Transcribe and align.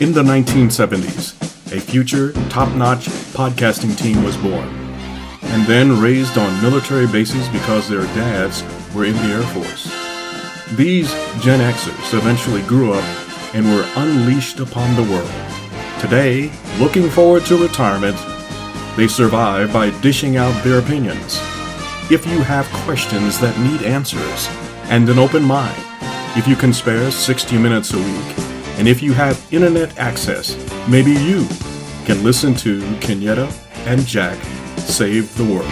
In 0.00 0.12
the 0.12 0.24
1970s, 0.24 1.40
a 1.72 1.80
future, 1.80 2.32
top 2.50 2.74
notch 2.74 3.06
podcasting 3.32 3.96
team 3.96 4.24
was 4.24 4.36
born, 4.36 4.66
and 5.44 5.64
then 5.66 6.00
raised 6.00 6.36
on 6.36 6.60
military 6.60 7.06
bases 7.06 7.48
because 7.50 7.88
their 7.88 8.02
dads 8.06 8.64
were 8.92 9.04
in 9.04 9.14
the 9.14 9.32
Air 9.32 9.42
Force. 9.42 9.84
These 10.76 11.12
Gen 11.44 11.60
Xers 11.60 12.12
eventually 12.12 12.62
grew 12.62 12.92
up 12.92 13.04
and 13.54 13.64
were 13.66 13.88
unleashed 13.94 14.58
upon 14.58 14.96
the 14.96 15.08
world. 15.12 15.30
Today, 16.00 16.50
looking 16.80 17.08
forward 17.08 17.44
to 17.44 17.56
retirement, 17.56 18.16
they 18.96 19.06
survive 19.06 19.72
by 19.72 19.90
dishing 20.00 20.36
out 20.36 20.64
their 20.64 20.80
opinions. 20.80 21.38
If 22.10 22.26
you 22.26 22.42
have 22.42 22.66
questions 22.84 23.38
that 23.38 23.56
need 23.60 23.86
answers 23.86 24.48
and 24.90 25.08
an 25.08 25.20
open 25.20 25.44
mind, 25.44 25.80
if 26.36 26.48
you 26.48 26.56
can 26.56 26.72
spare 26.72 27.12
60 27.12 27.56
minutes 27.58 27.94
a 27.94 27.98
week, 27.98 28.53
and 28.76 28.88
if 28.88 29.02
you 29.02 29.12
have 29.12 29.46
internet 29.52 29.96
access, 29.98 30.56
maybe 30.88 31.12
you 31.12 31.46
can 32.04 32.22
listen 32.24 32.54
to 32.54 32.80
Kenyetta 32.98 33.48
and 33.86 34.04
Jack 34.04 34.42
save 34.78 35.34
the 35.36 35.44
world. 35.44 35.70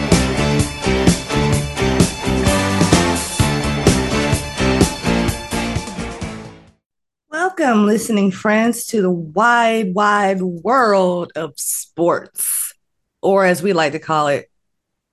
Welcome, 7.28 7.86
listening 7.86 8.30
friends, 8.30 8.86
to 8.86 9.02
the 9.02 9.10
wide, 9.10 9.94
wide 9.94 10.40
world 10.40 11.32
of 11.34 11.54
sports, 11.56 12.72
or 13.20 13.44
as 13.44 13.62
we 13.62 13.72
like 13.72 13.92
to 13.92 13.98
call 13.98 14.28
it, 14.28 14.48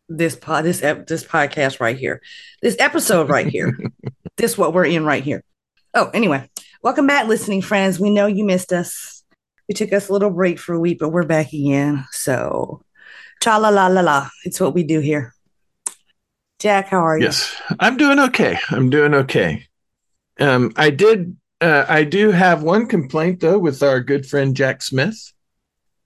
this 0.08 0.36
pod, 0.36 0.64
this 0.64 0.82
ep- 0.82 1.08
this 1.08 1.24
podcast 1.24 1.80
right 1.80 1.98
here, 1.98 2.22
this 2.62 2.76
episode 2.80 3.30
right 3.30 3.48
here, 3.48 3.78
this 4.38 4.58
what 4.58 4.74
we're 4.74 4.86
in 4.86 5.06
right 5.06 5.24
here. 5.24 5.44
Oh, 5.94 6.10
anyway, 6.14 6.49
welcome 6.82 7.08
back, 7.08 7.28
listening 7.28 7.62
friends. 7.62 8.00
We 8.00 8.10
know 8.10 8.26
you 8.26 8.46
missed 8.46 8.72
us. 8.72 9.24
We 9.68 9.76
took 9.76 9.94
us 9.94 10.10
a 10.10 10.14
little 10.14 10.30
break 10.30 10.60
for 10.60 10.74
a 10.74 10.80
week, 10.80 11.00
but 11.00 11.10
we're 11.10 11.24
back 11.24 11.54
again. 11.54 12.06
So, 12.12 12.82
cha 13.42 13.58
la 13.58 13.70
la 13.70 13.88
la 13.88 14.02
la. 14.02 14.30
It's 14.44 14.60
what 14.60 14.74
we 14.74 14.84
do 14.84 15.00
here. 15.00 15.34
Jack, 16.60 16.88
how 16.88 17.00
are 17.00 17.18
you? 17.18 17.26
Yes, 17.26 17.56
I'm 17.80 17.98
doing 17.98 18.20
okay. 18.20 18.60
I'm 18.70 18.90
doing 18.90 19.14
okay. 19.14 19.66
Um, 20.40 20.74
I 20.76 20.90
did. 20.90 21.38
Uh, 21.62 21.86
I 21.88 22.06
do 22.06 22.32
have 22.32 22.64
one 22.64 22.88
complaint 22.88 23.42
though 23.42 23.60
with 23.60 23.84
our 23.84 24.00
good 24.00 24.26
friend 24.26 24.56
Jack 24.56 24.82
Smith. 24.82 25.34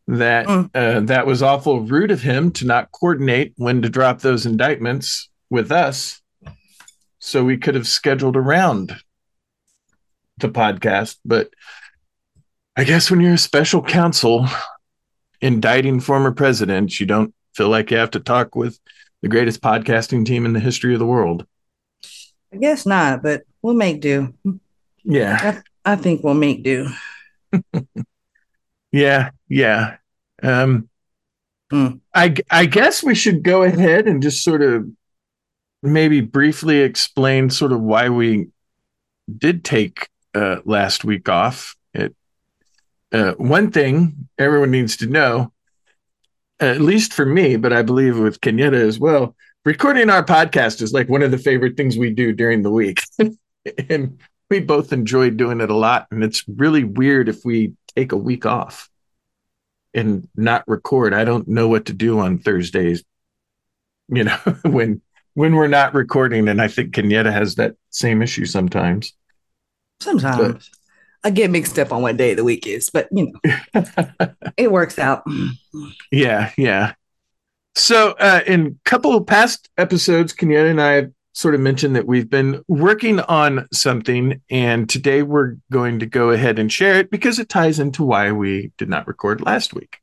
That 0.08 0.48
mm. 0.48 0.70
uh, 0.74 1.00
that 1.02 1.26
was 1.26 1.42
awful 1.42 1.82
rude 1.82 2.12
of 2.12 2.22
him 2.22 2.52
to 2.54 2.66
not 2.66 2.92
coordinate 2.92 3.54
when 3.56 3.82
to 3.84 3.90
drop 3.90 4.20
those 4.20 4.46
indictments 4.46 5.30
with 5.50 5.72
us, 5.72 6.22
so 7.20 7.44
we 7.44 7.58
could 7.58 7.76
have 7.76 7.88
scheduled 7.88 8.36
around 8.36 8.96
the 10.38 10.50
podcast. 10.50 11.18
But 11.26 11.50
I 12.76 12.84
guess 12.84 13.12
when 13.12 13.22
you're 13.22 13.34
a 13.34 13.38
special 13.38 13.82
counsel 13.82 14.48
indicting 15.42 16.00
former 16.00 16.32
presidents, 16.32 17.00
you 17.00 17.06
don't 17.06 17.34
feel 17.54 17.70
like 17.70 17.92
you 17.92 17.98
have 17.98 18.12
to 18.12 18.20
talk 18.20 18.56
with 18.56 18.80
the 19.22 19.30
greatest 19.30 19.62
podcasting 19.62 20.26
team 20.26 20.46
in 20.46 20.54
the 20.54 20.60
history 20.60 20.94
of 20.94 21.00
the 21.00 21.06
world. 21.06 21.46
I 22.52 22.58
guess 22.58 22.86
not, 22.86 23.24
but 23.24 23.44
we'll 23.62 23.74
make 23.74 24.02
do. 24.02 24.34
Yeah. 25.04 25.62
I, 25.86 25.94
I 25.94 25.96
think 25.96 26.24
we'll 26.24 26.34
make 26.34 26.64
do. 26.64 26.90
yeah, 28.92 29.32
yeah. 29.48 29.98
Um 30.42 30.90
mm. 31.72 32.00
I 32.14 32.36
I 32.50 32.66
guess 32.66 33.04
we 33.04 33.16
should 33.16 33.44
go 33.44 33.64
ahead 33.64 34.08
and 34.08 34.22
just 34.22 34.44
sort 34.44 34.62
of 34.62 34.88
maybe 35.82 36.22
briefly 36.22 36.80
explain 36.80 37.50
sort 37.50 37.72
of 37.72 37.82
why 37.82 38.10
we 38.10 38.48
did 39.38 39.64
take 39.64 40.10
uh, 40.34 40.58
last 40.66 41.04
week 41.04 41.30
off 41.30 41.76
uh, 43.14 43.34
one 43.34 43.72
thing 43.72 44.28
everyone 44.38 44.72
needs 44.72 44.98
to 44.98 45.08
know, 45.08 45.54
at 46.60 46.82
least 46.82 47.14
for 47.14 47.26
me, 47.26 47.56
but 47.56 47.72
I 47.72 47.84
believe 47.84 48.18
with 48.18 48.42
Kenyetta 48.42 48.74
as 48.74 49.00
well, 49.00 49.36
recording 49.64 50.10
our 50.10 50.26
podcast 50.26 50.82
is 50.82 50.94
like 50.94 51.10
one 51.10 51.22
of 51.22 51.32
the 51.32 51.38
favorite 51.38 51.78
things 51.78 51.96
we 51.96 52.10
do 52.12 52.34
during 52.34 52.64
the 52.64 52.72
week. 52.72 53.04
and 53.90 54.20
we 54.50 54.60
both 54.60 54.92
enjoy 54.92 55.30
doing 55.30 55.62
it 55.62 55.70
a 55.70 55.76
lot. 55.76 56.08
And 56.12 56.24
it's 56.24 56.44
really 56.48 56.84
weird 56.84 57.30
if 57.30 57.46
we 57.46 57.74
take 57.96 58.12
a 58.12 58.18
week 58.18 58.46
off 58.46 58.90
and 59.94 60.28
not 60.36 60.64
record. 60.68 61.14
I 61.14 61.24
don't 61.24 61.48
know 61.48 61.68
what 61.68 61.86
to 61.86 61.94
do 61.94 62.20
on 62.20 62.40
Thursdays, 62.40 63.04
you 64.10 64.24
know, 64.24 64.38
when 64.64 65.02
when 65.36 65.56
we're 65.56 65.68
not 65.68 65.94
recording. 65.94 66.48
And 66.48 66.62
I 66.62 66.68
think 66.68 66.94
Kenyetta 66.94 67.32
has 67.32 67.56
that 67.56 67.76
same 67.90 68.22
issue 68.22 68.46
sometimes. 68.46 69.14
Sometimes. 70.04 70.54
But, 70.54 70.70
I 71.26 71.30
get 71.30 71.52
mixed 71.52 71.80
up 71.80 71.94
on 71.94 72.02
what 72.02 72.18
day 72.18 72.32
of 72.32 72.38
the 72.38 72.44
week 72.44 72.68
is, 72.68 72.90
but 72.90 73.08
you 73.12 73.32
know, 73.44 73.86
it 74.58 74.72
works 74.72 75.00
out. 75.00 75.24
Yeah, 76.12 76.52
yeah. 76.58 76.94
So, 77.76 78.12
uh, 78.20 78.42
in 78.46 78.68
a 78.68 78.90
couple 78.90 79.16
of 79.16 79.26
past 79.26 79.70
episodes, 79.78 80.34
Kenyetta 80.34 80.70
and 80.70 80.82
I 80.82 80.92
have 80.94 81.12
sort 81.34 81.56
of 81.56 81.62
mentioned 81.62 81.96
that 81.96 82.06
we've 82.06 82.30
been 82.30 82.64
working 82.68 83.20
on 83.22 83.68
something, 83.72 84.42
and 84.50 84.90
today 84.90 85.24
we're 85.24 85.56
going 85.72 86.00
to 86.00 86.06
go 86.06 86.30
ahead 86.30 86.60
and 86.60 86.72
share 86.72 86.96
it 86.96 87.10
because 87.10 87.40
it 87.40 87.50
ties 87.50 87.80
into 87.80 88.04
why 88.04 88.32
we 88.32 88.72
did 88.78 88.90
not 88.90 89.08
record 89.08 89.42
last 89.42 89.74
week. 89.74 90.00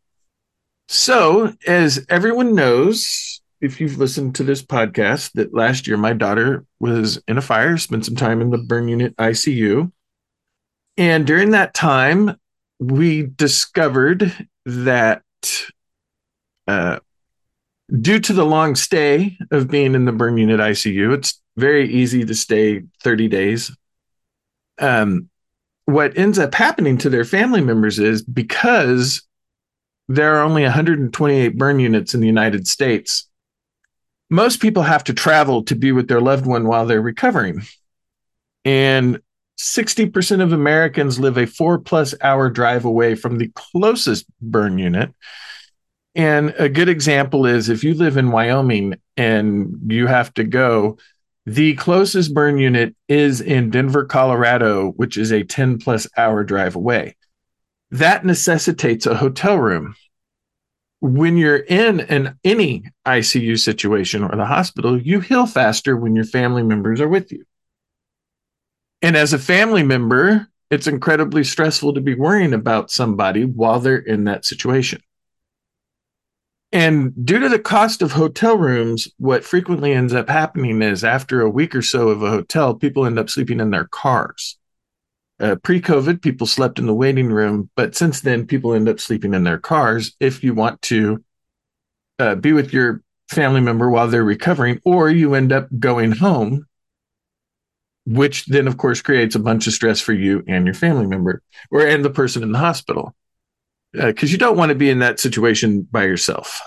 So, 0.89 1.55
as 1.67 2.05
everyone 2.09 2.55
knows, 2.55 3.40
if 3.61 3.81
you've 3.81 3.99
listened 3.99 4.35
to 4.37 4.45
this 4.45 4.63
podcast, 4.63 5.33
that 5.33 5.55
last 5.55 5.87
year 5.87 5.97
my 5.97 6.13
daughter 6.13 6.65
was 6.79 7.23
in 7.29 7.39
a 7.39 7.43
fire, 7.43 7.77
spent 7.77 8.07
some 8.07 8.17
time 8.17 8.41
in 8.41 8.51
the 8.51 8.59
burn 8.59 8.89
unit 8.89 9.17
ICU. 9.17 9.93
And 10.97 11.27
during 11.27 11.51
that 11.51 11.75
time, 11.75 12.37
we 12.79 13.23
discovered 13.23 14.49
that 14.65 15.23
uh, 16.67 16.99
due 18.01 18.21
to 18.21 18.33
the 18.33 18.45
long 18.45 18.75
stay 18.75 19.39
of 19.51 19.69
being 19.69 19.95
in 19.95 20.05
the 20.05 20.13
burn 20.13 20.37
unit 20.37 20.61
ICU, 20.61 21.15
it's 21.15 21.41
very 21.57 21.89
easy 21.89 22.25
to 22.25 22.35
stay 22.35 22.83
30 23.03 23.29
days. 23.29 23.77
Um, 24.79 25.29
what 25.85 26.17
ends 26.17 26.39
up 26.39 26.55
happening 26.55 26.97
to 26.99 27.11
their 27.11 27.25
family 27.25 27.61
members 27.61 27.99
is 27.99 28.23
because 28.23 29.27
there 30.09 30.37
are 30.37 30.43
only 30.43 30.63
128 30.63 31.57
burn 31.57 31.79
units 31.79 32.15
in 32.15 32.21
the 32.21 32.27
United 32.27 32.67
States, 32.67 33.29
most 34.31 34.61
people 34.61 34.85
have 34.85 35.05
to 35.05 35.15
travel 35.15 35.65
to 35.65 35.75
be 35.75 35.93
with 35.93 36.09
their 36.09 36.21
loved 36.21 36.47
one 36.47 36.67
while 36.67 36.87
they're 36.87 37.03
recovering. 37.03 37.63
And 38.65 39.21
60% 39.59 40.43
of 40.43 40.53
Americans 40.53 41.21
live 41.21 41.37
a 41.37 41.47
four 41.47 41.79
plus 41.79 42.15
hour 42.23 42.49
drive 42.49 42.85
away 42.85 43.15
from 43.15 43.37
the 43.37 43.51
closest 43.55 44.25
burn 44.41 44.79
unit. 44.79 45.13
And 46.15 46.55
a 46.59 46.69
good 46.69 46.89
example 46.89 47.45
is 47.45 47.69
if 47.69 47.85
you 47.85 47.95
live 47.95 48.17
in 48.17 48.31
Wyoming 48.31 48.97
and 49.17 49.79
you 49.89 50.07
have 50.07 50.33
to 50.35 50.45
go, 50.45 50.99
the 51.47 51.75
closest 51.75 52.33
burn 52.33 52.59
unit 52.59 52.95
is 53.09 53.41
in 53.41 53.71
Denver, 53.71 54.05
Colorado, 54.05 54.91
which 54.93 55.17
is 55.17 55.33
a 55.33 55.45
10 55.45 55.79
plus 55.79 56.07
hour 56.17 56.45
drive 56.45 56.77
away. 56.77 57.17
That 57.91 58.25
necessitates 58.25 59.07
a 59.07 59.17
hotel 59.17 59.57
room. 59.57 59.95
When 61.01 61.37
you're 61.37 61.57
in 61.57 62.01
an 62.01 62.39
any 62.45 62.85
ICU 63.07 63.59
situation 63.59 64.23
or 64.23 64.37
the 64.37 64.45
hospital, 64.45 65.01
you 65.01 65.21
heal 65.21 65.47
faster 65.47 65.97
when 65.97 66.15
your 66.15 66.25
family 66.25 66.63
members 66.63 67.01
are 67.01 67.09
with 67.09 67.33
you. 67.33 67.45
And 69.03 69.17
as 69.17 69.33
a 69.33 69.39
family 69.39 69.83
member, 69.83 70.49
it's 70.71 70.87
incredibly 70.87 71.43
stressful 71.43 71.95
to 71.95 72.01
be 72.01 72.15
worrying 72.15 72.53
about 72.53 72.91
somebody 72.91 73.45
while 73.45 73.81
they're 73.81 73.97
in 73.97 74.25
that 74.25 74.45
situation. 74.45 75.03
And 76.73 77.13
due 77.27 77.41
to 77.41 77.49
the 77.49 77.59
cost 77.59 78.01
of 78.01 78.13
hotel 78.13 78.57
rooms, 78.57 79.09
what 79.19 79.45
frequently 79.45 79.93
ends 79.93 80.15
up 80.15 80.29
happening 80.29 80.83
is 80.83 81.03
after 81.03 81.41
a 81.41 81.51
week 81.51 81.75
or 81.75 81.83
so 81.83 82.11
of 82.11 82.23
a 82.23 82.31
hotel, 82.31 82.75
people 82.75 83.05
end 83.05 83.19
up 83.19 83.29
sleeping 83.29 83.59
in 83.59 83.71
their 83.71 83.87
cars. 83.87 84.57
Uh, 85.41 85.57
Pre 85.57 85.81
COVID, 85.81 86.21
people 86.21 86.47
slept 86.47 86.79
in 86.79 86.87
the 86.87 86.95
waiting 86.95 87.29
room, 87.29 87.71
but 87.75 87.97
since 87.97 88.21
then, 88.21 88.47
people 88.47 88.75
end 88.75 88.89
up 88.89 89.01
sleeping 89.01 89.33
in 89.35 89.45
their 89.45 89.59
cars 89.59 90.15
if 90.21 90.45
you 90.45 90.55
want 90.55 90.81
to 90.83 91.25
uh, 92.19 92.35
be 92.35 92.53
with 92.53 92.73
your 92.73 93.03
family 93.31 93.61
member 93.61 93.89
while 93.89 94.07
they're 94.07 94.23
recovering, 94.23 94.81
or 94.85 95.09
you 95.09 95.35
end 95.35 95.53
up 95.53 95.69
going 95.79 96.13
home 96.13 96.67
which 98.07 98.47
then 98.47 98.67
of 98.67 98.77
course 98.77 99.03
creates 99.03 99.35
a 99.35 99.41
bunch 99.41 99.67
of 99.67 99.73
stress 99.73 100.01
for 100.01 100.13
you 100.13 100.43
and 100.49 100.65
your 100.65 100.75
family 100.75 101.07
member 101.07 101.43
or 101.71 101.87
and 101.87 102.05
the 102.05 102.11
person 102.11 102.43
in 102.43 102.53
the 102.53 102.59
hospital 102.59 103.15
because 103.93 104.31
uh, 104.31 104.33
you 104.33 104.39
don't 104.39 104.57
want 104.57 104.71
to 104.71 104.75
be 104.75 104.91
in 104.91 105.01
that 105.01 105.21
situation 105.21 105.83
by 105.83 106.05
yourself. 106.05 106.61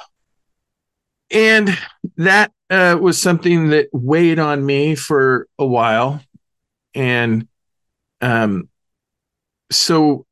And 1.32 1.78
that 2.18 2.52
uh, 2.70 2.98
was 3.02 3.22
something 3.22 3.70
that 3.70 3.88
weighed 3.92 4.40
on 4.40 4.66
me 4.66 4.96
for 4.96 5.48
a 5.58 5.66
while 5.66 6.22
and 6.94 7.48
um, 8.24 8.70
so 9.70 10.26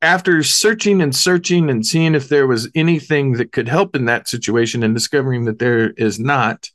after 0.00 0.42
searching 0.42 1.02
and 1.02 1.14
searching 1.14 1.68
and 1.70 1.84
seeing 1.84 2.14
if 2.14 2.28
there 2.28 2.46
was 2.46 2.70
anything 2.74 3.32
that 3.32 3.50
could 3.50 3.68
help 3.68 3.96
in 3.96 4.04
that 4.04 4.28
situation 4.28 4.82
and 4.82 4.94
discovering 4.94 5.44
that 5.46 5.58
there 5.58 5.90
is 5.90 6.20
not 6.20 6.70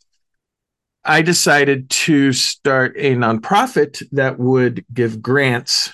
I 1.04 1.22
decided 1.24 1.90
to 1.90 2.32
start 2.34 2.94
a 2.98 3.16
nonprofit 3.16 4.04
that 4.12 4.38
would 4.38 4.86
give 4.94 5.22
grants 5.22 5.94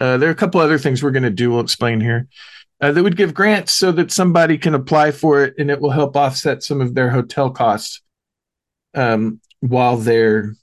Uh, 0.00 0.16
there 0.16 0.28
are 0.30 0.32
a 0.32 0.42
couple 0.42 0.60
other 0.60 0.78
things 0.78 1.02
we're 1.02 1.10
going 1.18 1.22
to 1.22 1.30
do. 1.30 1.50
We'll 1.50 1.60
explain 1.60 2.00
here. 2.00 2.26
Uh, 2.80 2.90
that 2.92 3.02
would 3.02 3.16
give 3.16 3.34
grants 3.34 3.72
so 3.72 3.92
that 3.92 4.10
somebody 4.10 4.56
can 4.56 4.74
apply 4.74 5.12
for 5.12 5.44
it 5.44 5.54
and 5.58 5.70
it 5.70 5.80
will 5.80 5.90
help 5.90 6.16
offset 6.16 6.62
some 6.62 6.80
of 6.80 6.94
their 6.94 7.10
hotel 7.10 7.50
costs 7.50 8.00
um, 8.94 9.40
while 9.60 9.98
they're 9.98 10.54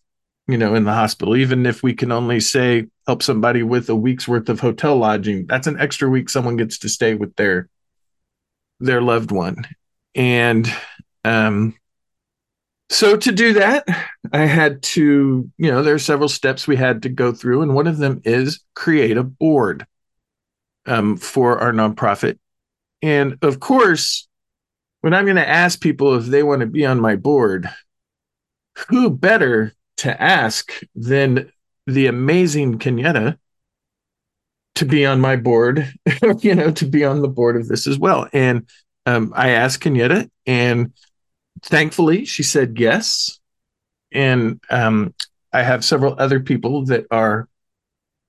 you 0.48 0.58
know 0.58 0.76
in 0.76 0.84
the 0.84 0.94
hospital 0.94 1.36
even 1.36 1.66
if 1.66 1.84
we 1.84 1.94
can 1.94 2.12
only 2.12 2.40
say 2.40 2.86
help 3.06 3.22
somebody 3.22 3.64
with 3.64 3.90
a 3.90 3.96
week's 3.96 4.28
worth 4.28 4.50
of 4.50 4.60
hotel 4.60 4.96
lodging 4.96 5.46
that's 5.46 5.68
an 5.68 5.80
extra 5.80 6.10
week 6.10 6.30
someone 6.30 6.58
gets 6.58 6.80
to 6.80 6.90
stay 6.90 7.14
with 7.16 7.36
their 7.36 7.70
their 8.80 9.02
loved 9.02 9.32
one. 9.32 9.56
And 10.16 10.72
um 11.24 11.76
so 12.90 13.18
to 13.18 13.34
do 13.34 13.52
that 13.52 13.86
i 14.32 14.46
had 14.46 14.82
to 14.82 15.52
you 15.58 15.70
know 15.70 15.84
there 15.84 15.94
are 15.94 16.00
several 16.00 16.30
steps 16.30 16.68
we 16.68 16.78
had 16.78 17.02
to 17.02 17.10
go 17.10 17.34
through 17.34 17.62
and 17.62 17.76
one 17.76 17.86
of 17.86 17.98
them 17.98 18.22
is 18.24 18.62
create 18.76 19.18
a 19.18 19.24
board 19.24 19.86
um, 20.86 21.18
for 21.18 21.60
our 21.60 21.74
nonprofit. 21.74 22.40
And 23.02 23.38
of 23.42 23.60
course 23.60 24.28
when 25.02 25.14
i'm 25.14 25.26
going 25.26 25.36
to 25.36 25.48
ask 25.48 25.82
people 25.82 26.16
if 26.16 26.26
they 26.26 26.44
want 26.44 26.62
to 26.62 26.66
be 26.66 26.86
on 26.86 27.02
my 27.02 27.18
board 27.18 27.70
who 28.88 29.10
better 29.10 29.74
to 29.98 30.22
ask 30.22 30.72
than 30.96 31.52
the 31.86 32.08
amazing 32.08 32.80
Kenyetta 32.80 33.38
to 34.76 34.86
be 34.86 35.06
on 35.06 35.20
my 35.20 35.36
board, 35.36 35.92
you 36.40 36.54
know, 36.54 36.72
to 36.72 36.86
be 36.86 37.04
on 37.04 37.22
the 37.22 37.28
board 37.28 37.56
of 37.56 37.68
this 37.68 37.88
as 37.88 37.98
well. 37.98 38.28
And 38.32 38.68
um, 39.06 39.34
I 39.36 39.50
asked 39.50 39.84
Kenyetta, 39.84 40.30
and 40.46 40.94
thankfully 41.64 42.26
she 42.26 42.44
said 42.44 42.80
yes. 42.80 43.40
And 44.12 44.62
um, 44.70 45.14
I 45.52 45.64
have 45.64 45.84
several 45.84 46.16
other 46.18 46.40
people 46.40 46.86
that 46.86 47.06
are 47.10 47.48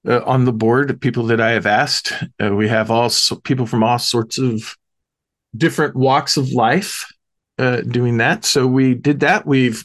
uh, 0.06 0.23
on 0.25 0.44
the 0.44 0.53
board, 0.53 1.00
people 1.00 1.25
that 1.26 1.41
I 1.41 1.50
have 1.50 1.67
asked. 1.67 2.12
Uh, 2.43 2.55
we 2.55 2.69
have 2.69 2.91
all 2.91 3.11
so- 3.11 3.37
people 3.37 3.67
from 3.67 3.82
all 3.82 3.99
sorts 3.99 4.38
of 4.38 4.76
different 5.56 5.97
walks 5.97 6.37
of 6.37 6.50
life 6.50 7.05
uh, 7.59 7.81
doing 7.82 8.19
that. 8.19 8.44
So 8.44 8.67
we 8.67 8.94
did 8.94 9.21
that. 9.21 9.47
We've 9.47 9.85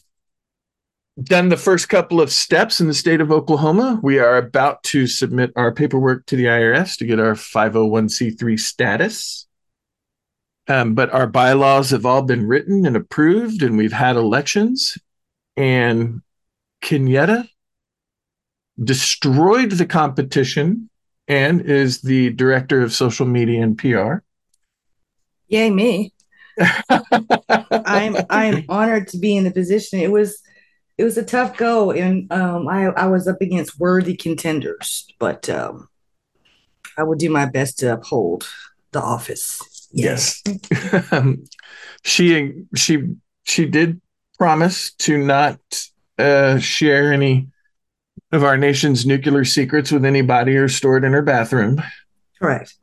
done 1.21 1.49
the 1.49 1.57
first 1.57 1.89
couple 1.89 2.19
of 2.19 2.31
steps 2.31 2.81
in 2.81 2.87
the 2.87 2.93
state 2.93 3.21
of 3.21 3.31
Oklahoma. 3.31 3.99
We 4.01 4.19
are 4.19 4.37
about 4.37 4.83
to 4.83 5.05
submit 5.05 5.51
our 5.55 5.71
paperwork 5.71 6.25
to 6.27 6.35
the 6.35 6.45
IRS 6.45 6.97
to 6.97 7.05
get 7.05 7.19
our 7.19 7.33
501c3 7.33 8.59
status. 8.59 9.47
Um, 10.67 10.95
but 10.95 11.11
our 11.11 11.27
bylaws 11.27 11.91
have 11.91 12.05
all 12.05 12.21
been 12.21 12.47
written 12.47 12.85
and 12.85 12.95
approved, 12.95 13.63
and 13.63 13.77
we've 13.77 13.93
had 13.93 14.15
elections. 14.15 14.97
And 15.57 16.21
Kenyetta 16.81 17.47
destroyed 18.81 19.71
the 19.71 19.85
competition 19.85 20.89
and 21.27 21.61
is 21.61 22.01
the 22.01 22.31
director 22.31 22.81
of 22.81 22.93
social 22.93 23.27
media 23.27 23.61
and 23.61 23.77
PR. 23.77 24.15
Yay, 25.47 25.69
me. 25.69 26.13
I'm 26.89 28.15
I'm 28.29 28.65
honored 28.69 29.07
to 29.09 29.17
be 29.17 29.35
in 29.35 29.43
the 29.43 29.51
position. 29.51 29.99
It 29.99 30.11
was 30.11 30.42
it 30.97 31.03
was 31.03 31.17
a 31.17 31.23
tough 31.23 31.57
go, 31.57 31.91
and 31.91 32.31
um, 32.31 32.67
I 32.67 32.85
I 32.87 33.07
was 33.07 33.27
up 33.27 33.41
against 33.41 33.79
worthy 33.79 34.15
contenders, 34.15 35.07
but 35.19 35.49
um, 35.49 35.89
I 36.97 37.03
will 37.03 37.15
do 37.15 37.29
my 37.29 37.45
best 37.45 37.79
to 37.79 37.93
uphold 37.93 38.47
the 38.91 39.01
office. 39.01 39.59
Yes, 39.91 40.41
um, 41.11 41.43
she 42.03 42.65
she 42.75 43.15
she 43.43 43.65
did 43.65 44.01
promise 44.37 44.93
to 44.93 45.17
not 45.17 45.59
uh, 46.17 46.59
share 46.59 47.13
any 47.13 47.47
of 48.31 48.43
our 48.43 48.57
nation's 48.57 49.05
nuclear 49.05 49.45
secrets 49.45 49.91
with 49.91 50.05
anybody 50.05 50.57
or 50.57 50.67
stored 50.67 51.03
in 51.03 51.13
her 51.13 51.21
bathroom. 51.21 51.81
Correct. 52.39 52.75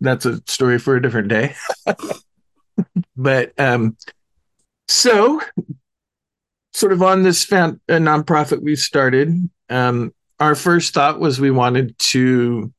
That's 0.00 0.24
a 0.24 0.40
story 0.46 0.78
for 0.78 0.96
a 0.96 1.02
different 1.02 1.28
day. 1.28 1.54
but 3.16 3.52
um, 3.58 3.96
so 4.88 5.40
sort 6.76 6.92
of 6.92 7.02
on 7.02 7.22
this 7.22 7.42
found, 7.42 7.80
a 7.88 7.94
nonprofit 7.94 8.62
we've 8.62 8.78
started. 8.78 9.48
Um, 9.70 10.12
our 10.38 10.54
first 10.54 10.92
thought 10.92 11.18
was 11.18 11.40
we 11.40 11.50
wanted 11.50 11.98
to 11.98 12.70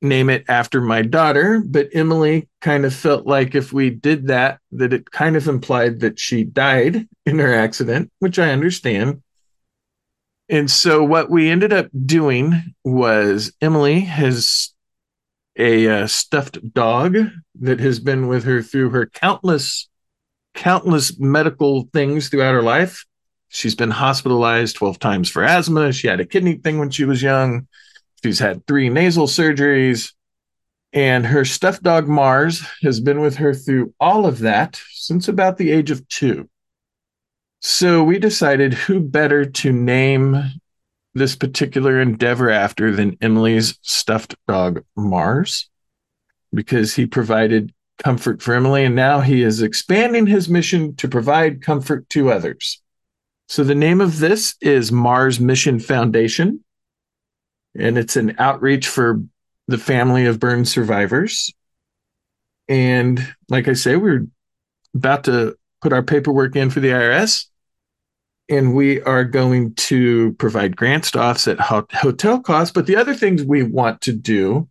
name 0.00 0.30
it 0.30 0.46
after 0.48 0.80
my 0.80 1.02
daughter, 1.02 1.62
but 1.64 1.90
Emily 1.92 2.48
kind 2.62 2.86
of 2.86 2.94
felt 2.94 3.26
like 3.26 3.54
if 3.54 3.70
we 3.70 3.90
did 3.90 4.28
that, 4.28 4.60
that 4.72 4.94
it 4.94 5.10
kind 5.10 5.36
of 5.36 5.46
implied 5.46 6.00
that 6.00 6.18
she 6.18 6.42
died 6.42 7.06
in 7.26 7.38
her 7.38 7.54
accident, 7.54 8.10
which 8.20 8.38
I 8.38 8.50
understand. 8.50 9.22
And 10.48 10.70
so 10.70 11.04
what 11.04 11.28
we 11.28 11.50
ended 11.50 11.72
up 11.72 11.88
doing 12.06 12.74
was 12.82 13.52
Emily 13.60 14.00
has 14.00 14.70
a 15.58 15.86
uh, 15.86 16.06
stuffed 16.06 16.72
dog 16.72 17.18
that 17.60 17.78
has 17.78 18.00
been 18.00 18.26
with 18.26 18.44
her 18.44 18.62
through 18.62 18.88
her 18.90 19.04
countless 19.04 19.86
countless 20.54 21.18
medical 21.18 21.88
things 21.92 22.28
throughout 22.28 22.52
her 22.54 22.62
life. 22.62 23.04
She's 23.48 23.74
been 23.74 23.90
hospitalized 23.90 24.76
12 24.76 24.98
times 24.98 25.28
for 25.28 25.44
asthma. 25.44 25.92
She 25.92 26.08
had 26.08 26.20
a 26.20 26.26
kidney 26.26 26.54
thing 26.54 26.78
when 26.78 26.90
she 26.90 27.04
was 27.04 27.22
young. 27.22 27.68
She's 28.22 28.38
had 28.38 28.66
three 28.66 28.88
nasal 28.88 29.26
surgeries. 29.26 30.12
And 30.92 31.26
her 31.26 31.44
stuffed 31.44 31.82
dog 31.82 32.06
Mars 32.06 32.62
has 32.82 33.00
been 33.00 33.20
with 33.20 33.36
her 33.36 33.54
through 33.54 33.94
all 33.98 34.26
of 34.26 34.40
that 34.40 34.80
since 34.90 35.28
about 35.28 35.56
the 35.56 35.70
age 35.70 35.90
of 35.90 36.06
two. 36.08 36.48
So 37.60 38.02
we 38.02 38.18
decided 38.18 38.74
who 38.74 39.00
better 39.00 39.44
to 39.44 39.72
name 39.72 40.36
this 41.14 41.36
particular 41.36 42.00
endeavor 42.00 42.50
after 42.50 42.90
than 42.90 43.18
Emily's 43.20 43.78
stuffed 43.82 44.34
dog 44.48 44.84
Mars, 44.96 45.68
because 46.52 46.94
he 46.94 47.06
provided 47.06 47.72
comfort 47.98 48.42
for 48.42 48.54
Emily, 48.54 48.84
and 48.84 48.94
now 48.94 49.20
he 49.20 49.42
is 49.42 49.62
expanding 49.62 50.26
his 50.26 50.48
mission 50.48 50.94
to 50.96 51.08
provide 51.08 51.62
comfort 51.62 52.08
to 52.10 52.30
others. 52.30 52.80
So 53.48 53.64
the 53.64 53.74
name 53.74 54.00
of 54.00 54.18
this 54.18 54.54
is 54.60 54.92
Mars 54.92 55.38
Mission 55.38 55.78
Foundation, 55.78 56.64
and 57.76 57.98
it's 57.98 58.16
an 58.16 58.36
outreach 58.38 58.88
for 58.88 59.22
the 59.68 59.78
family 59.78 60.26
of 60.26 60.40
burn 60.40 60.64
survivors. 60.64 61.52
And 62.68 63.34
like 63.48 63.68
I 63.68 63.74
say, 63.74 63.96
we're 63.96 64.26
about 64.94 65.24
to 65.24 65.56
put 65.80 65.92
our 65.92 66.02
paperwork 66.02 66.56
in 66.56 66.70
for 66.70 66.80
the 66.80 66.90
IRS, 66.90 67.46
and 68.48 68.74
we 68.74 69.02
are 69.02 69.24
going 69.24 69.74
to 69.74 70.32
provide 70.34 70.76
grants 70.76 71.10
to 71.12 71.20
offset 71.20 71.60
hotel 71.60 72.40
costs. 72.40 72.72
But 72.72 72.86
the 72.86 72.96
other 72.96 73.14
things 73.14 73.44
we 73.44 73.62
want 73.62 74.00
to 74.02 74.12
do, 74.12 74.68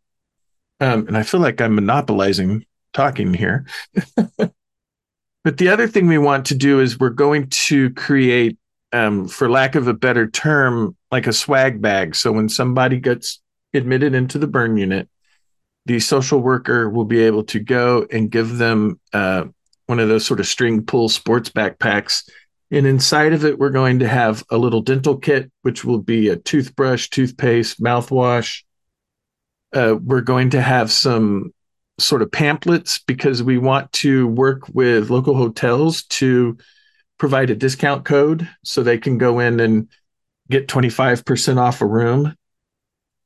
um, 0.79 1.07
and 1.07 1.17
I 1.17 1.23
feel 1.23 1.39
like 1.39 1.61
I'm 1.61 1.75
monopolizing 1.75 2.65
talking 2.93 3.33
here. 3.33 3.65
but 4.37 5.57
the 5.57 5.69
other 5.69 5.87
thing 5.87 6.07
we 6.07 6.17
want 6.17 6.45
to 6.47 6.55
do 6.55 6.79
is 6.79 6.99
we're 6.99 7.09
going 7.09 7.47
to 7.49 7.91
create, 7.91 8.57
um, 8.91 9.27
for 9.27 9.49
lack 9.49 9.75
of 9.75 9.87
a 9.87 9.93
better 9.93 10.29
term, 10.29 10.95
like 11.11 11.27
a 11.27 11.33
swag 11.33 11.81
bag. 11.81 12.15
So 12.15 12.31
when 12.31 12.49
somebody 12.49 12.99
gets 12.99 13.41
admitted 13.73 14.13
into 14.13 14.37
the 14.37 14.47
burn 14.47 14.77
unit, 14.77 15.09
the 15.85 15.99
social 15.99 16.39
worker 16.39 16.89
will 16.89 17.05
be 17.05 17.21
able 17.21 17.43
to 17.45 17.59
go 17.59 18.05
and 18.11 18.29
give 18.29 18.57
them 18.57 18.99
uh, 19.13 19.45
one 19.87 19.99
of 19.99 20.07
those 20.07 20.25
sort 20.25 20.39
of 20.39 20.47
string 20.47 20.83
pull 20.85 21.09
sports 21.09 21.49
backpacks. 21.49 22.29
And 22.69 22.85
inside 22.85 23.33
of 23.33 23.43
it, 23.43 23.59
we're 23.59 23.71
going 23.71 23.99
to 23.99 24.07
have 24.07 24.43
a 24.49 24.57
little 24.57 24.81
dental 24.81 25.17
kit, 25.17 25.51
which 25.63 25.83
will 25.83 25.97
be 25.97 26.29
a 26.29 26.37
toothbrush, 26.37 27.09
toothpaste, 27.09 27.81
mouthwash. 27.81 28.63
Uh, 29.73 29.95
we're 30.01 30.21
going 30.21 30.51
to 30.51 30.61
have 30.61 30.91
some 30.91 31.53
sort 32.01 32.21
of 32.21 32.31
pamphlets 32.31 32.99
because 32.99 33.43
we 33.43 33.57
want 33.57 33.91
to 33.93 34.27
work 34.27 34.67
with 34.73 35.09
local 35.09 35.35
hotels 35.35 36.03
to 36.03 36.57
provide 37.17 37.49
a 37.49 37.55
discount 37.55 38.05
code 38.05 38.47
so 38.63 38.81
they 38.81 38.97
can 38.97 39.17
go 39.17 39.39
in 39.39 39.59
and 39.59 39.87
get 40.49 40.67
25% 40.67 41.57
off 41.57 41.81
a 41.81 41.85
room 41.85 42.35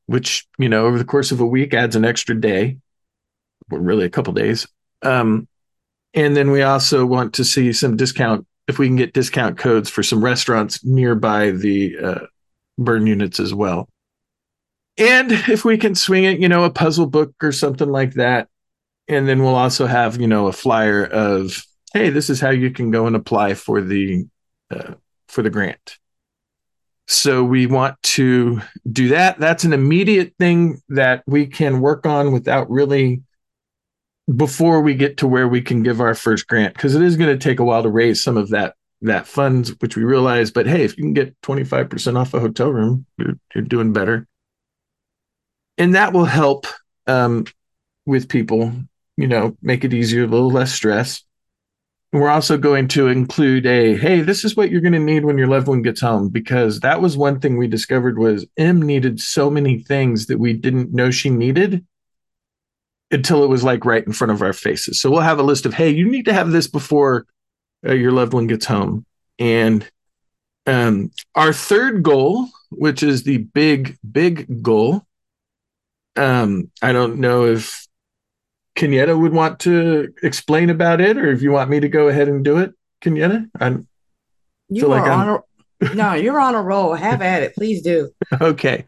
which 0.07 0.47
you 0.57 0.69
know 0.69 0.85
over 0.85 0.97
the 0.97 1.05
course 1.05 1.31
of 1.31 1.39
a 1.39 1.45
week 1.45 1.73
adds 1.73 1.95
an 1.95 2.05
extra 2.05 2.39
day 2.39 2.77
or 3.71 3.79
really 3.79 4.05
a 4.05 4.09
couple 4.09 4.33
days. 4.33 4.67
Um, 5.01 5.47
and 6.13 6.35
then 6.35 6.51
we 6.51 6.61
also 6.61 7.05
want 7.05 7.33
to 7.35 7.43
see 7.43 7.73
some 7.73 7.97
discount 7.97 8.45
if 8.67 8.79
we 8.79 8.87
can 8.87 8.95
get 8.95 9.13
discount 9.13 9.57
codes 9.57 9.89
for 9.89 10.03
some 10.03 10.23
restaurants 10.23 10.83
nearby 10.83 11.51
the 11.51 11.97
uh, 11.97 12.19
burn 12.77 13.05
units 13.07 13.39
as 13.39 13.53
well. 13.53 13.89
And 14.97 15.31
if 15.31 15.65
we 15.65 15.77
can 15.77 15.95
swing 15.95 16.23
it 16.23 16.39
you 16.39 16.49
know 16.49 16.63
a 16.63 16.69
puzzle 16.69 17.07
book 17.07 17.33
or 17.41 17.51
something 17.51 17.89
like 17.89 18.13
that 18.13 18.47
and 19.07 19.27
then 19.27 19.43
we'll 19.43 19.55
also 19.55 19.85
have 19.85 20.19
you 20.19 20.27
know 20.27 20.47
a 20.47 20.51
flyer 20.51 21.05
of 21.05 21.63
hey 21.93 22.09
this 22.09 22.29
is 22.29 22.39
how 22.39 22.49
you 22.49 22.71
can 22.71 22.91
go 22.91 23.07
and 23.07 23.15
apply 23.15 23.53
for 23.53 23.81
the 23.81 24.25
uh, 24.71 24.93
for 25.27 25.41
the 25.41 25.49
grant. 25.49 25.97
So 27.07 27.43
we 27.43 27.67
want 27.67 28.01
to 28.01 28.61
do 28.91 29.09
that. 29.09 29.39
That's 29.39 29.63
an 29.63 29.73
immediate 29.73 30.33
thing 30.39 30.81
that 30.89 31.23
we 31.27 31.45
can 31.45 31.79
work 31.79 32.07
on 32.07 32.31
without 32.31 32.69
really 32.69 33.21
before 34.35 34.81
we 34.81 34.95
get 34.95 35.17
to 35.17 35.27
where 35.27 35.47
we 35.47 35.61
can 35.61 35.83
give 35.83 36.01
our 36.01 36.15
first 36.15 36.47
grant 36.47 36.73
because 36.73 36.95
it 36.95 37.03
is 37.03 37.15
going 37.15 37.29
to 37.29 37.37
take 37.37 37.59
a 37.59 37.63
while 37.63 37.83
to 37.83 37.89
raise 37.89 38.23
some 38.23 38.37
of 38.37 38.49
that 38.49 38.73
that 39.01 39.27
funds 39.27 39.71
which 39.81 39.95
we 39.95 40.03
realize 40.03 40.49
but 40.49 40.65
hey 40.65 40.83
if 40.83 40.97
you 40.97 41.03
can 41.03 41.13
get 41.13 41.39
25% 41.41 42.17
off 42.17 42.33
a 42.33 42.39
hotel 42.39 42.71
room 42.71 43.05
you're, 43.19 43.37
you're 43.53 43.63
doing 43.63 43.93
better. 43.93 44.27
And 45.77 45.93
that 45.93 46.13
will 46.13 46.25
help 46.25 46.65
um, 47.05 47.45
with 48.05 48.29
people, 48.29 48.71
you 49.17 49.27
know, 49.27 49.55
make 49.61 49.83
it 49.83 49.93
easier, 49.93 50.23
a 50.23 50.27
little 50.27 50.51
less 50.51 50.73
stress. 50.73 51.23
And 52.11 52.21
we're 52.21 52.29
also 52.29 52.57
going 52.57 52.87
to 52.89 53.07
include 53.07 53.65
a 53.65 53.95
hey, 53.97 54.21
this 54.21 54.45
is 54.45 54.55
what 54.55 54.71
you're 54.71 54.81
going 54.81 54.93
to 54.93 54.99
need 54.99 55.25
when 55.25 55.37
your 55.37 55.47
loved 55.47 55.67
one 55.67 55.81
gets 55.81 56.01
home 56.01 56.29
because 56.29 56.79
that 56.81 57.01
was 57.01 57.17
one 57.17 57.39
thing 57.39 57.57
we 57.57 57.67
discovered 57.67 58.17
was 58.17 58.45
M 58.57 58.81
needed 58.81 59.19
so 59.19 59.49
many 59.49 59.79
things 59.79 60.27
that 60.27 60.39
we 60.39 60.53
didn't 60.53 60.93
know 60.93 61.11
she 61.11 61.29
needed 61.29 61.85
until 63.11 63.43
it 63.43 63.49
was 63.49 63.63
like 63.63 63.85
right 63.85 64.05
in 64.05 64.13
front 64.13 64.31
of 64.31 64.41
our 64.41 64.53
faces. 64.53 64.99
So 64.99 65.11
we'll 65.11 65.21
have 65.21 65.39
a 65.39 65.43
list 65.43 65.65
of 65.65 65.73
hey, 65.73 65.89
you 65.89 66.09
need 66.09 66.25
to 66.25 66.33
have 66.33 66.51
this 66.51 66.67
before 66.67 67.25
uh, 67.85 67.93
your 67.93 68.11
loved 68.11 68.33
one 68.33 68.47
gets 68.47 68.65
home. 68.65 69.05
And 69.37 69.89
um, 70.67 71.11
our 71.35 71.53
third 71.53 72.03
goal, 72.03 72.47
which 72.71 73.03
is 73.03 73.23
the 73.23 73.37
big, 73.37 73.97
big 74.09 74.63
goal, 74.63 75.05
um, 76.15 76.71
I 76.81 76.93
don't 76.93 77.19
know 77.19 77.45
if 77.45 77.84
Kenyetta 78.75 79.19
would 79.19 79.33
want 79.33 79.59
to 79.61 80.13
explain 80.21 80.69
about 80.69 81.01
it, 81.01 81.17
or 81.17 81.31
if 81.31 81.41
you 81.41 81.51
want 81.51 81.69
me 81.69 81.79
to 81.79 81.89
go 81.89 82.07
ahead 82.07 82.27
and 82.27 82.43
do 82.43 82.57
it, 82.57 82.73
Kenyetta. 83.01 83.49
I'm 83.59 83.87
you 84.69 84.85
are 84.91 84.99
like 84.99 85.09
on 85.09 85.29
a 85.29 85.95
no, 85.95 86.13
you're 86.13 86.39
on 86.39 86.55
a 86.55 86.61
roll. 86.61 86.93
Have 86.93 87.21
at 87.21 87.43
it, 87.43 87.55
please 87.55 87.81
do. 87.81 88.09
okay. 88.41 88.85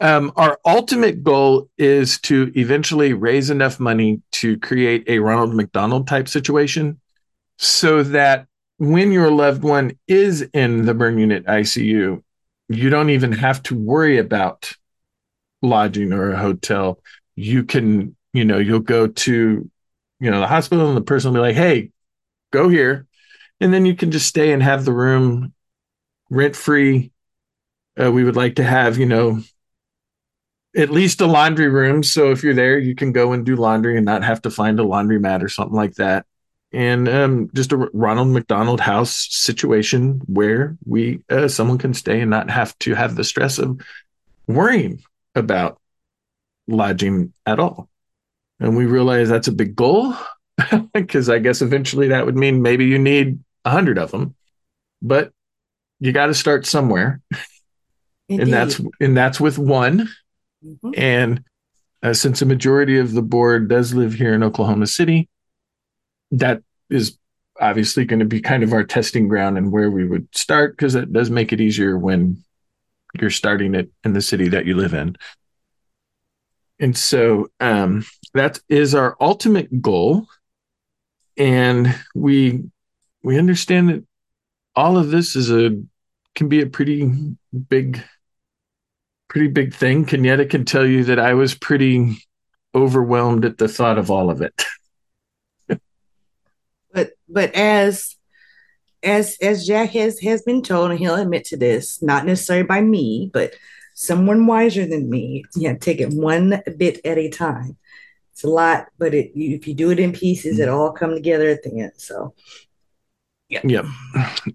Um, 0.00 0.32
our 0.36 0.58
ultimate 0.64 1.24
goal 1.24 1.68
is 1.76 2.20
to 2.20 2.52
eventually 2.54 3.14
raise 3.14 3.50
enough 3.50 3.80
money 3.80 4.22
to 4.32 4.58
create 4.58 5.04
a 5.08 5.18
Ronald 5.18 5.54
McDonald 5.54 6.06
type 6.06 6.28
situation 6.28 7.00
so 7.56 8.04
that 8.04 8.46
when 8.76 9.10
your 9.10 9.30
loved 9.30 9.64
one 9.64 9.98
is 10.06 10.42
in 10.54 10.86
the 10.86 10.94
burn 10.94 11.18
unit 11.18 11.44
ICU, 11.46 12.22
you 12.68 12.90
don't 12.90 13.10
even 13.10 13.32
have 13.32 13.62
to 13.64 13.74
worry 13.74 14.18
about 14.18 14.72
lodging 15.62 16.12
or 16.12 16.30
a 16.30 16.38
hotel. 16.38 17.00
You 17.34 17.64
can, 17.64 18.14
you 18.32 18.44
know, 18.44 18.58
you'll 18.58 18.80
go 18.80 19.06
to, 19.06 19.70
you 20.20 20.30
know, 20.30 20.40
the 20.40 20.46
hospital 20.46 20.88
and 20.88 20.96
the 20.96 21.02
person 21.02 21.32
will 21.32 21.40
be 21.40 21.46
like, 21.48 21.56
hey, 21.56 21.90
go 22.52 22.68
here. 22.68 23.06
And 23.60 23.72
then 23.72 23.86
you 23.86 23.94
can 23.94 24.10
just 24.10 24.26
stay 24.26 24.52
and 24.52 24.62
have 24.62 24.84
the 24.84 24.92
room 24.92 25.52
rent 26.30 26.54
free. 26.54 27.10
Uh, 28.00 28.12
we 28.12 28.24
would 28.24 28.36
like 28.36 28.56
to 28.56 28.64
have, 28.64 28.98
you 28.98 29.06
know, 29.06 29.40
at 30.76 30.90
least 30.90 31.20
a 31.20 31.26
laundry 31.26 31.68
room. 31.68 32.02
So 32.02 32.30
if 32.30 32.44
you're 32.44 32.54
there, 32.54 32.78
you 32.78 32.94
can 32.94 33.12
go 33.12 33.32
and 33.32 33.44
do 33.44 33.56
laundry 33.56 33.96
and 33.96 34.06
not 34.06 34.22
have 34.22 34.42
to 34.42 34.50
find 34.50 34.78
a 34.78 34.84
laundromat 34.84 35.42
or 35.42 35.48
something 35.48 35.76
like 35.76 35.94
that 35.94 36.26
and 36.72 37.08
um, 37.08 37.50
just 37.54 37.72
a 37.72 37.76
Ronald 37.92 38.28
McDonald 38.28 38.80
House 38.80 39.28
situation 39.30 40.20
where 40.26 40.76
we 40.84 41.22
uh, 41.30 41.48
someone 41.48 41.78
can 41.78 41.94
stay 41.94 42.20
and 42.20 42.30
not 42.30 42.50
have 42.50 42.78
to 42.80 42.94
have 42.94 43.16
the 43.16 43.24
stress 43.24 43.58
of 43.58 43.80
worrying 44.46 45.02
about 45.34 45.80
lodging 46.66 47.32
at 47.46 47.58
all. 47.58 47.88
And 48.60 48.76
we 48.76 48.86
realize 48.86 49.28
that's 49.28 49.48
a 49.48 49.52
big 49.52 49.76
goal 49.76 50.14
because 50.94 51.28
I 51.28 51.38
guess 51.38 51.62
eventually 51.62 52.08
that 52.08 52.26
would 52.26 52.36
mean 52.36 52.62
maybe 52.62 52.86
you 52.86 52.98
need 52.98 53.38
a 53.64 53.70
hundred 53.70 53.98
of 53.98 54.10
them, 54.10 54.34
but 55.00 55.32
you 56.00 56.12
got 56.12 56.26
to 56.26 56.34
start 56.34 56.66
somewhere, 56.66 57.20
and 58.28 58.52
that's 58.52 58.80
and 59.00 59.16
that's 59.16 59.40
with 59.40 59.58
one. 59.58 60.08
Mm-hmm. 60.64 60.90
And 60.96 61.44
uh, 62.02 62.14
since 62.14 62.42
a 62.42 62.46
majority 62.46 62.98
of 62.98 63.12
the 63.12 63.22
board 63.22 63.68
does 63.68 63.94
live 63.94 64.14
here 64.14 64.34
in 64.34 64.42
Oklahoma 64.42 64.86
City, 64.86 65.28
that 66.32 66.62
is 66.90 67.18
obviously 67.60 68.04
going 68.04 68.20
to 68.20 68.24
be 68.24 68.40
kind 68.40 68.62
of 68.62 68.72
our 68.72 68.84
testing 68.84 69.28
ground 69.28 69.58
and 69.58 69.72
where 69.72 69.90
we 69.90 70.06
would 70.06 70.28
start 70.34 70.76
because 70.76 70.94
it 70.94 71.12
does 71.12 71.30
make 71.30 71.52
it 71.52 71.60
easier 71.60 71.98
when 71.98 72.42
you're 73.20 73.30
starting 73.30 73.74
it 73.74 73.90
in 74.04 74.12
the 74.12 74.22
city 74.22 74.48
that 74.48 74.66
you 74.66 74.76
live 74.76 74.94
in. 74.94 75.16
And 76.78 76.96
so 76.96 77.48
um, 77.58 78.04
that 78.34 78.60
is 78.68 78.94
our 78.94 79.16
ultimate 79.20 79.80
goal. 79.80 80.26
And 81.36 81.94
we 82.14 82.64
we 83.22 83.38
understand 83.38 83.88
that 83.88 84.04
all 84.74 84.96
of 84.96 85.10
this 85.10 85.36
is 85.36 85.50
a 85.50 85.80
can 86.34 86.48
be 86.48 86.62
a 86.62 86.66
pretty 86.66 87.10
big 87.68 88.02
pretty 89.28 89.48
big 89.48 89.74
thing. 89.74 90.04
Kenyetta 90.04 90.48
can 90.48 90.64
tell 90.64 90.86
you 90.86 91.04
that 91.04 91.18
I 91.18 91.34
was 91.34 91.54
pretty 91.54 92.16
overwhelmed 92.74 93.44
at 93.44 93.58
the 93.58 93.68
thought 93.68 93.98
of 93.98 94.10
all 94.10 94.30
of 94.30 94.42
it. 94.42 94.64
but 96.92 97.10
but 97.28 97.54
as 97.54 98.16
as 99.02 99.36
as 99.40 99.66
Jack 99.66 99.90
has 99.90 100.20
has 100.20 100.42
been 100.42 100.62
told, 100.62 100.90
and 100.90 100.98
he'll 100.98 101.14
admit 101.14 101.44
to 101.46 101.56
this, 101.56 102.02
not 102.02 102.26
necessarily 102.26 102.66
by 102.66 102.80
me, 102.80 103.30
but 103.32 103.54
someone 103.94 104.46
wiser 104.46 104.86
than 104.86 105.10
me. 105.10 105.44
Yeah, 105.54 105.74
take 105.74 106.00
it 106.00 106.10
one 106.10 106.62
bit 106.76 107.00
at 107.04 107.18
a 107.18 107.28
time. 107.28 107.76
It's 108.38 108.44
a 108.44 108.48
lot, 108.48 108.86
but 108.98 109.14
it 109.14 109.32
you, 109.34 109.56
if 109.56 109.66
you 109.66 109.74
do 109.74 109.90
it 109.90 109.98
in 109.98 110.12
pieces, 110.12 110.60
it 110.60 110.68
all 110.68 110.92
come 110.92 111.12
together 111.12 111.48
at 111.48 111.64
the 111.64 111.80
end. 111.80 111.90
So, 111.96 112.34
yeah, 113.48 113.62
yeah, 113.64 113.82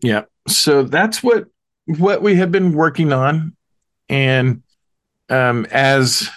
yeah. 0.02 0.22
So 0.48 0.84
that's 0.84 1.22
what 1.22 1.48
what 1.88 2.22
we 2.22 2.36
have 2.36 2.50
been 2.50 2.72
working 2.72 3.12
on, 3.12 3.58
and 4.08 4.64
um, 5.28 5.68
as 5.70 6.30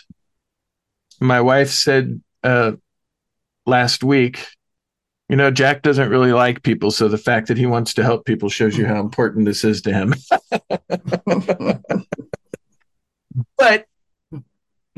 my 1.21 1.41
wife 1.41 1.71
said 1.71 2.21
uh, 2.43 2.73
last 3.65 4.03
week, 4.03 4.45
you 5.29 5.37
know, 5.37 5.53
Jack 5.53 5.83
doesn't 5.83 6.11
really 6.11 6.33
like 6.33 6.65
people, 6.65 6.91
so 6.91 7.07
the 7.07 7.17
fact 7.17 7.47
that 7.47 7.59
he 7.59 7.67
wants 7.67 7.95
to 7.95 8.03
help 8.03 8.25
people 8.25 8.49
shows 8.49 8.77
you 8.77 8.87
how 8.87 8.99
important 8.99 9.47
this 9.47 9.63
is 9.63 9.83
to 9.83 9.93
him. 9.93 10.15
but 13.57 13.87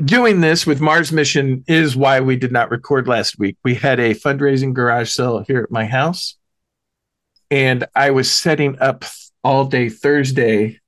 doing 0.03 0.41
this 0.41 0.65
with 0.65 0.81
Mars 0.81 1.11
Mission 1.11 1.63
is 1.67 1.95
why 1.95 2.19
we 2.19 2.35
did 2.35 2.51
not 2.51 2.71
record 2.71 3.07
last 3.07 3.37
week. 3.37 3.57
We 3.63 3.75
had 3.75 3.99
a 3.99 4.15
fundraising 4.15 4.73
garage 4.73 5.11
sale 5.11 5.39
here 5.39 5.61
at 5.61 5.71
my 5.71 5.85
house, 5.85 6.37
and 7.51 7.85
I 7.95 8.11
was 8.11 8.31
setting 8.31 8.79
up 8.79 9.05
all 9.43 9.65
day 9.65 9.89
Thursday. 9.89 10.79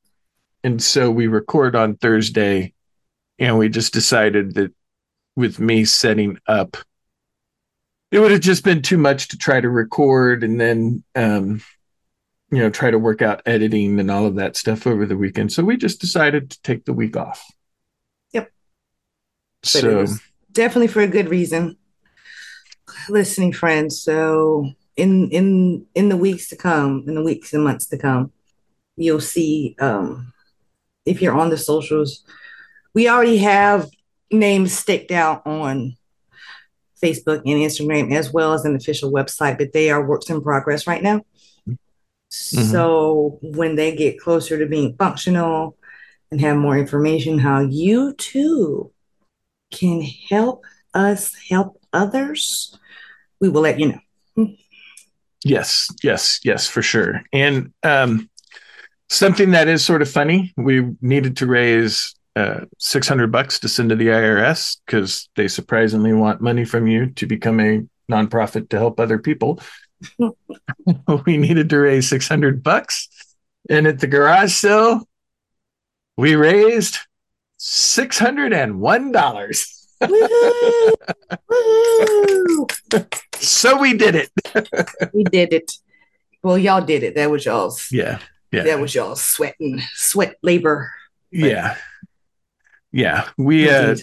And 0.64 0.82
so 0.82 1.10
we 1.10 1.28
record 1.28 1.76
on 1.76 1.96
Thursday, 1.96 2.74
and 3.40 3.58
we 3.58 3.70
just 3.70 3.94
decided 3.94 4.54
that 4.56 4.74
with 5.36 5.60
me 5.60 5.86
setting 5.86 6.38
up 6.48 6.78
it 8.12 8.20
would 8.20 8.32
have 8.32 8.42
just 8.42 8.64
been 8.64 8.82
too 8.82 8.98
much 8.98 9.30
to 9.30 9.38
try 9.38 9.62
to 9.62 9.70
record 9.70 10.44
and 10.44 10.60
then 10.60 11.04
um, 11.16 11.62
you 12.52 12.60
know 12.60 12.70
try 12.70 12.92
to 12.92 13.00
work 13.00 13.22
out 13.22 13.42
editing 13.46 14.00
and 14.00 14.12
all 14.12 14.26
of 14.26 14.36
that 14.36 14.58
stuff 14.58 14.86
over 14.86 15.06
the 15.06 15.18
weekend 15.18 15.52
so 15.52 15.64
we 15.64 15.78
just 15.78 16.02
decided 16.02 16.52
to 16.52 16.62
take 16.62 16.86
the 16.86 16.94
week 16.94 17.16
off 17.16 17.46
so 19.64 20.06
definitely 20.52 20.88
for 20.88 21.02
a 21.02 21.08
good 21.08 21.30
reason 21.30 21.78
listening 23.10 23.54
friends 23.54 24.02
so 24.02 24.70
in 24.98 25.30
in 25.30 25.86
in 25.96 26.10
the 26.10 26.18
weeks 26.18 26.50
to 26.50 26.56
come 26.56 27.04
in 27.08 27.16
the 27.16 27.24
weeks 27.24 27.54
and 27.54 27.64
months 27.64 27.88
to 27.88 27.98
come 27.98 28.32
you'll 28.98 29.22
see 29.22 29.76
um 29.80 30.34
if 31.06 31.22
you're 31.22 31.38
on 31.38 31.50
the 31.50 31.58
socials 31.58 32.24
we 32.94 33.08
already 33.08 33.38
have 33.38 33.90
names 34.32 34.74
staked 34.74 35.12
out 35.12 35.46
on 35.46 35.96
Facebook 37.02 37.40
and 37.40 37.62
Instagram, 37.62 38.14
as 38.14 38.32
well 38.32 38.54
as 38.54 38.66
an 38.66 38.76
official 38.76 39.12
website, 39.12 39.58
but 39.58 39.74
they 39.74 39.90
are 39.90 40.06
works 40.06 40.30
in 40.30 40.42
progress 40.42 40.88
right 40.88 41.02
now. 41.02 41.22
Mm-hmm. 41.68 42.64
So 42.64 43.40
when 43.42 43.76
they 43.76 43.96
get 43.96 44.20
closer 44.20 44.58
to 44.58 44.66
being 44.66 44.96
functional 44.98 45.78
and 46.30 46.40
have 46.42 46.58
more 46.58 46.78
information, 46.78 47.40
how 47.40 47.60
you 47.62 48.14
too 48.14 48.92
can 49.72 50.02
help 50.02 50.66
us 50.94 51.34
help 51.50 51.82
others, 51.94 52.78
we 53.40 53.50
will 53.50 53.62
let 53.62 53.80
you 53.80 53.94
know. 53.94 54.56
Yes, 55.44 55.88
yes, 56.04 56.40
yes, 56.44 56.68
for 56.68 56.82
sure. 56.82 57.24
And 57.34 57.74
um, 57.84 58.30
something 59.10 59.52
that 59.52 59.68
is 59.68 59.84
sort 59.84 60.02
of 60.02 60.10
funny, 60.10 60.54
we 60.56 60.88
needed 61.02 61.38
to 61.38 61.48
raise 61.48 62.14
uh, 62.36 62.62
600 62.78 63.32
bucks 63.32 63.60
to 63.60 63.68
send 63.68 63.90
to 63.90 63.96
the 63.96 64.08
IRS 64.08 64.78
because 64.86 65.30
they 65.36 65.48
surprisingly 65.48 66.14
want 66.14 66.42
money 66.42 66.64
from 66.64 66.88
you 66.88 67.08
to 67.12 67.26
become 67.26 67.60
a 67.60 67.82
nonprofit 68.10 68.70
to 68.70 68.78
help 68.78 69.00
other 69.00 69.18
people. 69.18 69.60
we 71.26 71.38
needed 71.38 71.70
to 71.70 71.80
raise 71.80 72.08
600 72.08 72.64
bucks. 72.64 73.10
And 73.70 73.88
at 73.88 74.00
the 74.00 74.08
garage 74.08 74.54
sale, 74.54 75.08
we 76.18 76.36
raised 76.36 77.00
$601. 77.62 79.78
so 83.36 83.80
we 83.80 83.94
did 83.94 84.16
it. 84.16 84.32
we 85.14 85.24
did 85.26 85.54
it. 85.54 85.72
Well, 86.42 86.58
y'all 86.58 86.82
did 86.82 87.04
it. 87.04 87.14
That 87.14 87.30
was 87.30 87.46
y'all's. 87.46 87.92
Yeah. 87.92 88.18
Yeah. 88.52 88.64
That 88.64 88.80
was 88.80 88.96
y'all's 88.96 89.22
sweating, 89.22 89.80
sweat 89.94 90.38
labor. 90.42 90.92
yeah. 91.32 91.78
Yeah, 92.94 93.30
we 93.38 93.70
uh, 93.70 93.96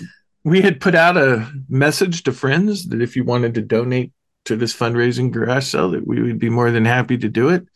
we 0.45 0.63
had 0.63 0.81
put 0.81 0.95
out 0.95 1.19
a 1.19 1.47
message 1.69 2.23
to 2.23 2.33
friends 2.33 2.89
that 2.89 3.03
if 3.03 3.17
you 3.17 3.25
wanted 3.25 3.53
to 3.57 3.61
donate 3.61 4.13
to 4.47 4.57
this 4.57 4.75
fundraising 4.75 5.31
garage 5.31 5.67
sale, 5.67 5.91
that 5.91 6.07
we 6.07 6.23
would 6.23 6.39
be 6.39 6.49
more 6.49 6.71
than 6.71 6.87
happy 6.87 7.19
to 7.19 7.29
do 7.29 7.51
it 7.51 7.67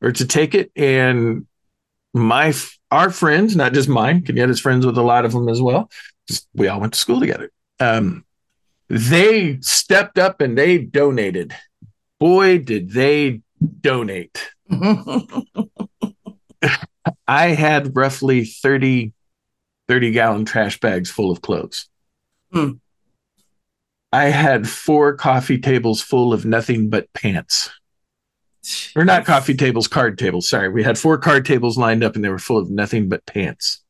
or 0.00 0.12
to 0.12 0.24
take 0.24 0.54
it. 0.54 0.70
And 0.76 1.48
my 2.12 2.54
our 2.94 3.10
friends, 3.10 3.56
not 3.56 3.72
just 3.72 3.88
mine, 3.88 4.22
Kenyetta's 4.22 4.60
friends 4.60 4.86
with 4.86 4.96
a 4.96 5.02
lot 5.02 5.24
of 5.24 5.32
them 5.32 5.48
as 5.48 5.60
well, 5.60 5.90
we 6.54 6.68
all 6.68 6.80
went 6.80 6.94
to 6.94 6.98
school 6.98 7.18
together. 7.18 7.50
Um, 7.80 8.24
they 8.88 9.58
stepped 9.60 10.16
up 10.18 10.40
and 10.40 10.56
they 10.56 10.78
donated. 10.78 11.52
Boy, 12.20 12.58
did 12.58 12.92
they 12.92 13.42
donate. 13.80 14.48
I 17.26 17.48
had 17.48 17.96
roughly 17.96 18.44
30, 18.44 19.12
30 19.88 20.10
gallon 20.12 20.44
trash 20.44 20.78
bags 20.78 21.10
full 21.10 21.32
of 21.32 21.42
clothes. 21.42 21.88
Hmm. 22.52 22.74
I 24.12 24.26
had 24.26 24.68
four 24.68 25.16
coffee 25.16 25.58
tables 25.58 26.00
full 26.00 26.32
of 26.32 26.44
nothing 26.46 26.88
but 26.90 27.12
pants. 27.12 27.70
Or 28.96 29.04
not 29.04 29.24
coffee 29.24 29.54
tables, 29.54 29.88
card 29.88 30.18
tables. 30.18 30.48
Sorry. 30.48 30.68
We 30.68 30.82
had 30.82 30.98
four 30.98 31.18
card 31.18 31.44
tables 31.44 31.76
lined 31.76 32.02
up 32.02 32.14
and 32.14 32.24
they 32.24 32.28
were 32.28 32.38
full 32.38 32.58
of 32.58 32.70
nothing 32.70 33.08
but 33.08 33.26
pants. 33.26 33.82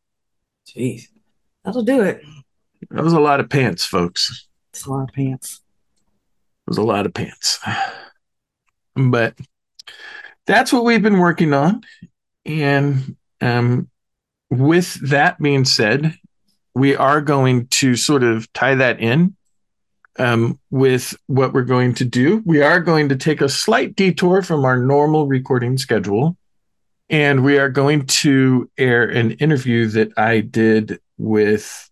Jeez, 0.66 1.08
that'll 1.64 1.84
do 1.84 2.02
it. 2.02 2.22
That 2.90 3.04
was 3.04 3.12
a 3.12 3.20
lot 3.20 3.40
of 3.40 3.48
pants, 3.48 3.84
folks. 3.84 4.46
It's 4.72 4.86
a 4.86 4.90
lot 4.90 5.08
of 5.08 5.14
pants. 5.14 5.60
It 6.66 6.70
was 6.70 6.78
a 6.78 6.82
lot 6.82 7.06
of 7.06 7.14
pants. 7.14 7.58
But 8.96 9.36
that's 10.46 10.72
what 10.72 10.84
we've 10.84 11.02
been 11.02 11.18
working 11.18 11.52
on. 11.52 11.82
And 12.46 13.16
um, 13.40 13.90
with 14.50 14.94
that 15.10 15.40
being 15.40 15.64
said, 15.64 16.16
we 16.76 16.94
are 16.94 17.20
going 17.20 17.66
to 17.68 17.96
sort 17.96 18.22
of 18.22 18.52
tie 18.52 18.76
that 18.76 19.00
in 19.00 19.34
um, 20.18 20.58
with 20.70 21.16
what 21.26 21.52
we're 21.52 21.62
going 21.62 21.94
to 21.94 22.04
do. 22.04 22.42
We 22.44 22.62
are 22.62 22.80
going 22.80 23.08
to 23.08 23.16
take 23.16 23.40
a 23.40 23.48
slight 23.48 23.96
detour 23.96 24.42
from 24.42 24.64
our 24.64 24.76
normal 24.76 25.26
recording 25.26 25.78
schedule. 25.78 26.36
And 27.10 27.44
we 27.44 27.58
are 27.58 27.68
going 27.68 28.06
to 28.06 28.70
air 28.78 29.04
an 29.04 29.32
interview 29.32 29.88
that 29.88 30.16
I 30.16 30.40
did 30.40 31.00
with 31.18 31.90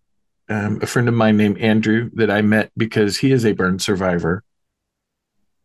um, 0.49 0.81
a 0.83 0.87
friend 0.87 1.09
of 1.09 1.15
mine 1.15 1.37
named 1.37 1.59
Andrew 1.59 2.11
that 2.15 2.31
I 2.31 2.43
met 2.43 2.73
because 2.77 3.17
he 3.19 3.33
is 3.33 3.45
a 3.45 3.53
burn 3.53 3.79
survivor. 3.79 4.43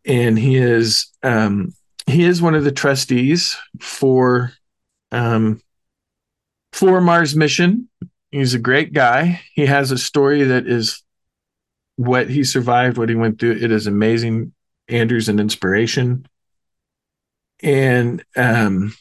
And 0.06 0.38
he 0.38 0.58
is 0.58 1.08
um, 1.24 1.74
he 2.06 2.24
is 2.24 2.42
one 2.42 2.56
of 2.56 2.64
the 2.64 2.72
trustees 2.72 3.58
for 3.80 4.54
um, 5.12 5.62
for 6.72 7.02
Mars 7.02 7.36
Mission. 7.36 7.90
He's 8.32 8.54
a 8.54 8.60
great 8.60 8.94
guy. 8.94 9.42
He 9.54 9.66
has 9.66 9.92
a 9.92 9.98
story 9.98 10.44
that 10.44 10.68
is 10.68 11.04
what 11.98 12.30
he 12.30 12.44
survived, 12.44 12.98
what 12.98 13.10
he 13.10 13.16
went 13.16 13.39
through. 13.39 13.51
It 13.51 13.72
is 13.72 13.88
amazing. 13.88 14.54
Andrew's 14.88 15.30
an 15.30 15.39
inspiration. 15.39 16.25
And 17.62 18.24
um, 18.36 18.96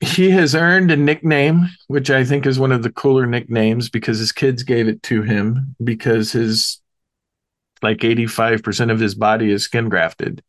he 0.00 0.30
has 0.30 0.54
earned 0.54 0.90
a 0.90 0.96
nickname, 0.96 1.68
which 1.88 2.10
I 2.10 2.24
think 2.24 2.46
is 2.46 2.58
one 2.58 2.70
of 2.70 2.82
the 2.82 2.92
cooler 2.92 3.26
nicknames 3.26 3.88
because 3.88 4.18
his 4.18 4.30
kids 4.30 4.62
gave 4.62 4.86
it 4.86 5.02
to 5.04 5.22
him 5.22 5.74
because 5.82 6.30
his 6.30 6.80
like 7.82 7.98
85% 7.98 8.90
of 8.90 9.00
his 9.00 9.14
body 9.14 9.50
is 9.50 9.64
skin 9.64 9.88
grafted. 9.88 10.42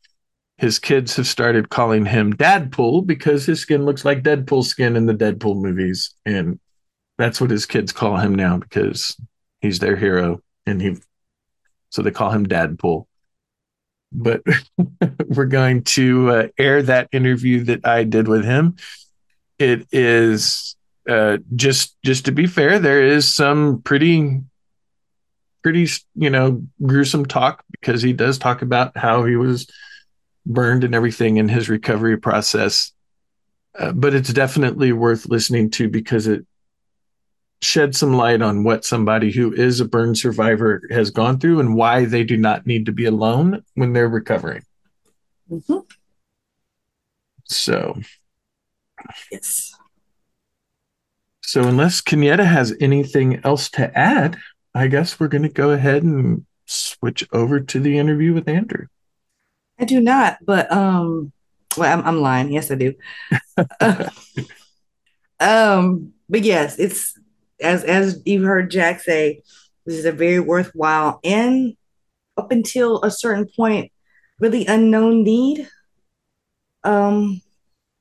His 0.57 0.77
kids 0.77 1.15
have 1.15 1.27
started 1.27 1.69
calling 1.69 2.05
him 2.05 2.33
Dadpool 2.33 3.07
because 3.07 3.45
his 3.45 3.61
skin 3.61 3.85
looks 3.85 4.03
like 4.03 4.23
Deadpool 4.23 4.65
skin 4.65 4.95
in 4.97 5.05
the 5.05 5.13
Deadpool 5.13 5.55
movies. 5.61 6.13
And 6.25 6.59
that's 7.17 7.39
what 7.39 7.49
his 7.49 7.65
kids 7.65 7.93
call 7.93 8.17
him 8.17 8.35
now 8.35 8.57
because 8.57 9.15
he's 9.61 9.79
their 9.79 9.95
hero. 9.95 10.41
And 10.65 10.81
he, 10.81 10.97
so 11.89 12.01
they 12.01 12.11
call 12.11 12.31
him 12.31 12.47
Dadpool. 12.47 13.05
But 14.11 14.41
we're 15.27 15.45
going 15.45 15.83
to 15.83 16.29
uh, 16.31 16.47
air 16.57 16.81
that 16.83 17.09
interview 17.11 17.63
that 17.65 17.85
I 17.85 18.03
did 18.03 18.27
with 18.27 18.43
him 18.43 18.75
it 19.59 19.87
is 19.91 20.75
uh, 21.07 21.37
just 21.55 21.95
just 22.03 22.25
to 22.25 22.31
be 22.31 22.47
fair, 22.47 22.79
there 22.79 23.05
is 23.05 23.27
some 23.27 23.81
pretty 23.81 24.41
pretty 25.61 25.87
you 26.15 26.29
know 26.29 26.63
gruesome 26.81 27.25
talk 27.25 27.63
because 27.71 28.01
he 28.01 28.13
does 28.13 28.37
talk 28.37 28.61
about 28.61 28.97
how 28.97 29.25
he 29.25 29.35
was 29.35 29.67
burned 30.45 30.85
and 30.85 30.95
everything 30.95 31.37
in 31.37 31.49
his 31.49 31.69
recovery 31.69 32.17
process. 32.17 32.93
Uh, 33.77 33.91
but 33.91 34.15
it's 34.15 34.33
definitely 34.33 34.91
worth 34.91 35.27
listening 35.27 35.69
to 35.69 35.89
because 35.89 36.25
it 36.25 36.45
sheds 37.61 37.99
some 37.99 38.13
light 38.13 38.41
on 38.41 38.63
what 38.63 38.85
somebody 38.85 39.31
who 39.31 39.53
is 39.53 39.79
a 39.79 39.85
burn 39.85 40.15
survivor 40.15 40.81
has 40.91 41.11
gone 41.11 41.39
through 41.39 41.59
and 41.59 41.75
why 41.75 42.05
they 42.05 42.23
do 42.23 42.37
not 42.37 42.65
need 42.65 42.85
to 42.85 42.91
be 42.91 43.05
alone 43.05 43.63
when 43.75 43.93
they're 43.93 44.09
recovering. 44.09 44.63
Mm-hmm. 45.51 45.79
So 47.45 47.99
Yes. 49.31 49.73
So, 51.41 51.63
unless 51.63 52.01
Kenyetta 52.01 52.45
has 52.45 52.75
anything 52.79 53.41
else 53.43 53.69
to 53.71 53.97
add, 53.97 54.37
I 54.75 54.87
guess 54.87 55.19
we're 55.19 55.27
going 55.29 55.43
to 55.43 55.49
go 55.49 55.71
ahead 55.71 56.03
and 56.03 56.45
switch 56.65 57.27
over 57.31 57.59
to 57.59 57.79
the 57.79 57.97
interview 57.97 58.33
with 58.33 58.47
Andrew. 58.47 58.85
I 59.79 59.85
do 59.85 59.99
not, 59.99 60.37
but 60.45 60.71
um, 60.71 61.31
well, 61.75 61.97
I'm, 61.97 62.05
I'm 62.05 62.21
lying. 62.21 62.51
Yes, 62.51 62.69
I 62.69 62.75
do. 62.75 62.93
um, 65.39 66.13
but 66.29 66.43
yes, 66.43 66.77
it's 66.77 67.18
as 67.61 67.83
as 67.83 68.21
you've 68.25 68.43
heard 68.43 68.71
Jack 68.71 69.01
say, 69.01 69.41
this 69.85 69.95
is 69.95 70.05
a 70.05 70.11
very 70.11 70.39
worthwhile 70.39 71.19
and 71.23 71.75
up 72.37 72.51
until 72.51 73.01
a 73.03 73.11
certain 73.11 73.47
point, 73.55 73.91
really 74.39 74.65
unknown 74.65 75.23
need. 75.23 75.67
Um, 76.83 77.41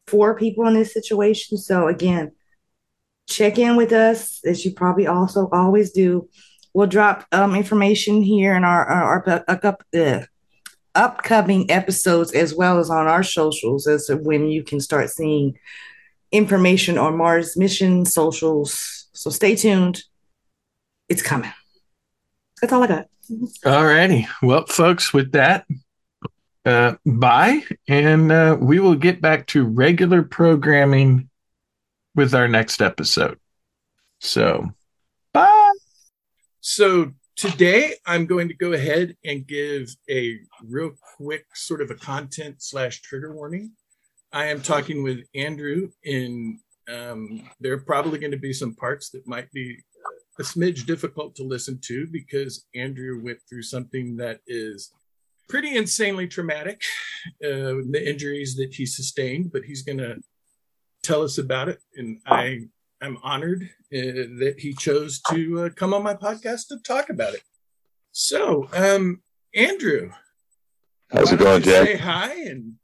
for 0.09 0.35
people 0.35 0.67
in 0.67 0.75
this 0.75 0.93
situation. 0.93 1.59
So 1.59 1.87
again, 1.87 2.33
check 3.29 3.59
in 3.59 3.77
with 3.77 3.93
us 3.93 4.41
as 4.45 4.65
you 4.65 4.73
probably 4.73 5.07
also 5.07 5.49
always 5.53 5.93
do. 5.93 6.29
We'll 6.75 6.87
drop 6.87 7.27
um, 7.33 7.55
information 7.55 8.23
here 8.23 8.55
in 8.57 8.65
our 8.65 8.85
our, 8.87 9.45
our 9.49 9.57
up, 9.65 9.85
uh, 9.97 10.21
upcoming 10.95 11.71
episodes 11.71 12.33
as 12.33 12.55
well 12.55 12.79
as 12.79 12.91
on 12.91 13.07
our 13.07 13.23
socials 13.23 13.87
as 13.87 14.11
when 14.23 14.49
you 14.49 14.63
can 14.63 14.81
start 14.81 15.11
seeing 15.11 15.59
information 16.33 16.99
on 16.99 17.17
Mars 17.17 17.57
mission 17.57 18.05
socials. 18.05 18.98
So 19.19 19.31
stay 19.31 19.57
tuned. 19.57 20.05
It's 21.09 21.23
coming. 21.23 21.51
That's 22.61 22.73
all 22.73 22.85
I 22.85 22.87
got. 22.87 23.09
All 23.67 23.85
righty. 23.85 24.29
Well, 24.43 24.65
folks, 24.67 25.13
with 25.13 25.33
that, 25.33 25.67
uh, 26.65 26.95
bye. 27.05 27.65
And 27.89 28.31
uh, 28.31 28.57
we 28.61 28.79
will 28.79 28.95
get 28.95 29.21
back 29.21 29.49
to 29.49 29.65
regular 29.65 30.23
programming 30.23 31.29
with 32.15 32.33
our 32.33 32.47
next 32.47 32.81
episode. 32.81 33.41
So, 34.21 34.71
bye. 35.33 35.73
So, 36.61 37.11
today 37.35 37.95
I'm 38.07 38.25
going 38.25 38.47
to 38.47 38.55
go 38.55 38.73
ahead 38.73 39.17
and 39.25 39.45
give 39.45 39.89
a 40.09 40.39
real 40.65 40.93
quick 41.17 41.45
sort 41.57 41.83
of 41.83 41.91
a 41.91 41.97
content 41.97 42.63
slash 42.63 43.03
trigger 43.03 43.35
warning. 43.35 43.73
I 44.33 44.45
am 44.47 44.63
talking 44.63 45.03
with 45.03 45.25
Andrew 45.35 45.91
in 46.05 46.61
um, 46.89 47.43
there 47.61 47.73
are 47.73 47.81
probably 47.81 48.19
going 48.19 48.33
to 48.33 48.39
be 48.39 48.53
some 48.53 48.75
parts 48.75 49.11
that 49.11 49.27
might 49.27 49.51
be 49.53 49.79
a 50.39 50.43
smidge 50.43 50.87
difficult 50.87 51.35
to 51.37 51.43
listen 51.43 51.79
to 51.85 52.07
because 52.11 52.67
Andrew 52.75 53.21
went 53.23 53.39
through 53.49 53.63
something 53.63 54.17
that 54.17 54.41
is 54.47 54.93
pretty 55.49 55.77
insanely 55.77 56.29
traumatic, 56.29 56.83
uh, 57.45 57.83
the 57.91 58.03
injuries 58.05 58.57
that 58.57 58.75
he 58.75 58.87
sustained, 58.87 59.51
but 59.53 59.65
he's 59.65 59.83
going 59.83 59.99
to 59.99 60.17
tell 61.03 61.23
us 61.23 61.39
about 61.39 61.69
it. 61.69 61.81
And 61.97 62.21
I 62.27 62.67
am 63.03 63.19
honored 63.23 63.63
uh, 63.93 64.39
that 64.41 64.57
he 64.59 64.75
chose 64.75 65.21
to 65.31 65.65
uh, 65.65 65.69
come 65.71 65.93
on 65.93 66.03
my 66.03 66.15
podcast 66.15 66.69
to 66.69 66.79
talk 66.79 67.11
about 67.11 67.35
it. 67.35 67.43
So, 68.13 68.69
um, 68.73 69.23
Andrew, 69.55 70.11
how's 71.11 71.33
it 71.33 71.39
going, 71.39 71.63
Jack? 71.63 71.87
Say 71.87 71.97
hi, 71.97 72.33
and 72.33 72.75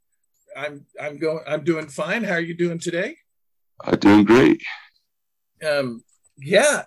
I'm 0.55 0.85
I'm 1.01 1.17
going. 1.17 1.43
I'm 1.47 1.63
doing 1.63 1.87
fine. 1.87 2.23
How 2.23 2.33
are 2.33 2.39
you 2.39 2.55
doing 2.55 2.79
today? 2.79 3.17
I'm 3.81 3.99
doing 3.99 4.23
great. 4.23 4.61
Um, 5.65 6.03
yeah, 6.37 6.83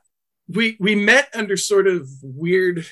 we 0.48 0.76
we 0.80 0.94
met 0.94 1.28
under 1.34 1.56
sort 1.56 1.86
of 1.86 2.08
weird, 2.22 2.86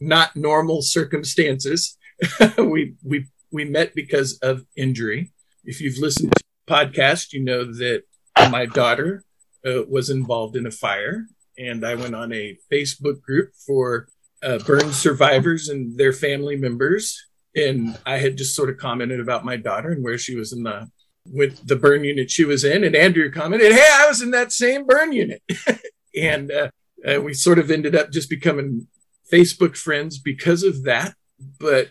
not 0.00 0.36
normal 0.36 0.82
circumstances. 0.82 1.96
we 2.58 2.94
we 3.02 3.26
we 3.50 3.64
met 3.64 3.94
because 3.94 4.38
of 4.38 4.64
injury. 4.76 5.32
If 5.64 5.80
you've 5.80 5.98
listened 5.98 6.32
to 6.32 6.42
the 6.66 6.72
podcast, 6.72 7.32
you 7.32 7.44
know 7.44 7.64
that 7.64 8.02
my 8.50 8.66
daughter 8.66 9.24
uh, 9.66 9.82
was 9.88 10.10
involved 10.10 10.56
in 10.56 10.66
a 10.66 10.70
fire, 10.70 11.26
and 11.58 11.84
I 11.84 11.94
went 11.94 12.14
on 12.14 12.32
a 12.32 12.56
Facebook 12.72 13.20
group 13.20 13.50
for 13.66 14.08
uh, 14.42 14.58
burn 14.60 14.92
survivors 14.92 15.68
and 15.68 15.98
their 15.98 16.12
family 16.12 16.56
members, 16.56 17.26
and 17.54 17.98
I 18.06 18.18
had 18.18 18.38
just 18.38 18.54
sort 18.54 18.70
of 18.70 18.78
commented 18.78 19.20
about 19.20 19.44
my 19.44 19.56
daughter 19.56 19.90
and 19.90 20.04
where 20.04 20.18
she 20.18 20.36
was 20.36 20.52
in 20.52 20.62
the 20.62 20.88
with 21.32 21.66
the 21.66 21.76
burn 21.76 22.04
unit 22.04 22.30
she 22.30 22.44
was 22.44 22.64
in, 22.64 22.84
and 22.84 22.94
Andrew 22.94 23.30
commented, 23.30 23.72
"Hey, 23.72 23.88
I 23.92 24.06
was 24.08 24.22
in 24.22 24.30
that 24.32 24.52
same 24.52 24.86
burn 24.86 25.12
unit," 25.12 25.42
and 26.16 26.50
uh, 26.50 26.70
uh, 27.06 27.20
we 27.20 27.34
sort 27.34 27.58
of 27.58 27.70
ended 27.70 27.94
up 27.94 28.10
just 28.10 28.30
becoming 28.30 28.88
Facebook 29.32 29.76
friends 29.76 30.18
because 30.18 30.62
of 30.62 30.84
that. 30.84 31.14
But 31.60 31.90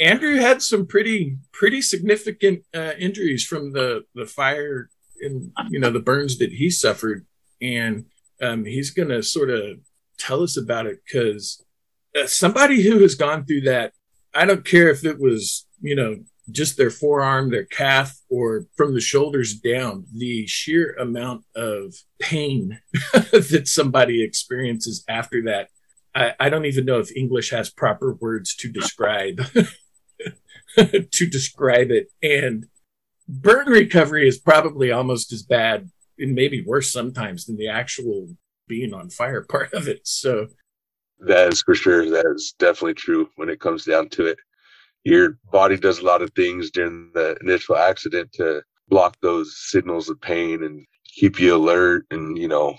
Andrew 0.00 0.36
had 0.36 0.62
some 0.62 0.86
pretty 0.86 1.38
pretty 1.52 1.82
significant 1.82 2.64
uh, 2.74 2.92
injuries 2.98 3.44
from 3.44 3.72
the 3.72 4.04
the 4.14 4.26
fire 4.26 4.88
and 5.20 5.52
you 5.70 5.78
know 5.78 5.90
the 5.90 6.00
burns 6.00 6.38
that 6.38 6.52
he 6.52 6.70
suffered, 6.70 7.26
and 7.60 8.06
um, 8.40 8.64
he's 8.64 8.90
going 8.90 9.08
to 9.08 9.22
sort 9.22 9.50
of 9.50 9.78
tell 10.18 10.42
us 10.42 10.56
about 10.56 10.86
it 10.86 11.00
because 11.04 11.64
uh, 12.18 12.26
somebody 12.26 12.82
who 12.82 12.98
has 13.00 13.14
gone 13.14 13.44
through 13.44 13.62
that, 13.62 13.92
I 14.34 14.44
don't 14.44 14.64
care 14.64 14.88
if 14.90 15.04
it 15.04 15.18
was, 15.18 15.66
you 15.80 15.96
know, 15.96 16.24
just 16.52 16.76
their 16.76 16.90
forearm, 16.90 17.50
their 17.50 17.64
calf, 17.64 18.16
or 18.28 18.66
from 18.76 18.94
the 18.94 19.00
shoulders 19.00 19.54
down, 19.54 20.06
the 20.14 20.46
sheer 20.46 20.94
amount 20.94 21.44
of 21.56 21.94
pain 22.20 22.80
that 23.12 23.64
somebody 23.66 24.22
experiences 24.22 25.04
after 25.08 25.42
that. 25.44 25.68
I, 26.14 26.34
I 26.38 26.48
don't 26.50 26.66
even 26.66 26.84
know 26.84 27.00
if 27.00 27.14
English 27.16 27.50
has 27.50 27.70
proper 27.70 28.14
words 28.14 28.54
to 28.56 28.68
describe 28.70 29.40
to 30.76 31.26
describe 31.26 31.90
it. 31.90 32.08
And 32.22 32.66
burn 33.28 33.66
recovery 33.68 34.28
is 34.28 34.38
probably 34.38 34.92
almost 34.92 35.32
as 35.32 35.42
bad 35.42 35.90
and 36.18 36.34
maybe 36.34 36.62
worse 36.62 36.92
sometimes 36.92 37.46
than 37.46 37.56
the 37.56 37.68
actual 37.68 38.28
being 38.68 38.94
on 38.94 39.10
fire 39.10 39.42
part 39.48 39.72
of 39.72 39.88
it. 39.88 40.00
So 40.04 40.48
that 41.20 41.52
is 41.52 41.62
for 41.62 41.74
sure. 41.74 42.10
That 42.10 42.26
is 42.34 42.54
definitely 42.58 42.94
true 42.94 43.28
when 43.36 43.48
it 43.48 43.60
comes 43.60 43.84
down 43.84 44.08
to 44.10 44.26
it. 44.26 44.38
Your 45.04 45.38
body 45.50 45.76
does 45.76 45.98
a 45.98 46.04
lot 46.04 46.22
of 46.22 46.30
things 46.34 46.70
during 46.70 47.10
the 47.14 47.36
initial 47.40 47.76
accident 47.76 48.32
to 48.34 48.62
block 48.88 49.16
those 49.20 49.56
signals 49.70 50.08
of 50.08 50.20
pain 50.20 50.62
and 50.62 50.86
keep 51.04 51.40
you 51.40 51.56
alert. 51.56 52.06
And, 52.10 52.38
you 52.38 52.48
know, 52.48 52.76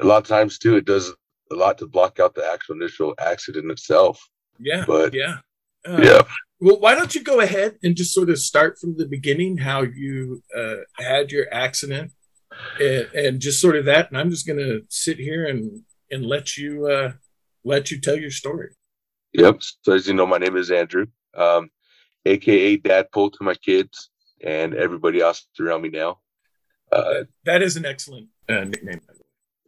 a 0.00 0.06
lot 0.06 0.22
of 0.22 0.28
times 0.28 0.58
too, 0.58 0.76
it 0.76 0.84
does 0.84 1.12
a 1.50 1.54
lot 1.54 1.78
to 1.78 1.86
block 1.86 2.18
out 2.20 2.34
the 2.34 2.46
actual 2.46 2.76
initial 2.76 3.14
accident 3.18 3.70
itself. 3.70 4.20
Yeah. 4.58 4.84
But 4.86 5.14
yeah. 5.14 5.38
Uh, 5.86 6.00
yeah. 6.02 6.22
Well, 6.60 6.78
why 6.78 6.94
don't 6.94 7.14
you 7.14 7.22
go 7.22 7.40
ahead 7.40 7.76
and 7.82 7.96
just 7.96 8.14
sort 8.14 8.30
of 8.30 8.38
start 8.38 8.78
from 8.78 8.96
the 8.96 9.06
beginning, 9.06 9.58
how 9.58 9.82
you 9.82 10.42
uh, 10.56 10.76
had 10.96 11.32
your 11.32 11.52
accident, 11.52 12.12
and, 12.80 13.08
and, 13.14 13.40
just 13.40 13.60
sort 13.60 13.74
of 13.74 13.84
that. 13.86 14.08
And 14.08 14.16
I'm 14.16 14.30
just 14.30 14.46
going 14.46 14.60
to 14.60 14.82
sit 14.88 15.18
here 15.18 15.46
and 15.46 15.82
and 16.12 16.24
let 16.24 16.56
you 16.56 16.86
uh, 16.86 17.12
let 17.64 17.90
you 17.90 18.00
tell 18.00 18.16
your 18.16 18.30
story. 18.30 18.76
Yep. 19.32 19.62
So 19.82 19.94
as 19.94 20.06
you 20.06 20.14
know, 20.14 20.26
my 20.26 20.38
name 20.38 20.56
is 20.56 20.70
Andrew, 20.70 21.06
um, 21.36 21.70
aka 22.24 22.78
Dadpool 22.78 23.32
to 23.32 23.44
my 23.44 23.54
kids 23.54 24.10
and 24.42 24.74
everybody 24.74 25.20
else 25.20 25.46
around 25.60 25.82
me 25.82 25.88
now. 25.88 26.18
Uh, 26.90 27.24
that 27.44 27.62
is 27.62 27.76
an 27.76 27.86
excellent 27.86 28.28
uh, 28.48 28.64
nickname. 28.64 29.00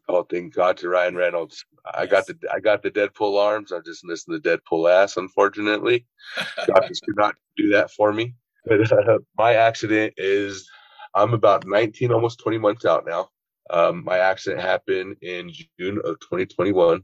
Oh, 0.08 0.22
thank 0.22 0.54
God 0.54 0.76
to 0.78 0.88
Ryan 0.88 1.16
Reynolds. 1.16 1.64
I 1.94 2.06
got 2.06 2.26
the 2.26 2.36
I 2.52 2.60
got 2.60 2.82
the 2.82 2.90
Deadpool 2.90 3.40
arms. 3.40 3.72
I'm 3.72 3.84
just 3.84 4.04
missing 4.04 4.34
the 4.34 4.40
Deadpool 4.40 4.90
ass, 4.92 5.16
unfortunately. 5.16 6.06
Doctors 6.66 7.00
could 7.00 7.16
not 7.16 7.34
do 7.56 7.70
that 7.70 7.90
for 7.90 8.12
me. 8.12 8.34
But 8.66 8.92
uh, 8.92 9.18
my 9.36 9.54
accident 9.54 10.14
is 10.16 10.68
I'm 11.14 11.34
about 11.34 11.66
19, 11.66 12.12
almost 12.12 12.40
20 12.40 12.58
months 12.58 12.84
out 12.84 13.06
now. 13.06 13.28
Um, 13.70 14.04
my 14.04 14.18
accident 14.18 14.60
happened 14.60 15.16
in 15.22 15.50
June 15.78 15.98
of 16.04 16.20
2021. 16.20 17.02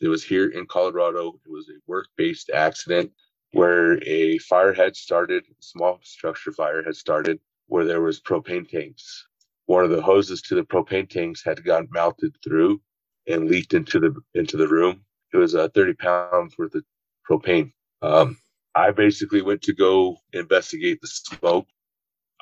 It 0.00 0.08
was 0.08 0.24
here 0.24 0.48
in 0.48 0.66
Colorado. 0.66 1.28
It 1.44 1.50
was 1.50 1.68
a 1.68 1.78
work-based 1.86 2.50
accident 2.50 3.12
where 3.52 4.02
a 4.04 4.38
fire 4.38 4.72
had 4.72 4.96
started, 4.96 5.44
small 5.60 6.00
structure 6.02 6.52
fire 6.52 6.82
had 6.82 6.96
started, 6.96 7.38
where 7.66 7.84
there 7.84 8.00
was 8.00 8.20
propane 8.20 8.68
tanks 8.68 9.26
one 9.66 9.84
of 9.84 9.90
the 9.90 10.02
hoses 10.02 10.42
to 10.42 10.54
the 10.54 10.62
propane 10.62 11.08
tanks 11.08 11.42
had 11.42 11.64
gotten 11.64 11.88
melted 11.90 12.36
through 12.42 12.80
and 13.26 13.48
leaked 13.48 13.74
into 13.74 13.98
the 13.98 14.14
into 14.34 14.56
the 14.56 14.68
room. 14.68 15.04
It 15.32 15.36
was 15.36 15.54
uh, 15.54 15.68
30 15.74 15.94
pounds 15.94 16.58
worth 16.58 16.74
of 16.74 16.84
propane. 17.28 17.72
Um, 18.02 18.38
I 18.74 18.90
basically 18.90 19.42
went 19.42 19.62
to 19.62 19.72
go 19.72 20.18
investigate 20.32 21.00
the 21.00 21.06
smoke. 21.06 21.66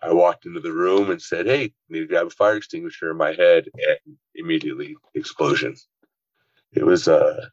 I 0.03 0.12
walked 0.12 0.46
into 0.46 0.61
the 0.61 0.73
room 0.73 1.11
and 1.11 1.20
said, 1.20 1.46
"Hey, 1.46 1.73
need 1.88 2.01
to 2.01 2.07
grab 2.07 2.27
a 2.27 2.31
fire 2.31 2.57
extinguisher." 2.57 3.11
In 3.11 3.16
my 3.16 3.33
head, 3.33 3.68
and 3.75 4.16
immediately 4.35 4.96
explosion. 5.14 5.75
It 6.73 6.85
was 6.85 7.07
uh, 7.07 7.46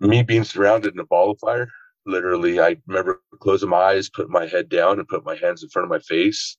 me 0.00 0.22
being 0.22 0.44
surrounded 0.44 0.94
in 0.94 1.00
a 1.00 1.06
ball 1.06 1.30
of 1.30 1.38
fire. 1.38 1.68
Literally, 2.06 2.60
I 2.60 2.76
remember 2.86 3.20
closing 3.40 3.68
my 3.68 3.78
eyes, 3.78 4.08
put 4.08 4.30
my 4.30 4.46
head 4.46 4.68
down, 4.68 4.98
and 4.98 5.08
put 5.08 5.24
my 5.24 5.36
hands 5.36 5.62
in 5.62 5.68
front 5.68 5.84
of 5.84 5.90
my 5.90 6.00
face, 6.00 6.56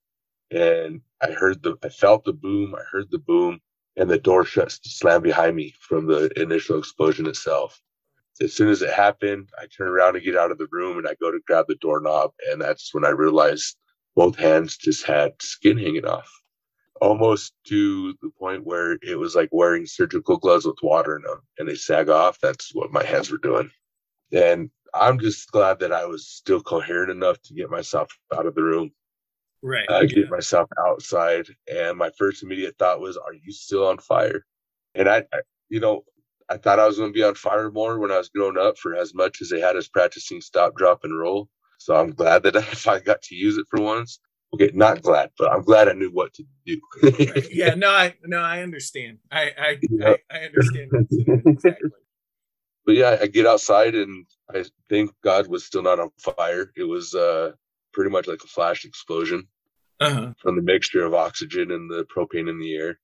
and 0.52 1.02
I 1.22 1.32
heard 1.32 1.64
the, 1.64 1.78
I 1.84 1.90
felt 1.90 2.24
the 2.26 2.34
boom, 2.34 2.76
I 2.76 2.84
heard 2.92 3.12
the 3.12 3.20
boom, 3.20 3.60
and 3.98 4.10
the 4.10 4.20
door 4.20 4.46
shut, 4.46 4.72
slammed 4.84 5.24
behind 5.24 5.56
me 5.56 5.74
from 5.82 6.08
the 6.08 6.32
initial 6.42 6.78
explosion 6.80 7.28
itself. 7.28 7.82
As 8.42 8.54
soon 8.54 8.70
as 8.70 8.82
it 8.82 8.92
happened, 8.94 9.50
I 9.60 9.66
turn 9.68 9.90
around 9.90 10.14
to 10.14 10.22
get 10.22 10.38
out 10.38 10.52
of 10.52 10.58
the 10.58 10.68
room 10.72 10.98
and 10.98 11.08
I 11.08 11.16
go 11.22 11.32
to 11.32 11.40
grab 11.46 11.66
the 11.68 11.76
doorknob, 11.76 12.32
and 12.50 12.62
that's 12.62 12.94
when 12.94 13.06
I 13.06 13.10
realized 13.10 13.76
both 14.16 14.38
hands 14.38 14.78
just 14.78 15.06
had 15.06 15.42
skin 15.42 15.78
hanging 15.78 16.06
off, 16.06 16.30
almost 17.02 17.54
to 17.68 18.14
the 18.22 18.30
point 18.40 18.66
where 18.66 18.98
it 19.02 19.20
was 19.20 19.36
like 19.36 19.50
wearing 19.52 19.86
surgical 19.86 20.38
gloves 20.38 20.66
with 20.66 20.78
water 20.82 21.18
in 21.18 21.24
them, 21.24 21.42
and 21.58 21.68
they 21.68 21.76
sag 21.76 22.10
off. 22.10 22.40
That's 22.42 22.74
what 22.74 22.92
my 22.94 23.04
hands 23.04 23.32
were 23.32 23.38
doing, 23.40 23.72
and 24.32 24.70
I'm 24.94 25.20
just 25.20 25.52
glad 25.52 25.80
that 25.80 25.92
I 25.92 26.06
was 26.06 26.28
still 26.28 26.62
coherent 26.62 27.12
enough 27.12 27.42
to 27.44 27.54
get 27.54 27.70
myself 27.70 28.10
out 28.34 28.46
of 28.46 28.56
the 28.56 28.64
room 28.64 28.92
Right. 29.62 29.90
I 29.90 30.06
get 30.06 30.30
myself 30.30 30.70
outside, 30.88 31.48
and 31.72 31.98
my 31.98 32.12
first 32.18 32.44
immediate 32.44 32.78
thought 32.78 33.02
was, 33.02 33.18
"Are 33.18 33.34
you 33.34 33.52
still 33.52 33.88
on 33.88 33.98
fire?" 33.98 34.46
And 34.96 35.10
I, 35.10 35.26
I 35.34 35.42
you 35.68 35.82
know, 35.82 36.06
I 36.48 36.58
thought 36.58 36.80
I 36.80 36.88
was 36.88 36.98
going 36.98 37.10
to 37.10 37.18
be 37.18 37.24
on 37.24 37.36
fire 37.36 37.70
more 37.72 38.00
when 38.00 38.12
I 38.12 38.18
was 38.18 38.30
growing 38.30 38.58
up, 38.58 38.78
for 38.78 38.96
as 38.96 39.14
much 39.14 39.42
as 39.42 39.50
they 39.50 39.60
had 39.60 39.76
us 39.76 39.90
practicing 39.90 40.40
stop, 40.40 40.76
drop, 40.76 41.04
and 41.04 41.18
roll. 41.18 41.50
So 41.78 41.96
I'm 41.96 42.12
glad 42.12 42.44
that 42.44 42.56
I 42.88 43.00
got 43.00 43.22
to 43.24 43.36
use 43.36 43.58
it 43.58 43.66
for 43.70 43.82
once. 43.82 44.20
Okay, 44.54 44.72
not 44.74 45.02
glad, 45.02 45.32
but 45.38 45.52
I'm 45.52 45.62
glad 45.62 45.90
I 45.90 45.94
knew 45.94 46.10
what 46.10 46.34
to 46.36 46.44
do. 46.66 46.80
yeah, 47.52 47.76
no, 47.76 47.90
I 47.90 48.16
no, 48.24 48.40
I 48.40 48.62
understand. 48.62 49.20
I 49.30 49.52
I 49.58 49.80
I, 50.06 50.18
I 50.32 50.40
understand 50.46 50.92
exactly. 51.46 51.90
But 52.86 52.96
yeah, 52.96 53.18
I 53.22 53.28
get 53.28 53.46
outside 53.46 53.94
and 53.94 54.26
I 54.54 54.66
think 54.90 55.12
God 55.24 55.48
was 55.48 55.66
still 55.66 55.84
not 55.84 56.00
on 56.00 56.10
fire. 56.18 56.72
It 56.76 56.84
was 56.84 57.14
uh 57.14 57.52
pretty 57.94 58.12
much 58.12 58.28
like 58.28 58.44
a 58.44 58.48
flash 58.48 58.86
explosion 58.86 59.48
uh-huh. 60.00 60.34
from 60.42 60.56
the 60.56 60.62
mixture 60.62 61.06
of 61.06 61.14
oxygen 61.14 61.72
and 61.72 61.90
the 61.90 62.06
propane 62.06 62.50
in 62.50 62.60
the 62.60 62.76
air. 62.76 63.00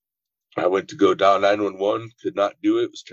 I 0.57 0.67
went 0.67 0.87
to 0.89 0.95
go 0.95 1.13
dial 1.13 1.39
911, 1.39 2.11
could 2.21 2.35
not 2.35 2.53
do 2.63 2.79
it. 2.79 2.91
Was 2.91 3.03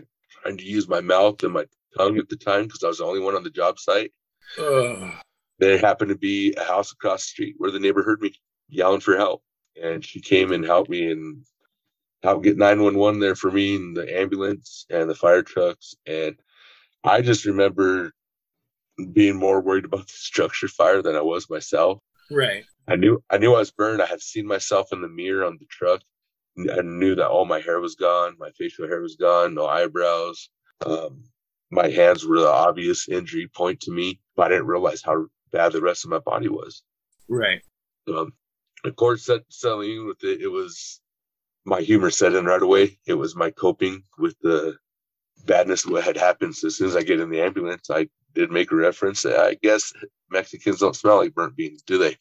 trying 0.42 0.57
to 0.57 0.64
use 0.64 0.88
my 0.88 1.01
mouth 1.01 1.42
and 1.42 1.53
my 1.53 1.64
tongue 1.97 2.18
at 2.18 2.29
the 2.29 2.37
time 2.37 2.64
because 2.64 2.83
I 2.85 2.88
was 2.88 2.99
the 2.99 3.05
only 3.05 3.21
one 3.21 3.35
on 3.35 3.42
the 3.42 3.51
job 3.51 3.79
site. 3.79 4.12
Uh. 4.59 5.12
There 5.59 5.79
happened 5.79 6.11
to 6.11 6.18
be 6.18 6.55
a 6.57 6.64
house 6.64 6.92
across 6.92 7.23
the 7.23 7.29
street 7.29 7.55
where 7.59 7.71
the 7.71 7.79
neighbor 7.79 8.03
heard 8.03 8.21
me 8.21 8.33
yelling 8.68 9.01
for 9.01 9.16
help. 9.16 9.42
And 9.81 10.05
she 10.05 10.21
came 10.21 10.53
and 10.53 10.64
helped 10.64 10.90
me 10.90 11.11
and 11.11 11.45
helped 12.23 12.45
get 12.45 12.57
911 12.57 13.21
there 13.21 13.35
for 13.35 13.51
me 13.51 13.77
and 13.77 13.97
the 13.97 14.18
ambulance 14.18 14.87
and 14.90 15.09
the 15.09 15.14
fire 15.14 15.42
trucks. 15.42 15.95
And 16.07 16.37
I 17.05 17.23
just 17.23 17.45
remember 17.45 18.12
being 19.12 19.37
more 19.37 19.61
worried 19.61 19.85
about 19.85 20.07
the 20.07 20.12
structure 20.12 20.68
fire 20.68 21.02
than 21.02 21.16
I 21.16 21.22
was 21.22 21.48
myself. 21.48 21.98
Right. 22.31 22.64
I 22.88 22.96
knew 22.96 23.22
I 23.31 23.38
knew 23.38 23.55
I 23.55 23.59
was 23.59 23.70
burned. 23.70 24.02
I 24.02 24.07
had 24.07 24.20
seen 24.20 24.46
myself 24.46 24.92
in 24.92 25.00
the 25.00 25.09
mirror 25.09 25.44
on 25.44 25.57
the 25.59 25.66
truck. 25.66 26.02
I 26.59 26.83
knew 26.83 27.14
that 27.14 27.28
all 27.28 27.46
my 27.46 27.61
hair 27.61 27.81
was 27.81 27.94
gone, 27.94 28.37
my 28.38 28.50
facial 28.50 28.87
hair 28.87 29.00
was 29.00 29.16
gone, 29.16 29.55
no 29.55 29.66
eyebrows. 29.66 30.50
Um, 30.85 31.24
my 31.70 31.88
hands 31.88 32.26
were 32.26 32.40
the 32.40 32.48
obvious 32.48 33.09
injury 33.09 33.48
point 33.48 33.81
to 33.81 33.90
me, 33.90 34.20
but 34.37 34.46
I 34.46 34.48
didn't 34.50 34.66
realize 34.66 35.02
how 35.02 35.26
bad 35.50 35.72
the 35.72 35.81
rest 35.81 36.05
of 36.05 36.11
my 36.11 36.18
body 36.18 36.48
was. 36.48 36.83
Right. 37.28 37.62
Um, 38.07 38.35
of 38.85 38.96
course, 38.96 39.24
set, 39.24 39.42
settling 39.48 40.07
with 40.07 40.22
it, 40.24 40.42
it 40.42 40.48
was 40.48 41.00
my 41.64 41.81
humor 41.81 42.11
set 42.11 42.35
in 42.35 42.44
right 42.44 42.61
away. 42.61 42.98
It 43.07 43.14
was 43.14 43.35
my 43.35 43.50
coping 43.50 44.02
with 44.18 44.37
the 44.42 44.76
badness 45.46 45.85
of 45.85 45.92
what 45.92 46.05
had 46.05 46.16
happened. 46.16 46.55
So 46.55 46.68
as 46.68 46.76
soon 46.76 46.88
as 46.88 46.96
I 46.96 47.02
get 47.02 47.20
in 47.20 47.31
the 47.31 47.40
ambulance, 47.40 47.90
I 47.90 48.09
did 48.35 48.50
make 48.50 48.72
a 48.72 48.76
reference. 48.76 49.24
I 49.26 49.57
guess 49.62 49.92
Mexicans 50.31 50.78
don't 50.78 50.96
smell 50.96 51.18
like 51.18 51.35
burnt 51.35 51.57
beans, 51.57 51.83
do 51.83 51.98
they? 51.98 52.16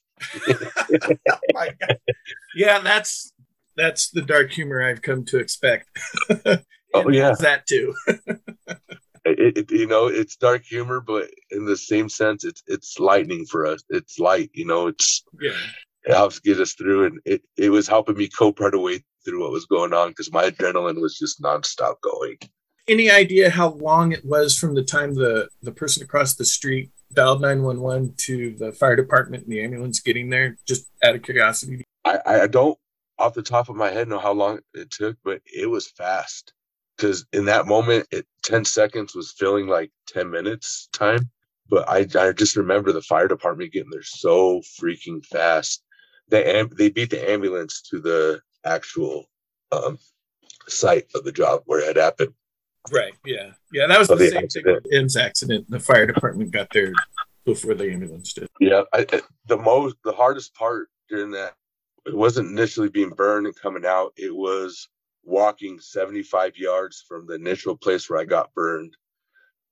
oh 1.56 1.68
yeah, 2.56 2.80
that's 2.80 3.34
that's 3.76 4.10
the 4.10 4.22
dark 4.22 4.52
humor 4.52 4.84
I've 4.84 5.02
come 5.02 5.26
to 5.26 5.40
expect. 5.40 5.90
oh 6.94 7.10
yeah, 7.10 7.34
that 7.40 7.66
too. 7.68 7.94
it, 9.26 9.58
it, 9.58 9.72
you 9.72 9.88
know, 9.88 10.08
it's 10.08 10.36
dark 10.36 10.64
humor, 10.64 11.02
but 11.02 11.30
in 11.50 11.66
the 11.66 11.78
same 11.78 12.10
sense, 12.10 12.44
it's 12.44 12.64
it's 12.68 13.00
lightning 13.00 13.46
for 13.46 13.66
us. 13.66 13.84
It's 13.90 14.20
light, 14.20 14.52
you 14.54 14.66
know. 14.66 14.88
It's 14.88 15.24
yeah. 15.40 15.52
It 16.04 16.16
helps 16.16 16.40
get 16.40 16.60
us 16.60 16.74
through, 16.74 17.06
and 17.06 17.20
it 17.26 17.44
it 17.58 17.70
was 17.70 17.88
helping 17.88 18.18
me 18.18 18.28
cope 18.28 18.60
right 18.60 18.74
away 18.74 19.04
through 19.24 19.42
what 19.42 19.52
was 19.52 19.66
going 19.68 19.94
on 19.94 20.10
because 20.10 20.32
my 20.32 20.50
adrenaline 20.50 21.00
was 21.00 21.18
just 21.18 21.42
nonstop 21.42 21.96
going 22.02 22.38
any 22.88 23.10
idea 23.10 23.50
how 23.50 23.70
long 23.70 24.12
it 24.12 24.26
was 24.26 24.58
from 24.58 24.76
the 24.76 24.84
time 24.84 25.14
the 25.14 25.50
the 25.62 25.72
person 25.72 26.04
across 26.04 26.36
the 26.36 26.46
street 26.46 26.92
dialed 27.14 27.42
911 27.42 28.14
to 28.18 28.56
the 28.58 28.72
fire 28.72 28.96
department 28.96 29.44
and 29.44 29.52
the 29.52 29.64
ambulance 29.64 30.00
getting 30.00 30.30
there? 30.30 30.58
Just 30.68 30.90
out 31.04 31.16
of 31.16 31.24
curiosity. 31.24 31.84
I 32.06 32.20
i 32.26 32.48
don't 32.48 32.78
off 33.20 33.34
the 33.34 33.44
top 33.44 33.70
of 33.70 33.76
my 33.76 33.92
head 33.92 34.08
know 34.08 34.20
how 34.20 34.32
long 34.32 34.60
it 34.74 34.90
took 34.90 35.18
but 35.24 35.42
it 35.46 35.70
was 35.70 35.88
fast. 35.88 36.54
Because 36.98 37.26
in 37.34 37.46
that 37.46 37.68
moment 37.68 38.08
it 38.12 38.26
10 38.44 38.66
seconds 38.66 39.16
was 39.16 39.32
feeling 39.32 39.68
like 39.68 39.92
10 40.08 40.30
minutes 40.30 40.90
time. 40.94 41.30
But 41.70 41.88
i 41.90 42.08
i 42.20 42.32
just 42.32 42.56
remember 42.56 42.92
the 42.92 43.02
fire 43.02 43.28
department 43.28 43.74
getting 43.74 43.92
there 43.92 44.04
so 44.04 44.62
freaking 44.80 45.24
fast. 45.26 45.84
They 46.30 46.66
they 46.78 46.90
beat 46.90 47.10
the 47.10 47.30
ambulance 47.30 47.82
to 47.90 48.00
the 48.00 48.42
actual 48.64 49.26
um, 49.72 49.98
site 50.68 51.08
of 51.16 51.24
the 51.24 51.32
job 51.32 51.62
where 51.66 51.90
it 51.90 51.98
happened 51.98 52.34
Right. 52.92 53.14
Yeah. 53.26 53.52
Yeah. 53.72 53.88
That 53.88 54.00
was 54.00 54.08
the, 54.08 54.16
the 54.16 54.30
same 54.30 54.44
accident. 54.46 54.66
thing 54.66 54.92
with 54.92 54.94
M's 54.94 55.18
accident. 55.18 55.70
The 55.70 55.80
fire 55.80 56.06
department 56.06 56.52
got 56.52 56.68
there 56.74 56.94
before 57.46 57.74
the 57.76 57.92
ambulance 57.92 58.34
did. 58.34 58.48
Yeah. 58.60 58.84
I, 58.94 59.06
the 59.48 59.58
most, 59.58 59.98
the 60.04 60.14
hardest 60.14 60.56
part 60.56 60.90
during 61.10 61.32
that, 61.32 61.54
it 62.06 62.16
wasn't 62.16 62.50
initially 62.50 62.90
being 62.90 63.10
burned 63.10 63.46
and 63.46 63.56
coming 63.56 63.86
out. 63.86 64.14
It 64.18 64.36
was 64.36 64.88
walking 65.24 65.80
75 65.80 66.58
yards 66.58 67.04
from 67.08 67.28
the 67.28 67.36
initial 67.36 67.78
place 67.78 68.10
where 68.10 68.20
I 68.20 68.26
got 68.26 68.54
burned, 68.54 68.96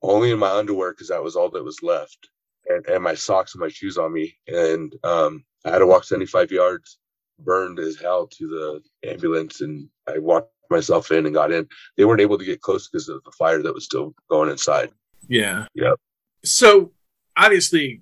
only 0.01 0.31
in 0.31 0.39
my 0.39 0.51
underwear 0.51 0.91
because 0.91 1.07
that 1.09 1.23
was 1.23 1.35
all 1.35 1.49
that 1.49 1.63
was 1.63 1.81
left, 1.81 2.29
and, 2.67 2.85
and 2.87 3.03
my 3.03 3.15
socks 3.15 3.55
and 3.55 3.61
my 3.61 3.69
shoes 3.69 3.97
on 3.97 4.13
me. 4.13 4.37
And 4.47 4.93
um, 5.03 5.43
I 5.65 5.71
had 5.71 5.79
to 5.79 5.87
walk 5.87 6.03
75 6.03 6.51
yards, 6.51 6.99
burned 7.39 7.79
as 7.79 7.99
hell 7.99 8.27
to 8.27 8.47
the 8.47 9.09
ambulance, 9.09 9.61
and 9.61 9.89
I 10.07 10.19
walked 10.19 10.51
myself 10.69 11.11
in 11.11 11.25
and 11.25 11.35
got 11.35 11.51
in. 11.51 11.67
They 11.97 12.05
weren't 12.05 12.21
able 12.21 12.37
to 12.37 12.45
get 12.45 12.61
close 12.61 12.87
because 12.87 13.09
of 13.09 13.23
the 13.23 13.31
fire 13.31 13.61
that 13.61 13.73
was 13.73 13.85
still 13.85 14.13
going 14.29 14.49
inside. 14.49 14.91
Yeah. 15.27 15.65
Yep. 15.75 15.95
So 16.43 16.91
obviously, 17.35 18.01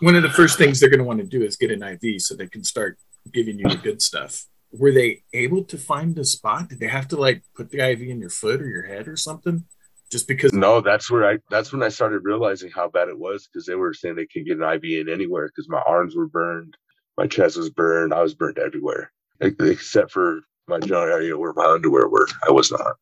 one 0.00 0.14
of 0.14 0.22
the 0.22 0.30
first 0.30 0.58
things 0.58 0.80
they're 0.80 0.90
going 0.90 0.98
to 0.98 1.04
want 1.04 1.20
to 1.20 1.26
do 1.26 1.42
is 1.42 1.56
get 1.56 1.70
an 1.70 1.82
IV 1.82 2.22
so 2.22 2.34
they 2.34 2.46
can 2.46 2.64
start 2.64 2.98
giving 3.32 3.58
you 3.58 3.68
the 3.68 3.76
good 3.76 4.02
stuff. 4.02 4.46
Were 4.72 4.92
they 4.92 5.22
able 5.32 5.64
to 5.64 5.76
find 5.76 6.16
a 6.18 6.24
spot? 6.24 6.68
Did 6.68 6.80
they 6.80 6.86
have 6.86 7.08
to 7.08 7.16
like 7.16 7.42
put 7.54 7.70
the 7.70 7.80
IV 7.80 8.02
in 8.02 8.20
your 8.20 8.30
foot 8.30 8.62
or 8.62 8.68
your 8.68 8.84
head 8.84 9.08
or 9.08 9.16
something? 9.16 9.64
Just 10.10 10.28
because? 10.28 10.52
No, 10.52 10.80
that's 10.80 11.10
where 11.10 11.28
I. 11.28 11.38
That's 11.50 11.72
when 11.72 11.82
I 11.82 11.88
started 11.88 12.24
realizing 12.24 12.70
how 12.70 12.88
bad 12.88 13.08
it 13.08 13.18
was 13.18 13.46
because 13.46 13.66
they 13.66 13.74
were 13.74 13.94
saying 13.94 14.16
they 14.16 14.26
can 14.26 14.44
get 14.44 14.58
an 14.58 14.74
IV 14.74 14.84
in 14.84 15.08
anywhere 15.08 15.48
because 15.48 15.68
my 15.68 15.82
arms 15.86 16.16
were 16.16 16.26
burned, 16.26 16.76
my 17.16 17.26
chest 17.26 17.56
was 17.56 17.70
burned, 17.70 18.12
I 18.12 18.22
was 18.22 18.34
burned 18.34 18.58
everywhere 18.58 19.12
except 19.40 20.10
for 20.10 20.40
my 20.68 20.78
general 20.78 21.04
area 21.04 21.36
where 21.36 21.52
my 21.54 21.66
underwear 21.66 22.08
were. 22.08 22.28
I 22.46 22.52
was 22.52 22.70
not. 22.70 22.96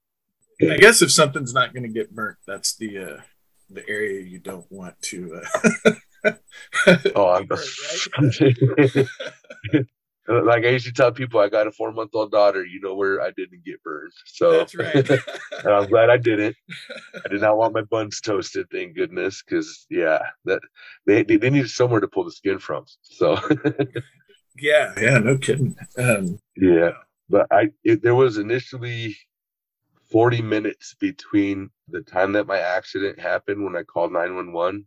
Yeah. 0.61 0.75
I 0.75 0.79
guess 0.79 1.03
if 1.03 1.13
something's 1.13 1.55
not 1.55 1.73
going 1.73 1.85
to 1.85 1.89
get 1.89 2.15
burnt, 2.15 2.39
that's 2.47 2.77
the 2.77 2.99
uh, 2.99 3.21
the 3.71 3.89
area 3.89 4.23
you 4.23 4.39
don't 4.39 4.71
want 4.71 5.01
to. 5.03 5.43
Uh, 6.25 6.33
oh, 7.15 7.29
I'm 7.29 7.49
like 10.29 10.65
I 10.65 10.69
used 10.69 10.87
to 10.87 10.93
tell 10.93 11.13
people, 11.13 11.41
I 11.41 11.49
got 11.49 11.67
a 11.67 11.73
four 11.73 11.93
month 11.93 12.11
old 12.15 12.33
daughter. 12.33 12.65
You 12.65 12.81
know 12.81 12.95
where 12.95 13.21
I 13.21 13.31
didn't 13.31 13.65
get 13.65 13.83
burned, 13.83 14.13
so 14.27 14.53
that's 14.53 14.75
right. 14.75 14.95
and 15.11 15.69
I'm 15.69 15.89
glad 15.89 16.11
I 16.11 16.17
didn't. 16.17 16.57
I 17.25 17.29
did 17.29 17.41
not 17.41 17.57
want 17.57 17.75
my 17.75 17.83
buns 17.83 18.21
toasted, 18.21 18.67
thank 18.73 18.97
goodness, 18.97 19.43
because 19.43 19.87
yeah, 19.91 20.23
that 20.45 20.61
they, 21.07 21.23
they 21.23 21.37
they 21.37 21.51
needed 21.51 21.71
somewhere 21.71 22.01
to 22.01 22.09
pull 22.09 22.25
the 22.25 22.33
skin 22.33 22.59
from. 22.59 22.85
So 23.03 23.39
yeah, 24.59 24.93
yeah, 25.01 25.19
no 25.19 25.39
kidding. 25.39 25.77
Um, 25.97 26.39
yeah, 26.57 26.93
but 27.29 27.47
I 27.51 27.71
it, 27.85 28.03
there 28.03 28.15
was 28.15 28.39
initially 28.39 29.17
40 30.11 30.43
minutes 30.43 30.95
between 30.99 31.71
the 31.89 32.01
time 32.01 32.33
that 32.33 32.47
my 32.47 32.59
accident 32.59 33.19
happened 33.19 33.63
when 33.65 33.77
I 33.77 33.83
called 33.83 34.13
911 34.13 34.87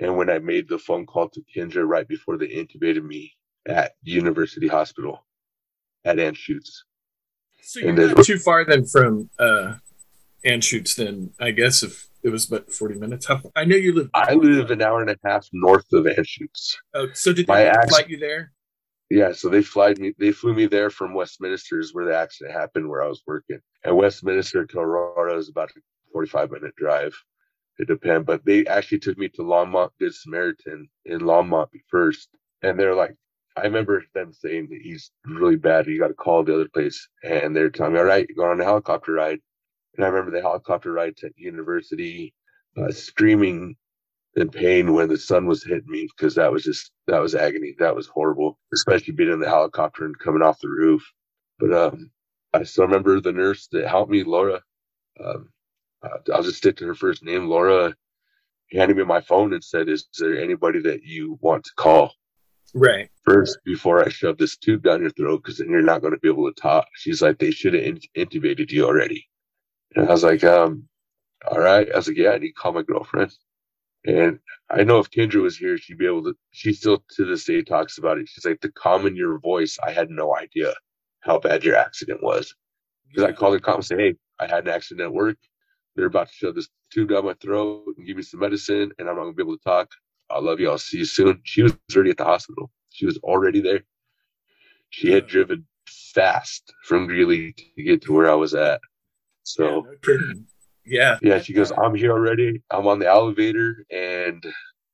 and 0.00 0.16
when 0.16 0.30
I 0.30 0.38
made 0.38 0.68
the 0.68 0.78
phone 0.78 1.06
call 1.06 1.28
to 1.30 1.42
Kendra 1.54 1.86
right 1.86 2.06
before 2.06 2.36
they 2.36 2.48
intubated 2.48 3.02
me 3.02 3.32
at 3.66 3.92
University 4.02 4.68
Hospital 4.68 5.24
at 6.04 6.16
Anschutz. 6.16 6.82
So 7.62 7.80
you're 7.80 7.92
not 7.92 8.24
too 8.24 8.38
far 8.38 8.64
then 8.64 8.86
from 8.86 9.30
uh, 9.38 9.74
Anschutz 10.44 10.96
then, 10.96 11.32
I 11.40 11.50
guess, 11.50 11.82
if 11.82 12.08
it 12.22 12.30
was 12.30 12.46
about 12.46 12.70
40 12.70 12.96
minutes. 12.96 13.26
I 13.56 13.64
know 13.64 13.76
you 13.76 13.94
live. 13.94 14.10
I 14.14 14.34
live 14.34 14.70
an 14.70 14.82
hour 14.82 15.00
and 15.00 15.10
a 15.10 15.16
half 15.24 15.46
north 15.52 15.86
of 15.92 16.04
Anschutz. 16.04 16.76
Oh, 16.94 17.08
so 17.12 17.32
did 17.32 17.46
they 17.46 17.72
flight 17.88 18.08
you 18.08 18.18
there? 18.18 18.52
Yeah, 19.10 19.32
so 19.32 19.48
they 19.48 19.62
flied 19.62 19.98
me. 19.98 20.14
They 20.18 20.32
flew 20.32 20.54
me 20.54 20.66
there 20.66 20.90
from 20.90 21.14
Westminster, 21.14 21.80
is 21.80 21.94
where 21.94 22.04
the 22.04 22.16
accident 22.16 22.54
happened, 22.56 22.88
where 22.88 23.02
I 23.02 23.08
was 23.08 23.22
working. 23.26 23.60
And 23.84 23.96
Westminster 23.96 24.66
Colorado, 24.66 25.38
is 25.38 25.48
about 25.48 25.70
a 25.70 25.80
45 26.12 26.50
minute 26.50 26.76
drive. 26.76 27.14
It 27.78 27.88
depends, 27.88 28.26
but 28.26 28.44
they 28.44 28.66
actually 28.66 28.98
took 28.98 29.16
me 29.16 29.28
to 29.30 29.42
Longmont 29.42 29.90
Good 29.98 30.14
Samaritan 30.14 30.88
in 31.06 31.20
Longmont 31.20 31.68
first, 31.88 32.28
and 32.62 32.78
they're 32.78 32.94
like, 32.94 33.14
I 33.56 33.62
remember 33.62 34.04
them 34.14 34.32
saying 34.32 34.68
that 34.70 34.80
he's 34.82 35.10
really 35.24 35.56
bad. 35.56 35.86
You 35.86 35.98
got 35.98 36.08
to 36.08 36.14
call 36.14 36.44
the 36.44 36.54
other 36.54 36.68
place, 36.68 37.08
and 37.22 37.56
they're 37.56 37.70
telling 37.70 37.94
me, 37.94 38.00
all 38.00 38.04
right, 38.04 38.28
go 38.36 38.50
on 38.50 38.60
a 38.60 38.64
helicopter 38.64 39.12
ride. 39.12 39.40
And 39.96 40.04
I 40.04 40.08
remember 40.08 40.30
the 40.32 40.42
helicopter 40.42 40.92
ride 40.92 41.16
to 41.18 41.30
university, 41.36 42.34
uh, 42.76 42.90
screaming 42.92 43.76
in 44.38 44.50
pain 44.50 44.92
when 44.92 45.08
the 45.08 45.16
sun 45.16 45.46
was 45.46 45.64
hitting 45.64 45.90
me 45.90 46.08
because 46.16 46.34
that 46.34 46.52
was 46.52 46.64
just 46.64 46.90
that 47.06 47.20
was 47.20 47.34
agony. 47.34 47.74
That 47.78 47.94
was 47.94 48.06
horrible, 48.06 48.58
especially 48.72 49.14
being 49.14 49.32
in 49.32 49.40
the 49.40 49.48
helicopter 49.48 50.04
and 50.04 50.18
coming 50.18 50.42
off 50.42 50.60
the 50.60 50.68
roof. 50.68 51.02
But 51.58 51.72
um, 51.72 52.10
I 52.52 52.62
still 52.64 52.84
remember 52.84 53.20
the 53.20 53.32
nurse 53.32 53.68
that 53.72 53.88
helped 53.88 54.10
me, 54.10 54.24
Laura. 54.24 54.62
Um, 55.22 55.50
I'll 56.32 56.42
just 56.42 56.58
stick 56.58 56.76
to 56.78 56.86
her 56.86 56.94
first 56.94 57.24
name, 57.24 57.48
Laura. 57.48 57.94
Handed 58.72 58.96
me 58.96 59.04
my 59.04 59.20
phone 59.20 59.52
and 59.52 59.64
said, 59.64 59.88
"Is 59.88 60.06
there 60.18 60.40
anybody 60.40 60.80
that 60.80 61.02
you 61.02 61.38
want 61.40 61.64
to 61.64 61.70
call?" 61.76 62.12
Right. 62.74 63.08
First, 63.24 63.58
before 63.64 64.04
I 64.04 64.08
shove 64.08 64.38
this 64.38 64.56
tube 64.56 64.82
down 64.82 65.00
your 65.00 65.10
throat, 65.10 65.42
because 65.42 65.58
then 65.58 65.70
you're 65.70 65.82
not 65.82 66.00
going 66.00 66.12
to 66.12 66.20
be 66.20 66.28
able 66.28 66.52
to 66.52 66.60
talk. 66.60 66.86
She's 66.94 67.22
like, 67.22 67.38
"They 67.38 67.50
should 67.50 67.74
have 67.74 67.82
in- 67.82 68.00
intubated 68.16 68.70
you 68.70 68.86
already." 68.86 69.26
And 69.94 70.08
I 70.08 70.12
was 70.12 70.22
like, 70.24 70.44
um, 70.44 70.88
all 71.50 71.58
right. 71.58 71.90
I 71.92 71.96
was 71.96 72.08
like, 72.08 72.16
yeah, 72.16 72.30
I 72.30 72.38
need 72.38 72.48
to 72.48 72.54
call 72.54 72.72
my 72.72 72.82
girlfriend. 72.82 73.32
And 74.08 74.38
I 74.70 74.84
know 74.84 74.98
if 74.98 75.10
Kendra 75.10 75.42
was 75.42 75.58
here, 75.58 75.76
she'd 75.76 75.98
be 75.98 76.06
able 76.06 76.24
to. 76.24 76.34
She 76.50 76.72
still 76.72 77.04
to 77.16 77.26
this 77.26 77.44
day 77.44 77.62
talks 77.62 77.98
about 77.98 78.16
it. 78.16 78.26
She's 78.26 78.46
like, 78.46 78.60
the 78.62 78.72
calm 78.72 79.06
in 79.06 79.14
your 79.14 79.38
voice. 79.38 79.76
I 79.86 79.92
had 79.92 80.08
no 80.08 80.34
idea 80.34 80.72
how 81.20 81.38
bad 81.38 81.62
your 81.62 81.76
accident 81.76 82.22
was. 82.22 82.54
Because 83.06 83.24
I 83.24 83.32
called 83.32 83.52
her 83.52 83.60
calm 83.60 83.76
and 83.76 83.84
said, 83.84 84.00
hey, 84.00 84.14
I 84.40 84.46
had 84.46 84.66
an 84.66 84.74
accident 84.74 85.04
at 85.04 85.12
work. 85.12 85.36
They're 85.94 86.06
about 86.06 86.28
to 86.28 86.32
shove 86.32 86.54
this 86.54 86.70
tube 86.90 87.10
down 87.10 87.26
my 87.26 87.34
throat 87.34 87.84
and 87.98 88.06
give 88.06 88.16
me 88.16 88.22
some 88.22 88.40
medicine, 88.40 88.92
and 88.98 89.08
I'm 89.08 89.16
not 89.16 89.24
gonna 89.24 89.34
be 89.34 89.42
able 89.42 89.58
to 89.58 89.64
talk. 89.64 89.90
I 90.30 90.38
love 90.38 90.58
you. 90.58 90.70
I'll 90.70 90.78
see 90.78 90.98
you 90.98 91.04
soon. 91.04 91.40
She 91.44 91.62
was 91.62 91.76
already 91.94 92.10
at 92.10 92.16
the 92.16 92.24
hospital. 92.24 92.70
She 92.90 93.04
was 93.04 93.18
already 93.18 93.60
there. 93.60 93.80
She 94.90 95.10
had 95.10 95.26
driven 95.26 95.66
fast 96.14 96.72
from 96.84 97.06
Greeley 97.06 97.54
to 97.76 97.82
get 97.82 98.02
to 98.02 98.12
where 98.12 98.30
I 98.30 98.34
was 98.34 98.54
at. 98.54 98.80
So 99.42 99.64
yeah, 99.64 99.70
no 99.80 100.34
yeah. 100.88 101.18
Yeah. 101.22 101.40
She 101.40 101.52
goes, 101.52 101.72
I'm 101.72 101.94
here 101.94 102.12
already. 102.12 102.62
I'm 102.70 102.86
on 102.86 102.98
the 102.98 103.08
elevator. 103.08 103.84
And 103.90 104.44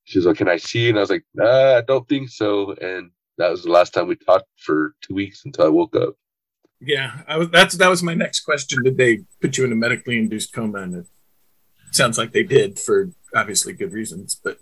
she's 0.03 0.25
like, 0.25 0.37
Can 0.37 0.49
I 0.49 0.57
see? 0.57 0.89
And 0.89 0.97
I 0.97 1.01
was 1.01 1.09
like, 1.09 1.25
nah, 1.33 1.77
I 1.77 1.81
don't 1.81 2.07
think 2.07 2.29
so. 2.29 2.73
And 2.73 3.11
that 3.37 3.49
was 3.49 3.63
the 3.63 3.71
last 3.71 3.93
time 3.93 4.07
we 4.07 4.15
talked 4.15 4.47
for 4.57 4.95
two 5.01 5.13
weeks 5.13 5.43
until 5.45 5.65
I 5.65 5.69
woke 5.69 5.95
up. 5.95 6.15
Yeah. 6.79 7.21
I 7.27 7.37
was 7.37 7.49
that's 7.49 7.75
that 7.77 7.89
was 7.89 8.03
my 8.03 8.13
next 8.13 8.41
question. 8.41 8.83
Did 8.83 8.97
they 8.97 9.19
put 9.41 9.57
you 9.57 9.65
in 9.65 9.71
a 9.71 9.75
medically 9.75 10.17
induced 10.17 10.53
coma? 10.53 10.79
And 10.79 10.95
it 10.95 11.05
sounds 11.91 12.17
like 12.17 12.31
they 12.31 12.43
did 12.43 12.79
for 12.79 13.11
obviously 13.35 13.73
good 13.73 13.93
reasons. 13.93 14.39
But 14.41 14.59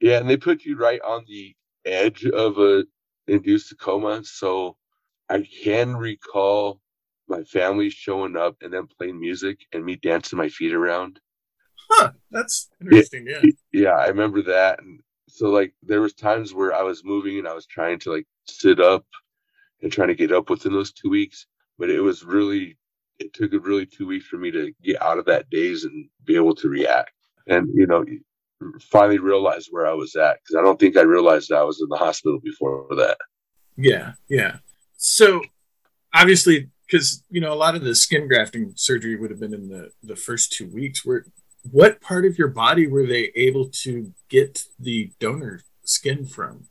yeah, 0.00 0.18
and 0.18 0.30
they 0.30 0.36
put 0.36 0.64
you 0.64 0.76
right 0.76 1.00
on 1.02 1.24
the 1.26 1.54
edge 1.84 2.24
of 2.24 2.58
a 2.58 2.84
induced 3.26 3.78
coma. 3.78 4.24
So 4.24 4.76
I 5.28 5.46
can 5.62 5.96
recall 5.96 6.80
my 7.28 7.42
family 7.44 7.90
showing 7.90 8.36
up 8.36 8.56
and 8.62 8.72
then 8.72 8.86
playing 8.98 9.20
music 9.20 9.58
and 9.72 9.84
me 9.84 9.96
dancing 9.96 10.38
my 10.38 10.48
feet 10.48 10.72
around. 10.72 11.20
Huh, 11.90 12.12
that's 12.30 12.68
interesting. 12.80 13.26
Yeah, 13.26 13.40
yeah, 13.42 13.50
yeah 13.72 13.90
I 13.90 14.08
remember 14.08 14.42
that. 14.42 14.80
And 14.82 15.00
so 15.28 15.48
like 15.50 15.74
there 15.82 16.00
was 16.00 16.14
times 16.14 16.54
where 16.54 16.74
I 16.74 16.82
was 16.82 17.04
moving 17.04 17.38
and 17.38 17.48
I 17.48 17.54
was 17.54 17.66
trying 17.66 17.98
to 18.00 18.12
like 18.12 18.26
sit 18.46 18.80
up 18.80 19.04
and 19.82 19.92
trying 19.92 20.08
to 20.08 20.14
get 20.14 20.32
up 20.32 20.50
within 20.50 20.72
those 20.72 20.92
two 20.92 21.10
weeks, 21.10 21.46
but 21.78 21.90
it 21.90 22.00
was 22.00 22.24
really 22.24 22.76
it 23.18 23.32
took 23.32 23.52
a 23.52 23.58
really 23.58 23.86
two 23.86 24.06
weeks 24.06 24.26
for 24.26 24.36
me 24.36 24.50
to 24.50 24.72
get 24.82 25.02
out 25.02 25.18
of 25.18 25.24
that 25.26 25.50
daze 25.50 25.84
and 25.84 26.08
be 26.24 26.36
able 26.36 26.54
to 26.54 26.68
react. 26.68 27.12
And 27.46 27.68
you 27.74 27.86
know, 27.86 28.04
finally 28.80 29.18
realized 29.18 29.68
where 29.70 29.86
I 29.86 29.94
was 29.94 30.14
at 30.16 30.38
because 30.42 30.56
I 30.56 30.62
don't 30.62 30.78
think 30.78 30.96
I 30.96 31.02
realized 31.02 31.52
I 31.52 31.62
was 31.62 31.80
in 31.80 31.88
the 31.88 31.96
hospital 31.96 32.40
before 32.40 32.86
that. 32.90 33.18
Yeah, 33.76 34.12
yeah. 34.28 34.56
So 34.96 35.40
obviously 36.14 36.68
because 36.88 37.22
you 37.30 37.40
know 37.40 37.52
a 37.52 37.54
lot 37.54 37.74
of 37.74 37.82
the 37.82 37.94
skin 37.94 38.26
grafting 38.26 38.72
surgery 38.76 39.16
would 39.16 39.30
have 39.30 39.40
been 39.40 39.54
in 39.54 39.68
the 39.68 39.90
the 40.02 40.16
first 40.16 40.52
two 40.52 40.68
weeks. 40.68 41.04
Where 41.04 41.24
what 41.70 42.00
part 42.00 42.24
of 42.24 42.38
your 42.38 42.48
body 42.48 42.86
were 42.86 43.06
they 43.06 43.30
able 43.36 43.68
to 43.82 44.12
get 44.28 44.64
the 44.78 45.12
donor 45.20 45.62
skin 45.84 46.26
from? 46.26 46.68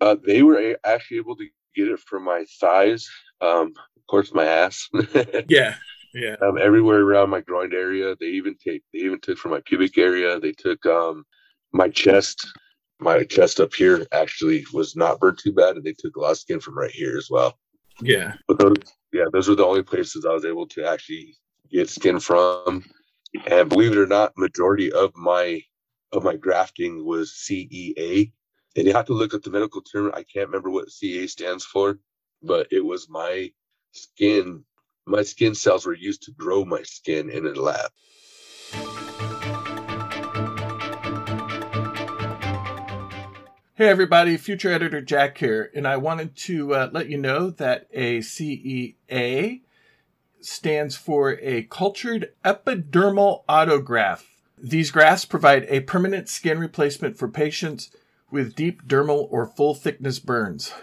Uh, 0.00 0.16
they 0.26 0.42
were 0.42 0.76
actually 0.84 1.18
able 1.18 1.36
to 1.36 1.46
get 1.76 1.88
it 1.88 2.00
from 2.00 2.24
my 2.24 2.44
thighs 2.60 3.08
um, 3.40 3.72
of 3.96 4.06
course 4.08 4.32
my 4.34 4.44
ass. 4.44 4.88
Yeah 5.48 5.74
yeah. 6.14 6.36
Um, 6.42 6.58
everywhere 6.58 7.00
around 7.00 7.30
my 7.30 7.40
groin 7.40 7.72
area. 7.72 8.14
They 8.20 8.26
even 8.26 8.56
take 8.56 8.82
they 8.92 9.00
even 9.00 9.20
took 9.20 9.38
from 9.38 9.52
my 9.52 9.62
pubic 9.64 9.96
area. 9.98 10.38
They 10.38 10.52
took 10.52 10.84
um, 10.86 11.24
my 11.72 11.88
chest. 11.88 12.46
My 13.00 13.24
chest 13.24 13.58
up 13.58 13.74
here 13.74 14.06
actually 14.12 14.64
was 14.72 14.94
not 14.94 15.18
burned 15.18 15.38
too 15.38 15.52
bad 15.52 15.76
and 15.76 15.84
they 15.84 15.94
took 15.98 16.16
a 16.16 16.20
lot 16.20 16.32
of 16.32 16.38
skin 16.38 16.60
from 16.60 16.78
right 16.78 16.90
here 16.90 17.16
as 17.16 17.28
well. 17.30 17.58
Yeah. 18.00 18.34
But 18.46 18.58
those 18.58 18.76
yeah, 19.12 19.24
those 19.32 19.48
were 19.48 19.54
the 19.54 19.64
only 19.64 19.82
places 19.82 20.24
I 20.24 20.32
was 20.32 20.44
able 20.44 20.66
to 20.68 20.84
actually 20.84 21.34
get 21.70 21.88
skin 21.88 22.18
from. 22.18 22.84
And 23.46 23.68
believe 23.68 23.92
it 23.92 23.98
or 23.98 24.06
not, 24.06 24.32
majority 24.36 24.92
of 24.92 25.14
my 25.16 25.62
of 26.12 26.24
my 26.24 26.36
grafting 26.36 27.04
was 27.04 27.32
CEA. 27.32 28.32
And 28.76 28.86
you 28.86 28.92
have 28.92 29.06
to 29.06 29.14
look 29.14 29.34
at 29.34 29.42
the 29.42 29.50
medical 29.50 29.80
term. 29.80 30.10
I 30.14 30.22
can't 30.22 30.48
remember 30.48 30.70
what 30.70 30.88
CEA 30.88 31.28
stands 31.28 31.64
for, 31.64 31.98
but 32.42 32.66
it 32.70 32.84
was 32.84 33.08
my 33.08 33.50
skin. 33.92 34.64
My 35.06 35.22
skin 35.22 35.54
cells 35.54 35.86
were 35.86 35.94
used 35.94 36.22
to 36.24 36.32
grow 36.32 36.64
my 36.64 36.82
skin 36.82 37.30
in 37.30 37.46
a 37.46 37.52
lab. 37.52 37.90
Hey, 43.74 43.88
everybody, 43.88 44.36
future 44.36 44.70
editor 44.70 45.00
Jack 45.00 45.38
here, 45.38 45.70
and 45.74 45.88
I 45.88 45.96
wanted 45.96 46.36
to 46.36 46.74
uh, 46.74 46.90
let 46.92 47.08
you 47.08 47.16
know 47.16 47.48
that 47.48 47.86
a 47.90 48.18
CEA 48.18 49.62
stands 50.42 50.94
for 50.94 51.38
a 51.40 51.62
cultured 51.62 52.34
epidermal 52.44 53.46
autograft. 53.48 54.24
These 54.58 54.90
grafts 54.90 55.24
provide 55.24 55.64
a 55.70 55.80
permanent 55.80 56.28
skin 56.28 56.58
replacement 56.58 57.16
for 57.16 57.28
patients 57.28 57.90
with 58.30 58.54
deep 58.54 58.86
dermal 58.86 59.26
or 59.30 59.46
full 59.46 59.74
thickness 59.74 60.18
burns. 60.18 60.74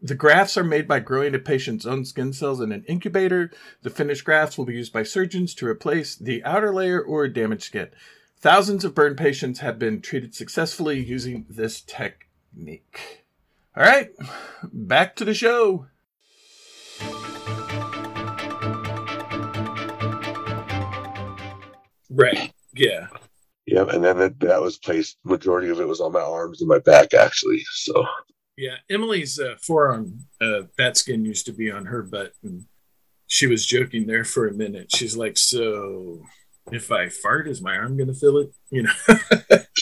The 0.00 0.14
grafts 0.14 0.56
are 0.56 0.64
made 0.64 0.88
by 0.88 1.00
growing 1.00 1.34
a 1.34 1.38
patient's 1.38 1.84
own 1.84 2.06
skin 2.06 2.32
cells 2.32 2.62
in 2.62 2.72
an 2.72 2.84
incubator. 2.88 3.50
The 3.82 3.90
finished 3.90 4.24
grafts 4.24 4.56
will 4.56 4.64
be 4.64 4.76
used 4.76 4.94
by 4.94 5.02
surgeons 5.02 5.54
to 5.56 5.66
replace 5.66 6.16
the 6.16 6.42
outer 6.44 6.72
layer 6.72 6.98
or 6.98 7.28
damaged 7.28 7.64
skin. 7.64 7.88
Thousands 8.38 8.86
of 8.86 8.94
burn 8.94 9.16
patients 9.16 9.60
have 9.60 9.78
been 9.78 10.00
treated 10.00 10.34
successfully 10.34 10.98
using 10.98 11.44
this 11.50 11.82
technique. 12.58 13.24
All 13.76 13.84
right, 13.84 14.10
back 14.72 15.16
to 15.16 15.24
the 15.24 15.34
show. 15.34 15.86
Right. 22.10 22.52
Yeah. 22.74 23.06
Yep, 23.66 23.88
and 23.90 24.02
then 24.02 24.18
that, 24.18 24.40
that 24.40 24.62
was 24.62 24.78
placed. 24.78 25.18
Majority 25.24 25.68
of 25.68 25.78
it 25.78 25.86
was 25.86 26.00
on 26.00 26.12
my 26.12 26.20
arms 26.20 26.60
and 26.60 26.68
my 26.68 26.78
back, 26.78 27.14
actually. 27.14 27.62
So 27.72 28.04
Yeah, 28.56 28.76
Emily's 28.90 29.38
uh, 29.38 29.54
forearm, 29.62 30.24
uh, 30.40 30.62
that 30.78 30.96
skin 30.96 31.24
used 31.24 31.46
to 31.46 31.52
be 31.52 31.70
on 31.70 31.86
her 31.86 32.02
butt, 32.02 32.32
and 32.42 32.64
she 33.26 33.46
was 33.46 33.66
joking 33.66 34.06
there 34.06 34.24
for 34.24 34.48
a 34.48 34.54
minute. 34.54 34.90
She's 34.92 35.16
like, 35.16 35.36
"So, 35.36 36.22
if 36.72 36.90
I 36.90 37.08
fart, 37.10 37.46
is 37.46 37.62
my 37.62 37.76
arm 37.76 37.96
going 37.96 38.08
to 38.08 38.14
feel 38.14 38.38
it?" 38.38 38.50
You 38.70 38.84
know. 38.84 38.94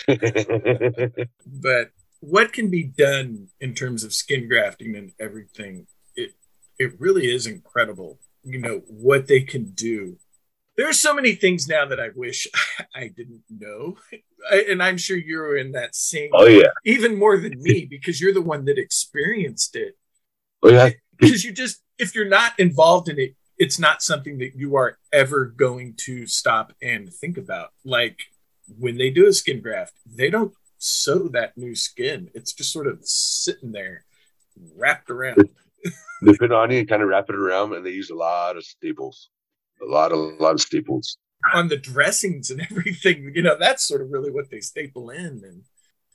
but 1.46 1.92
what 2.26 2.52
can 2.52 2.70
be 2.70 2.82
done 2.82 3.48
in 3.60 3.72
terms 3.72 4.02
of 4.02 4.12
skin 4.12 4.48
grafting 4.48 4.96
and 4.96 5.12
everything? 5.20 5.86
It 6.16 6.32
it 6.78 6.98
really 7.00 7.32
is 7.32 7.46
incredible. 7.46 8.18
You 8.42 8.58
know 8.58 8.82
what 8.88 9.28
they 9.28 9.40
can 9.42 9.66
do. 9.70 10.18
There 10.76 10.88
are 10.88 10.92
so 10.92 11.14
many 11.14 11.34
things 11.34 11.68
now 11.68 11.86
that 11.86 12.00
I 12.00 12.10
wish 12.14 12.48
I 12.94 13.08
didn't 13.08 13.44
know, 13.48 13.96
I- 14.50 14.66
and 14.68 14.82
I'm 14.82 14.98
sure 14.98 15.16
you're 15.16 15.56
in 15.56 15.72
that 15.72 15.94
same 15.94 16.30
oh 16.32 16.46
yeah, 16.46 16.68
even 16.84 17.16
more 17.16 17.38
than 17.38 17.62
me 17.62 17.86
because 17.88 18.20
you're 18.20 18.34
the 18.34 18.42
one 18.42 18.64
that 18.66 18.78
experienced 18.78 19.76
it 19.76 19.96
oh 20.62 20.70
yeah, 20.70 20.90
because 21.18 21.44
you 21.44 21.52
just 21.52 21.82
if 21.98 22.14
you're 22.14 22.28
not 22.28 22.58
involved 22.58 23.08
in 23.08 23.18
it 23.18 23.34
it's 23.58 23.78
not 23.78 24.02
something 24.02 24.36
that 24.38 24.54
you 24.54 24.76
are 24.76 24.98
ever 25.12 25.46
going 25.46 25.94
to 25.96 26.26
stop 26.26 26.74
and 26.82 27.12
think 27.12 27.38
about 27.38 27.70
like 27.84 28.18
when 28.78 28.98
they 28.98 29.08
do 29.10 29.26
a 29.26 29.32
skin 29.32 29.60
graft 29.62 29.94
they 30.04 30.28
don't 30.28 30.52
sew 30.78 31.28
that 31.28 31.56
new 31.56 31.74
skin 31.74 32.30
it's 32.34 32.52
just 32.52 32.72
sort 32.72 32.86
of 32.86 32.98
sitting 33.02 33.72
there 33.72 34.04
wrapped 34.76 35.10
around. 35.10 35.48
They 36.22 36.32
put 36.34 36.52
on 36.52 36.70
you 36.70 36.78
and 36.78 36.88
kind 36.88 37.02
of 37.02 37.08
wrap 37.08 37.28
it 37.28 37.36
around, 37.36 37.74
and 37.74 37.84
they 37.84 37.90
use 37.90 38.10
a 38.10 38.14
lot 38.14 38.56
of 38.56 38.64
staples, 38.64 39.28
a 39.82 39.84
lot 39.84 40.12
of 40.12 40.18
a 40.18 40.42
lot 40.42 40.54
of 40.54 40.60
staples. 40.60 41.18
on 41.54 41.68
the 41.68 41.76
dressings 41.76 42.50
and 42.50 42.60
everything 42.70 43.32
you 43.34 43.42
know 43.42 43.56
that's 43.58 43.86
sort 43.86 44.00
of 44.00 44.10
really 44.10 44.30
what 44.30 44.50
they 44.50 44.60
staple 44.60 45.10
in 45.10 45.42
and 45.44 45.62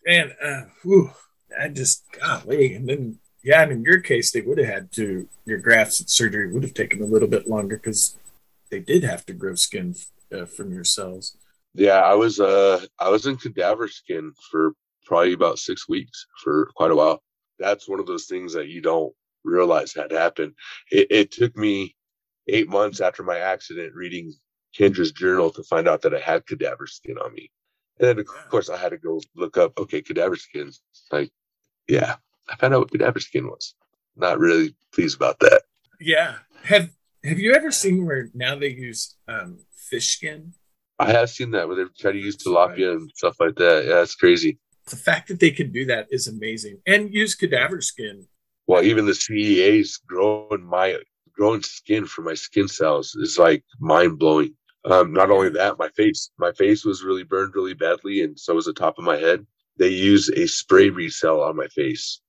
and 0.05 0.33
uh 0.43 0.67
whew, 0.81 1.11
i 1.59 1.67
just 1.67 2.03
golly 2.19 2.73
and 2.73 2.89
then 2.89 3.19
yeah 3.43 3.61
and 3.61 3.71
in 3.71 3.83
your 3.83 3.99
case 3.99 4.31
they 4.31 4.41
would 4.41 4.57
have 4.57 4.67
had 4.67 4.91
to 4.91 5.29
your 5.45 5.59
grafts 5.59 5.99
and 5.99 6.09
surgery 6.09 6.51
would 6.51 6.63
have 6.63 6.73
taken 6.73 7.01
a 7.01 7.05
little 7.05 7.27
bit 7.27 7.47
longer 7.47 7.77
because 7.77 8.17
they 8.71 8.79
did 8.79 9.03
have 9.03 9.25
to 9.25 9.33
grow 9.33 9.55
skin 9.55 9.95
uh, 10.33 10.45
from 10.45 10.73
your 10.73 10.83
cells 10.83 11.37
Yeah, 11.73 11.99
I 12.01 12.13
was 12.15 12.39
uh 12.39 12.85
I 12.99 13.09
was 13.09 13.25
in 13.25 13.37
cadaver 13.37 13.87
skin 13.87 14.33
for 14.49 14.73
probably 15.05 15.33
about 15.33 15.59
six 15.59 15.87
weeks 15.87 16.25
for 16.43 16.69
quite 16.75 16.91
a 16.91 16.95
while. 16.95 17.21
That's 17.59 17.87
one 17.87 17.99
of 17.99 18.07
those 18.07 18.25
things 18.25 18.53
that 18.53 18.67
you 18.67 18.81
don't 18.81 19.13
realize 19.43 19.93
had 19.93 20.11
happened. 20.11 20.53
It, 20.91 21.07
it 21.09 21.31
took 21.31 21.55
me 21.55 21.95
eight 22.47 22.69
months 22.69 22.99
after 23.01 23.23
my 23.23 23.37
accident 23.39 23.93
reading 23.93 24.33
Kendra's 24.77 25.11
journal 25.11 25.49
to 25.51 25.63
find 25.63 25.87
out 25.87 26.01
that 26.01 26.13
I 26.13 26.19
had 26.19 26.45
cadaver 26.45 26.87
skin 26.87 27.17
on 27.17 27.33
me. 27.33 27.51
And 27.99 28.07
then 28.07 28.19
of 28.19 28.27
course 28.49 28.69
I 28.69 28.77
had 28.77 28.89
to 28.89 28.97
go 28.97 29.21
look 29.35 29.57
up, 29.57 29.73
okay, 29.77 30.01
cadaver 30.01 30.35
skin. 30.35 30.71
Like, 31.11 31.31
yeah, 31.87 32.15
I 32.49 32.55
found 32.55 32.73
out 32.73 32.81
what 32.81 32.91
cadaver 32.91 33.19
skin 33.19 33.47
was. 33.47 33.75
Not 34.15 34.39
really 34.39 34.75
pleased 34.93 35.15
about 35.15 35.39
that. 35.39 35.63
yeah 35.99 36.35
have 36.63 36.89
have 37.23 37.39
you 37.39 37.53
ever 37.53 37.71
seen 37.71 38.05
where 38.05 38.29
now 38.33 38.55
they 38.55 38.69
use 38.69 39.15
um 39.27 39.59
fish 39.89 40.15
skin 40.17 40.53
I 41.07 41.11
have 41.11 41.29
seen 41.29 41.51
that 41.51 41.67
where 41.67 41.77
they 41.77 41.83
try 41.99 42.11
to 42.11 42.17
use 42.17 42.37
tilapia 42.37 42.91
and 42.95 43.11
stuff 43.15 43.35
like 43.39 43.55
that. 43.55 43.85
Yeah, 43.87 44.01
it's 44.01 44.15
crazy. 44.15 44.59
the 44.89 44.95
fact 44.95 45.27
that 45.29 45.39
they 45.39 45.51
can 45.51 45.71
do 45.71 45.85
that 45.85 46.07
is 46.11 46.27
amazing. 46.27 46.77
And 46.85 47.13
use 47.13 47.33
cadaver 47.35 47.81
skin. 47.81 48.27
Well 48.67 48.83
even 48.83 49.05
the 49.05 49.15
CEAs 49.15 49.97
growing 50.11 50.63
my 50.77 50.87
growing 51.37 51.63
skin 51.63 52.05
for 52.05 52.21
my 52.21 52.33
skin 52.35 52.67
cells 52.67 53.15
is 53.15 53.37
like 53.37 53.63
mind-blowing. 53.79 54.53
Um 54.85 55.13
not 55.13 55.29
only 55.31 55.49
that 55.49 55.77
my 55.79 55.89
face 55.89 56.21
my 56.45 56.51
face 56.53 56.81
was 56.85 57.03
really 57.03 57.23
burned 57.23 57.53
really 57.55 57.73
badly 57.73 58.21
and 58.23 58.39
so 58.39 58.55
was 58.55 58.65
the 58.65 58.73
top 58.73 58.95
of 58.97 59.03
my 59.05 59.17
head. 59.17 59.45
They 59.77 59.89
use 59.89 60.29
a 60.29 60.45
spray 60.47 60.89
ReCell 60.89 61.37
on 61.47 61.55
my 61.55 61.67
face. 61.79 62.21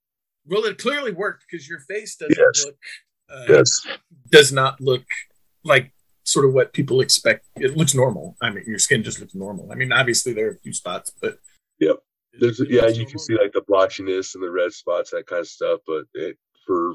Well 0.46 0.64
it 0.64 0.78
clearly 0.78 1.12
worked 1.12 1.44
because 1.48 1.68
your 1.68 1.80
face 1.80 2.16
doesn't 2.16 2.38
Yes. 2.38 2.64
look 2.66 2.76
uh, 3.34 3.44
yes. 3.48 3.86
does 4.30 4.50
not 4.52 4.80
look 4.80 5.04
like 5.64 5.92
sort 6.24 6.44
of 6.46 6.52
what 6.54 6.72
people 6.72 7.00
expect. 7.00 7.46
It 7.56 7.76
looks 7.76 7.94
normal. 7.94 8.36
I 8.40 8.50
mean, 8.50 8.64
your 8.66 8.78
skin 8.78 9.02
just 9.02 9.20
looks 9.20 9.34
normal. 9.34 9.70
I 9.72 9.74
mean, 9.74 9.92
obviously 9.92 10.32
there 10.32 10.46
are 10.48 10.52
a 10.52 10.58
few 10.58 10.72
spots, 10.72 11.12
but 11.20 11.38
Yep. 11.80 11.96
There's, 12.40 12.60
it 12.60 12.70
yeah 12.70 12.86
you 12.86 13.04
can 13.04 13.16
normal. 13.16 13.18
see 13.18 13.36
like 13.36 13.52
the 13.52 13.60
blotchiness 13.62 14.34
and 14.34 14.42
the 14.42 14.50
red 14.50 14.72
spots 14.72 15.10
that 15.10 15.26
kind 15.26 15.40
of 15.40 15.48
stuff 15.48 15.80
but 15.86 16.04
it 16.14 16.38
for 16.66 16.94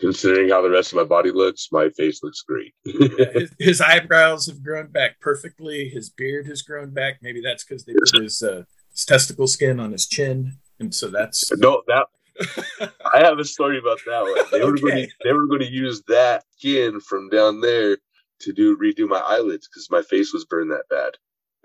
considering 0.00 0.48
how 0.50 0.62
the 0.62 0.70
rest 0.70 0.92
of 0.92 0.96
my 0.96 1.04
body 1.04 1.30
looks 1.30 1.68
my 1.72 1.88
face 1.90 2.22
looks 2.22 2.40
great 2.42 2.72
his, 2.84 3.52
his 3.58 3.80
eyebrows 3.80 4.46
have 4.46 4.62
grown 4.62 4.86
back 4.86 5.20
perfectly. 5.20 5.88
His 5.88 6.08
beard 6.10 6.46
has 6.46 6.62
grown 6.62 6.90
back. 6.94 7.18
Maybe 7.20 7.40
that's 7.44 7.64
because 7.64 7.84
they 7.84 7.92
put 7.94 8.22
his 8.22 8.42
uh, 8.42 8.62
his 8.92 9.04
testicle 9.04 9.46
skin 9.46 9.78
on 9.80 9.92
his 9.92 10.06
chin, 10.06 10.54
and 10.80 10.94
so 10.94 11.08
that's 11.08 11.50
no 11.58 11.82
that 11.88 12.06
I 13.14 13.18
have 13.18 13.38
a 13.38 13.44
story 13.44 13.78
about 13.78 13.98
that 14.06 14.22
one. 14.22 14.46
They 14.52 14.64
were 14.64 14.76
going 14.78 14.92
Okay. 14.94 15.06
to 15.06 15.12
they 15.24 15.32
were 15.32 15.46
going 15.46 15.60
to 15.60 15.70
use 15.70 16.02
that 16.08 16.44
skin 16.56 17.00
from 17.00 17.28
down 17.28 17.60
there 17.60 17.98
to 18.40 18.52
do 18.52 18.76
redo 18.76 19.08
my 19.08 19.18
eyelids 19.18 19.68
because 19.68 19.90
my 19.90 20.02
face 20.02 20.32
was 20.32 20.44
burned 20.44 20.70
that 20.70 20.88
bad. 20.90 21.16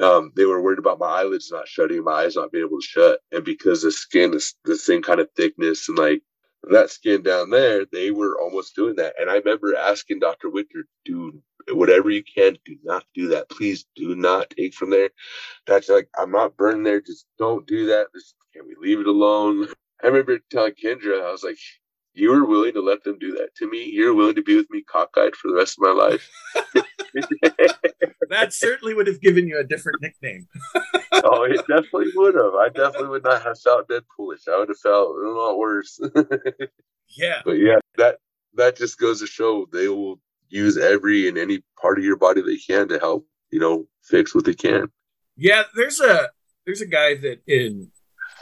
Um, 0.05 0.31
they 0.35 0.45
were 0.45 0.61
worried 0.61 0.79
about 0.79 0.99
my 0.99 1.07
eyelids 1.07 1.51
not 1.51 1.67
shutting, 1.67 2.03
my 2.03 2.23
eyes 2.23 2.35
not 2.35 2.51
being 2.51 2.65
able 2.65 2.79
to 2.79 2.85
shut, 2.85 3.19
and 3.31 3.43
because 3.43 3.83
the 3.83 3.91
skin 3.91 4.33
is 4.33 4.55
the 4.65 4.75
same 4.75 5.01
kind 5.01 5.19
of 5.19 5.29
thickness 5.35 5.87
and 5.87 5.97
like 5.97 6.21
that 6.71 6.89
skin 6.89 7.21
down 7.21 7.49
there, 7.49 7.85
they 7.91 8.11
were 8.11 8.39
almost 8.39 8.75
doing 8.75 8.95
that. 8.95 9.15
And 9.19 9.29
I 9.29 9.35
remember 9.35 9.75
asking 9.75 10.19
Dr. 10.19 10.49
Wicker, 10.49 10.85
dude, 11.05 11.41
whatever 11.71 12.09
you 12.09 12.23
can, 12.23 12.57
do 12.65 12.77
not 12.83 13.03
do 13.13 13.29
that. 13.29 13.49
Please 13.49 13.85
do 13.95 14.15
not 14.15 14.49
take 14.51 14.73
from 14.73 14.89
there. 14.89 15.09
That's 15.67 15.89
like 15.89 16.09
I'm 16.17 16.31
not 16.31 16.57
burning 16.57 16.83
there. 16.83 17.01
Just 17.01 17.25
don't 17.37 17.67
do 17.67 17.87
that. 17.87 18.07
Just, 18.15 18.35
can 18.53 18.63
we 18.67 18.75
leave 18.79 18.99
it 18.99 19.07
alone? 19.07 19.67
I 20.03 20.07
remember 20.07 20.39
telling 20.51 20.73
Kendra, 20.73 21.25
I 21.25 21.31
was 21.31 21.43
like, 21.43 21.57
"You 22.13 22.31
were 22.31 22.45
willing 22.45 22.73
to 22.73 22.81
let 22.81 23.03
them 23.03 23.17
do 23.19 23.31
that 23.33 23.55
to 23.57 23.69
me. 23.69 23.89
You're 23.91 24.13
willing 24.13 24.35
to 24.35 24.43
be 24.43 24.55
with 24.55 24.69
me 24.69 24.83
cockeyed 24.83 25.35
for 25.35 25.49
the 25.49 25.55
rest 25.55 25.77
of 25.77 25.83
my 25.83 25.91
life." 25.91 26.29
that 28.29 28.53
certainly 28.53 28.93
would 28.93 29.07
have 29.07 29.21
given 29.21 29.47
you 29.47 29.59
a 29.59 29.63
different 29.63 30.01
nickname. 30.01 30.47
oh, 31.13 31.43
it 31.43 31.57
definitely 31.67 32.07
would 32.15 32.35
have. 32.35 32.53
I 32.55 32.69
definitely 32.69 33.09
would 33.09 33.23
not 33.23 33.43
have 33.43 33.59
felt 33.59 33.87
Deadpoolish. 33.87 34.47
I 34.47 34.59
would 34.59 34.69
have 34.69 34.79
felt 34.79 35.09
a 35.09 35.29
lot 35.29 35.57
worse. 35.57 35.99
Yeah, 37.15 37.41
but 37.45 37.59
yeah, 37.59 37.77
that 37.97 38.17
that 38.55 38.75
just 38.75 38.97
goes 38.97 39.19
to 39.19 39.27
show 39.27 39.67
they 39.71 39.87
will 39.87 40.19
use 40.49 40.77
every 40.77 41.27
and 41.27 41.37
any 41.37 41.61
part 41.79 41.99
of 41.99 42.03
your 42.03 42.15
body 42.15 42.41
they 42.41 42.57
can 42.57 42.87
to 42.87 42.97
help 42.97 43.27
you 43.51 43.59
know 43.59 43.85
fix 44.01 44.33
what 44.33 44.45
they 44.45 44.55
can. 44.55 44.87
yeah. 45.37 45.63
There's 45.75 45.99
a 45.99 46.29
there's 46.65 46.81
a 46.81 46.87
guy 46.87 47.15
that 47.15 47.41
in 47.45 47.91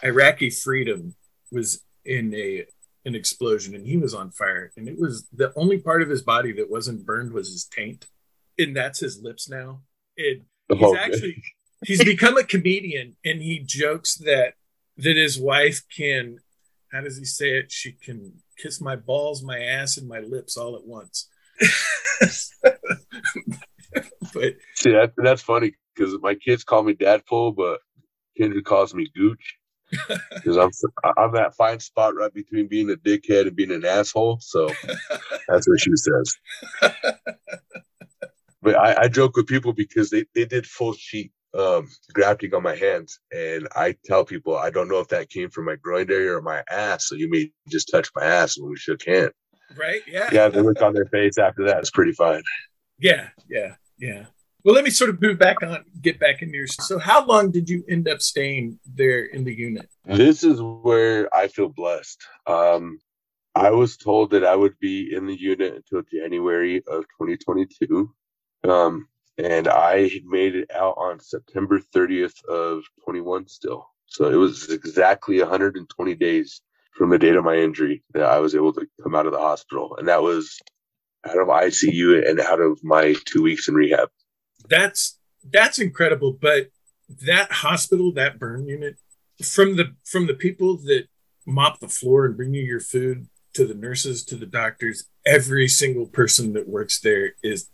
Iraqi 0.04 0.52
freedom 0.52 1.16
was 1.52 1.84
in 2.06 2.34
a 2.34 2.66
an 3.06 3.16
explosion 3.16 3.74
and 3.76 3.86
he 3.86 3.98
was 3.98 4.14
on 4.14 4.32
fire. 4.32 4.72
And 4.78 4.88
it 4.88 5.00
was 5.00 5.28
the 5.34 5.52
only 5.56 5.80
part 5.80 6.02
of 6.02 6.10
his 6.10 6.22
body 6.22 6.52
that 6.54 6.70
wasn't 6.70 7.06
burned 7.06 7.34
was 7.34 7.50
his 7.50 7.66
taint. 7.66 8.08
And 8.58 8.76
that's 8.76 9.00
his 9.00 9.22
lips 9.22 9.50
now. 9.50 9.82
And 10.18 10.42
oh, 10.70 10.76
he's 10.76 10.86
Oh, 10.86 10.96
actually 10.96 11.44
he's 11.84 12.04
become 12.04 12.38
a 12.38 12.44
comedian 12.44 13.16
and 13.26 13.42
he 13.42 13.60
jokes 13.60 14.16
that 14.16 14.54
that 14.98 15.18
his 15.18 15.40
wife 15.40 15.82
can 15.96 16.38
how 16.92 17.02
does 17.02 17.18
he 17.18 17.26
say 17.26 17.58
it? 17.58 17.72
She 17.72 17.94
can 17.94 18.34
kiss 18.58 18.82
my 18.82 18.96
balls 18.96 19.42
my 19.42 19.60
ass 19.60 19.98
and 19.98 20.08
my 20.08 20.20
lips 20.20 20.58
all 20.58 20.76
at 20.76 20.86
once. 20.86 21.28
But 24.34 24.56
See, 24.76 24.92
that, 24.92 25.14
that's 25.18 25.42
funny 25.42 25.74
because 25.94 26.18
my 26.22 26.36
kids 26.36 26.64
call 26.64 26.84
me 26.84 26.94
Dadpool, 26.94 27.56
but 27.56 27.80
Kendra 28.40 28.64
calls 28.64 28.94
me 28.94 29.08
Gooch 29.16 29.58
because 30.34 30.58
I'm 30.58 30.72
I'm 31.18 31.34
that 31.34 31.56
fine 31.56 31.80
spot 31.80 32.16
right 32.16 32.34
between 32.34 32.68
being 32.68 32.90
a 32.90 32.96
dickhead 32.96 33.48
and 33.48 33.56
being 33.56 33.72
an 33.72 33.86
asshole. 33.86 34.40
So 34.42 34.70
that's 35.48 35.68
what 35.68 35.80
she 35.80 35.92
says. 35.96 36.36
but 38.62 38.76
I, 38.76 39.04
I 39.04 39.08
joke 39.08 39.36
with 39.36 39.48
people 39.48 39.74
because 39.74 40.10
they, 40.10 40.26
they 40.34 40.46
did 40.46 40.66
full 40.66 40.94
sheet 40.94 41.32
um, 41.58 41.90
grafting 42.14 42.54
on 42.54 42.64
my 42.64 42.76
hands. 42.76 43.20
And 43.32 43.68
I 43.76 43.96
tell 44.06 44.26
people, 44.26 44.58
I 44.58 44.70
don't 44.70 44.88
know 44.88 45.00
if 45.00 45.10
that 45.10 45.30
came 45.30 45.50
from 45.50 45.66
my 45.66 45.76
groin 45.76 46.10
area 46.12 46.36
or 46.36 46.42
my 46.42 46.64
ass. 46.70 47.08
So 47.08 47.16
you 47.16 47.30
may 47.30 47.52
just 47.70 47.90
touch 47.92 48.10
my 48.16 48.24
ass 48.24 48.58
when 48.58 48.70
we 48.70 48.78
shook 48.78 49.06
hands. 49.06 49.32
Right. 49.78 50.02
Yeah. 50.08 50.30
Yeah. 50.32 50.50
The 50.50 50.64
look 50.64 50.82
on 50.82 50.94
their 50.94 51.06
face 51.06 51.38
after 51.38 51.66
that 51.66 51.82
is 51.82 51.92
pretty 51.92 52.14
fine. 52.14 52.44
Yeah. 53.00 53.30
Yeah. 53.50 53.76
Yeah. 53.98 54.26
Well, 54.64 54.76
let 54.76 54.84
me 54.84 54.92
sort 54.92 55.10
of 55.10 55.22
move 55.22 55.40
back 55.40 55.64
on, 55.64 55.84
get 56.02 56.20
back 56.20 56.42
in 56.42 56.54
your. 56.54 56.68
So, 56.68 57.00
how 57.00 57.26
long 57.26 57.52
did 57.52 57.70
you 57.70 57.84
end 57.90 58.08
up 58.08 58.22
staying 58.22 58.80
there 58.86 59.26
in 59.26 59.44
the 59.44 59.54
unit? 59.54 59.90
This 60.06 60.44
is 60.44 60.62
where 60.62 61.34
I 61.36 61.48
feel 61.48 61.70
blessed. 61.70 62.22
Um, 62.46 63.00
I 63.56 63.72
was 63.72 63.98
told 63.98 64.32
that 64.32 64.46
I 64.46 64.56
would 64.56 64.78
be 64.80 65.14
in 65.14 65.26
the 65.26 65.40
unit 65.40 65.76
until 65.76 66.04
January 66.04 66.78
of 66.78 67.04
2022. 67.20 68.10
Um, 68.64 69.08
and 69.38 69.68
I 69.68 70.12
made 70.26 70.56
it 70.56 70.70
out 70.74 70.96
on 70.98 71.20
September 71.20 71.80
30th 71.80 72.46
of 72.46 72.84
21 73.04 73.48
still. 73.48 73.88
So 74.06 74.30
it 74.30 74.36
was 74.36 74.70
exactly 74.70 75.40
120 75.40 76.16
days 76.16 76.62
from 76.94 77.10
the 77.10 77.18
date 77.18 77.36
of 77.36 77.46
my 77.46 77.56
injury 77.56 78.04
that 78.14 78.24
I 78.24 78.40
was 78.40 78.56
able 78.56 78.74
to 78.74 78.86
come 79.02 79.16
out 79.16 79.26
of 79.26 79.32
the 79.32 79.40
hospital. 79.40 79.96
And 79.98 80.08
that 80.08 80.22
was 80.22 80.60
out 81.26 81.38
of 81.38 81.48
ICU 81.48 82.30
and 82.30 82.40
out 82.40 82.60
of 82.60 82.80
my 82.84 83.16
two 83.26 83.42
weeks 83.42 83.68
in 83.68 83.76
rehab. 83.76 84.10
That's 84.70 85.18
that's 85.50 85.80
incredible. 85.80 86.38
But 86.40 86.70
that 87.26 87.52
hospital, 87.52 88.12
that 88.14 88.40
burn 88.40 88.68
unit, 88.68 88.98
from 89.44 89.76
the 89.76 89.96
from 90.06 90.28
the 90.28 90.34
people 90.34 90.78
that 90.78 91.08
mop 91.46 91.80
the 91.80 91.88
floor 91.88 92.26
and 92.26 92.38
bring 92.38 92.54
you 92.54 92.62
your 92.62 92.80
food 92.80 93.28
to 93.54 93.66
the 93.66 93.74
nurses 93.74 94.24
to 94.26 94.36
the 94.36 94.46
doctors, 94.46 95.06
every 95.26 95.68
single 95.68 96.06
person 96.06 96.54
that 96.54 96.68
works 96.70 97.00
there 97.00 97.32
is 97.44 97.70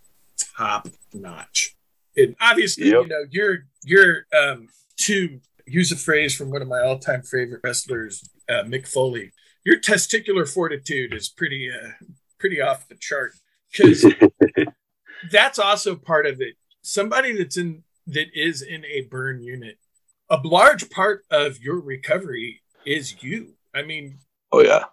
top 0.57 0.87
notch. 1.13 1.75
And 2.15 2.35
obviously, 2.41 2.87
yep. 2.87 3.03
you 3.03 3.07
know, 3.07 3.25
you're 3.29 3.57
you're 3.83 4.25
um, 4.37 4.67
to 5.01 5.39
use 5.65 5.91
a 5.91 5.97
phrase 5.97 6.35
from 6.35 6.49
one 6.49 6.61
of 6.61 6.67
my 6.67 6.79
all-time 6.79 7.21
favorite 7.21 7.61
wrestlers, 7.63 8.27
uh, 8.49 8.63
Mick 8.63 8.87
Foley. 8.87 9.31
Your 9.65 9.79
testicular 9.79 10.51
fortitude 10.51 11.13
is 11.13 11.29
pretty 11.29 11.69
uh, 11.69 11.89
pretty 12.39 12.61
off 12.61 12.87
the 12.87 12.95
chart 12.95 13.33
because 13.71 14.05
that's 15.31 15.59
also 15.59 15.95
part 15.95 16.25
of 16.25 16.41
it. 16.41 16.55
Somebody 16.87 17.37
that's 17.37 17.57
in 17.57 17.83
that 18.07 18.27
is 18.33 18.61
in 18.61 18.85
a 18.85 19.01
burn 19.01 19.43
unit, 19.43 19.77
a 20.29 20.39
large 20.41 20.89
part 20.89 21.25
of 21.29 21.59
your 21.59 21.81
recovery 21.81 22.61
is 22.85 23.21
you. 23.21 23.55
I 23.75 23.83
mean, 23.83 24.19
oh 24.53 24.61
yeah, 24.61 24.85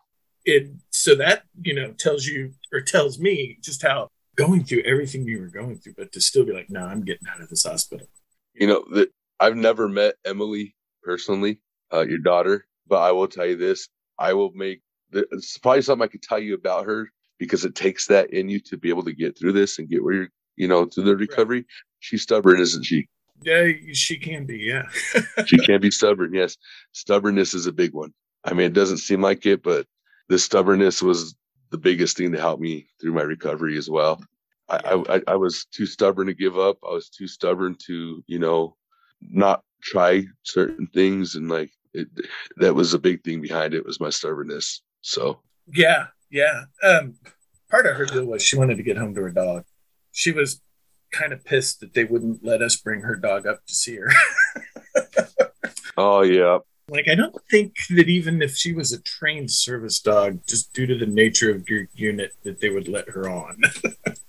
it 0.44 0.72
so 0.90 1.14
that 1.14 1.44
you 1.62 1.72
know 1.72 1.92
tells 1.92 2.26
you 2.26 2.54
or 2.72 2.80
tells 2.80 3.20
me 3.20 3.58
just 3.62 3.80
how 3.82 4.08
going 4.34 4.64
through 4.64 4.82
everything 4.82 5.24
you 5.24 5.38
were 5.38 5.46
going 5.46 5.78
through, 5.78 5.94
but 5.96 6.10
to 6.10 6.20
still 6.20 6.44
be 6.44 6.52
like, 6.52 6.68
no, 6.68 6.84
I'm 6.84 7.04
getting 7.04 7.28
out 7.32 7.40
of 7.40 7.48
this 7.48 7.62
hospital. 7.62 8.08
You 8.54 8.66
know, 8.66 8.84
the, 8.90 9.08
I've 9.38 9.54
never 9.54 9.88
met 9.88 10.16
Emily 10.24 10.74
personally, 11.04 11.60
uh, 11.92 12.04
your 12.04 12.18
daughter, 12.18 12.66
but 12.88 13.02
I 13.02 13.12
will 13.12 13.28
tell 13.28 13.46
you 13.46 13.56
this: 13.56 13.88
I 14.18 14.32
will 14.32 14.50
make. 14.52 14.82
It's 15.12 15.58
probably 15.58 15.82
something 15.82 16.04
I 16.04 16.08
could 16.10 16.22
tell 16.22 16.40
you 16.40 16.54
about 16.54 16.86
her 16.86 17.08
because 17.38 17.64
it 17.64 17.76
takes 17.76 18.08
that 18.08 18.32
in 18.32 18.48
you 18.48 18.58
to 18.58 18.76
be 18.76 18.88
able 18.88 19.04
to 19.04 19.14
get 19.14 19.38
through 19.38 19.52
this 19.52 19.78
and 19.78 19.88
get 19.88 20.02
where 20.02 20.14
you're, 20.14 20.28
you 20.56 20.68
know, 20.68 20.84
to 20.86 21.02
the 21.02 21.16
recovery. 21.16 21.58
Right. 21.58 21.66
She's 22.00 22.22
stubborn, 22.22 22.60
isn't 22.60 22.84
she? 22.84 23.08
Yeah, 23.42 23.68
she 23.92 24.18
can 24.18 24.46
be. 24.46 24.58
Yeah, 24.58 24.84
she 25.46 25.58
can 25.58 25.80
be 25.80 25.90
stubborn. 25.90 26.32
Yes, 26.34 26.56
stubbornness 26.92 27.54
is 27.54 27.66
a 27.66 27.72
big 27.72 27.92
one. 27.92 28.12
I 28.44 28.52
mean, 28.52 28.66
it 28.66 28.74
doesn't 28.74 28.98
seem 28.98 29.20
like 29.20 29.46
it, 29.46 29.62
but 29.62 29.86
the 30.28 30.38
stubbornness 30.38 31.02
was 31.02 31.34
the 31.70 31.78
biggest 31.78 32.16
thing 32.16 32.32
to 32.32 32.40
help 32.40 32.60
me 32.60 32.86
through 33.00 33.12
my 33.12 33.22
recovery 33.22 33.76
as 33.76 33.90
well. 33.90 34.22
I, 34.68 35.02
I, 35.08 35.22
I 35.32 35.36
was 35.36 35.66
too 35.66 35.86
stubborn 35.86 36.28
to 36.28 36.34
give 36.34 36.58
up. 36.58 36.78
I 36.88 36.92
was 36.92 37.08
too 37.08 37.26
stubborn 37.26 37.76
to, 37.86 38.22
you 38.26 38.38
know, 38.38 38.76
not 39.20 39.62
try 39.82 40.24
certain 40.42 40.86
things. 40.86 41.34
And 41.34 41.48
like, 41.48 41.70
it, 41.92 42.08
that 42.56 42.74
was 42.74 42.94
a 42.94 42.98
big 42.98 43.22
thing 43.24 43.40
behind 43.40 43.74
it 43.74 43.84
was 43.84 44.00
my 44.00 44.10
stubbornness. 44.10 44.82
So, 45.02 45.40
yeah, 45.72 46.06
yeah. 46.30 46.64
Um, 46.82 47.14
part 47.70 47.86
of 47.86 47.96
her 47.96 48.06
deal 48.06 48.24
was 48.24 48.42
she 48.42 48.56
wanted 48.56 48.76
to 48.76 48.82
get 48.82 48.96
home 48.96 49.14
to 49.14 49.22
her 49.22 49.30
dog. 49.30 49.64
She 50.14 50.30
was 50.30 50.62
kind 51.10 51.32
of 51.32 51.44
pissed 51.44 51.80
that 51.80 51.92
they 51.92 52.04
wouldn't 52.04 52.44
let 52.44 52.62
us 52.62 52.76
bring 52.76 53.00
her 53.00 53.16
dog 53.16 53.46
up 53.46 53.66
to 53.66 53.74
see 53.74 53.96
her. 53.96 54.10
oh, 55.96 56.22
yeah. 56.22 56.58
Like, 56.88 57.08
I 57.08 57.16
don't 57.16 57.34
think 57.50 57.74
that 57.90 58.08
even 58.08 58.40
if 58.40 58.54
she 58.56 58.72
was 58.72 58.92
a 58.92 59.02
trained 59.02 59.50
service 59.50 59.98
dog, 60.00 60.40
just 60.46 60.72
due 60.72 60.86
to 60.86 60.96
the 60.96 61.06
nature 61.06 61.50
of 61.50 61.68
your 61.68 61.88
unit, 61.94 62.32
that 62.44 62.60
they 62.60 62.70
would 62.70 62.86
let 62.86 63.08
her 63.08 63.28
on. 63.28 63.60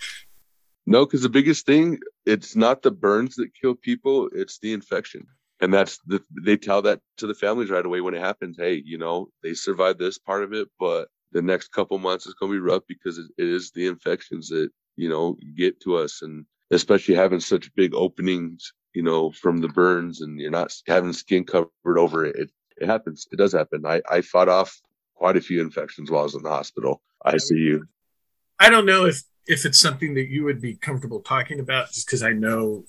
no, 0.88 1.05
because 1.05 1.21
the 1.21 1.29
biggest 1.29 1.67
thing, 1.67 1.99
it's 2.25 2.55
not 2.55 2.81
the 2.81 2.91
burns 2.91 3.36
that 3.36 3.53
kill 3.53 3.75
people, 3.75 4.29
it's 4.33 4.57
the 4.59 4.73
infection. 4.73 5.27
And 5.61 5.73
that's 5.73 5.99
the, 6.07 6.21
they 6.43 6.57
tell 6.57 6.81
that 6.81 6.99
to 7.17 7.27
the 7.27 7.36
families 7.36 7.69
right 7.69 7.86
away 7.86 8.01
when 8.01 8.15
it 8.15 8.21
happens. 8.21 8.57
Hey, 8.57 8.81
you 8.83 8.97
know, 8.97 9.29
they 9.43 9.53
survived 9.53 9.99
this 9.99 10.17
part 10.17 10.43
of 10.43 10.51
it, 10.51 10.67
but 10.79 11.09
the 11.31 11.41
next 11.41 11.71
couple 11.73 11.99
months 11.99 12.25
is 12.25 12.33
going 12.33 12.51
to 12.51 12.55
be 12.55 12.59
rough 12.59 12.83
because 12.88 13.17
it, 13.17 13.27
it 13.38 13.47
is 13.47 13.71
the 13.71 13.88
infections 13.88 14.49
that, 14.49 14.69
you 14.96 15.10
know, 15.10 15.38
get 15.56 15.80
to 15.82 15.98
us. 15.98 16.22
And 16.22 16.46
especially 16.72 17.16
having 17.16 17.39
such 17.39 17.74
big 17.76 17.93
openings 17.93 18.74
you 18.96 19.04
know, 19.04 19.30
from 19.30 19.58
the 19.58 19.68
burns 19.68 20.22
and 20.22 20.39
you're 20.39 20.50
not 20.50 20.74
having 20.88 21.14
skin 21.14 21.43
covered 21.43 21.70
over 21.86 22.26
it. 22.26 22.36
It, 22.38 22.52
it 22.78 22.88
happens. 22.88 23.28
It 23.32 23.36
does 23.36 23.54
happen. 23.54 23.86
I, 23.86 24.02
I 24.10 24.22
fought 24.22 24.50
off 24.50 24.82
quite 25.14 25.38
a 25.38 25.41
few 25.41 25.62
infections 25.62 26.10
while 26.10 26.22
I 26.22 26.24
was 26.24 26.36
in 26.36 26.43
the 26.43 26.50
hospital. 26.50 27.02
ICU. 27.26 27.82
I 28.60 28.70
don't 28.70 28.86
know 28.86 29.06
if, 29.06 29.22
if 29.48 29.66
it's 29.66 29.80
something 29.80 30.16
that 30.16 30.30
you 30.30 30.46
would 30.46 30.62
be 30.62 30.76
comfortable 30.76 31.20
talking 31.20 31.60
about 31.60 31.91
just 31.91 32.08
because 32.08 32.24
I 32.24 32.32
know 32.32 32.86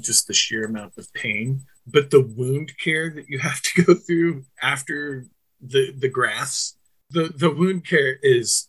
just 0.00 0.26
the 0.26 0.34
sheer 0.34 0.64
amount 0.64 0.94
of 0.96 1.12
pain, 1.12 1.62
but 1.86 2.10
the 2.10 2.22
wound 2.22 2.72
care 2.78 3.10
that 3.10 3.28
you 3.28 3.38
have 3.38 3.60
to 3.62 3.84
go 3.84 3.94
through 3.94 4.44
after 4.62 5.26
the, 5.60 5.92
the 5.92 6.08
grafts, 6.08 6.78
the, 7.10 7.32
the 7.36 7.50
wound 7.50 7.86
care 7.86 8.18
is 8.22 8.68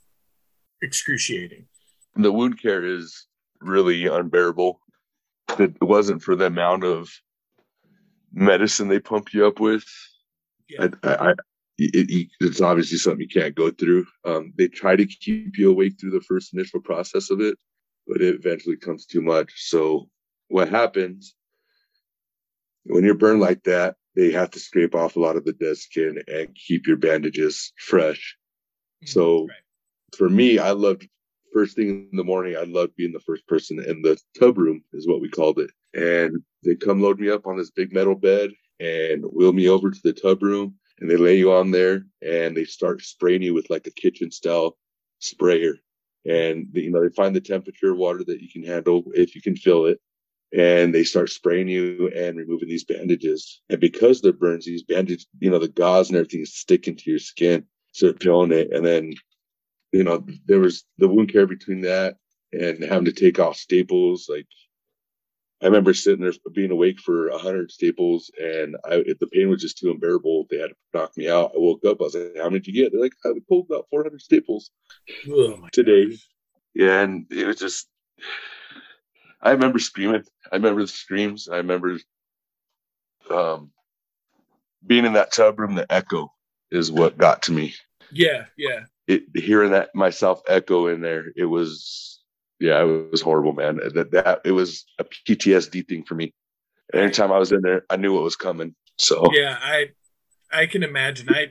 excruciating. 0.82 1.68
The 2.16 2.32
wound 2.32 2.62
care 2.62 2.84
is 2.84 3.28
really 3.62 4.06
unbearable 4.06 4.80
if 5.50 5.60
it 5.60 5.76
wasn't 5.82 6.22
for 6.22 6.36
the 6.36 6.46
amount 6.46 6.84
of 6.84 7.10
medicine 8.34 8.88
they 8.88 9.00
pump 9.00 9.34
you 9.34 9.46
up 9.46 9.60
with, 9.60 9.86
yeah. 10.70 10.88
I, 11.04 11.16
I, 11.30 11.34
it, 11.78 12.30
it's 12.40 12.62
obviously 12.62 12.98
something 12.98 13.22
you 13.22 13.28
can't 13.28 13.56
go 13.56 13.70
through. 13.72 14.06
Um, 14.24 14.54
they 14.58 14.68
try 14.68 14.96
to 14.96 15.06
keep 15.06 15.58
you 15.58 15.72
awake 15.72 16.00
through 16.00 16.12
the 16.12 16.22
first 16.22 16.54
initial 16.54 16.82
process 16.82 17.30
of 17.30 17.42
it, 17.42 17.58
but 18.08 18.22
it 18.22 18.36
eventually 18.36 18.78
comes 18.78 19.06
too 19.06 19.22
much. 19.22 19.52
So 19.56 20.10
what 20.48 20.70
happens 20.70 21.36
when 22.86 23.04
you're 23.04 23.16
burned 23.16 23.42
like 23.42 23.64
that? 23.64 23.96
They 24.16 24.32
have 24.32 24.52
to 24.52 24.60
scrape 24.60 24.96
off 24.96 25.18
a 25.18 25.20
lot 25.20 25.36
of 25.36 25.44
the 25.44 25.52
dead 25.54 25.78
skin 25.78 26.24
and 26.28 26.56
keep 26.56 26.88
your 26.88 26.98
bandages 26.98 27.74
fresh. 27.78 28.38
Mm-hmm. 29.04 29.08
So 29.08 29.42
right. 29.48 30.18
for 30.18 30.30
me, 30.30 30.58
I 30.58 30.72
loved 30.72 31.08
first 31.56 31.78
thing 31.78 32.10
in 32.12 32.18
the 32.18 32.24
morning, 32.24 32.58
I 32.58 32.64
loved 32.64 32.98
being 32.98 33.14
the 33.14 33.20
first 33.22 33.48
person 33.48 33.80
in 33.80 34.02
the 34.02 34.20
tub 34.38 34.58
room, 34.58 34.84
is 34.92 35.08
what 35.08 35.22
we 35.22 35.30
called 35.30 35.58
it. 35.58 35.72
And 35.94 36.44
they 36.66 36.76
come 36.76 37.02
load 37.02 37.18
me 37.18 37.30
up 37.30 37.48
on 37.48 37.58
this 37.58 37.72
big 37.72 37.94
metal 37.94 38.16
bed 38.16 38.52
and 38.82 39.24
wheel 39.24 39.54
me 39.54 39.70
over 39.70 39.90
to 39.90 40.00
the 40.04 40.12
tub 40.12 40.44
room. 40.44 40.76
And 41.00 41.10
they 41.10 41.16
lay 41.16 41.38
you 41.38 41.54
on 41.54 41.72
there 41.72 42.06
and 42.22 42.56
they 42.56 42.66
start 42.66 43.02
spraying 43.02 43.42
you 43.42 43.54
with 43.54 43.70
like 43.70 43.88
a 43.88 43.92
kitchen 43.92 44.32
style 44.32 44.78
sprayer. 45.20 45.76
And 46.26 46.68
you 46.74 46.92
know, 46.92 47.02
they 47.02 47.14
find 47.16 47.34
the 47.34 47.42
temperature 47.42 47.92
of 47.92 47.98
water 47.98 48.24
that 48.26 48.42
you 48.42 48.50
can 48.50 48.64
handle 48.64 49.04
if 49.14 49.34
you 49.34 49.42
can 49.42 49.56
feel 49.56 49.86
it. 49.86 50.00
And 50.54 50.94
they 50.94 51.04
start 51.04 51.30
spraying 51.30 51.70
you 51.70 52.12
and 52.16 52.38
removing 52.38 52.68
these 52.68 52.86
bandages. 52.86 53.62
And 53.70 53.80
because 53.80 54.22
they're 54.22 54.34
burns, 54.34 54.66
these 54.66 54.84
bandages, 54.84 55.28
you 55.40 55.50
know, 55.50 55.60
the 55.60 55.70
gauze 55.70 56.10
and 56.10 56.18
everything 56.18 56.42
is 56.42 56.56
sticking 56.56 56.98
to 56.98 57.10
your 57.10 57.20
skin. 57.20 57.66
So 57.94 58.08
they're 58.08 58.14
peeling 58.14 58.52
it. 58.52 58.72
And 58.74 58.86
then 58.86 59.14
you 59.96 60.04
know, 60.04 60.26
there 60.46 60.60
was 60.60 60.84
the 60.98 61.08
wound 61.08 61.32
care 61.32 61.48
between 61.48 61.82
that 61.82 62.18
and 62.52 62.84
having 62.84 63.06
to 63.06 63.14
take 63.14 63.40
off 63.40 63.56
staples. 63.56 64.28
Like, 64.30 64.48
I 65.62 65.68
remember 65.68 65.94
sitting 65.94 66.22
there 66.22 66.34
being 66.54 66.72
awake 66.72 67.00
for 67.00 67.30
a 67.30 67.38
hundred 67.38 67.72
staples, 67.72 68.30
and 68.38 68.76
I 68.84 68.98
the 68.98 69.30
pain 69.32 69.50
was 69.50 69.62
just 69.62 69.78
too 69.78 69.92
unbearable. 69.92 70.48
They 70.50 70.58
had 70.58 70.72
to 70.72 70.76
knock 70.94 71.16
me 71.16 71.30
out. 71.30 71.52
I 71.56 71.60
woke 71.60 71.86
up. 71.86 72.02
I 72.02 72.04
was 72.04 72.16
like, 72.16 72.36
"How 72.36 72.50
many 72.50 72.60
did 72.60 72.68
you 72.68 72.84
get?" 72.84 72.92
They're 72.92 73.02
like, 73.02 73.14
"I 73.24 73.32
pulled 73.48 73.68
about 73.70 73.88
400 73.90 74.22
staples 74.22 74.70
oh 75.30 75.66
today." 75.72 76.08
Gosh. 76.08 76.28
Yeah, 76.74 77.02
and 77.02 77.26
it 77.32 77.48
was 77.48 77.56
just. 77.56 77.88
I 79.42 79.52
remember 79.52 79.80
screaming. 79.80 80.26
I 80.52 80.58
remember 80.58 80.82
the 80.82 80.88
screams. 80.90 81.48
I 81.48 81.58
remember 81.58 82.00
um, 83.32 83.72
being 84.86 85.06
in 85.06 85.14
that 85.14 85.32
tub 85.32 85.58
room. 85.58 85.76
The 85.76 85.90
echo 85.90 86.34
is 86.70 86.92
what 86.92 87.18
got 87.18 87.44
to 87.44 87.54
me. 87.54 87.76
Yeah, 88.12 88.46
yeah 88.58 88.82
it, 89.08 89.24
hearing 89.36 89.72
that 89.72 89.90
myself 89.94 90.42
echo 90.48 90.88
in 90.88 91.02
there, 91.02 91.26
it 91.36 91.46
was, 91.46 92.20
yeah, 92.60 92.82
it 92.82 93.12
was 93.12 93.22
horrible, 93.22 93.54
man. 93.54 93.80
That, 93.94 94.12
that 94.12 94.42
it 94.46 94.52
was 94.52 94.86
a 95.00 95.04
PTSD 95.04 95.88
thing 95.88 96.04
for 96.04 96.16
me. 96.16 96.34
And 96.94 97.02
anytime 97.02 97.32
I 97.32 97.40
was 97.40 97.52
in 97.52 97.62
there, 97.62 97.84
I 97.90 97.98
knew 97.98 98.14
what 98.14 98.24
was 98.24 98.36
coming. 98.36 98.76
So 98.98 99.30
yeah, 99.34 99.58
I, 99.62 99.90
I 100.52 100.68
can 100.68 100.84
imagine. 100.84 101.30
I 101.30 101.50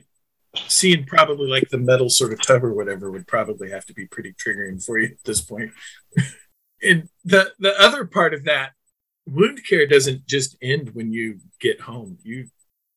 seeing 0.67 1.05
probably 1.05 1.47
like 1.47 1.69
the 1.69 1.77
metal 1.77 2.09
sort 2.09 2.33
of 2.33 2.41
tub 2.41 2.63
or 2.63 2.73
whatever 2.73 3.11
would 3.11 3.27
probably 3.27 3.69
have 3.69 3.85
to 3.85 3.93
be 3.93 4.05
pretty 4.07 4.33
triggering 4.33 4.83
for 4.83 4.97
you 4.97 5.07
at 5.07 5.23
this 5.23 5.41
point. 5.41 5.71
And 6.83 7.09
the 7.23 7.53
the 7.57 7.73
other 7.81 8.05
part 8.05 8.33
of 8.33 8.43
that 8.43 8.73
wound 9.25 9.61
care 9.67 9.87
doesn't 9.87 10.27
just 10.27 10.55
end 10.61 10.93
when 10.93 11.11
you 11.11 11.39
get 11.59 11.81
home. 11.81 12.17
You, 12.21 12.49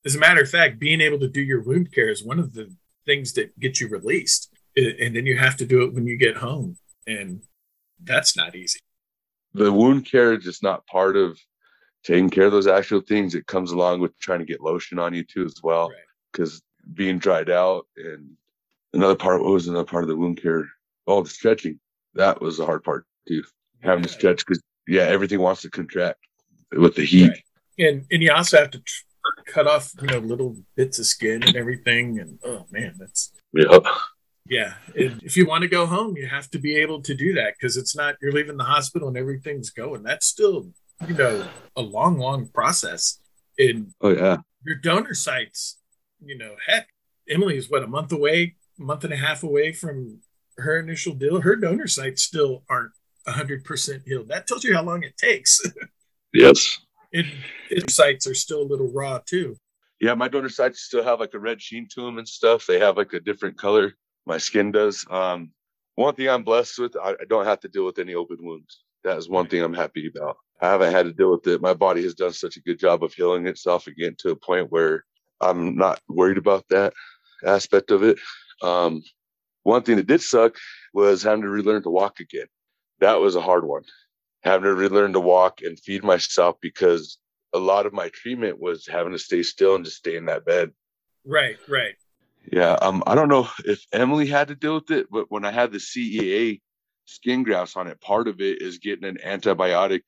as 0.05 0.15
a 0.15 0.19
matter 0.19 0.43
of 0.43 0.51
fact, 0.51 0.79
being 0.79 1.01
able 1.01 1.19
to 1.21 1.29
do 1.29 1.41
your 1.41 1.63
wound 1.63 1.93
care 1.93 2.11
is 2.11 2.25
one 2.25 2.39
of 2.39 2.53
the 2.53 2.75
things 3.09 3.33
that 3.33 3.59
get 3.59 3.81
you 3.81 3.89
released, 3.89 4.51
and 4.77 5.17
then 5.17 5.27
you 5.27 5.37
have 5.37 5.57
to 5.57 5.67
do 5.67 5.83
it 5.83 5.95
when 5.95 6.07
you 6.07 6.17
get 6.17 6.37
home, 6.37 6.77
and 7.07 7.43
that's 8.05 8.37
not 8.37 8.55
easy. 8.55 8.79
The 9.55 9.73
wound 9.73 10.05
care 10.05 10.35
is 10.35 10.45
just 10.45 10.63
not 10.63 10.87
part 10.87 11.17
of 11.17 11.39
taking 12.05 12.31
care 12.31 12.47
of 12.47 12.53
those 12.53 12.67
actual 12.67 13.01
things. 13.01 13.35
It 13.35 13.47
comes 13.47 13.73
along 13.73 14.01
with 14.01 14.17
trying 14.19 14.41
to 14.41 14.45
get 14.45 14.61
lotion 14.61 14.99
on 14.99 15.15
you 15.15 15.25
too, 15.25 15.45
as 15.45 15.61
well, 15.63 15.91
because 16.31 16.63
right. 16.87 16.95
being 16.95 17.19
dried 17.19 17.51
out 17.51 17.87
and 17.97 18.37
another 18.93 19.17
part 19.17 19.43
what 19.43 19.53
was 19.53 19.69
another 19.69 19.85
part 19.85 20.05
of 20.05 20.09
the 20.09 20.17
wound 20.17 20.41
care. 20.41 20.69
Oh, 21.07 21.23
the 21.23 21.31
stretching. 21.31 21.81
That 22.15 22.41
was 22.41 22.59
the 22.59 22.67
hard 22.67 22.85
part 22.85 23.07
too. 23.27 23.43
Having 23.81 24.05
to 24.05 24.09
stretch 24.11 24.45
because 24.45 24.63
yeah, 24.87 25.03
everything 25.03 25.41
wants 25.41 25.63
to 25.63 25.71
contract 25.71 26.19
with 26.73 26.95
the 26.95 27.05
heat. 27.05 27.31
Right. 27.31 27.43
And 27.79 28.05
and 28.11 28.23
you 28.23 28.33
also 28.33 28.59
have 28.59 28.71
to 28.73 28.81
tr- 28.81 29.05
cut 29.47 29.67
off 29.67 29.93
you 30.01 30.09
know 30.09 30.19
little 30.19 30.57
bits 30.77 30.99
of 30.99 31.07
skin 31.07 31.43
and 31.43 31.57
everything. 31.57 32.19
And 32.19 32.39
oh 32.45 32.67
man, 32.71 32.95
that's 32.99 33.33
yeah. 33.53 33.79
Yeah, 34.51 34.75
and 34.97 35.23
if 35.23 35.37
you 35.37 35.47
want 35.47 35.63
to 35.63 35.69
go 35.69 35.85
home, 35.85 36.17
you 36.17 36.27
have 36.27 36.49
to 36.53 36.59
be 36.59 36.77
able 36.77 37.03
to 37.03 37.15
do 37.15 37.35
that 37.35 37.55
because 37.59 37.77
it's 37.77 37.95
not 37.95 38.17
you're 38.23 38.33
leaving 38.33 38.57
the 38.57 38.65
hospital 38.65 39.09
and 39.09 39.17
everything's 39.17 39.69
going. 39.69 40.03
That's 40.03 40.27
still 40.27 40.71
you 41.07 41.15
know 41.15 41.47
a 41.77 41.83
long, 41.83 42.19
long 42.19 42.49
process. 42.49 43.21
And 43.59 43.93
oh 44.01 44.09
yeah, 44.09 44.39
your 44.65 44.77
donor 44.77 45.13
sites, 45.13 45.79
you 46.25 46.39
know, 46.39 46.55
heck, 46.67 46.89
Emily 47.29 47.59
is 47.59 47.71
what 47.71 47.83
a 47.83 47.87
month 47.87 48.13
away, 48.13 48.57
month 48.79 49.05
and 49.05 49.13
a 49.13 49.17
half 49.17 49.43
away 49.43 49.73
from 49.73 50.21
her 50.57 50.79
initial 50.79 51.15
deal. 51.15 51.41
Her 51.41 51.57
donor 51.57 51.87
sites 51.87 52.23
still 52.23 52.65
aren't 52.69 52.93
100% 53.27 54.03
healed. 54.07 54.29
That 54.29 54.47
tells 54.47 54.65
you 54.65 54.75
how 54.75 54.83
long 54.83 55.03
it 55.03 55.17
takes. 55.17 55.61
yes. 56.33 56.79
And 57.13 57.91
sites 57.91 58.27
are 58.27 58.35
still 58.35 58.63
a 58.63 58.71
little 58.71 58.91
raw 58.93 59.21
too. 59.25 59.57
Yeah, 60.01 60.15
my 60.15 60.29
donor 60.29 60.49
sites 60.49 60.83
still 60.83 61.03
have 61.03 61.21
like 61.21 61.35
a 61.35 61.39
red 61.39 61.61
sheen 61.61 61.89
to 61.95 62.03
them 62.03 62.19
and 62.19 62.29
stuff. 62.29 62.67
They 62.67 62.79
have 62.79 62.97
like 62.97 63.13
a 63.13 63.21
different 63.21 63.59
color. 63.59 63.95
My 64.27 64.39
skin 64.39 64.71
does. 64.71 65.05
Um, 65.11 65.51
one 65.97 66.15
thing 66.15 66.29
I'm 66.29 66.45
blessed 66.45 66.79
with, 66.79 66.97
I, 66.97 67.11
I 67.11 67.25
don't 67.29 67.47
have 67.47 67.61
to 67.61 67.69
deal 67.69 67.85
with 67.85 67.99
any 67.99 68.15
open 68.15 68.39
wounds. 68.41 68.85
That 69.05 69.17
is 69.17 69.29
one 69.29 69.49
thing 69.49 69.63
I'm 69.63 69.75
happy 69.75 70.11
about. 70.15 70.37
I 70.61 70.69
haven't 70.69 70.93
had 70.93 71.07
to 71.07 71.13
deal 71.13 71.33
with 71.33 71.47
it. 71.47 71.61
My 71.61 71.75
body 71.75 72.03
has 72.03 72.15
done 72.15 72.33
such 72.33 72.57
a 72.57 72.63
good 72.63 72.79
job 72.79 73.03
of 73.03 73.13
healing 73.15 73.47
itself 73.47 73.87
again 73.87 74.15
to 74.19 74.31
a 74.31 74.37
point 74.37 74.71
where 74.71 75.05
I'm 75.41 75.77
not 75.77 76.01
worried 76.09 76.39
about 76.39 76.65
that 76.69 76.93
aspect 77.45 77.91
of 77.91 78.03
it. 78.03 78.19
Um, 78.63 79.03
one 79.63 79.83
thing 79.83 79.97
that 79.97 80.07
did 80.07 80.23
suck 80.23 80.57
was 80.93 81.23
having 81.23 81.43
to 81.43 81.49
relearn 81.49 81.83
to 81.83 81.91
walk 81.91 82.21
again 82.21 82.47
that 83.01 83.21
was 83.21 83.37
a 83.37 83.41
hard 83.41 83.65
one. 83.65 83.83
Having 84.43 84.65
to 84.65 84.75
relearn 84.75 85.13
to 85.15 85.21
walk 85.21 85.61
and 85.63 85.79
feed 85.79 86.05
myself 86.05 86.57
because 86.61 87.19
a 87.53 87.59
lot 87.59 87.87
of 87.87 87.93
my 87.93 88.09
treatment 88.11 88.61
was 88.61 88.87
having 88.87 89.13
to 89.13 89.19
stay 89.19 89.43
still 89.43 89.75
and 89.75 89.85
just 89.85 89.99
stay 89.99 90.17
in 90.17 90.27
that 90.27 90.45
bed. 90.45 90.73
Right, 91.25 91.57
right. 91.69 91.95
Yeah. 92.51 92.73
Um, 92.75 93.03
I 93.07 93.15
don't 93.15 93.29
know 93.29 93.49
if 93.65 93.85
Emily 93.93 94.27
had 94.27 94.49
to 94.49 94.55
deal 94.55 94.75
with 94.75 94.91
it, 94.91 95.09
but 95.11 95.27
when 95.31 95.45
I 95.45 95.51
had 95.51 95.73
the 95.73 95.79
CEA 95.79 96.61
skin 97.05 97.43
grafts 97.43 97.77
on 97.77 97.89
it, 97.89 98.01
part 98.01 98.29
of 98.29 98.41
it 98.41 98.63
is 98.63 98.79
getting 98.79 99.05
an 99.05 99.19
antibiotic 99.25 100.03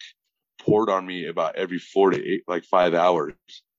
poured 0.61 0.91
on 0.91 1.07
me 1.07 1.27
about 1.27 1.57
every 1.57 1.79
four 1.79 2.11
to 2.11 2.25
eight, 2.25 2.45
like 2.47 2.65
five 2.65 2.95
hours. 2.95 3.35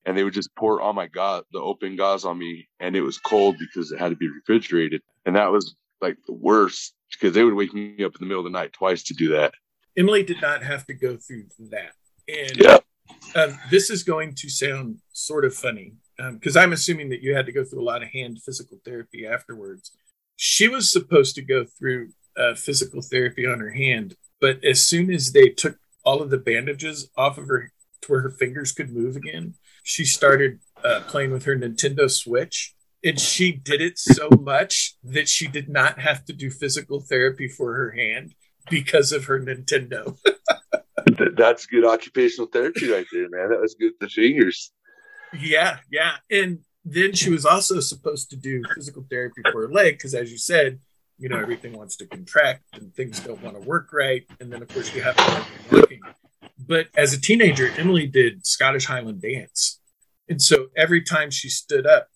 And 0.06 0.18
they 0.18 0.24
would 0.24 0.34
just 0.34 0.56
pour 0.56 0.82
all 0.82 0.94
my 0.94 1.08
gauze, 1.08 1.44
the 1.52 1.60
open 1.60 1.96
gauze 1.96 2.26
on 2.26 2.38
me, 2.38 2.68
and 2.80 2.96
it 2.96 3.02
was 3.02 3.20
cold 3.20 3.58
because 3.60 3.92
it 3.92 4.00
had 4.00 4.10
to 4.10 4.16
be 4.16 4.28
refrigerated. 4.28 5.02
And 5.28 5.36
that 5.36 5.52
was 5.52 5.76
like 6.02 6.18
the 6.26 6.34
worst 6.34 6.96
because 7.12 7.36
they 7.36 7.44
would 7.44 7.54
wake 7.54 7.74
me 7.74 8.04
up 8.04 8.16
in 8.16 8.20
the 8.20 8.26
middle 8.26 8.40
of 8.40 8.52
the 8.52 8.58
night 8.58 8.74
twice 8.74 9.04
to 9.04 9.14
do 9.14 9.30
that. 9.30 9.54
Emily 9.98 10.24
did 10.24 10.42
not 10.42 10.64
have 10.64 10.86
to 10.88 10.94
go 10.94 11.18
through 11.18 11.46
that. 11.60 11.94
And 12.28 12.58
yeah. 12.58 12.78
Um, 13.36 13.58
this 13.70 13.90
is 13.90 14.04
going 14.04 14.36
to 14.36 14.50
sound 14.50 15.00
sort 15.12 15.46
of 15.46 15.54
funny 15.54 15.94
because 16.34 16.56
um, 16.56 16.64
I'm 16.64 16.74
assuming 16.74 17.10
that 17.10 17.22
you 17.22 17.36
had 17.36 17.46
to 17.46 17.52
go 17.52 17.64
through 17.64 17.82
a 17.82 17.84
lot 17.84 18.04
of 18.04 18.10
hand 18.10 18.40
physical 18.42 18.80
therapy 18.86 19.26
afterwards. 19.26 19.92
She 20.38 20.68
was 20.68 20.92
supposed 20.92 21.36
to 21.36 21.42
go 21.42 21.66
through 21.66 22.12
uh, 22.38 22.56
physical 22.56 23.02
therapy 23.02 23.46
on 23.46 23.60
her 23.60 23.72
hand, 23.72 24.16
but 24.40 24.64
as 24.64 24.88
soon 24.88 25.12
as 25.12 25.32
they 25.32 25.50
took 25.50 25.78
all 26.04 26.22
of 26.22 26.30
the 26.30 26.38
bandages 26.38 27.10
off 27.18 27.38
of 27.38 27.48
her 27.48 27.72
to 28.02 28.12
where 28.12 28.22
her 28.22 28.32
fingers 28.32 28.72
could 28.72 28.92
move 28.92 29.16
again, 29.16 29.56
she 29.84 30.06
started 30.06 30.60
uh, 30.84 31.02
playing 31.08 31.32
with 31.32 31.46
her 31.46 31.56
Nintendo 31.56 32.10
Switch 32.10 32.74
and 33.04 33.20
she 33.20 33.52
did 33.52 33.82
it 33.82 33.98
so 33.98 34.30
much 34.40 34.96
that 35.04 35.28
she 35.28 35.48
did 35.48 35.70
not 35.70 36.00
have 36.00 36.24
to 36.26 36.34
do 36.34 36.50
physical 36.50 37.00
therapy 37.00 37.48
for 37.48 37.74
her 37.76 37.92
hand 37.92 38.34
because 38.72 39.12
of 39.12 39.26
her 39.26 39.40
Nintendo. 39.40 40.18
That's 41.36 41.68
good 41.68 41.86
occupational 41.86 42.48
therapy 42.48 42.90
right 42.90 43.06
there, 43.12 43.30
man. 43.30 43.50
That 43.50 43.62
was 43.62 43.76
good. 43.76 43.94
The 44.00 44.10
fingers. 44.10 44.72
Yeah, 45.40 45.78
yeah. 45.92 46.16
And 46.32 46.60
then 46.84 47.14
she 47.14 47.30
was 47.30 47.46
also 47.46 47.80
supposed 47.80 48.32
to 48.32 48.36
do 48.36 48.64
physical 48.74 49.06
therapy 49.10 49.42
for 49.52 49.68
her 49.68 49.72
leg 49.72 49.98
because, 49.98 50.16
as 50.16 50.32
you 50.32 50.38
said, 50.38 50.80
you 51.20 51.30
know, 51.30 51.38
everything 51.38 51.78
wants 51.78 51.96
to 51.98 52.08
contract 52.08 52.64
and 52.74 52.94
things 52.96 53.20
don't 53.20 53.42
want 53.44 53.62
to 53.62 53.68
work 53.68 53.94
right. 53.94 54.26
And 54.40 54.52
then, 54.52 54.64
of 54.64 54.70
course, 54.70 54.94
you 54.96 55.04
have 55.04 55.16
to 55.18 55.46
working. 55.72 56.02
But 56.58 56.88
as 56.96 57.14
a 57.14 57.22
teenager, 57.22 57.70
Emily 57.78 58.08
did 58.08 58.46
Scottish 58.46 58.86
Highland 58.86 59.22
dance. 59.22 59.80
And 60.28 60.42
so 60.42 60.68
every 60.76 61.04
time 61.04 61.30
she 61.30 61.50
stood 61.50 61.86
up, 61.86 62.08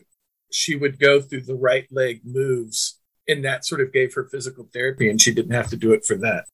she 0.51 0.75
would 0.75 0.99
go 0.99 1.21
through 1.21 1.41
the 1.41 1.55
right 1.55 1.87
leg 1.91 2.21
moves 2.23 2.99
and 3.27 3.43
that 3.45 3.65
sort 3.65 3.81
of 3.81 3.93
gave 3.93 4.13
her 4.13 4.25
physical 4.25 4.67
therapy 4.73 5.09
and 5.09 5.21
she 5.21 5.33
didn't 5.33 5.53
have 5.53 5.69
to 5.69 5.77
do 5.77 5.93
it 5.93 6.05
for 6.05 6.15
that. 6.17 6.45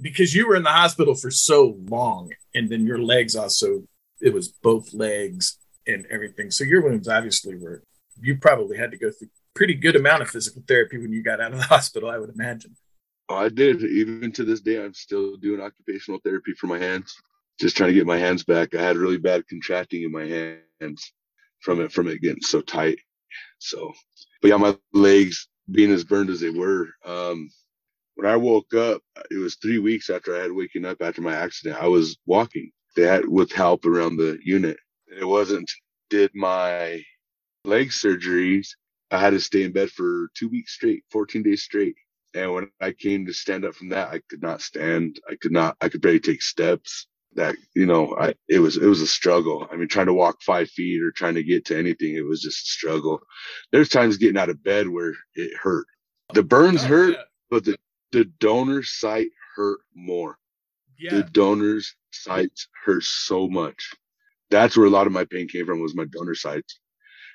Because 0.00 0.34
you 0.34 0.46
were 0.46 0.56
in 0.56 0.62
the 0.62 0.70
hospital 0.70 1.14
for 1.14 1.30
so 1.30 1.76
long 1.88 2.32
and 2.54 2.68
then 2.68 2.86
your 2.86 2.98
legs 2.98 3.34
also 3.34 3.84
it 4.20 4.32
was 4.32 4.48
both 4.48 4.92
legs 4.92 5.58
and 5.86 6.06
everything. 6.10 6.50
So 6.50 6.64
your 6.64 6.82
wounds 6.82 7.08
obviously 7.08 7.56
were 7.56 7.82
you 8.20 8.36
probably 8.36 8.76
had 8.76 8.90
to 8.90 8.98
go 8.98 9.10
through 9.10 9.28
pretty 9.54 9.74
good 9.74 9.96
amount 9.96 10.22
of 10.22 10.30
physical 10.30 10.62
therapy 10.68 10.98
when 10.98 11.12
you 11.12 11.22
got 11.22 11.40
out 11.40 11.52
of 11.52 11.58
the 11.58 11.64
hospital 11.74 12.10
i 12.10 12.18
would 12.18 12.30
imagine. 12.30 12.76
I 13.28 13.48
did. 13.48 13.82
Even 13.82 14.32
to 14.32 14.44
this 14.44 14.60
day 14.60 14.82
i'm 14.82 14.94
still 14.94 15.36
doing 15.36 15.60
occupational 15.60 16.20
therapy 16.24 16.52
for 16.52 16.66
my 16.66 16.78
hands 16.78 17.14
just 17.58 17.76
trying 17.76 17.90
to 17.90 17.94
get 17.94 18.06
my 18.06 18.18
hands 18.18 18.44
back. 18.44 18.74
I 18.74 18.82
had 18.82 18.96
really 18.96 19.18
bad 19.18 19.46
contracting 19.48 20.02
in 20.02 20.12
my 20.12 20.26
hands 20.26 21.12
from 21.60 21.80
it 21.80 21.92
from 21.92 22.08
it 22.08 22.22
getting 22.22 22.42
so 22.42 22.60
tight. 22.60 22.98
So, 23.58 23.92
but 24.40 24.48
yeah, 24.48 24.56
my 24.56 24.76
legs 24.92 25.48
being 25.70 25.92
as 25.92 26.04
burned 26.04 26.30
as 26.30 26.40
they 26.40 26.50
were. 26.50 26.88
Um, 27.04 27.50
when 28.14 28.30
I 28.30 28.36
woke 28.36 28.74
up, 28.74 29.02
it 29.30 29.38
was 29.38 29.56
three 29.56 29.78
weeks 29.78 30.10
after 30.10 30.36
I 30.36 30.40
had 30.40 30.52
waken 30.52 30.84
up 30.84 31.00
after 31.00 31.22
my 31.22 31.34
accident. 31.34 31.80
I 31.80 31.88
was 31.88 32.16
walking. 32.26 32.70
They 32.96 33.02
had 33.02 33.28
with 33.28 33.52
help 33.52 33.86
around 33.86 34.16
the 34.16 34.38
unit. 34.42 34.76
It 35.06 35.24
wasn't 35.24 35.70
did 36.10 36.30
my 36.34 37.02
leg 37.64 37.90
surgeries. 37.90 38.68
I 39.10 39.18
had 39.18 39.30
to 39.30 39.40
stay 39.40 39.62
in 39.62 39.72
bed 39.72 39.90
for 39.90 40.30
two 40.34 40.48
weeks 40.48 40.74
straight, 40.74 41.04
14 41.10 41.42
days 41.42 41.62
straight. 41.62 41.94
And 42.34 42.52
when 42.52 42.70
I 42.80 42.92
came 42.92 43.26
to 43.26 43.32
stand 43.32 43.64
up 43.64 43.74
from 43.74 43.90
that, 43.90 44.08
I 44.08 44.20
could 44.28 44.42
not 44.42 44.60
stand. 44.60 45.18
I 45.30 45.36
could 45.36 45.52
not, 45.52 45.76
I 45.80 45.88
could 45.88 46.02
barely 46.02 46.20
take 46.20 46.42
steps 46.42 47.06
that 47.34 47.56
you 47.74 47.86
know 47.86 48.16
I, 48.18 48.34
it 48.48 48.58
was 48.60 48.76
it 48.76 48.86
was 48.86 49.00
a 49.00 49.06
struggle. 49.06 49.68
I 49.70 49.76
mean 49.76 49.88
trying 49.88 50.06
to 50.06 50.14
walk 50.14 50.42
five 50.42 50.68
feet 50.70 51.02
or 51.02 51.10
trying 51.10 51.34
to 51.34 51.42
get 51.42 51.64
to 51.66 51.78
anything 51.78 52.14
it 52.14 52.26
was 52.26 52.42
just 52.42 52.66
a 52.66 52.70
struggle. 52.70 53.20
There's 53.72 53.88
times 53.88 54.16
getting 54.16 54.38
out 54.38 54.50
of 54.50 54.62
bed 54.62 54.88
where 54.88 55.14
it 55.34 55.52
hurt. 55.56 55.86
The 56.34 56.42
burns 56.42 56.84
oh, 56.84 56.88
hurt 56.88 57.12
yeah. 57.14 57.22
but 57.50 57.64
the 57.64 57.76
the 58.12 58.24
donor 58.24 58.82
site 58.82 59.30
hurt 59.56 59.80
more. 59.94 60.38
Yeah. 60.98 61.14
the 61.14 61.22
donors 61.22 61.94
sites 62.10 62.66
hurt 62.84 63.04
so 63.04 63.48
much. 63.48 63.94
That's 64.50 64.76
where 64.76 64.86
a 64.86 64.90
lot 64.90 65.06
of 65.06 65.12
my 65.12 65.24
pain 65.24 65.46
came 65.46 65.66
from 65.66 65.80
was 65.80 65.94
my 65.94 66.06
donor 66.06 66.34
sites. 66.34 66.80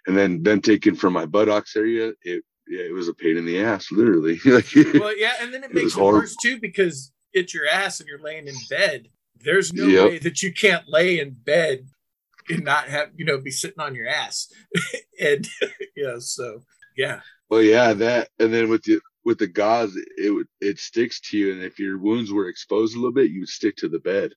And 0.05 0.17
then 0.17 0.43
then 0.43 0.61
taken 0.61 0.95
from 0.95 1.13
my 1.13 1.25
buttocks 1.25 1.75
area 1.75 2.13
it 2.23 2.43
yeah, 2.67 2.83
it 2.83 2.93
was 2.93 3.07
a 3.09 3.13
pain 3.13 3.37
in 3.37 3.45
the 3.45 3.61
ass, 3.61 3.91
literally. 3.91 4.39
well, 4.45 5.17
yeah, 5.17 5.33
and 5.41 5.53
then 5.53 5.63
it 5.63 5.73
makes 5.73 5.95
it, 5.95 5.99
it 5.99 6.03
worse 6.03 6.35
too 6.41 6.59
because 6.59 7.11
it's 7.33 7.53
your 7.53 7.67
ass 7.67 7.99
and 7.99 8.07
you're 8.07 8.21
laying 8.21 8.47
in 8.47 8.55
bed 8.69 9.09
there's 9.41 9.73
no 9.73 9.85
yep. 9.85 10.05
way 10.05 10.17
that 10.19 10.41
you 10.41 10.53
can't 10.53 10.87
lay 10.87 11.19
in 11.19 11.31
bed 11.31 11.87
and 12.49 12.63
not 12.63 12.87
have, 12.87 13.09
you 13.15 13.25
know, 13.25 13.37
be 13.39 13.51
sitting 13.51 13.79
on 13.79 13.95
your 13.95 14.07
ass. 14.07 14.51
and, 15.21 15.47
you 15.95 16.03
know, 16.03 16.19
so 16.19 16.63
yeah. 16.97 17.21
Well, 17.49 17.61
yeah, 17.61 17.93
that, 17.93 18.29
and 18.39 18.53
then 18.53 18.69
with 18.69 18.83
the, 18.83 18.99
with 19.25 19.37
the 19.37 19.47
gauze, 19.47 19.97
it 20.17 20.29
would, 20.31 20.47
it 20.59 20.79
sticks 20.79 21.21
to 21.21 21.37
you. 21.37 21.53
And 21.53 21.63
if 21.63 21.79
your 21.79 21.97
wounds 21.97 22.31
were 22.31 22.47
exposed 22.47 22.95
a 22.95 22.97
little 22.97 23.13
bit, 23.13 23.31
you 23.31 23.41
would 23.41 23.49
stick 23.49 23.75
to 23.77 23.87
the 23.87 23.99
bed. 23.99 24.31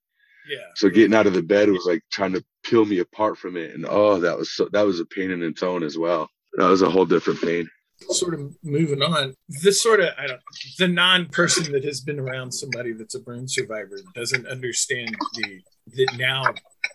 Yeah. 0.48 0.58
So 0.76 0.88
getting 0.88 1.14
out 1.14 1.26
of 1.26 1.34
the 1.34 1.42
bed 1.42 1.70
was 1.70 1.86
like 1.86 2.02
trying 2.10 2.32
to 2.34 2.44
peel 2.62 2.84
me 2.84 3.00
apart 3.00 3.36
from 3.36 3.56
it. 3.56 3.74
And 3.74 3.84
oh, 3.88 4.20
that 4.20 4.38
was 4.38 4.52
so, 4.52 4.68
that 4.72 4.86
was 4.86 5.00
a 5.00 5.06
pain 5.06 5.32
in 5.32 5.42
its 5.42 5.62
own 5.62 5.82
as 5.82 5.98
well. 5.98 6.28
That 6.54 6.68
was 6.68 6.82
a 6.82 6.90
whole 6.90 7.04
different 7.04 7.40
pain 7.40 7.68
sort 8.10 8.34
of 8.34 8.54
moving 8.62 9.02
on 9.02 9.34
this 9.48 9.82
sort 9.82 10.00
of 10.00 10.10
i 10.18 10.26
don't 10.26 10.40
the 10.78 10.88
non-person 10.88 11.72
that 11.72 11.84
has 11.84 12.00
been 12.00 12.18
around 12.18 12.52
somebody 12.52 12.92
that's 12.92 13.14
a 13.14 13.20
burn 13.20 13.48
survivor 13.48 13.98
doesn't 14.14 14.46
understand 14.46 15.14
the 15.34 15.60
that 15.94 16.16
now 16.18 16.44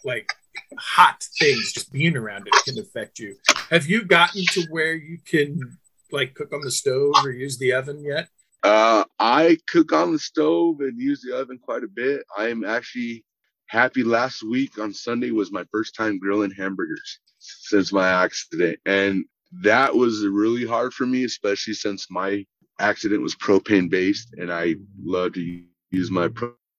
like 0.03 0.29
hot 0.77 1.23
things 1.39 1.73
just 1.73 1.91
being 1.91 2.15
around 2.15 2.47
it 2.47 2.53
can 2.65 2.77
affect 2.79 3.19
you 3.19 3.35
have 3.69 3.87
you 3.87 4.03
gotten 4.03 4.43
to 4.51 4.65
where 4.69 4.93
you 4.93 5.17
can 5.25 5.77
like 6.11 6.33
cook 6.35 6.53
on 6.53 6.61
the 6.61 6.71
stove 6.71 7.13
or 7.23 7.31
use 7.31 7.57
the 7.57 7.73
oven 7.73 8.03
yet 8.03 8.27
Uh, 8.63 9.03
I 9.17 9.57
cook 9.67 9.91
on 9.91 10.13
the 10.13 10.19
stove 10.19 10.81
and 10.81 10.99
use 10.99 11.21
the 11.21 11.35
oven 11.35 11.57
quite 11.57 11.83
a 11.83 11.87
bit. 11.87 12.23
I 12.37 12.49
am 12.49 12.63
actually 12.63 13.25
happy. 13.65 14.03
Last 14.03 14.43
week 14.43 14.77
on 14.77 14.93
Sunday 14.93 15.31
was 15.31 15.51
my 15.51 15.65
first 15.71 15.95
time 15.95 16.19
grilling 16.19 16.51
hamburgers 16.51 17.19
since 17.39 17.91
my 17.91 18.07
accident, 18.23 18.77
and 18.85 19.25
that 19.51 19.95
was 19.95 20.25
really 20.25 20.65
hard 20.65 20.93
for 20.93 21.05
me, 21.05 21.25
especially 21.25 21.73
since 21.73 22.07
my 22.09 22.45
accident 22.79 23.21
was 23.21 23.35
propane 23.35 23.89
based, 23.89 24.33
and 24.37 24.51
I 24.51 24.75
love 25.03 25.33
to 25.33 25.63
use 25.91 26.11
my 26.11 26.29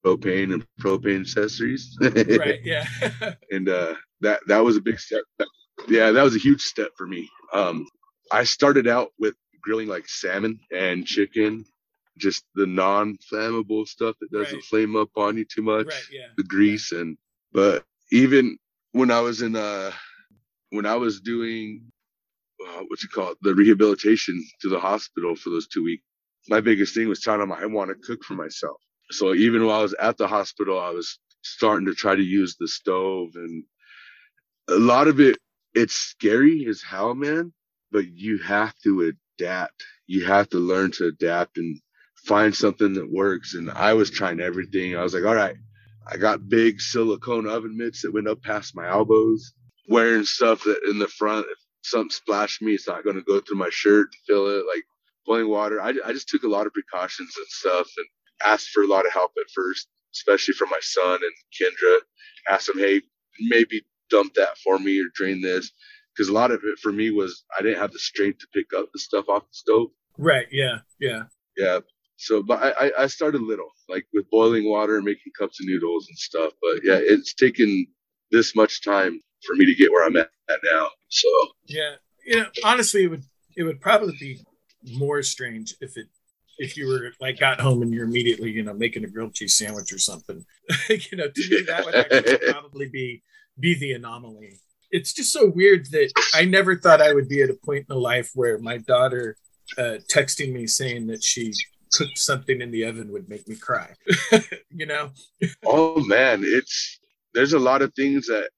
propane 0.04 0.54
and 0.54 0.66
propane 0.80 1.20
accessories. 1.22 1.96
right. 2.00 2.60
Yeah. 2.64 2.86
and 3.50 3.68
uh, 3.68 3.94
that 4.20 4.40
that 4.48 4.60
was 4.64 4.76
a 4.76 4.80
big 4.80 4.98
step. 5.00 5.22
Yeah, 5.88 6.10
that 6.12 6.22
was 6.22 6.36
a 6.36 6.40
huge 6.40 6.62
step 6.62 6.92
for 6.96 7.06
me. 7.06 7.28
Um, 7.52 7.86
I 8.32 8.44
started 8.44 8.88
out 8.88 9.10
with 9.18 9.34
grilling 9.62 9.88
like 9.88 10.08
salmon 10.08 10.60
and 10.72 11.06
chicken, 11.06 11.64
just 12.18 12.44
the 12.54 12.66
non-flammable 12.66 13.86
stuff 13.88 14.16
that 14.20 14.32
doesn't 14.32 14.56
Right. 14.56 14.64
flame 14.64 14.96
up 14.96 15.10
on 15.16 15.36
you 15.36 15.44
too 15.44 15.62
much. 15.62 15.86
right. 15.86 16.04
Yeah. 16.12 16.28
The 16.36 16.44
grease 16.44 16.92
and 16.92 17.16
but 17.52 17.84
even 18.12 18.58
when 18.92 19.10
I 19.10 19.20
was 19.20 19.42
in 19.42 19.56
uh 19.56 19.92
when 20.70 20.86
I 20.86 20.96
was 20.96 21.20
doing 21.20 21.91
uh, 22.68 22.82
what 22.88 23.02
you 23.02 23.08
call 23.08 23.32
it, 23.32 23.38
the 23.42 23.54
rehabilitation 23.54 24.42
to 24.62 24.68
the 24.68 24.80
hospital 24.80 25.36
for 25.36 25.50
those 25.50 25.68
two 25.68 25.84
weeks, 25.84 26.04
my 26.48 26.60
biggest 26.60 26.94
thing 26.94 27.08
was 27.08 27.20
telling 27.20 27.40
them 27.40 27.52
I 27.52 27.66
want 27.66 27.90
to 27.90 27.96
cook 28.06 28.24
for 28.24 28.34
myself. 28.34 28.76
So 29.12 29.34
even 29.34 29.66
while 29.66 29.80
I 29.80 29.82
was 29.82 29.94
at 29.94 30.18
the 30.18 30.28
hospital, 30.28 30.80
I 30.80 30.90
was 30.90 31.18
starting 31.42 31.86
to 31.86 31.94
try 31.94 32.16
to 32.16 32.22
use 32.22 32.56
the 32.58 32.68
stove 32.68 33.30
and 33.36 33.64
a 34.68 34.76
lot 34.76 35.08
of 35.08 35.20
it 35.20 35.38
it's 35.74 35.94
scary 35.94 36.66
as 36.68 36.82
hell, 36.82 37.14
man, 37.14 37.52
but 37.92 38.06
you 38.08 38.38
have 38.38 38.74
to 38.84 39.12
adapt. 39.38 39.84
You 40.06 40.24
have 40.26 40.48
to 40.50 40.58
learn 40.58 40.92
to 40.92 41.08
adapt 41.08 41.58
and 41.58 41.78
find 42.26 42.54
something 42.54 42.94
that 42.94 43.10
works. 43.12 43.54
And 43.54 43.70
I 43.70 43.94
was 43.94 44.10
trying 44.10 44.40
everything. 44.40 44.96
I 44.96 45.02
was 45.02 45.14
like, 45.14 45.24
all 45.24 45.34
right, 45.34 45.56
I 46.06 46.16
got 46.16 46.48
big 46.48 46.80
silicone 46.80 47.48
oven 47.48 47.76
mitts 47.76 48.02
that 48.02 48.14
went 48.14 48.28
up 48.28 48.42
past 48.42 48.76
my 48.76 48.88
elbows, 48.88 49.52
wearing 49.88 50.24
stuff 50.24 50.62
that 50.64 50.80
in 50.88 50.98
the 50.98 51.08
front, 51.08 51.46
something 51.82 52.10
splashed 52.10 52.62
me, 52.62 52.74
it's 52.74 52.88
not 52.88 53.04
going 53.04 53.16
to 53.16 53.22
go 53.22 53.40
through 53.40 53.58
my 53.58 53.70
shirt 53.70 54.08
fill 54.26 54.48
it, 54.48 54.64
like 54.66 54.84
boiling 55.26 55.48
water. 55.48 55.80
I, 55.80 55.94
I 56.04 56.12
just 56.12 56.28
took 56.28 56.42
a 56.44 56.48
lot 56.48 56.66
of 56.66 56.72
precautions 56.72 57.32
and 57.36 57.46
stuff 57.48 57.88
and 57.96 58.06
asked 58.44 58.70
for 58.70 58.82
a 58.82 58.86
lot 58.88 59.06
of 59.06 59.12
help 59.12 59.32
at 59.38 59.50
first, 59.54 59.88
especially 60.14 60.54
from 60.54 60.68
my 60.70 60.80
son 60.80 61.18
and 61.22 61.32
Kendra. 61.60 61.98
Asked 62.50 62.68
them, 62.68 62.78
hey, 62.78 63.02
maybe 63.40 63.82
dump 64.10 64.34
that 64.34 64.58
for 64.58 64.78
me 64.78 64.98
or 65.00 65.04
drain 65.14 65.40
this. 65.42 65.70
Because 66.14 66.28
a 66.28 66.32
lot 66.32 66.50
of 66.50 66.60
it 66.64 66.78
for 66.80 66.92
me 66.92 67.10
was 67.10 67.44
I 67.58 67.62
didn't 67.62 67.78
have 67.80 67.92
the 67.92 67.98
strength 67.98 68.40
to 68.40 68.46
pick 68.52 68.66
up 68.76 68.86
the 68.92 68.98
stuff 68.98 69.28
off 69.28 69.42
the 69.44 69.54
stove. 69.54 69.88
Right. 70.18 70.46
Yeah. 70.50 70.78
Yeah. 71.00 71.22
Yeah. 71.56 71.78
So, 72.16 72.42
but 72.42 72.62
I, 72.62 72.86
I- 72.86 73.02
I 73.04 73.06
started 73.06 73.40
little, 73.42 73.70
like 73.88 74.06
with 74.12 74.28
boiling 74.30 74.68
water 74.68 74.96
and 74.96 75.04
making 75.04 75.32
cups 75.38 75.58
of 75.60 75.66
noodles 75.66 76.06
and 76.08 76.18
stuff. 76.18 76.52
But 76.60 76.80
yeah, 76.84 76.98
it's 77.00 77.32
taken 77.34 77.86
this 78.30 78.54
much 78.54 78.82
time 78.84 79.20
for 79.46 79.54
me 79.54 79.66
to 79.66 79.74
get 79.74 79.90
where 79.90 80.06
I'm 80.06 80.16
at, 80.16 80.30
at 80.48 80.60
now. 80.64 80.88
So, 81.08 81.28
Yeah. 81.66 81.94
You 82.24 82.40
know, 82.40 82.46
honestly, 82.64 83.04
it 83.04 83.08
would 83.08 83.24
it 83.56 83.64
would 83.64 83.80
probably 83.80 84.16
be 84.18 84.44
more 84.84 85.22
strange 85.22 85.74
if 85.80 85.96
it 85.96 86.06
if 86.58 86.76
you 86.76 86.86
were 86.86 87.12
like 87.20 87.38
got 87.38 87.60
home 87.60 87.82
and 87.82 87.92
you're 87.92 88.04
immediately 88.04 88.50
you 88.50 88.62
know 88.62 88.74
making 88.74 89.04
a 89.04 89.08
grilled 89.08 89.34
cheese 89.34 89.56
sandwich 89.56 89.92
or 89.92 89.98
something. 89.98 90.44
you 90.88 91.16
know, 91.16 91.28
to 91.28 91.50
me 91.50 91.62
that 91.62 91.84
would 91.84 92.40
probably 92.52 92.88
be 92.88 93.22
be 93.58 93.74
the 93.74 93.92
anomaly. 93.92 94.60
It's 94.90 95.12
just 95.12 95.32
so 95.32 95.48
weird 95.48 95.86
that 95.86 96.12
I 96.34 96.44
never 96.44 96.76
thought 96.76 97.00
I 97.00 97.14
would 97.14 97.28
be 97.28 97.42
at 97.42 97.50
a 97.50 97.54
point 97.54 97.86
in 97.88 97.96
my 97.96 98.00
life 98.00 98.30
where 98.34 98.58
my 98.58 98.78
daughter 98.78 99.36
uh, 99.78 99.96
texting 100.10 100.52
me 100.52 100.66
saying 100.66 101.06
that 101.06 101.24
she 101.24 101.52
cooked 101.92 102.18
something 102.18 102.60
in 102.60 102.70
the 102.70 102.84
oven 102.84 103.10
would 103.12 103.28
make 103.28 103.48
me 103.48 103.56
cry. 103.56 103.94
you 104.70 104.86
know? 104.86 105.10
oh 105.64 106.04
man, 106.04 106.42
it's 106.44 106.98
there's 107.34 107.54
a 107.54 107.58
lot 107.58 107.82
of 107.82 107.94
things 107.94 108.26
that 108.26 108.50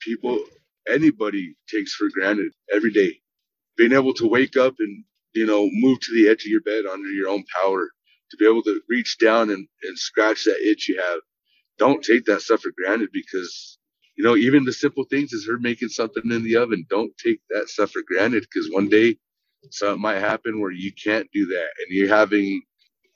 people, 0.00 0.40
anybody 0.88 1.56
takes 1.70 1.94
for 1.94 2.08
granted 2.10 2.52
every 2.72 2.92
day. 2.92 3.20
Being 3.78 3.92
able 3.94 4.14
to 4.14 4.28
wake 4.28 4.56
up 4.56 4.74
and 4.80 5.04
you 5.34 5.46
know 5.46 5.68
move 5.72 6.00
to 6.00 6.14
the 6.14 6.28
edge 6.30 6.44
of 6.44 6.50
your 6.52 6.62
bed 6.62 6.86
under 6.86 7.10
your 7.10 7.28
own 7.30 7.44
power, 7.62 7.90
to 8.30 8.36
be 8.38 8.46
able 8.46 8.62
to 8.64 8.80
reach 8.88 9.18
down 9.18 9.50
and, 9.50 9.68
and 9.84 9.98
scratch 9.98 10.44
that 10.44 10.60
itch 10.66 10.88
you 10.88 11.00
have. 11.00 11.20
Don't 11.78 12.04
take 12.04 12.26
that 12.26 12.42
stuff 12.42 12.62
for 12.62 12.72
granted 12.76 13.10
because 13.12 13.78
you 14.16 14.24
know 14.24 14.36
even 14.36 14.64
the 14.64 14.72
simple 14.72 15.04
things 15.04 15.32
is 15.32 15.46
her 15.48 15.58
making 15.58 15.88
something 15.90 16.24
in 16.30 16.44
the 16.44 16.56
oven. 16.56 16.86
Don't 16.90 17.12
take 17.18 17.40
that 17.50 17.68
stuff 17.68 17.92
for 17.92 18.02
granted 18.06 18.42
because 18.52 18.70
one 18.72 18.88
day 18.88 19.16
something 19.70 20.02
might 20.02 20.20
happen 20.20 20.60
where 20.60 20.72
you 20.72 20.92
can't 20.92 21.28
do 21.32 21.46
that 21.46 21.68
and 21.80 21.88
you're 21.90 22.08
having 22.14 22.62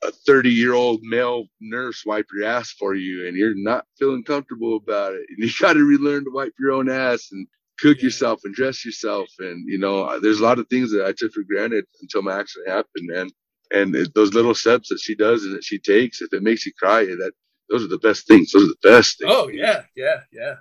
a 0.05 0.11
30 0.11 0.51
year 0.51 0.75
old 0.75 1.01
male 1.03 1.47
nurse 1.61 2.05
wipe 2.05 2.27
your 2.35 2.47
ass 2.47 2.71
for 2.73 2.95
you 2.95 3.27
and 3.27 3.37
you're 3.37 3.55
not 3.55 3.87
feeling 3.99 4.25
comfortable 4.25 4.77
about 4.77 5.15
it 5.15 5.23
and 5.29 5.39
you 5.39 5.51
got 5.61 5.75
to 5.75 5.85
relearn 5.85 6.25
to 6.25 6.31
wipe 6.33 6.55
your 6.59 6.73
own 6.73 6.89
ass 6.91 7.29
and 7.33 7.47
cook 7.79 7.99
Yeah. 7.99 8.05
yourself 8.05 8.41
and 8.45 8.55
dress 8.55 8.85
yourself 8.85 9.29
and 9.39 9.65
you 9.69 9.79
know 9.79 10.05
uh, 10.05 10.19
there's 10.19 10.41
a 10.41 10.43
lot 10.45 10.59
of 10.59 10.69
things 10.69 10.91
that 10.93 11.07
i 11.07 11.13
took 11.17 11.33
for 11.33 11.43
granted 11.43 11.85
until 12.01 12.23
my 12.23 12.39
accident 12.39 12.69
happened 12.71 13.09
man 13.09 13.31
and 13.73 13.95
it, 13.97 14.15
those 14.15 14.35
little 14.35 14.55
steps 14.55 14.89
that 14.91 15.01
she 15.01 15.15
does 15.15 15.45
and 15.45 15.55
that 15.55 15.65
she 15.65 15.79
takes 15.79 16.21
if 16.21 16.33
it 16.33 16.43
makes 16.43 16.67
you 16.67 16.73
cry 16.79 17.05
that 17.05 17.33
those 17.71 17.85
are 17.85 17.89
the 17.89 17.99
best 17.99 18.27
things 18.27 18.53
those 18.53 18.65
are 18.65 18.75
the 18.83 18.89
best 18.89 19.19
things 19.19 19.33
Oh 19.35 19.49
yeah, 19.49 19.85
yeah, 19.97 20.21
yeah, 20.31 20.57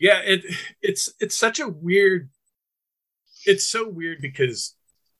yeah. 0.00 0.20
It 0.24 0.44
it's 0.80 1.12
it's 1.20 1.36
such 1.36 1.60
a 1.60 1.68
weird. 1.68 2.30
It's 3.44 3.64
so 3.64 3.88
weird 3.88 4.20
because, 4.20 4.74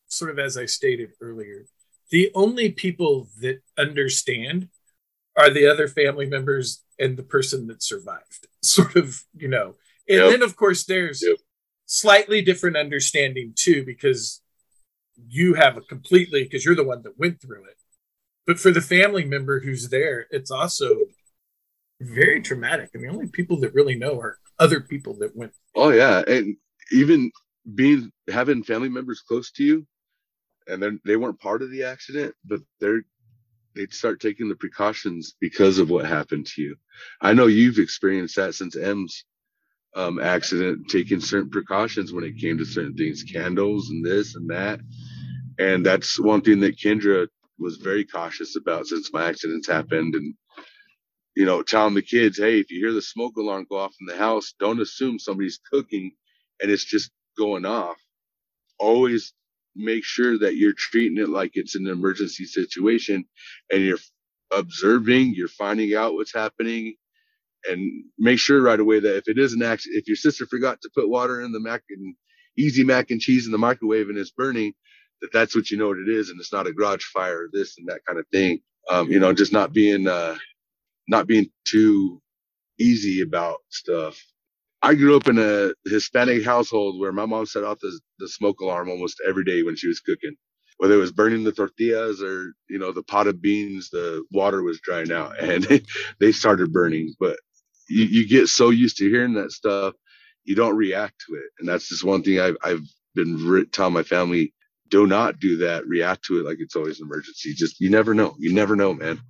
sort 0.08 0.30
of 0.30 0.38
as 0.38 0.56
I 0.56 0.66
stated 0.66 1.10
earlier, 1.20 1.66
the 2.10 2.30
only 2.34 2.70
people 2.70 3.28
that 3.40 3.60
understand 3.76 4.68
are 5.36 5.50
the 5.50 5.66
other 5.66 5.88
family 5.88 6.26
members 6.26 6.82
and 6.98 7.16
the 7.16 7.22
person 7.22 7.66
that 7.68 7.82
survived. 7.82 8.46
Sort 8.62 8.96
of, 8.96 9.22
you 9.36 9.48
know. 9.48 9.74
And 10.08 10.18
Yep. 10.18 10.30
then 10.30 10.42
of 10.42 10.56
course 10.56 10.84
there's 10.84 11.22
Yep. 11.22 11.38
slightly 11.86 12.42
different 12.42 12.76
understanding 12.76 13.52
too 13.56 13.84
because 13.84 14.40
you 15.28 15.54
have 15.54 15.76
a 15.76 15.80
completely 15.80 16.44
because 16.44 16.64
you're 16.64 16.74
the 16.76 16.84
one 16.84 17.02
that 17.02 17.18
went 17.18 17.40
through 17.40 17.64
it. 17.64 17.76
But 18.46 18.60
for 18.60 18.70
the 18.70 18.80
family 18.80 19.24
member 19.24 19.60
who's 19.60 19.88
there, 19.88 20.26
it's 20.30 20.50
also 20.50 20.96
very 22.00 22.40
traumatic. 22.40 22.90
And 22.94 23.02
the 23.02 23.08
only 23.08 23.28
people 23.28 23.58
that 23.60 23.74
really 23.74 23.96
know 23.96 24.20
are 24.20 24.38
other 24.58 24.80
people 24.80 25.14
that 25.18 25.36
went. 25.36 25.52
Oh 25.74 25.90
yeah, 25.90 26.22
and 26.26 26.56
even 26.92 27.30
being 27.74 28.12
having 28.28 28.62
family 28.62 28.88
members 28.88 29.20
close 29.20 29.50
to 29.52 29.64
you, 29.64 29.86
and 30.68 30.82
then 30.82 31.00
they 31.04 31.16
weren't 31.16 31.40
part 31.40 31.62
of 31.62 31.70
the 31.70 31.84
accident, 31.84 32.34
but 32.44 32.60
they're 32.80 33.02
they'd 33.74 33.92
start 33.94 34.20
taking 34.20 34.48
the 34.48 34.56
precautions 34.56 35.36
because 35.40 35.78
of 35.78 35.90
what 35.90 36.06
happened 36.06 36.46
to 36.46 36.62
you. 36.62 36.76
I 37.20 37.34
know 37.34 37.46
you've 37.46 37.78
experienced 37.78 38.36
that 38.36 38.54
since 38.54 38.76
M's 38.76 39.24
um, 39.94 40.20
accident, 40.20 40.88
taking 40.88 41.20
certain 41.20 41.50
precautions 41.50 42.12
when 42.12 42.24
it 42.24 42.38
came 42.38 42.58
to 42.58 42.64
certain 42.66 42.96
things, 42.96 43.22
candles 43.24 43.90
and 43.90 44.04
this 44.04 44.34
and 44.36 44.50
that, 44.50 44.80
and 45.58 45.84
that's 45.86 46.20
one 46.20 46.42
thing 46.42 46.60
that 46.60 46.78
Kendra 46.78 47.28
was 47.58 47.76
very 47.78 48.04
cautious 48.04 48.56
about 48.56 48.86
since 48.86 49.12
my 49.12 49.28
accidents 49.28 49.68
happened, 49.68 50.14
and 50.14 50.34
you 51.36 51.46
know, 51.46 51.62
telling 51.62 51.94
the 51.94 52.02
kids, 52.02 52.38
hey, 52.38 52.60
if 52.60 52.70
you 52.70 52.80
hear 52.80 52.92
the 52.94 53.02
smoke 53.02 53.36
alarm 53.38 53.66
go 53.70 53.78
off 53.78 53.94
in 54.00 54.06
the 54.06 54.16
house, 54.16 54.54
don't 54.60 54.80
assume 54.80 55.18
somebody's 55.18 55.60
cooking 55.72 56.12
and 56.60 56.70
it's 56.70 56.84
just 56.84 57.10
going 57.38 57.66
off. 57.66 57.98
Always 58.78 59.34
make 59.76 60.04
sure 60.04 60.38
that 60.38 60.56
you're 60.56 60.74
treating 60.76 61.18
it 61.18 61.30
like 61.30 61.52
it's 61.54 61.76
an 61.76 61.88
emergency 61.88 62.46
situation 62.46 63.26
and 63.72 63.82
you're 63.84 63.98
observing, 64.52 65.34
you're 65.36 65.48
finding 65.48 65.94
out 65.96 66.14
what's 66.14 66.34
happening, 66.34 66.96
and 67.68 68.04
make 68.18 68.38
sure 68.40 68.62
right 68.62 68.80
away 68.80 69.00
that 69.00 69.16
if 69.18 69.28
it 69.28 69.38
is 69.38 69.54
an 69.54 69.62
accident, 69.62 70.00
if 70.00 70.08
your 70.08 70.16
sister 70.16 70.46
forgot 70.46 70.80
to 70.82 70.90
put 70.94 71.10
water 71.10 71.42
in 71.42 71.52
the 71.52 71.60
mac 71.60 71.82
and 71.90 72.14
easy 72.58 72.84
mac 72.84 73.10
and 73.10 73.20
cheese 73.20 73.46
in 73.46 73.52
the 73.52 73.58
microwave 73.58 74.08
and 74.10 74.18
it's 74.18 74.32
burning, 74.32 74.74
that 75.22 75.32
that's 75.32 75.56
what 75.56 75.70
you 75.70 75.78
know 75.78 75.88
what 75.88 75.98
it 75.98 76.08
is, 76.10 76.30
and 76.30 76.40
it's 76.40 76.52
not 76.52 76.66
a 76.68 76.72
garage 76.74 77.04
fire 77.04 77.44
or 77.44 77.48
this 77.52 77.78
and 77.78 77.88
that 77.88 78.02
kind 78.06 78.18
of 78.20 78.26
thing. 78.32 78.60
Um, 78.90 79.10
you 79.10 79.20
know, 79.20 79.32
just 79.34 79.52
not 79.52 79.72
being 79.72 80.08
uh, 80.08 80.36
not 81.08 81.26
being 81.26 81.50
too 81.66 82.22
easy 82.78 83.22
about 83.22 83.58
stuff. 83.70 84.22
I 84.86 84.94
grew 84.94 85.16
up 85.16 85.28
in 85.28 85.38
a 85.38 85.72
Hispanic 85.86 86.44
household 86.44 87.00
where 87.00 87.12
my 87.12 87.26
mom 87.26 87.46
set 87.46 87.64
off 87.64 87.80
the, 87.80 88.00
the 88.20 88.28
smoke 88.28 88.60
alarm 88.60 88.90
almost 88.90 89.20
every 89.28 89.44
day 89.44 89.64
when 89.64 89.76
she 89.76 89.88
was 89.88 90.00
cooking. 90.00 90.36
Whether 90.78 90.94
it 90.94 90.98
was 90.98 91.12
burning 91.12 91.44
the 91.44 91.52
tortillas 91.52 92.22
or, 92.22 92.54
you 92.70 92.78
know, 92.78 92.92
the 92.92 93.04
pot 93.04 93.28
of 93.28 93.42
beans, 93.42 93.90
the 93.90 94.24
water 94.32 94.62
was 94.62 94.80
drying 94.80 95.12
out 95.12 95.38
and 95.42 95.64
they 96.20 96.32
started 96.32 96.72
burning. 96.72 97.14
But 97.20 97.38
you, 97.90 98.04
you 98.06 98.28
get 98.28 98.48
so 98.48 98.70
used 98.70 98.98
to 98.98 99.10
hearing 99.10 99.34
that 99.34 99.52
stuff, 99.52 99.94
you 100.44 100.56
don't 100.56 100.76
react 100.76 101.16
to 101.28 101.36
it. 101.36 101.50
And 101.60 101.68
that's 101.68 101.88
just 101.90 102.04
one 102.04 102.22
thing 102.24 102.40
I've, 102.40 102.56
I've 102.64 102.82
been 103.16 103.66
telling 103.72 103.94
my 103.94 104.04
family 104.04 104.54
do 104.88 105.06
not 105.06 105.38
do 105.40 105.56
that. 105.58 105.86
React 105.86 106.24
to 106.26 106.40
it 106.40 106.44
like 106.46 106.58
it's 106.60 106.76
always 106.76 107.00
an 107.00 107.06
emergency. 107.06 107.52
Just, 107.54 107.80
you 107.80 107.90
never 107.90 108.14
know. 108.14 108.34
You 108.38 108.52
never 108.52 108.76
know, 108.76 108.94
man. 108.94 109.20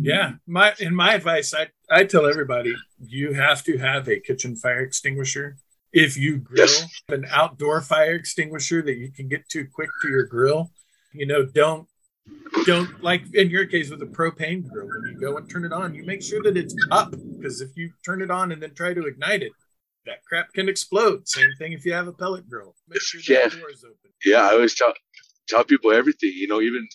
Yeah, 0.00 0.32
my 0.46 0.74
in 0.78 0.94
my 0.94 1.14
advice, 1.14 1.52
I 1.54 1.68
I 1.90 2.04
tell 2.04 2.26
everybody 2.26 2.74
you 3.00 3.32
have 3.32 3.62
to 3.64 3.78
have 3.78 4.08
a 4.08 4.20
kitchen 4.20 4.56
fire 4.56 4.80
extinguisher. 4.80 5.56
If 5.92 6.16
you 6.16 6.36
grill, 6.38 6.66
Yes. 6.66 6.86
an 7.08 7.26
outdoor 7.30 7.80
fire 7.80 8.14
extinguisher 8.14 8.82
that 8.82 8.96
you 8.96 9.10
can 9.10 9.28
get 9.28 9.48
to 9.50 9.66
quick 9.66 9.88
to 10.02 10.08
your 10.08 10.24
grill. 10.24 10.70
You 11.12 11.26
know, 11.26 11.44
don't 11.46 11.88
don't 12.66 13.02
like 13.02 13.22
in 13.34 13.48
your 13.50 13.64
case 13.64 13.90
with 13.90 14.02
a 14.02 14.06
propane 14.06 14.68
grill 14.68 14.86
when 14.86 15.12
you 15.12 15.18
go 15.18 15.36
and 15.38 15.48
turn 15.48 15.64
it 15.64 15.72
on 15.72 15.94
you 15.94 16.04
make 16.04 16.22
sure 16.22 16.42
that 16.42 16.58
it's 16.58 16.74
up 16.90 17.10
because 17.38 17.62
if 17.62 17.70
you 17.74 17.90
turn 18.04 18.20
it 18.20 18.30
on 18.30 18.52
and 18.52 18.62
then 18.62 18.74
try 18.74 18.92
to 18.92 19.06
ignite 19.06 19.42
it 19.42 19.52
that 20.08 20.24
crap 20.28 20.52
can 20.54 20.68
explode 20.68 21.28
same 21.28 21.50
thing 21.58 21.72
if 21.74 21.86
you 21.86 21.92
have 21.94 22.08
a 22.08 22.14
pellet 22.14 22.48
grill 22.50 22.74
make 22.88 23.02
sure 23.02 23.20
Yeah. 23.28 23.48
that 23.48 23.58
door 23.58 23.70
is 23.70 23.84
open 23.84 24.10
Yeah, 24.24 24.42
I 24.48 24.52
always 24.54 24.74
tell 24.74 24.94
tell 25.48 25.64
people 25.64 25.92
everything. 25.92 26.32
You 26.34 26.48
know, 26.48 26.60
even 26.62 26.86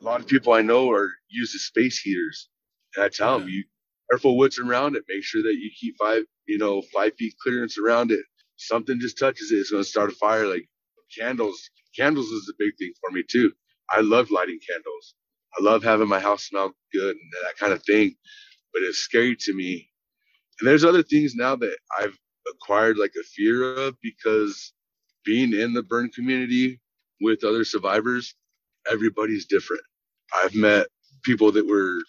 a 0.00 0.04
lot 0.04 0.20
of 0.20 0.28
people 0.28 0.52
I 0.54 0.62
know 0.62 0.90
are 0.90 1.10
use 1.28 1.52
the 1.52 1.58
space 1.58 2.00
heaters, 2.00 2.48
and 2.96 3.04
I 3.04 3.10
tell 3.10 3.38
them 3.38 3.48
Yeah. 3.48 3.56
you 3.56 3.64
careful 4.10 4.38
what's 4.38 4.58
around 4.60 4.96
it. 4.96 5.04
Make 5.08 5.24
sure 5.24 5.42
that 5.44 5.56
you 5.56 5.70
keep 5.80 5.96
five, 5.98 6.24
you 6.46 6.58
know, 6.58 6.82
five 6.94 7.12
feet 7.18 7.34
clearance 7.42 7.78
around 7.78 8.12
it. 8.12 8.24
Something 8.56 9.00
just 9.00 9.18
touches 9.18 9.52
it, 9.52 9.56
it's 9.58 9.70
going 9.70 9.84
to 9.84 9.88
start 9.90 10.10
a 10.10 10.14
fire. 10.16 10.46
Like 10.46 10.68
candles, 11.18 11.70
candles 11.96 12.28
is 12.28 12.48
a 12.50 12.56
big 12.58 12.76
thing 12.78 12.92
for 13.00 13.10
me 13.12 13.24
too. 13.28 13.52
I 13.90 14.00
love 14.02 14.30
lighting 14.30 14.60
candles. 14.68 15.14
I 15.58 15.62
love 15.62 15.82
having 15.84 16.08
my 16.08 16.20
house 16.20 16.44
smell 16.48 16.72
good 16.92 17.16
and 17.16 17.32
that 17.44 17.56
kind 17.58 17.72
of 17.72 17.82
thing. 17.84 18.14
But 18.74 18.82
it's 18.84 18.98
scary 18.98 19.36
to 19.40 19.54
me. 19.54 19.90
And 20.60 20.68
there's 20.68 20.84
other 20.84 21.02
things 21.02 21.34
now 21.34 21.56
that 21.56 21.76
I've 21.98 22.16
acquired 22.50 22.98
like 22.98 23.12
a 23.18 23.24
fear 23.24 23.74
of 23.76 23.96
because 24.02 24.72
being 25.24 25.52
in 25.52 25.72
the 25.72 25.82
burn 25.82 26.08
community 26.10 26.80
with 27.20 27.44
other 27.44 27.64
survivors, 27.64 28.34
everybody's 28.90 29.46
different. 29.46 29.82
I've 30.34 30.54
met 30.54 30.86
people 31.24 31.52
that 31.52 31.66
were 31.66 32.00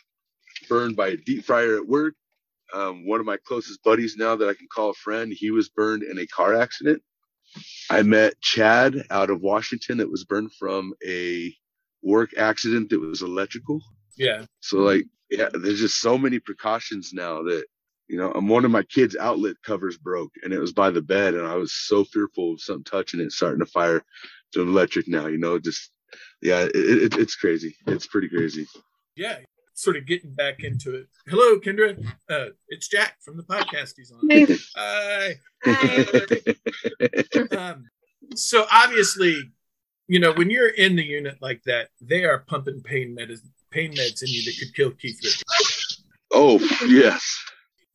burned 0.70 0.96
by 0.96 1.10
a 1.10 1.18
deep 1.18 1.46
fryer 1.46 1.78
at 1.78 1.88
work. 1.88 2.14
Um, 2.74 3.08
one 3.08 3.20
of 3.20 3.26
my 3.26 3.38
closest 3.38 3.82
buddies 3.84 4.18
now 4.18 4.36
that 4.36 4.50
I 4.50 4.54
can 4.54 4.68
call 4.74 4.90
a 4.90 4.96
friend, 4.96 5.32
he 5.34 5.52
was 5.52 5.70
burned 5.70 6.04
in 6.04 6.20
a 6.20 6.28
car 6.28 6.56
accident. 6.56 7.02
I 7.90 8.04
met 8.04 8.40
Chad 8.42 9.04
out 9.10 9.30
of 9.30 9.42
Washington 9.42 9.98
that 9.98 10.12
was 10.12 10.26
burned 10.26 10.52
from 10.60 10.94
a 11.06 11.54
work 12.04 12.32
accident 12.38 12.90
that 12.90 13.00
was 13.00 13.22
electrical. 13.22 13.80
yeah 14.18 14.46
So 14.60 14.80
like, 14.80 15.06
yeah, 15.30 15.50
there's 15.54 15.80
just 15.80 16.02
so 16.02 16.18
many 16.18 16.40
precautions 16.40 17.12
now 17.14 17.44
that 17.44 17.66
you 18.08 18.18
know. 18.18 18.32
And 18.34 18.50
one 18.50 18.66
of 18.66 18.72
my 18.72 18.84
kids' 18.84 19.16
outlet 19.16 19.56
covers 19.64 19.98
broke, 19.98 20.32
and 20.44 20.54
it 20.54 20.60
was 20.60 20.74
by 20.74 20.90
the 20.90 21.02
bed, 21.02 21.34
and 21.34 21.48
I 21.48 21.56
was 21.56 21.74
so 21.74 22.04
fearful 22.04 22.54
of 22.54 22.62
something 22.62 22.84
touching 22.84 23.20
it, 23.20 23.32
starting 23.32 23.60
to 23.60 23.66
fire 23.66 24.04
to 24.54 24.62
electric. 24.62 25.08
Now, 25.08 25.28
you 25.28 25.38
know, 25.38 25.60
just 25.60 25.92
yeah, 26.42 26.62
it, 26.62 26.74
it, 26.76 27.18
it's 27.18 27.36
crazy. 27.36 27.76
It's 27.88 28.08
pretty 28.08 28.30
crazy. 28.30 28.66
yeah 29.16 29.38
sort 29.74 29.96
of 29.96 30.08
getting 30.08 30.34
back 30.34 30.64
into 30.64 30.96
it 30.96 31.06
hello 31.28 31.60
kendra 31.60 31.96
uh 32.32 32.48
it's 32.70 32.88
jack 32.88 33.16
from 33.24 33.38
the 33.38 33.44
podcast 33.44 33.94
he's 33.96 34.12
on 34.12 34.28
Hey. 34.28 34.48
Hi. 34.76 35.36
um, 37.58 37.86
so 38.36 38.66
obviously, 38.72 39.52
you 40.08 40.20
know, 40.20 40.34
when 40.34 40.50
you're 40.50 40.70
in 40.70 40.96
the 40.96 41.04
unit 41.04 41.38
like 41.42 41.62
that, 41.64 41.90
they 42.02 42.24
are 42.26 42.40
pumping 42.40 42.82
pain 42.82 43.16
meds, 43.18 43.40
pain 43.72 43.92
meds 43.94 44.22
in 44.22 44.30
you 44.30 44.44
that 44.46 44.56
could 44.60 44.74
kill 44.76 44.92
Keith 44.92 45.20
Richards. 45.24 46.04
oh 46.34 46.58
yes, 46.88 47.24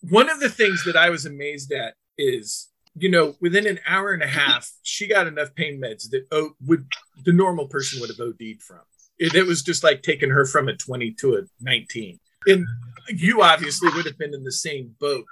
One 0.09 0.28
of 0.28 0.40
the 0.40 0.48
things 0.48 0.84
that 0.84 0.96
I 0.96 1.11
was 1.11 1.26
amazed 1.26 1.72
at 1.72 1.94
is, 2.18 2.68
you 2.94 3.09
know, 3.09 3.34
within 3.40 3.66
an 3.66 3.80
hour 3.86 4.12
and 4.12 4.22
a 4.22 4.26
half, 4.26 4.70
she 4.82 5.07
got 5.07 5.26
enough 5.26 5.55
pain 5.55 5.80
meds 5.80 6.11
that 6.11 6.26
oh, 6.32 6.50
would 6.64 6.86
the 7.24 7.32
normal 7.32 7.68
person 7.68 8.00
would 8.00 8.11
have 8.11 8.20
OD'd 8.20 8.62
from. 8.62 8.80
It, 9.18 9.34
it 9.34 9.46
was 9.46 9.62
just 9.62 9.84
like 9.84 10.03
taking 10.03 10.30
her 10.30 10.44
from 10.44 10.68
a 10.68 10.76
20 10.76 11.12
to 11.20 11.36
a 11.36 11.42
19. 11.61 12.18
And 12.46 12.66
you 13.09 13.42
obviously 13.42 13.90
would 13.94 14.07
have 14.07 14.18
been 14.18 14.34
in 14.34 14.42
the 14.42 14.53
same 14.53 14.94
boat. 14.98 15.24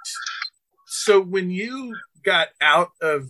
So 0.87 1.21
when 1.21 1.49
you 1.49 1.95
got 2.23 2.49
out 2.61 2.91
of 3.01 3.27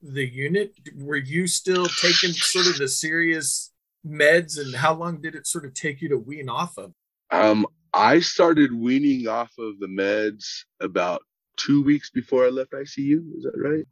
the 0.00 0.26
unit, 0.26 0.72
were 0.96 1.16
you 1.16 1.46
still 1.46 1.86
taking 1.86 2.32
sort 2.32 2.66
of 2.66 2.78
the 2.78 2.88
serious 2.88 3.72
meds 4.06 4.58
and 4.58 4.74
how 4.74 4.94
long 4.94 5.20
did 5.20 5.34
it 5.34 5.46
sort 5.46 5.66
of 5.66 5.74
take 5.74 6.00
you 6.00 6.08
to 6.08 6.18
wean 6.18 6.48
off 6.48 6.78
of? 6.78 6.94
um, 7.30 7.66
I 7.98 8.20
started 8.20 8.72
weaning 8.74 9.28
off 9.28 9.52
of 9.58 9.80
the 9.80 9.88
meds 9.88 10.46
about 10.80 11.22
two 11.58 11.82
weeks 11.84 12.10
before 12.10 12.46
I 12.46 12.50
left 12.50 12.72
ICU. 12.72 13.20
Is 13.38 13.44
that 13.44 13.58
right? 13.58 13.86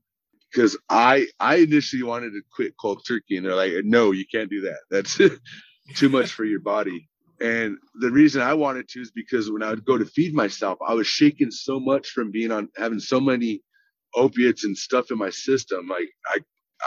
Because 0.52 0.78
I 0.90 1.28
I 1.40 1.56
initially 1.56 2.02
wanted 2.04 2.30
to 2.32 2.42
quit 2.54 2.74
cold 2.80 3.04
turkey, 3.06 3.36
and 3.36 3.46
they're 3.46 3.56
like, 3.56 3.72
"No, 3.84 4.12
you 4.12 4.26
can't 4.32 4.50
do 4.50 4.62
that. 4.62 4.80
That's 4.90 5.18
too 5.96 6.10
much 6.10 6.32
for 6.32 6.44
your 6.44 6.60
body." 6.60 7.08
And 7.40 7.78
the 8.00 8.10
reason 8.12 8.42
I 8.42 8.54
wanted 8.54 8.88
to 8.90 9.00
is 9.02 9.12
because 9.12 9.50
when 9.50 9.62
I 9.62 9.70
would 9.70 9.84
go 9.86 9.98
to 9.98 10.06
feed 10.06 10.34
myself, 10.34 10.78
I 10.86 10.94
was 10.94 11.08
shaking 11.08 11.50
so 11.52 11.80
much 11.80 12.08
from 12.10 12.32
being 12.32 12.52
on 12.52 12.68
having 12.76 13.00
so 13.00 13.20
many 13.20 13.62
opiates 14.16 14.64
and 14.64 14.76
stuff 14.78 15.10
in 15.10 15.18
my 15.18 15.30
system. 15.30 15.88
Like 15.88 16.10
I 16.28 16.38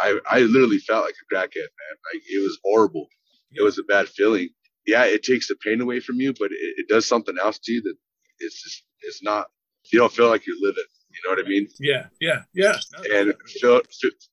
I, 0.03 0.19
I 0.31 0.39
literally 0.41 0.79
felt 0.79 1.05
like 1.05 1.15
a 1.15 1.35
crackhead, 1.35 1.57
man. 1.57 1.97
Like 2.13 2.23
it 2.29 2.43
was 2.43 2.59
horrible. 2.63 3.07
It 3.53 3.63
was 3.63 3.79
a 3.79 3.83
bad 3.83 4.09
feeling. 4.09 4.49
Yeah, 4.89 5.05
it 5.05 5.23
takes 5.23 5.47
the 5.47 5.55
pain 5.55 5.81
away 5.81 5.99
from 5.99 6.15
you, 6.15 6.33
but 6.33 6.51
it, 6.51 6.73
it 6.77 6.87
does 6.87 7.05
something 7.05 7.35
else 7.39 7.59
to 7.59 7.71
you 7.71 7.81
that 7.83 7.95
it's 8.39 8.63
just 8.63 8.83
it's 9.01 9.21
not. 9.23 9.47
You 9.91 9.99
don't 9.99 10.11
feel 10.11 10.29
like 10.29 10.45
you're 10.45 10.55
living. 10.59 10.83
You 11.11 11.19
know 11.25 11.35
what 11.35 11.45
I 11.45 11.49
mean? 11.49 11.67
Yeah, 11.79 12.07
yeah, 12.19 12.41
yeah. 12.53 12.75
No, 12.93 13.17
And 13.17 13.33
feel, 13.59 13.81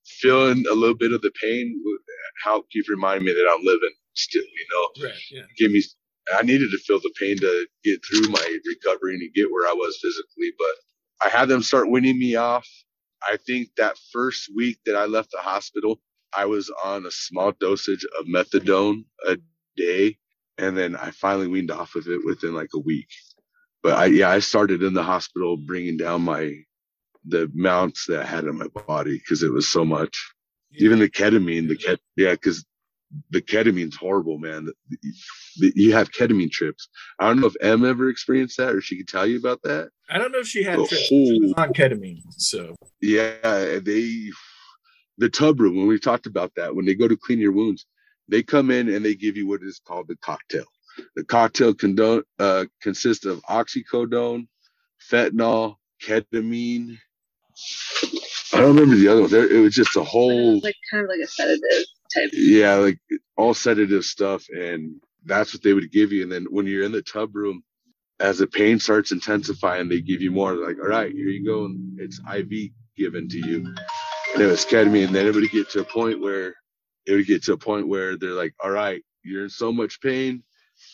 feeling 0.05 0.65
a 0.69 0.73
little 0.73 0.95
bit 0.95 1.11
of 1.11 1.21
the 1.21 1.31
pain 1.41 1.79
would 1.83 1.99
help 2.43 2.69
keep 2.69 2.87
reminding 2.89 3.25
me 3.25 3.33
that 3.33 3.49
I'm 3.51 3.65
living 3.65 3.93
still. 4.13 4.43
You 4.43 4.67
know, 4.71 5.07
right, 5.07 5.21
yeah. 5.31 5.43
give 5.57 5.71
me. 5.71 5.83
I 6.35 6.41
needed 6.41 6.69
to 6.71 6.77
feel 6.79 6.99
the 6.99 7.13
pain 7.19 7.37
to 7.37 7.67
get 7.83 8.01
through 8.05 8.29
my 8.29 8.59
recovery 8.65 9.15
and 9.15 9.33
get 9.33 9.51
where 9.51 9.69
I 9.69 9.73
was 9.73 9.97
physically, 10.01 10.51
but 10.57 11.25
I 11.25 11.29
had 11.29 11.47
them 11.47 11.63
start 11.63 11.89
winning 11.89 12.19
me 12.19 12.35
off. 12.35 12.67
I 13.23 13.37
think 13.37 13.69
that 13.77 13.97
first 14.11 14.51
week 14.55 14.79
that 14.85 14.95
I 14.95 15.05
left 15.05 15.31
the 15.31 15.39
hospital, 15.39 16.01
I 16.35 16.45
was 16.45 16.69
on 16.83 17.05
a 17.05 17.11
small 17.11 17.53
dosage 17.53 18.05
of 18.19 18.25
methadone 18.25 19.05
a 19.25 19.37
day, 19.77 20.17
and 20.57 20.77
then 20.77 20.95
I 20.95 21.11
finally 21.11 21.47
weaned 21.47 21.71
off 21.71 21.95
of 21.95 22.07
it 22.07 22.25
within 22.25 22.53
like 22.53 22.69
a 22.73 22.79
week. 22.79 23.07
But 23.83 23.93
I, 23.93 24.05
yeah, 24.05 24.29
I 24.29 24.39
started 24.39 24.83
in 24.83 24.93
the 24.93 25.03
hospital 25.03 25.55
bringing 25.57 25.97
down 25.97 26.23
my 26.23 26.53
the 27.25 27.43
amounts 27.53 28.05
that 28.07 28.21
I 28.21 28.25
had 28.25 28.45
in 28.45 28.57
my 28.57 28.67
body 28.87 29.17
because 29.17 29.43
it 29.43 29.51
was 29.51 29.67
so 29.67 29.83
much. 29.83 30.33
Even 30.79 30.99
the 30.99 31.09
ketamine, 31.09 31.67
the 31.67 31.75
ket, 31.75 31.99
yeah, 32.15 32.31
because 32.31 32.65
the 33.29 33.41
ketamine's 33.41 33.95
horrible, 33.95 34.37
man. 34.37 34.65
The- 34.65 34.97
the- 35.57 35.73
You 35.75 35.93
have 35.93 36.11
ketamine 36.11 36.51
trips. 36.51 36.87
I 37.19 37.27
don't 37.27 37.39
know 37.39 37.47
if 37.47 37.55
Em 37.61 37.85
ever 37.85 38.09
experienced 38.09 38.57
that 38.57 38.73
or 38.75 38.81
she 38.81 38.97
could 38.97 39.07
tell 39.07 39.25
you 39.25 39.37
about 39.37 39.61
that. 39.63 39.89
I 40.09 40.17
don't 40.17 40.31
know 40.31 40.39
if 40.39 40.47
she 40.47 40.63
had 40.63 40.79
The 40.79 40.87
trips. 40.87 41.07
She 41.07 41.39
was 41.41 41.53
on 41.57 41.73
ketamine, 41.73 42.21
so 42.37 42.75
Yeah, 43.01 43.79
they 43.79 44.31
the 45.17 45.29
tub 45.29 45.59
room 45.59 45.77
when 45.77 45.87
we 45.87 45.99
talked 45.99 46.27
about 46.27 46.53
that 46.55 46.75
when 46.75 46.85
they 46.85 46.93
go 46.93 47.07
to 47.07 47.17
clean 47.17 47.39
your 47.39 47.51
wounds, 47.51 47.85
they 48.29 48.43
come 48.43 48.71
in 48.71 48.89
and 48.89 49.05
they 49.05 49.15
give 49.15 49.37
you 49.37 49.47
what 49.47 49.63
is 49.63 49.81
called 49.85 50.07
the 50.07 50.17
cocktail. 50.17 50.65
The 51.15 51.23
cocktail 51.23 51.73
condone, 51.73 52.23
uh, 52.39 52.65
consists 52.81 53.25
of 53.25 53.41
oxycodone, 53.43 54.47
fentanyl, 55.11 55.75
ketamine. 56.03 56.97
I 58.53 58.59
don't 58.61 58.75
remember 58.75 58.95
the 58.95 59.07
other 59.09 59.21
one. 59.21 59.31
There, 59.31 59.51
it 59.51 59.59
was 59.61 59.75
just 59.75 59.95
a 59.95 60.03
whole 60.03 60.59
like 60.61 60.75
kind 60.91 61.03
of 61.03 61.09
like 61.09 61.19
a 61.23 61.27
sedative 61.27 61.85
type. 62.15 62.29
yeah, 62.33 62.75
like 62.75 62.99
all 63.37 63.53
sedative 63.53 64.05
stuff, 64.05 64.45
and 64.49 64.95
that's 65.25 65.53
what 65.53 65.63
they 65.63 65.73
would 65.73 65.91
give 65.91 66.11
you. 66.11 66.23
And 66.23 66.31
then 66.31 66.47
when 66.49 66.67
you're 66.67 66.83
in 66.85 66.91
the 66.93 67.01
tub 67.03 67.35
room, 67.35 67.63
as 68.19 68.39
the 68.39 68.47
pain 68.47 68.79
starts 68.79 69.11
intensifying, 69.11 69.89
they 69.89 70.01
give 70.01 70.21
you 70.21 70.31
more. 70.31 70.55
They're 70.55 70.67
Like, 70.67 70.79
all 70.79 70.89
right, 70.89 71.11
here 71.11 71.27
you 71.29 71.45
go, 71.45 71.65
and 71.65 71.99
it's 71.99 72.19
IV 72.33 72.71
given 72.97 73.29
to 73.29 73.37
you, 73.37 73.65
and 74.33 74.41
it 74.43 74.47
was 74.47 74.65
ketamine. 74.65 75.07
And 75.07 75.15
then 75.15 75.27
it 75.27 75.35
would 75.35 75.49
get 75.51 75.69
to 75.71 75.81
a 75.81 75.85
point 75.85 76.21
where 76.21 76.55
it 77.07 77.15
would 77.15 77.25
get 77.25 77.43
to 77.43 77.53
a 77.53 77.57
point 77.57 77.87
where 77.87 78.17
they're 78.17 78.31
like, 78.31 78.53
all 78.63 78.71
right, 78.71 79.01
you're 79.23 79.43
in 79.43 79.49
so 79.49 79.71
much 79.71 80.01
pain, 80.01 80.43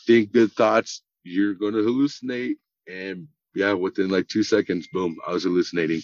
think 0.06 0.32
good 0.32 0.52
thoughts, 0.54 1.02
you're 1.24 1.56
going 1.56 1.74
to 1.74 1.80
hallucinate, 1.80 2.56
and 2.88 3.28
yeah, 3.56 3.74
within 3.74 4.10
like 4.10 4.28
two 4.28 4.44
seconds, 4.44 4.88
boom, 4.88 5.18
I 5.28 5.32
was 5.32 5.44
hallucinating. 5.44 6.02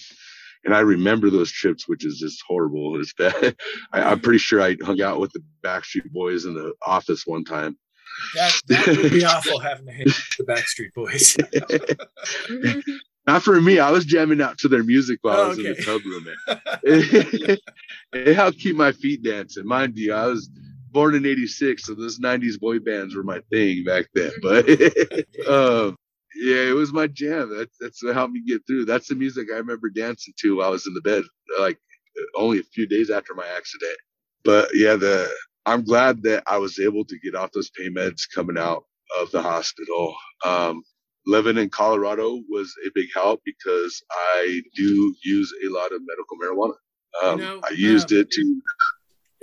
And 0.66 0.76
I 0.76 0.80
remember 0.82 1.30
those 1.30 1.52
trips, 1.52 1.88
which 1.88 2.06
is 2.06 2.20
just 2.20 2.44
horrible. 2.46 3.00
It's 3.00 3.14
bad. 3.14 3.56
I, 3.94 4.02
I'm 4.02 4.20
pretty 4.20 4.40
sure 4.40 4.62
I 4.62 4.76
hung 4.82 5.02
out 5.02 5.20
with 5.20 5.32
the 5.32 5.44
Backstreet 5.64 6.12
Boys 6.12 6.46
in 6.46 6.54
the 6.54 6.74
office 6.86 7.26
one 7.26 7.46
time. 7.46 7.78
that, 8.36 8.62
that 8.68 8.88
would 8.88 9.12
be 9.12 9.24
awful 9.24 9.60
having 9.60 9.86
to 9.86 9.92
hang 9.94 10.06
with 10.06 10.38
the 10.38 10.44
Backstreet 10.44 10.94
Boys. 10.94 11.38
Not 13.30 13.44
for 13.44 13.62
me. 13.62 13.78
I 13.78 13.92
was 13.92 14.06
jamming 14.06 14.42
out 14.42 14.58
to 14.58 14.68
their 14.68 14.84
music 14.84 15.20
while 15.22 15.40
I 15.40 15.48
was 15.50 15.60
in 15.60 15.66
the 15.66 15.76
tub 15.76 16.04
room. 16.04 16.26
It, 16.82 17.60
it 18.14 18.36
helped 18.36 18.58
keep 18.58 18.76
my 18.76 18.92
feet 18.92 19.22
dancing. 19.22 19.68
Mind 19.68 19.96
you, 20.00 20.16
I 20.16 20.26
was 20.26 20.50
born 20.92 21.14
in 21.14 21.28
'86, 21.28 21.84
so 21.84 21.94
those 21.94 22.18
'90s 22.18 22.60
boy 22.60 22.80
bands 22.80 23.16
were 23.16 23.22
my 23.22 23.40
thing 23.52 23.84
back 23.84 24.08
then. 24.16 24.32
But 24.42 24.68
um, 25.48 25.96
yeah, 26.42 26.70
it 26.70 26.76
was 26.76 26.92
my 26.92 27.06
jam. 27.06 27.56
That's 27.56 27.78
that's 27.80 28.04
what 28.04 28.16
helped 28.16 28.34
me 28.34 28.42
get 28.48 28.66
through. 28.66 28.86
That's 28.86 29.08
the 29.08 29.14
music 29.14 29.50
I 29.54 29.58
remember 29.58 29.92
dancing 29.92 30.34
to 30.40 30.58
while 30.58 30.70
I 30.70 30.72
was 30.72 30.88
in 30.88 30.96
the 30.96 31.02
bed, 31.02 31.22
like 31.60 31.78
only 32.36 32.58
a 32.58 32.64
few 32.64 32.88
days 32.88 33.12
after 33.12 33.36
my 33.36 33.46
accident. 33.46 33.98
But 34.44 34.70
yeah, 34.74 34.96
the 34.96 35.32
I'm 35.68 35.84
glad 35.84 36.24
that 36.24 36.42
I 36.48 36.58
was 36.58 36.80
able 36.80 37.06
to 37.06 37.20
get 37.20 37.36
off 37.36 37.52
those 37.52 37.70
pain 37.70 37.94
meds 37.94 38.24
coming 38.34 38.58
out 38.58 38.86
of 39.22 39.30
the 39.30 39.44
hospital. 39.44 40.16
Um, 40.44 40.82
living 41.30 41.58
in 41.58 41.70
Colorado 41.70 42.42
was 42.50 42.74
a 42.86 42.90
big 42.96 43.08
help 43.14 43.42
because 43.46 44.02
I 44.12 44.62
do 44.76 45.16
use 45.24 45.54
a 45.66 45.70
lot 45.70 45.92
of 45.92 46.02
medical 46.06 46.38
marijuana. 46.38 46.76
Um, 47.24 47.40
You 47.40 47.46
know, 47.46 47.62
I 47.64 47.74
used 47.74 48.12
um, 48.12 48.20
it 48.20 48.32
to 48.32 48.62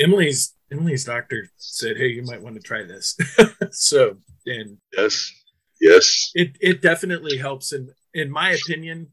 Emily's 0.01 0.55
Emily's 0.71 1.05
doctor 1.05 1.49
said, 1.57 1.97
"Hey, 1.97 2.09
you 2.09 2.23
might 2.23 2.43
want 2.43 2.57
to 2.57 2.63
try 2.63 2.83
this." 2.83 3.17
so, 3.71 4.17
and 4.47 4.79
yes, 4.97 5.33
yes, 5.81 6.31
it 6.35 6.57
it 6.61 6.83
definitely 6.83 7.39
helps. 7.39 7.73
And 7.73 7.91
in 8.13 8.31
my 8.31 8.51
opinion, 8.51 9.09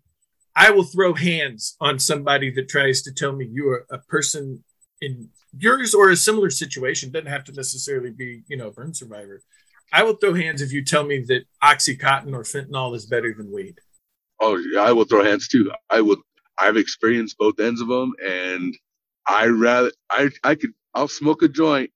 I 0.56 0.72
will 0.72 0.84
throw 0.84 1.14
hands 1.14 1.76
on 1.80 2.00
somebody 2.00 2.52
that 2.52 2.70
tries 2.70 3.02
to 3.04 3.14
tell 3.14 3.34
me 3.34 3.48
you 3.52 3.70
are 3.70 3.86
a 3.92 4.00
person 4.00 4.64
in 5.00 5.30
yours 5.58 5.94
or 5.94 6.10
a 6.10 6.16
similar 6.16 6.50
situation. 6.50 7.12
Doesn't 7.12 7.28
have 7.28 7.44
to 7.46 7.54
necessarily 7.54 8.12
be, 8.12 8.44
you 8.48 8.58
know, 8.58 8.68
a 8.68 8.72
burn 8.72 8.94
survivor. 8.94 9.42
I 9.94 10.02
will 10.02 10.16
throw 10.16 10.34
hands 10.34 10.64
if 10.64 10.74
you 10.74 10.84
tell 10.84 11.06
me 11.06 11.20
that 11.28 11.44
OxyContin 11.64 12.34
or 12.34 12.42
fentanyl 12.42 12.96
is 12.96 13.06
better 13.06 13.32
than 13.38 13.52
weed. 13.54 13.80
Oh, 14.40 14.58
yeah, 14.58 14.82
I 14.82 14.92
will 14.92 15.06
throw 15.06 15.24
hands 15.24 15.48
too. 15.48 15.72
I 15.90 16.02
would. 16.02 16.18
I've 16.60 16.78
experienced 16.78 17.38
both 17.38 17.60
ends 17.60 17.80
of 17.80 17.88
them, 17.88 18.14
and 18.24 18.76
I 19.28 19.46
rather 19.46 19.92
I 20.10 20.30
I 20.44 20.56
could 20.56 20.72
I'll 20.96 21.08
smoke 21.08 21.44
a 21.44 21.48
joint, 21.48 21.92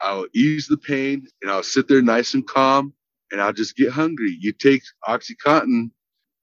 I'll 0.00 0.26
ease 0.34 0.66
the 0.66 0.78
pain, 0.78 1.26
and 1.42 1.50
I'll 1.50 1.62
sit 1.62 1.86
there 1.86 2.02
nice 2.02 2.34
and 2.34 2.46
calm, 2.46 2.94
and 3.30 3.40
I'll 3.40 3.52
just 3.52 3.76
get 3.76 3.92
hungry. 3.92 4.36
You 4.40 4.52
take 4.52 4.82
OxyContin, 5.06 5.90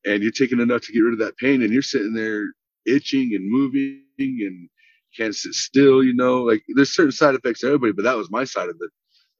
and 0.05 0.23
you're 0.23 0.31
taking 0.31 0.59
enough 0.59 0.81
to 0.83 0.93
get 0.93 0.99
rid 0.99 1.13
of 1.13 1.19
that 1.19 1.37
pain, 1.37 1.63
and 1.63 1.73
you're 1.73 1.81
sitting 1.81 2.13
there 2.13 2.45
itching 2.85 3.33
and 3.33 3.49
moving 3.49 4.03
and 4.19 4.69
can't 5.17 5.35
sit 5.35 5.53
still. 5.53 6.03
You 6.03 6.13
know, 6.13 6.43
like 6.43 6.63
there's 6.75 6.95
certain 6.95 7.11
side 7.11 7.35
effects 7.35 7.61
to 7.61 7.67
everybody, 7.67 7.93
but 7.93 8.03
that 8.03 8.17
was 8.17 8.29
my 8.29 8.43
side 8.43 8.69
of 8.69 8.77
it. 8.79 8.91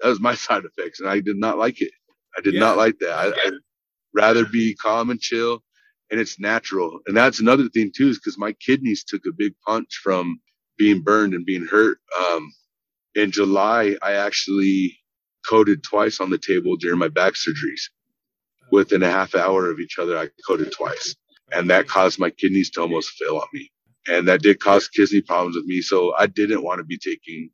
That 0.01 0.09
was 0.09 0.19
my 0.19 0.35
side 0.47 0.63
effects, 0.65 0.99
and 0.99 1.09
I 1.09 1.19
did 1.19 1.37
not 1.37 1.57
like 1.57 1.81
it. 1.81 1.91
I 2.37 2.41
did 2.41 2.55
yeah. 2.55 2.61
not 2.61 2.77
like 2.77 2.97
that. 2.99 3.13
I, 3.13 3.47
I'd 3.47 3.53
rather 4.13 4.45
be 4.45 4.75
calm 4.75 5.09
and 5.09 5.19
chill, 5.19 5.63
and 6.11 6.19
it's 6.19 6.39
natural. 6.39 6.99
And 7.07 7.15
that's 7.15 7.39
another 7.39 7.69
thing 7.69 7.91
too, 7.95 8.09
is 8.09 8.17
because 8.17 8.37
my 8.37 8.53
kidneys 8.53 9.03
took 9.03 9.25
a 9.25 9.33
big 9.33 9.53
punch 9.65 9.99
from 10.03 10.39
being 10.77 11.01
burned 11.01 11.33
and 11.33 11.45
being 11.45 11.65
hurt. 11.65 11.99
Um, 12.19 12.51
in 13.15 13.31
July, 13.31 13.95
I 14.01 14.13
actually 14.13 14.97
coded 15.47 15.83
twice 15.83 16.19
on 16.19 16.29
the 16.29 16.37
table 16.37 16.75
during 16.77 16.99
my 16.99 17.07
back 17.07 17.33
surgeries. 17.33 17.81
Within 18.71 19.03
a 19.03 19.11
half 19.11 19.35
hour 19.35 19.69
of 19.69 19.79
each 19.79 19.99
other, 19.99 20.17
I 20.17 20.29
coded 20.47 20.71
twice. 20.71 21.15
And 21.51 21.69
that 21.69 21.87
caused 21.87 22.19
my 22.19 22.29
kidneys 22.29 22.69
to 22.71 22.81
almost 22.81 23.11
fail 23.11 23.37
on 23.37 23.47
me. 23.53 23.69
And 24.07 24.27
that 24.27 24.41
did 24.41 24.59
cause 24.59 24.87
kidney 24.87 25.21
problems 25.21 25.55
with 25.55 25.65
me. 25.65 25.81
So 25.81 26.13
I 26.17 26.27
didn't 26.27 26.63
want 26.63 26.79
to 26.79 26.83
be 26.85 26.97
taking, 26.97 27.49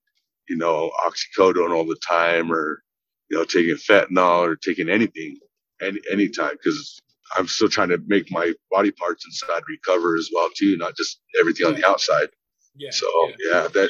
you 0.47 0.57
know, 0.57 0.91
oxycodone 1.05 1.75
all 1.75 1.85
the 1.85 1.99
time 2.07 2.51
or, 2.51 2.83
you 3.29 3.37
know, 3.37 3.43
taking 3.43 3.75
fentanyl 3.75 4.39
or 4.39 4.55
taking 4.55 4.89
anything 4.89 5.37
any 5.81 5.99
anytime 6.11 6.51
because 6.51 6.99
I'm 7.35 7.47
still 7.47 7.69
trying 7.69 7.89
to 7.89 7.99
make 8.07 8.31
my 8.31 8.53
body 8.71 8.91
parts 8.91 9.25
inside 9.25 9.63
recover 9.67 10.15
as 10.15 10.29
well 10.33 10.49
too, 10.55 10.77
not 10.77 10.95
just 10.95 11.19
everything 11.39 11.67
on 11.67 11.75
the 11.75 11.87
outside. 11.87 12.29
Yeah. 12.75 12.91
So 12.91 13.07
yeah, 13.29 13.35
yeah 13.51 13.67
that 13.67 13.89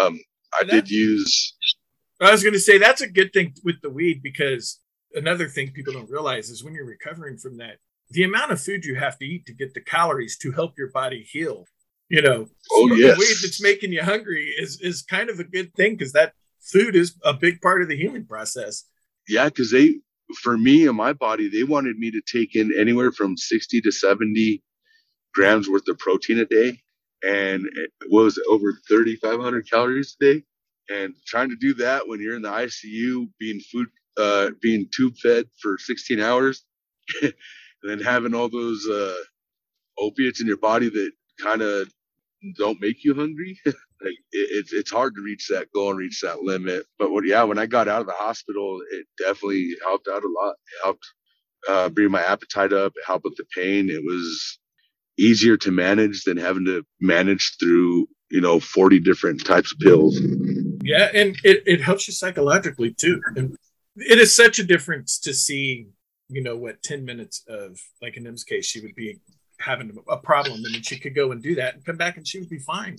um, 0.00 0.20
I 0.58 0.64
did 0.64 0.90
use. 0.90 1.54
I 2.20 2.30
was 2.30 2.42
going 2.42 2.52
to 2.52 2.60
say 2.60 2.78
that's 2.78 3.00
a 3.00 3.08
good 3.08 3.32
thing 3.32 3.54
with 3.64 3.80
the 3.82 3.90
weed 3.90 4.22
because 4.22 4.80
another 5.14 5.48
thing 5.48 5.70
people 5.70 5.92
don't 5.92 6.10
realize 6.10 6.50
is 6.50 6.62
when 6.62 6.74
you're 6.74 6.84
recovering 6.84 7.38
from 7.38 7.58
that, 7.58 7.78
the 8.10 8.22
amount 8.22 8.52
of 8.52 8.60
food 8.60 8.84
you 8.84 8.94
have 8.96 9.18
to 9.18 9.24
eat 9.24 9.46
to 9.46 9.52
get 9.52 9.74
the 9.74 9.80
calories 9.80 10.36
to 10.38 10.52
help 10.52 10.78
your 10.78 10.90
body 10.90 11.26
heal. 11.28 11.66
You 12.14 12.22
know, 12.22 12.48
oh 12.72 12.94
yes, 12.94 13.18
weed 13.18 13.36
that's 13.42 13.62
making 13.62 13.92
you 13.92 14.02
hungry 14.02 14.54
is 14.58 14.80
is 14.80 15.02
kind 15.02 15.30
of 15.30 15.40
a 15.40 15.44
good 15.44 15.74
thing 15.74 15.96
because 15.96 16.12
that 16.12 16.34
food 16.60 16.94
is 16.94 17.16
a 17.24 17.34
big 17.34 17.60
part 17.60 17.82
of 17.82 17.88
the 17.88 17.96
healing 17.96 18.26
process. 18.26 18.84
Yeah, 19.28 19.46
because 19.46 19.70
they, 19.72 19.96
for 20.42 20.56
me 20.56 20.86
and 20.86 20.96
my 20.96 21.12
body, 21.12 21.48
they 21.48 21.64
wanted 21.64 21.96
me 21.98 22.10
to 22.12 22.20
take 22.20 22.54
in 22.54 22.72
anywhere 22.78 23.10
from 23.10 23.36
sixty 23.36 23.80
to 23.80 23.90
seventy 23.90 24.62
grams 25.34 25.68
worth 25.68 25.88
of 25.88 25.98
protein 25.98 26.38
a 26.38 26.44
day 26.44 26.78
and 27.24 27.66
it 27.74 27.90
was 28.10 28.38
over 28.48 28.78
3,500 28.86 29.70
calories 29.70 30.16
a 30.20 30.24
day. 30.24 30.44
And 30.90 31.14
trying 31.26 31.48
to 31.48 31.56
do 31.56 31.72
that 31.74 32.06
when 32.06 32.20
you're 32.20 32.36
in 32.36 32.42
the 32.42 32.50
ICU, 32.50 33.28
being 33.40 33.60
food, 33.60 33.88
uh, 34.18 34.50
being 34.60 34.86
tube 34.94 35.16
fed 35.16 35.46
for 35.60 35.78
16 35.78 36.20
hours, 36.20 36.64
and 37.22 37.32
then 37.82 38.00
having 38.00 38.34
all 38.34 38.50
those 38.50 38.86
uh, 38.86 39.14
opiates 39.98 40.42
in 40.42 40.46
your 40.46 40.58
body 40.58 40.90
that 40.90 41.12
kind 41.40 41.62
of 41.62 41.90
don't 42.56 42.80
make 42.80 43.04
you 43.04 43.14
hungry. 43.14 43.58
like 43.66 43.74
it, 44.32 44.48
it's 44.50 44.72
it's 44.72 44.90
hard 44.90 45.14
to 45.14 45.22
reach 45.22 45.48
that 45.48 45.72
goal 45.72 45.90
and 45.90 45.98
reach 45.98 46.20
that 46.22 46.42
limit. 46.42 46.84
But 46.98 47.10
what, 47.10 47.26
yeah, 47.26 47.42
when 47.44 47.58
I 47.58 47.66
got 47.66 47.88
out 47.88 48.00
of 48.00 48.06
the 48.06 48.12
hospital, 48.12 48.80
it 48.92 49.06
definitely 49.18 49.76
helped 49.82 50.08
out 50.08 50.24
a 50.24 50.28
lot. 50.28 50.52
It 50.52 50.84
helped 50.84 51.04
uh, 51.68 51.88
bring 51.88 52.10
my 52.10 52.22
appetite 52.22 52.72
up. 52.72 52.92
It 52.96 53.04
helped 53.06 53.24
with 53.24 53.36
the 53.36 53.46
pain. 53.54 53.90
It 53.90 54.02
was 54.04 54.58
easier 55.16 55.56
to 55.56 55.70
manage 55.70 56.24
than 56.24 56.36
having 56.36 56.64
to 56.66 56.84
manage 57.00 57.56
through 57.58 58.06
you 58.30 58.40
know 58.40 58.58
40 58.58 59.00
different 59.00 59.44
types 59.44 59.72
of 59.72 59.78
pills 59.78 60.18
yeah 60.82 61.08
and 61.14 61.36
it, 61.44 61.62
it 61.66 61.80
helps 61.80 62.08
you 62.08 62.14
psychologically 62.14 62.92
too 62.92 63.20
and 63.36 63.56
it 63.96 64.18
is 64.18 64.34
such 64.34 64.58
a 64.58 64.64
difference 64.64 65.18
to 65.20 65.32
see 65.32 65.86
you 66.28 66.42
know 66.42 66.56
what 66.56 66.82
10 66.82 67.04
minutes 67.04 67.44
of 67.48 67.78
like 68.02 68.16
in 68.16 68.26
Em's 68.26 68.44
case 68.44 68.66
she 68.66 68.80
would 68.80 68.94
be 68.94 69.20
having 69.64 69.96
a 70.08 70.16
problem 70.16 70.64
and 70.64 70.74
then 70.74 70.82
she 70.82 70.98
could 70.98 71.14
go 71.14 71.32
and 71.32 71.42
do 71.42 71.54
that 71.54 71.74
and 71.74 71.84
come 71.84 71.96
back 71.96 72.16
and 72.16 72.26
she 72.26 72.38
would 72.38 72.50
be 72.50 72.58
fine 72.58 72.96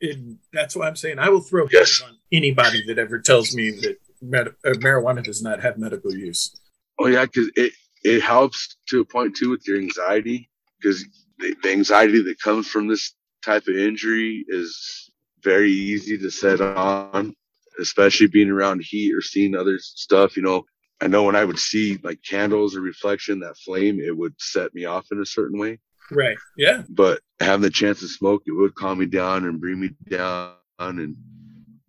and 0.00 0.38
that's 0.52 0.76
why 0.76 0.86
i'm 0.86 0.96
saying 0.96 1.18
i 1.18 1.28
will 1.28 1.40
throw 1.40 1.66
yes. 1.70 2.00
on 2.02 2.16
anybody 2.32 2.84
that 2.86 2.98
ever 2.98 3.18
tells 3.18 3.54
me 3.54 3.70
that 3.70 3.96
med- 4.22 4.48
uh, 4.48 4.70
marijuana 4.78 5.22
does 5.22 5.42
not 5.42 5.60
have 5.60 5.78
medical 5.78 6.14
use 6.14 6.54
oh 6.98 7.06
yeah 7.06 7.24
because 7.24 7.50
it 7.56 7.72
it 8.04 8.22
helps 8.22 8.76
to 8.88 9.00
a 9.00 9.04
point 9.04 9.34
too 9.36 9.50
with 9.50 9.66
your 9.66 9.78
anxiety 9.78 10.48
because 10.80 11.04
the, 11.38 11.54
the 11.62 11.72
anxiety 11.72 12.22
that 12.22 12.40
comes 12.40 12.66
from 12.68 12.88
this 12.88 13.14
type 13.44 13.66
of 13.68 13.76
injury 13.76 14.44
is 14.48 15.10
very 15.42 15.70
easy 15.70 16.18
to 16.18 16.30
set 16.30 16.60
on, 16.60 17.34
especially 17.80 18.26
being 18.26 18.50
around 18.50 18.82
heat 18.82 19.14
or 19.14 19.22
seeing 19.22 19.54
other 19.54 19.78
stuff. 19.78 20.36
You 20.36 20.42
know, 20.42 20.64
I 21.00 21.06
know 21.06 21.24
when 21.24 21.36
I 21.36 21.44
would 21.44 21.58
see 21.58 21.98
like 22.02 22.20
candles 22.28 22.76
or 22.76 22.80
reflection, 22.80 23.40
that 23.40 23.56
flame, 23.58 24.00
it 24.00 24.16
would 24.16 24.34
set 24.38 24.74
me 24.74 24.84
off 24.84 25.06
in 25.12 25.20
a 25.20 25.26
certain 25.26 25.58
way. 25.58 25.78
Right. 26.10 26.36
Yeah. 26.56 26.82
But 26.88 27.20
having 27.40 27.62
the 27.62 27.70
chance 27.70 28.00
to 28.00 28.08
smoke, 28.08 28.42
it 28.46 28.52
would 28.52 28.74
calm 28.74 28.98
me 28.98 29.06
down 29.06 29.44
and 29.44 29.60
bring 29.60 29.80
me 29.80 29.90
down. 30.08 30.54
And, 30.78 31.16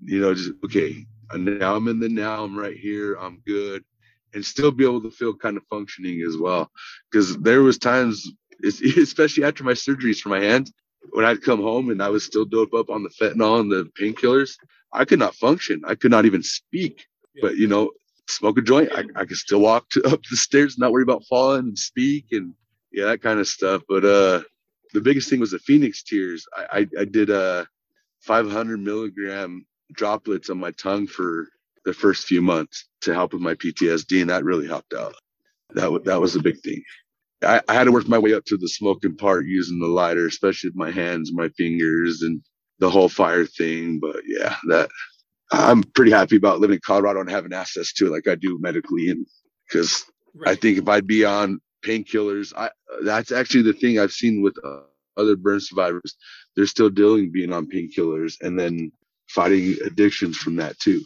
you 0.03 0.21
know, 0.21 0.33
just, 0.33 0.51
okay, 0.65 1.05
now 1.35 1.75
I'm 1.75 1.87
in 1.87 1.99
the 1.99 2.09
now, 2.09 2.43
I'm 2.43 2.57
right 2.57 2.75
here, 2.75 3.15
I'm 3.15 3.41
good. 3.45 3.83
And 4.33 4.45
still 4.45 4.71
be 4.71 4.83
able 4.83 5.01
to 5.01 5.11
feel 5.11 5.35
kind 5.35 5.57
of 5.57 5.63
functioning 5.69 6.21
as 6.27 6.37
well. 6.37 6.69
Because 7.09 7.37
there 7.37 7.61
was 7.61 7.77
times 7.77 8.27
especially 8.63 9.43
after 9.43 9.63
my 9.63 9.73
surgeries 9.73 10.19
for 10.19 10.29
my 10.29 10.41
hand. 10.41 10.71
When 11.11 11.25
I'd 11.25 11.41
come 11.41 11.61
home 11.61 11.89
and 11.89 12.01
I 12.01 12.09
was 12.09 12.25
still 12.25 12.45
dope 12.45 12.73
up 12.73 12.89
on 12.89 13.03
the 13.03 13.09
fentanyl 13.09 13.61
and 13.61 13.71
the 13.71 13.89
painkillers, 13.99 14.55
I 14.91 15.05
could 15.05 15.19
not 15.19 15.35
function. 15.35 15.81
I 15.85 15.95
could 15.95 16.11
not 16.11 16.25
even 16.25 16.43
speak. 16.43 17.05
But 17.41 17.55
you 17.55 17.67
know, 17.67 17.91
smoke 18.27 18.57
a 18.57 18.61
joint, 18.61 18.91
I, 18.93 19.03
I 19.15 19.25
could 19.25 19.37
still 19.37 19.61
walk 19.61 19.89
to, 19.91 20.03
up 20.11 20.21
the 20.29 20.35
stairs, 20.35 20.77
not 20.77 20.91
worry 20.91 21.03
about 21.03 21.23
falling 21.29 21.59
and 21.59 21.79
speak 21.79 22.25
and 22.31 22.53
yeah, 22.91 23.05
that 23.05 23.21
kind 23.21 23.39
of 23.39 23.47
stuff. 23.47 23.81
But 23.87 24.05
uh, 24.05 24.41
the 24.93 25.01
biggest 25.01 25.29
thing 25.29 25.39
was 25.39 25.51
the 25.51 25.59
Phoenix 25.59 26.03
tears. 26.03 26.45
I 26.55 26.79
I, 26.79 27.01
I 27.01 27.05
did 27.05 27.29
uh 27.29 27.65
500 28.21 28.79
milligram 28.79 29.65
droplets 29.93 30.49
on 30.49 30.59
my 30.59 30.71
tongue 30.71 31.07
for 31.07 31.47
the 31.85 31.93
first 31.93 32.25
few 32.25 32.41
months 32.41 32.87
to 33.01 33.13
help 33.13 33.33
with 33.33 33.41
my 33.41 33.55
PTSD, 33.55 34.21
and 34.21 34.29
that 34.29 34.43
really 34.43 34.67
helped 34.67 34.93
out. 34.93 35.15
That 35.73 35.83
w- 35.83 36.03
that 36.03 36.19
was 36.19 36.35
a 36.35 36.41
big 36.41 36.59
thing. 36.61 36.83
I, 37.43 37.61
I, 37.67 37.73
had 37.73 37.85
to 37.85 37.91
work 37.91 38.07
my 38.07 38.17
way 38.17 38.33
up 38.33 38.45
to 38.45 38.57
the 38.57 38.67
smoking 38.67 39.15
part 39.15 39.45
using 39.45 39.79
the 39.79 39.87
lighter, 39.87 40.25
especially 40.25 40.69
with 40.69 40.75
my 40.75 40.91
hands, 40.91 41.31
my 41.33 41.49
fingers, 41.49 42.23
and 42.23 42.41
the 42.79 42.89
whole 42.89 43.09
fire 43.09 43.45
thing. 43.45 43.99
But 43.99 44.17
yeah, 44.25 44.55
that 44.69 44.89
I'm 45.51 45.83
pretty 45.83 46.11
happy 46.11 46.35
about 46.35 46.59
living 46.59 46.75
in 46.75 46.81
Colorado 46.85 47.21
and 47.21 47.29
having 47.29 47.53
access 47.53 47.93
to 47.93 48.07
it 48.07 48.11
like 48.11 48.27
I 48.27 48.35
do 48.35 48.57
medically, 48.59 49.09
and 49.09 49.25
because 49.67 50.05
right. 50.35 50.51
I 50.51 50.55
think 50.55 50.77
if 50.77 50.87
I'd 50.89 51.07
be 51.07 51.23
on 51.23 51.59
painkillers, 51.83 52.53
I 52.55 52.69
that's 53.03 53.31
actually 53.31 53.63
the 53.63 53.73
thing 53.73 53.99
I've 53.99 54.11
seen 54.11 54.41
with 54.41 54.57
uh, 54.63 54.81
other 55.17 55.35
burn 55.35 55.59
survivors. 55.59 56.15
They're 56.55 56.65
still 56.65 56.89
dealing 56.89 57.31
being 57.31 57.53
on 57.53 57.67
painkillers 57.67 58.35
and 58.41 58.59
then 58.59 58.91
fighting 59.29 59.75
addictions 59.85 60.37
from 60.37 60.55
that 60.57 60.79
too. 60.79 61.01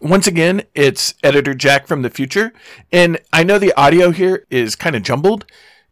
Once 0.00 0.26
again, 0.26 0.62
it's 0.74 1.14
editor 1.22 1.54
Jack 1.54 1.86
from 1.86 2.02
the 2.02 2.10
future. 2.10 2.52
And 2.92 3.18
I 3.32 3.42
know 3.42 3.58
the 3.58 3.78
audio 3.78 4.10
here 4.10 4.46
is 4.48 4.76
kind 4.76 4.96
of 4.96 5.02
jumbled. 5.02 5.44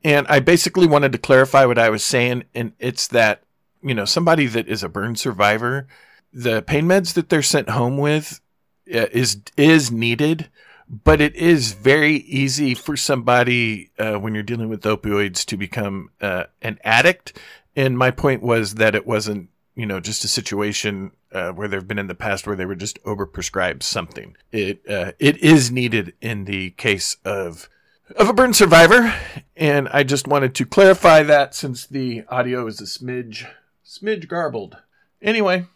And 0.05 0.27
I 0.29 0.39
basically 0.39 0.87
wanted 0.87 1.13
to 1.13 1.19
clarify 1.19 1.65
what 1.65 1.79
I 1.79 1.91
was 1.91 2.05
saying. 2.05 2.45
And 2.55 2.73
it's 2.79 3.09
that, 3.09 3.43
you 3.83 3.95
know, 3.95 4.05
somebody 4.05 4.47
that 4.47 4.69
is 4.69 4.83
a 4.83 4.89
burn 4.89 5.17
survivor, 5.17 5.89
the 6.33 6.63
pain 6.63 6.87
meds 6.87 7.15
that 7.15 7.29
they're 7.29 7.43
sent 7.43 7.71
home 7.71 7.99
with 7.99 8.41
is, 8.87 9.41
is 9.57 9.91
needed. 9.91 10.49
But 10.89 11.21
it 11.21 11.35
is 11.35 11.73
very 11.73 12.15
easy 12.15 12.75
for 12.75 12.97
somebody 12.97 13.91
uh, 13.99 14.15
when 14.15 14.35
you're 14.35 14.45
dealing 14.45 14.69
with 14.69 14.83
opioids 14.83 15.45
to 15.47 15.57
become 15.57 16.11
uh, 16.21 16.45
an 16.63 16.79
addict. 16.85 17.37
And 17.75 17.99
my 17.99 18.13
point 18.13 18.41
was 18.41 18.75
that 18.75 18.95
it 18.95 19.05
wasn't 19.05 19.49
you 19.77 19.85
know, 19.85 20.01
just 20.01 20.25
a 20.25 20.29
situation 20.29 21.13
uh, 21.33 21.51
where 21.51 21.69
there 21.69 21.79
have 21.79 21.87
been 21.87 21.99
in 21.99 22.07
the 22.07 22.15
past 22.15 22.47
where 22.47 22.57
they 22.57 22.65
were 22.65 22.75
just 22.75 23.01
overprescribed 23.05 23.83
something. 23.83 24.35
It 24.51 24.81
uh, 24.89 25.13
it 25.19 25.37
is 25.37 25.71
needed 25.71 26.15
in 26.23 26.47
the 26.47 26.71
case 26.71 27.19
of 27.25 27.69
of 28.17 28.29
a 28.29 28.33
burn 28.33 28.55
survivor. 28.55 29.15
And 29.55 29.89
I 29.91 30.03
just 30.03 30.27
wanted 30.27 30.55
to 30.57 30.67
clarify 30.67 31.23
that 31.25 31.55
since 31.55 31.87
the 31.87 32.25
audio 32.29 32.67
is 32.67 32.81
a 32.81 32.85
smidge, 32.85 33.47
smidge 33.85 34.27
garbled. 34.29 34.79
Anyway, 35.21 35.67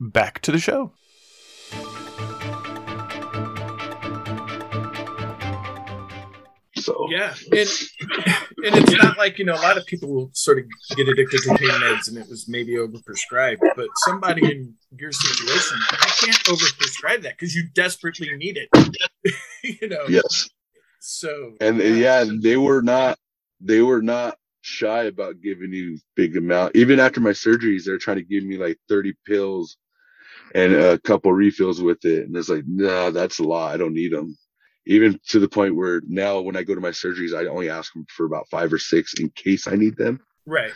back 0.00 0.40
to 0.42 0.52
the 0.52 0.58
show. 0.58 0.92
So 6.84 7.08
Yeah, 7.10 7.34
and 7.50 7.68
and 8.64 8.76
it's 8.76 8.92
not 8.92 9.16
like 9.16 9.38
you 9.38 9.46
know 9.46 9.54
a 9.54 9.64
lot 9.64 9.78
of 9.78 9.86
people 9.86 10.10
will 10.10 10.30
sort 10.34 10.58
of 10.58 10.66
get 10.96 11.08
addicted 11.08 11.40
to 11.42 11.56
pain 11.56 11.70
meds 11.70 12.08
and 12.08 12.18
it 12.18 12.28
was 12.28 12.46
maybe 12.46 12.74
overprescribed, 12.74 13.60
but 13.74 13.88
somebody 14.04 14.44
in 14.44 14.74
your 14.98 15.10
situation, 15.10 15.78
I 15.90 16.12
can't 16.20 16.36
overprescribe 16.44 17.22
that 17.22 17.38
because 17.38 17.54
you 17.54 17.68
desperately 17.72 18.36
need 18.36 18.58
it. 18.58 18.68
you 19.80 19.88
know. 19.88 20.04
yes, 20.08 20.50
So 21.00 21.54
and 21.58 21.80
uh, 21.80 21.84
yeah, 21.84 22.24
they 22.42 22.58
were 22.58 22.82
not 22.82 23.18
they 23.60 23.80
were 23.80 24.02
not 24.02 24.36
shy 24.60 25.04
about 25.04 25.40
giving 25.40 25.72
you 25.72 25.98
big 26.16 26.36
amount. 26.36 26.76
Even 26.76 27.00
after 27.00 27.20
my 27.20 27.30
surgeries, 27.30 27.84
they're 27.84 27.96
trying 27.96 28.18
to 28.18 28.24
give 28.24 28.44
me 28.44 28.58
like 28.58 28.78
30 28.90 29.14
pills 29.26 29.78
and 30.54 30.74
a 30.74 30.98
couple 30.98 31.32
refills 31.32 31.82
with 31.82 32.04
it. 32.04 32.26
And 32.26 32.36
it's 32.36 32.48
like, 32.48 32.64
no, 32.66 33.10
that's 33.10 33.38
a 33.40 33.42
lot. 33.42 33.74
I 33.74 33.76
don't 33.76 33.94
need 33.94 34.12
them. 34.12 34.36
Even 34.86 35.18
to 35.28 35.40
the 35.40 35.48
point 35.48 35.76
where 35.76 36.02
now 36.06 36.40
when 36.40 36.56
I 36.56 36.62
go 36.62 36.74
to 36.74 36.80
my 36.80 36.90
surgeries, 36.90 37.34
I 37.34 37.46
only 37.48 37.70
ask 37.70 37.92
them 37.92 38.04
for 38.08 38.26
about 38.26 38.48
five 38.50 38.72
or 38.72 38.78
six 38.78 39.14
in 39.14 39.30
case 39.30 39.66
I 39.66 39.76
need 39.76 39.96
them. 39.96 40.20
right. 40.46 40.72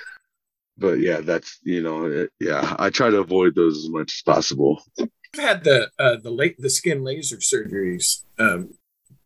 But 0.81 1.01
yeah, 1.01 1.21
that's, 1.21 1.59
you 1.65 1.83
know, 1.83 2.05
it, 2.07 2.31
yeah, 2.39 2.77
I 2.79 2.91
try 2.91 3.11
to 3.11 3.19
avoid 3.19 3.57
those 3.57 3.79
as 3.79 3.91
much 3.91 4.13
as 4.15 4.23
possible. 4.23 4.81
I've 5.01 5.09
had 5.35 5.65
the 5.65 5.91
uh, 5.99 6.17
the 6.23 6.31
late 6.31 6.57
the 6.59 6.71
skin 6.71 7.03
laser 7.05 7.37
surgeries. 7.39 8.25
Um, 8.39 8.71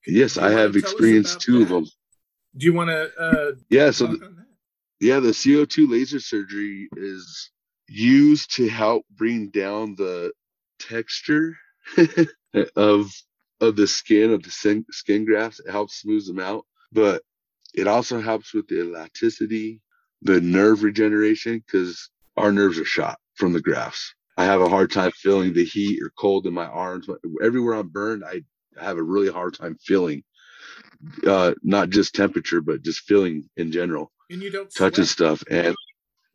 Yes, 0.07 0.37
I 0.37 0.51
have 0.51 0.75
experienced 0.75 1.43
two 1.43 1.63
of 1.63 1.69
them. 1.69 1.85
Do 2.57 2.67
you 2.67 2.73
want 2.73 2.91
to? 2.91 3.11
Uh, 3.17 3.53
Yeah. 3.71 3.91
So 3.93 4.07
talk 4.07 4.19
th- 4.19 4.29
on 4.29 4.37
that? 4.37 4.47
Yeah, 5.01 5.21
the 5.21 5.31
CO2 5.31 5.91
laser 5.91 6.21
surgery 6.21 6.89
is 6.97 7.51
used 7.89 8.55
to 8.57 8.69
help 8.69 9.05
bring 9.11 9.51
down 9.51 9.95
the 9.97 10.33
texture 10.79 11.57
of 12.77 13.13
of 13.63 13.77
the 13.77 13.87
skin 13.87 14.33
of 14.33 14.43
the 14.43 14.51
skin, 14.51 14.85
skin 14.91 15.25
grafts. 15.25 15.61
It 15.61 15.71
helps 15.71 16.01
smooth 16.01 16.27
them 16.27 16.41
out, 16.41 16.67
but 16.93 17.23
it 17.75 17.87
also 17.87 18.21
helps 18.21 18.53
with 18.53 18.69
the 18.69 18.81
elasticity, 18.81 19.81
the 20.21 20.41
nerve 20.41 20.83
regeneration, 20.83 21.63
because 21.67 22.11
our 22.37 22.53
nerves 22.53 22.79
are 22.79 22.85
shot 22.85 23.19
from 23.35 23.55
the 23.55 23.63
grafts. 23.63 24.15
I 24.37 24.45
have 24.45 24.61
a 24.61 24.69
hard 24.69 24.91
time 24.91 25.13
feeling 25.13 25.53
the 25.55 25.65
heat 25.65 26.03
or 26.03 26.13
cold 26.19 26.47
in 26.47 26.55
my 26.55 26.67
arms. 26.67 27.07
Everywhere 27.43 27.75
I'm 27.75 27.89
burned, 27.89 28.25
I 28.25 28.43
have 28.79 28.99
a 28.99 29.03
really 29.03 29.31
hard 29.31 29.55
time 29.55 29.77
feeling, 29.83 30.23
uh, 31.27 31.55
not 31.63 31.91
just 31.91 32.15
temperature, 32.15 32.61
but 32.61 32.83
just 32.83 33.01
feeling 33.01 33.49
in 33.57 33.73
general 33.73 34.13
and 34.33 34.43
you 34.43 34.51
don't 34.51 34.75
touching 34.75 35.05
stuff 35.05 35.45
and 35.51 35.77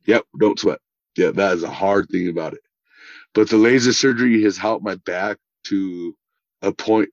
yep 0.06 0.24
don't 0.40 0.60
sweat 0.60 0.80
yeah 1.18 1.32
that 1.32 1.54
is 1.54 1.64
a 1.64 1.70
hard 1.70 2.08
thing 2.10 2.30
about 2.30 2.54
it 2.54 2.62
but 3.34 3.50
the 3.50 3.58
laser 3.58 3.92
surgery 3.92 4.44
has 4.44 4.58
helped 4.58 4.86
my 4.86 4.96
back 5.06 5.38
to 5.64 6.16
a 6.62 6.72
point 6.72 7.10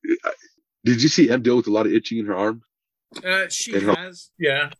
did 0.84 1.02
you 1.02 1.08
see 1.08 1.30
em 1.30 1.42
deal 1.42 1.56
with 1.56 1.66
a 1.66 1.70
lot 1.70 1.86
of 1.86 1.92
itching 1.92 2.18
in 2.18 2.26
her 2.26 2.36
arm? 2.36 2.62
Uh, 3.24 3.48
she 3.48 3.74
and 3.74 3.82
her- 3.82 3.94
has, 3.94 4.30
yeah, 4.38 4.70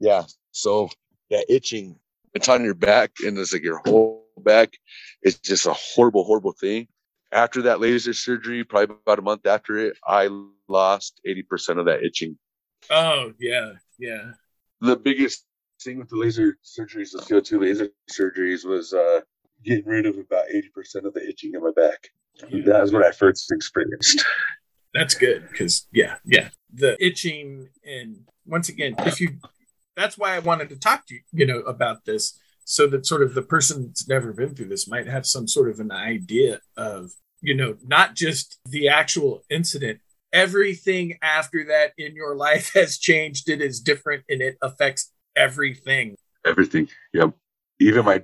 yeah 0.00 0.24
so 0.50 0.88
that 1.30 1.46
itching 1.48 1.96
it's 2.34 2.48
on 2.48 2.64
your 2.64 2.74
back 2.74 3.12
and 3.24 3.36
it's 3.38 3.52
like 3.52 3.62
your 3.62 3.80
whole 3.84 4.22
back. 4.38 4.72
It's 5.22 5.38
just 5.38 5.66
a 5.66 5.72
horrible 5.74 6.24
horrible 6.24 6.52
thing. 6.52 6.88
After 7.30 7.62
that 7.62 7.80
laser 7.80 8.12
surgery 8.12 8.64
probably 8.64 8.96
about 9.06 9.18
a 9.18 9.22
month 9.22 9.46
after 9.46 9.78
it 9.78 9.96
i 10.06 10.28
lost 10.68 11.20
80% 11.26 11.78
of 11.78 11.86
that 11.86 12.02
itching. 12.02 12.38
Oh 12.90 13.32
yeah, 13.38 13.72
yeah. 13.98 14.32
the 14.80 14.96
biggest 14.96 15.44
thing 15.82 15.98
with 15.98 16.08
the 16.08 16.16
laser 16.16 16.58
surgeries, 16.64 17.12
the 17.12 17.18
CO2 17.18 17.60
laser 17.60 17.88
surgeries, 18.10 18.64
was 18.64 18.92
uh, 18.92 19.20
getting 19.64 19.84
rid 19.84 20.06
of 20.06 20.16
about 20.16 20.46
80% 20.52 21.04
of 21.04 21.14
the 21.14 21.28
itching 21.28 21.52
in 21.54 21.62
my 21.62 21.72
back. 21.76 22.08
That 22.40 22.80
was 22.80 22.92
what 22.92 23.04
I 23.04 23.12
first 23.12 23.50
experienced. 23.52 24.24
That's 24.94 25.14
good 25.14 25.48
because 25.50 25.86
yeah, 25.92 26.16
yeah. 26.24 26.48
The 26.72 27.02
itching 27.04 27.68
and 27.84 28.24
once 28.46 28.68
again, 28.68 28.94
if 29.00 29.20
you 29.20 29.38
that's 29.96 30.18
why 30.18 30.34
I 30.34 30.38
wanted 30.40 30.68
to 30.70 30.78
talk 30.78 31.06
to 31.06 31.14
you, 31.14 31.20
you 31.32 31.46
know, 31.46 31.60
about 31.60 32.04
this 32.04 32.38
so 32.64 32.86
that 32.88 33.06
sort 33.06 33.22
of 33.22 33.34
the 33.34 33.42
person 33.42 33.86
that's 33.86 34.08
never 34.08 34.32
been 34.32 34.54
through 34.54 34.68
this 34.68 34.88
might 34.88 35.06
have 35.06 35.26
some 35.26 35.48
sort 35.48 35.68
of 35.68 35.80
an 35.80 35.90
idea 35.90 36.60
of, 36.76 37.10
you 37.40 37.54
know, 37.54 37.76
not 37.84 38.14
just 38.14 38.58
the 38.64 38.88
actual 38.88 39.42
incident. 39.50 40.00
Everything 40.32 41.18
after 41.22 41.64
that 41.64 41.92
in 41.98 42.14
your 42.14 42.36
life 42.36 42.72
has 42.74 42.98
changed. 42.98 43.48
It 43.48 43.60
is 43.60 43.80
different 43.80 44.24
and 44.28 44.40
it 44.40 44.56
affects 44.62 45.12
everything. 45.36 46.16
Everything. 46.44 46.88
Yep. 47.12 47.34
Even 47.80 48.04
my 48.04 48.22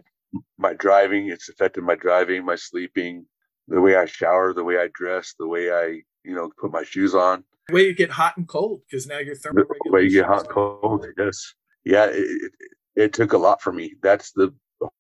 my 0.59 0.75
driving, 0.75 1.29
it's 1.29 1.49
affected 1.49 1.85
my 1.85 1.95
driving, 1.95 2.45
my 2.45 2.55
sleeping, 2.55 3.27
the 3.69 3.81
way 3.81 3.97
I 3.97 4.07
shower, 4.07 4.53
the 4.53 4.65
way 4.65 4.79
I 4.79 4.89
dress, 4.93 5.35
the 5.39 5.47
way 5.47 5.71
I, 5.71 6.03
you 6.25 6.35
know, 6.35 6.51
put 6.59 6.73
my 6.73 6.83
shoes 6.83 7.15
on, 7.15 7.45
The 7.69 7.75
way 7.75 7.83
you 7.83 7.95
get 7.95 8.11
hot 8.11 8.37
and 8.37 8.49
cold 8.49 8.81
because 8.89 9.07
now 9.07 9.19
you're 9.19 9.35
the 9.35 9.77
way 9.87 10.05
you 10.05 10.11
get 10.11 10.25
hot 10.25 10.41
and 10.41 10.49
cold. 10.49 11.07
Yes. 11.19 11.55
Yeah. 11.85 12.07
It, 12.07 12.15
it, 12.17 12.53
it 12.97 13.13
took 13.13 13.35
a 13.35 13.39
lot 13.39 13.61
for 13.61 13.73
me. 13.73 13.95
That's 14.03 14.33
the 14.33 14.53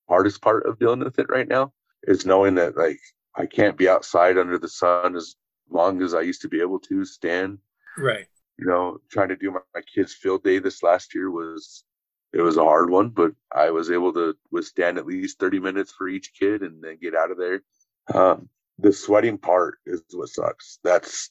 hardest 0.08 0.42
part 0.42 0.66
of 0.66 0.78
dealing 0.78 1.00
with 1.00 1.18
it 1.18 1.28
right 1.28 1.48
now 1.48 1.72
is 2.04 2.26
knowing 2.26 2.54
that 2.56 2.76
like 2.76 3.00
I 3.34 3.46
can't 3.46 3.76
be 3.76 3.88
outside 3.88 4.38
under 4.38 4.58
the 4.58 4.68
sun 4.68 5.16
as 5.16 5.34
long 5.70 6.02
as 6.02 6.14
I 6.14 6.20
used 6.20 6.42
to 6.42 6.48
be 6.48 6.60
able 6.60 6.78
to 6.80 7.04
stand. 7.04 7.58
Right. 7.96 8.26
You 8.58 8.66
know, 8.66 8.98
trying 9.10 9.28
to 9.28 9.36
do 9.36 9.50
my, 9.50 9.60
my 9.74 9.80
kids' 9.82 10.14
field 10.14 10.44
day 10.44 10.58
this 10.58 10.82
last 10.82 11.14
year 11.14 11.30
was 11.30 11.84
it 12.32 12.42
was 12.42 12.58
a 12.58 12.64
hard 12.64 12.90
one, 12.90 13.08
but 13.08 13.32
I 13.50 13.70
was 13.70 13.90
able 13.90 14.12
to 14.12 14.36
withstand 14.50 14.98
at 14.98 15.06
least 15.06 15.38
30 15.38 15.60
minutes 15.60 15.92
for 15.96 16.08
each 16.08 16.32
kid 16.38 16.62
and 16.62 16.82
then 16.82 16.98
get 17.00 17.14
out 17.14 17.30
of 17.30 17.38
there. 17.38 17.62
Um, 18.12 18.50
the 18.78 18.92
sweating 18.92 19.38
part 19.38 19.78
is 19.86 20.02
what 20.12 20.28
sucks. 20.28 20.78
That's 20.84 21.30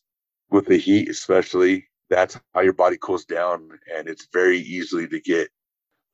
with 0.49 0.65
the 0.65 0.77
heat, 0.77 1.09
especially. 1.09 1.87
That's 2.09 2.39
how 2.53 2.61
your 2.61 2.73
body 2.73 2.97
cools 3.01 3.25
down, 3.25 3.69
and 3.93 4.07
it's 4.07 4.27
very 4.31 4.59
easily 4.59 5.07
to 5.09 5.19
get 5.19 5.49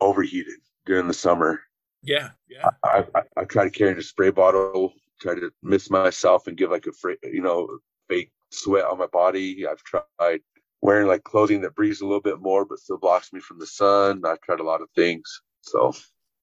overheated 0.02 0.56
during 0.86 1.08
the 1.08 1.14
summer. 1.14 1.62
Yeah. 2.02 2.30
Yeah. 2.50 2.70
I, 2.84 3.06
I, 3.16 3.22
I 3.38 3.44
try 3.46 3.64
to 3.64 3.70
carry 3.70 3.98
a 3.98 4.02
spray 4.02 4.32
bottle, 4.32 4.94
try 5.22 5.36
to 5.36 5.52
mist 5.62 5.92
myself 5.92 6.48
and 6.48 6.58
give 6.58 6.72
like 6.72 6.86
a 6.88 6.92
you 7.32 7.42
know 7.42 7.68
fake 8.10 8.32
sweat 8.52 8.86
on 8.86 8.98
my 8.98 9.08
body. 9.08 9.66
I've 9.68 9.84
tried 9.84 10.42
wearing 10.82 11.08
like 11.08 11.24
clothing 11.24 11.62
that 11.62 11.76
breathes 11.76 12.02
a 12.02 12.06
little 12.06 12.22
bit 12.22 12.42
more 12.42 12.66
but 12.66 12.80
still 12.80 12.98
blocks 12.98 13.32
me 13.32 13.40
from 13.40 13.60
the 13.60 13.68
sun. 13.68 14.22
I've 14.26 14.42
tried 14.42 14.60
a 14.60 14.64
lot 14.64 14.82
of 14.82 14.90
things. 14.96 15.42
So 15.62 15.94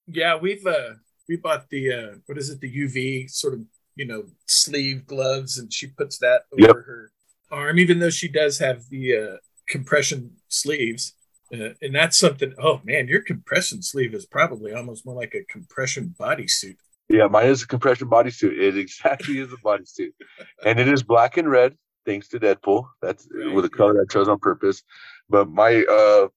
Yeah, 0.06 0.36
we've 0.36 0.66
uh 0.66 0.94
we 1.28 1.36
bought 1.36 1.68
the 1.68 1.92
uh 1.92 2.14
what 2.26 2.38
is 2.38 2.50
it, 2.50 2.60
the 2.60 2.74
UV 2.74 3.30
sort 3.30 3.54
of, 3.54 3.60
you 3.96 4.06
know, 4.06 4.24
sleeve 4.46 5.06
gloves 5.06 5.58
and 5.58 5.72
she 5.72 5.86
puts 5.88 6.18
that 6.18 6.42
over 6.52 6.60
Yep. 6.62 6.70
her 6.76 7.12
arm, 7.50 7.78
even 7.78 7.98
though 7.98 8.10
she 8.10 8.28
does 8.28 8.58
have 8.58 8.88
the 8.90 9.16
uh 9.16 9.36
compression 9.68 10.32
sleeves. 10.48 11.14
Uh, 11.52 11.70
and 11.82 11.94
that's 11.94 12.16
something 12.18 12.54
oh 12.62 12.80
man, 12.84 13.08
your 13.08 13.22
compression 13.22 13.82
sleeve 13.82 14.14
is 14.14 14.26
probably 14.26 14.72
almost 14.72 15.04
more 15.04 15.16
like 15.16 15.34
a 15.34 15.44
compression 15.52 16.14
bodysuit. 16.18 16.76
yeah, 17.08 17.26
mine 17.26 17.46
is 17.46 17.62
a 17.62 17.66
compression 17.66 18.08
bodysuit. 18.08 18.56
It 18.56 18.76
exactly 18.78 19.38
is 19.38 19.52
a 19.52 19.56
bodysuit, 19.56 20.12
and 20.64 20.78
it 20.78 20.86
is 20.88 21.02
black 21.02 21.36
and 21.36 21.50
red 21.50 21.76
thanks 22.06 22.28
to 22.28 22.38
Deadpool. 22.40 22.86
That's 23.02 23.28
Right, 23.34 23.52
with 23.54 23.64
a 23.64 23.68
color 23.68 24.00
I 24.00 24.04
chose 24.12 24.28
on 24.28 24.38
purpose. 24.38 24.82
But 25.28 25.48
my 25.50 25.84
uh 25.84 26.28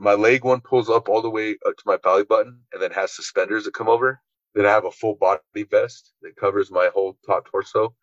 my 0.00 0.14
leg 0.14 0.44
one 0.44 0.60
pulls 0.62 0.88
up 0.90 1.08
all 1.08 1.22
the 1.22 1.30
way 1.30 1.50
up 1.66 1.76
to 1.76 1.82
my 1.86 1.96
belly 1.98 2.24
button 2.24 2.60
and 2.72 2.82
then 2.82 2.90
has 2.90 3.12
suspenders 3.12 3.64
that 3.64 3.74
come 3.74 3.88
over. 3.88 4.20
Then 4.54 4.66
I 4.66 4.70
have 4.70 4.84
a 4.84 4.90
full 4.90 5.14
body 5.14 5.40
vest 5.70 6.12
that 6.22 6.36
covers 6.36 6.70
my 6.70 6.90
whole 6.92 7.16
top 7.26 7.48
torso, 7.48 7.94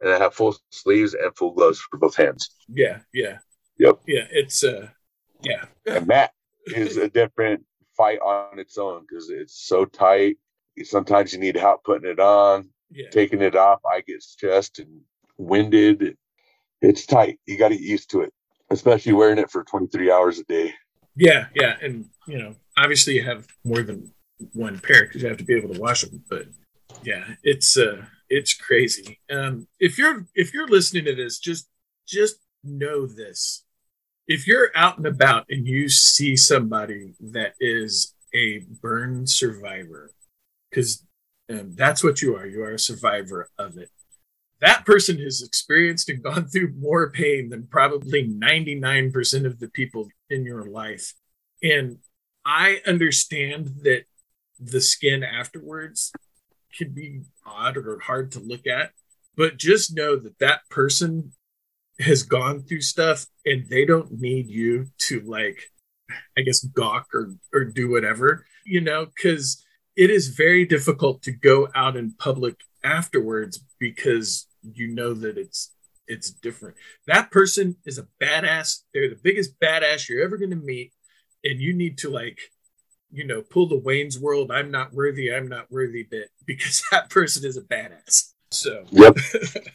and 0.00 0.10
I 0.10 0.18
have 0.18 0.34
full 0.34 0.56
sleeves 0.70 1.14
and 1.14 1.34
full 1.36 1.52
gloves 1.52 1.80
for 1.80 1.98
both 1.98 2.16
hands. 2.16 2.50
Yeah, 2.68 3.00
yeah. 3.12 3.38
Yep. 3.78 4.00
Yeah, 4.06 4.26
it's 4.30 4.62
uh 4.62 4.88
yeah. 5.42 5.64
And 5.86 6.06
that 6.08 6.32
is 6.66 6.96
a 6.96 7.08
different 7.08 7.64
fight 7.96 8.18
on 8.20 8.58
its 8.58 8.78
own 8.78 9.06
because 9.08 9.30
it's 9.30 9.66
so 9.66 9.84
tight. 9.84 10.36
Sometimes 10.82 11.32
you 11.32 11.38
need 11.38 11.56
help 11.56 11.84
putting 11.84 12.10
it 12.10 12.20
on. 12.20 12.68
Yeah. 12.90 13.10
taking 13.10 13.42
it 13.42 13.56
off, 13.56 13.80
I 13.84 14.02
get 14.02 14.22
stressed 14.22 14.78
and 14.78 15.00
winded. 15.36 16.16
It's 16.80 17.06
tight. 17.06 17.40
You 17.44 17.58
got 17.58 17.70
to 17.70 17.74
get 17.76 17.82
used 17.82 18.10
to 18.10 18.20
it, 18.20 18.32
especially 18.70 19.12
wearing 19.12 19.38
it 19.38 19.50
for 19.50 19.64
23 19.64 20.12
hours 20.12 20.38
a 20.38 20.44
day. 20.44 20.72
Yeah, 21.16 21.46
yeah, 21.54 21.76
and 21.82 22.06
you 22.28 22.38
know, 22.38 22.54
obviously 22.76 23.14
you 23.14 23.24
have 23.24 23.46
more 23.64 23.82
than 23.82 24.12
one 24.52 24.78
pair 24.78 25.04
because 25.04 25.22
you 25.22 25.28
have 25.28 25.38
to 25.38 25.44
be 25.44 25.54
able 25.54 25.74
to 25.74 25.80
wash 25.80 26.02
them. 26.02 26.22
But 26.28 26.46
yeah, 27.02 27.24
it's 27.42 27.76
uh, 27.76 28.04
it's 28.28 28.54
crazy. 28.54 29.20
Um, 29.30 29.66
if 29.80 29.98
you're 29.98 30.26
if 30.34 30.52
you're 30.54 30.68
listening 30.68 31.04
to 31.06 31.14
this, 31.14 31.38
just 31.38 31.68
just 32.06 32.36
know 32.62 33.06
this: 33.06 33.64
if 34.26 34.46
you're 34.46 34.70
out 34.74 34.98
and 34.98 35.06
about 35.06 35.46
and 35.48 35.66
you 35.66 35.88
see 35.88 36.36
somebody 36.36 37.14
that 37.20 37.54
is 37.60 38.14
a 38.34 38.60
burn 38.82 39.26
survivor, 39.26 40.10
because 40.70 41.04
um, 41.50 41.74
that's 41.74 42.02
what 42.02 42.22
you 42.22 42.36
are. 42.36 42.46
You 42.46 42.62
are 42.62 42.74
a 42.74 42.78
survivor 42.78 43.50
of 43.58 43.76
it. 43.78 43.90
that 44.60 44.86
person 44.86 45.18
has 45.18 45.42
experienced 45.42 46.08
and 46.08 46.22
gone 46.22 46.46
through 46.48 46.72
more 46.78 47.10
pain 47.10 47.50
than 47.50 47.66
probably 47.66 48.26
99% 48.26 49.46
of 49.46 49.58
the 49.60 49.68
people 49.68 50.08
in 50.30 50.44
your 50.44 50.64
life. 50.64 51.14
And 51.62 51.98
I 52.46 52.80
understand 52.86 53.80
that 53.82 54.04
the 54.70 54.80
skin 54.80 55.22
afterwards 55.22 56.12
can 56.76 56.92
be 56.92 57.22
odd 57.46 57.76
or 57.76 58.00
hard 58.00 58.32
to 58.32 58.40
look 58.40 58.66
at, 58.66 58.90
but 59.36 59.56
just 59.56 59.94
know 59.94 60.16
that 60.16 60.38
that 60.38 60.60
person 60.70 61.32
has 62.00 62.22
gone 62.22 62.62
through 62.62 62.80
stuff 62.80 63.26
and 63.46 63.68
they 63.68 63.84
don't 63.84 64.10
need 64.10 64.48
you 64.48 64.86
to 64.98 65.20
like 65.20 65.70
i 66.36 66.40
guess 66.40 66.64
gawk 66.64 67.06
or 67.14 67.32
or 67.52 67.64
do 67.64 67.88
whatever 67.88 68.44
you 68.66 68.80
know 68.80 69.06
because 69.06 69.64
it 69.94 70.10
is 70.10 70.28
very 70.28 70.66
difficult 70.66 71.22
to 71.22 71.30
go 71.30 71.68
out 71.74 71.96
in 71.96 72.12
public 72.18 72.56
afterwards 72.82 73.64
because 73.78 74.48
you 74.62 74.88
know 74.88 75.14
that 75.14 75.38
it's 75.38 75.70
it's 76.06 76.30
different. 76.30 76.76
That 77.06 77.30
person 77.30 77.76
is 77.86 77.98
a 77.98 78.06
badass. 78.22 78.80
They're 78.92 79.08
the 79.08 79.20
biggest 79.22 79.58
badass 79.58 80.08
you're 80.08 80.22
ever 80.22 80.36
going 80.36 80.50
to 80.50 80.56
meet 80.56 80.92
and 81.42 81.60
you 81.60 81.72
need 81.72 81.98
to 81.98 82.10
like 82.10 82.38
you 83.14 83.26
know 83.26 83.40
pull 83.40 83.68
the 83.68 83.78
wayne's 83.78 84.18
world 84.18 84.50
i'm 84.50 84.70
not 84.70 84.92
worthy 84.92 85.32
i'm 85.32 85.48
not 85.48 85.70
worthy 85.70 86.02
bit 86.02 86.30
because 86.44 86.82
that 86.90 87.08
person 87.08 87.44
is 87.44 87.56
a 87.56 87.62
badass 87.62 88.32
so 88.50 88.84
yep 88.90 89.16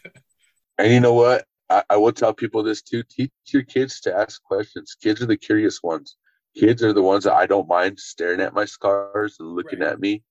and 0.77 0.91
you 0.91 0.99
know 0.99 1.13
what 1.13 1.45
I, 1.69 1.83
I 1.91 1.97
will 1.97 2.11
tell 2.11 2.33
people 2.33 2.63
this 2.63 2.81
too. 2.81 3.03
Teach 3.03 3.31
your 3.47 3.63
kids 3.63 3.99
to 4.01 4.15
ask 4.15 4.41
questions. 4.43 4.95
Kids 5.01 5.21
are 5.21 5.27
the 5.27 5.37
curious 5.37 5.83
ones. 5.83 6.17
Kids 6.57 6.83
are 6.83 6.93
the 6.93 7.03
ones 7.03 7.25
that 7.25 7.33
I 7.33 7.45
don't 7.45 7.67
mind 7.67 7.99
staring 7.99 8.41
at 8.41 8.53
my 8.53 8.65
scars 8.65 9.37
and 9.39 9.49
looking 9.55 9.79
right. 9.79 9.91
at 9.91 9.99
me. 9.99 10.23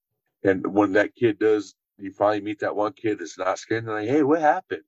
And 0.42 0.66
when 0.66 0.92
that 0.92 1.14
kid 1.14 1.38
does, 1.38 1.74
you 1.96 2.12
finally 2.12 2.40
meet 2.40 2.60
that 2.60 2.74
one 2.74 2.92
kid 2.92 3.18
that's 3.18 3.38
not 3.38 3.58
scared. 3.58 3.84
And 3.84 3.92
like, 3.92 4.08
hey, 4.08 4.22
what 4.22 4.40
happened? 4.40 4.82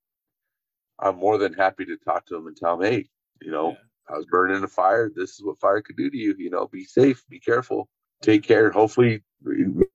I'm 0.99 1.17
more 1.17 1.39
than 1.39 1.55
happy 1.55 1.85
to 1.87 1.97
talk 1.97 2.27
to 2.27 2.35
them 2.35 2.47
and 2.47 2.57
tell 2.57 2.77
them, 2.77 2.91
hey, 2.91 3.09
you 3.41 3.51
know, 3.51 3.71
yeah. 3.71 3.77
I 4.15 4.17
was 4.17 4.27
burning 4.27 4.57
in 4.57 4.65
a 4.65 4.69
fire. 4.69 5.11
This 5.15 5.31
is 5.31 5.45
what 5.45 5.61
fire 5.61 5.81
could 5.81 5.97
do 5.97 6.11
to 6.11 6.17
you. 6.17 6.35
You 6.37 6.51
know, 6.51 6.67
be 6.67 6.85
safe, 6.85 7.25
be 7.29 7.41
careful, 7.41 7.89
take 8.23 8.43
care. 8.43 8.71
Hopefully, 8.71 9.23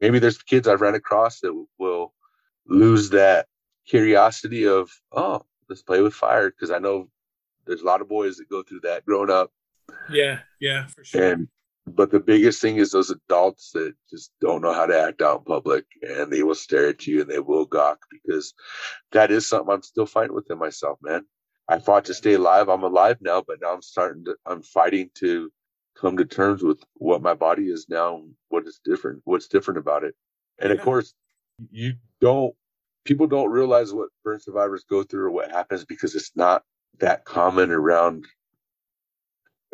maybe 0.01 0.19
there's 0.19 0.37
kids 0.37 0.67
I've 0.67 0.81
ran 0.81 0.95
across 0.95 1.39
that 1.41 1.65
will 1.77 2.13
lose 2.67 3.09
that 3.11 3.47
curiosity 3.87 4.67
of, 4.67 4.89
oh, 5.11 5.45
let's 5.69 5.83
play 5.83 6.01
with 6.01 6.13
fire 6.13 6.49
because 6.49 6.71
I 6.71 6.79
know 6.79 7.09
there's 7.65 7.81
a 7.81 7.85
lot 7.85 8.01
of 8.01 8.09
boys 8.09 8.37
that 8.37 8.49
go 8.49 8.63
through 8.63 8.81
that 8.81 9.05
growing 9.05 9.29
up. 9.29 9.51
Yeah, 10.09 10.39
yeah, 10.59 10.87
for 10.87 11.03
sure. 11.03 11.33
And 11.33 11.47
but 11.87 12.09
the 12.09 12.19
biggest 12.19 12.61
thing 12.61 12.77
is 12.77 12.91
those 12.91 13.11
adults 13.11 13.71
that 13.73 13.93
just 14.09 14.31
don't 14.41 14.61
know 14.61 14.73
how 14.73 14.87
to 14.87 14.99
act 14.99 15.21
out 15.21 15.39
in 15.39 15.45
public 15.45 15.85
and 16.01 16.31
they 16.31 16.41
will 16.41 16.55
stare 16.55 16.87
at 16.87 17.05
you 17.05 17.21
and 17.21 17.29
they 17.29 17.39
will 17.39 17.65
gawk 17.65 17.99
because 18.11 18.55
that 19.11 19.29
is 19.29 19.47
something 19.47 19.71
I'm 19.71 19.83
still 19.83 20.07
fighting 20.07 20.33
within 20.33 20.57
myself, 20.57 20.97
man. 21.03 21.25
I 21.67 21.79
fought 21.79 22.05
to 22.05 22.13
stay 22.13 22.33
alive. 22.33 22.69
I'm 22.69 22.83
alive 22.83 23.17
now, 23.21 23.43
but 23.47 23.57
now 23.61 23.73
I'm 23.73 23.81
starting 23.81 24.25
to 24.25 24.35
I'm 24.45 24.63
fighting 24.63 25.11
to 25.15 25.51
come 25.99 26.17
to 26.17 26.25
terms 26.25 26.63
with 26.63 26.83
what 26.95 27.21
my 27.21 27.33
body 27.33 27.69
is 27.69 27.87
now, 27.89 28.21
what 28.49 28.67
is 28.67 28.79
different, 28.83 29.21
what's 29.25 29.47
different 29.47 29.77
about 29.77 30.03
it. 30.03 30.15
And 30.59 30.71
of 30.71 30.81
course, 30.81 31.13
you 31.71 31.93
don't 32.21 32.53
people 33.05 33.27
don't 33.27 33.51
realize 33.51 33.93
what 33.93 34.09
burn 34.23 34.39
survivors 34.39 34.85
go 34.89 35.03
through 35.03 35.25
or 35.25 35.31
what 35.31 35.51
happens 35.51 35.85
because 35.85 36.15
it's 36.15 36.31
not 36.35 36.63
that 36.99 37.25
common 37.25 37.71
around. 37.71 38.25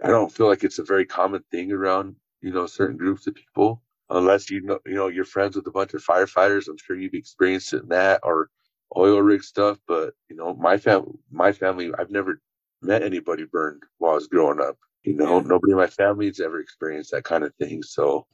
I 0.03 0.07
don't 0.07 0.31
feel 0.31 0.47
like 0.47 0.63
it's 0.63 0.79
a 0.79 0.83
very 0.83 1.05
common 1.05 1.43
thing 1.51 1.71
around 1.71 2.15
you 2.41 2.51
know 2.51 2.65
certain 2.67 2.97
groups 2.97 3.27
of 3.27 3.35
people 3.35 3.81
unless 4.09 4.49
you 4.49 4.61
know 4.61 4.79
you 4.85 4.95
know 4.95 5.07
you're 5.07 5.25
friends 5.25 5.55
with 5.55 5.67
a 5.67 5.71
bunch 5.71 5.93
of 5.93 6.03
firefighters. 6.03 6.67
I'm 6.67 6.77
sure 6.77 6.95
you've 6.97 7.13
experienced 7.13 7.73
it 7.73 7.83
in 7.83 7.89
that 7.89 8.21
or 8.23 8.49
oil 8.97 9.21
rig 9.21 9.43
stuff 9.43 9.77
but 9.87 10.13
you 10.29 10.35
know 10.35 10.53
my 10.55 10.77
family 10.77 11.13
my 11.31 11.51
family 11.51 11.91
i've 11.97 12.09
never 12.11 12.41
met 12.81 13.03
anybody 13.03 13.45
burned 13.45 13.83
while 13.99 14.11
i 14.11 14.15
was 14.15 14.27
growing 14.27 14.59
up 14.59 14.77
you 15.03 15.15
know 15.15 15.39
nobody 15.39 15.71
in 15.71 15.77
my 15.77 15.87
family 15.87 16.27
has 16.27 16.39
ever 16.39 16.59
experienced 16.59 17.11
that 17.11 17.23
kind 17.23 17.43
of 17.43 17.53
thing 17.55 17.81
so 17.81 18.25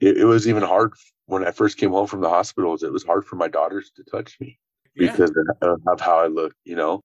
it, 0.00 0.18
it 0.18 0.24
was 0.24 0.46
even 0.48 0.62
hard 0.62 0.92
when 1.26 1.46
I 1.46 1.50
first 1.50 1.78
came 1.78 1.90
home 1.90 2.06
from 2.06 2.20
the 2.20 2.28
hospitals, 2.28 2.82
it 2.82 2.92
was 2.92 3.04
hard 3.04 3.24
for 3.24 3.36
my 3.36 3.48
daughters 3.48 3.90
to 3.96 4.04
touch 4.04 4.38
me 4.40 4.58
yeah. 4.94 5.10
because 5.10 5.32
of, 5.62 6.00
how 6.00 6.18
I 6.18 6.26
look, 6.26 6.54
you 6.64 6.76
know. 6.76 7.02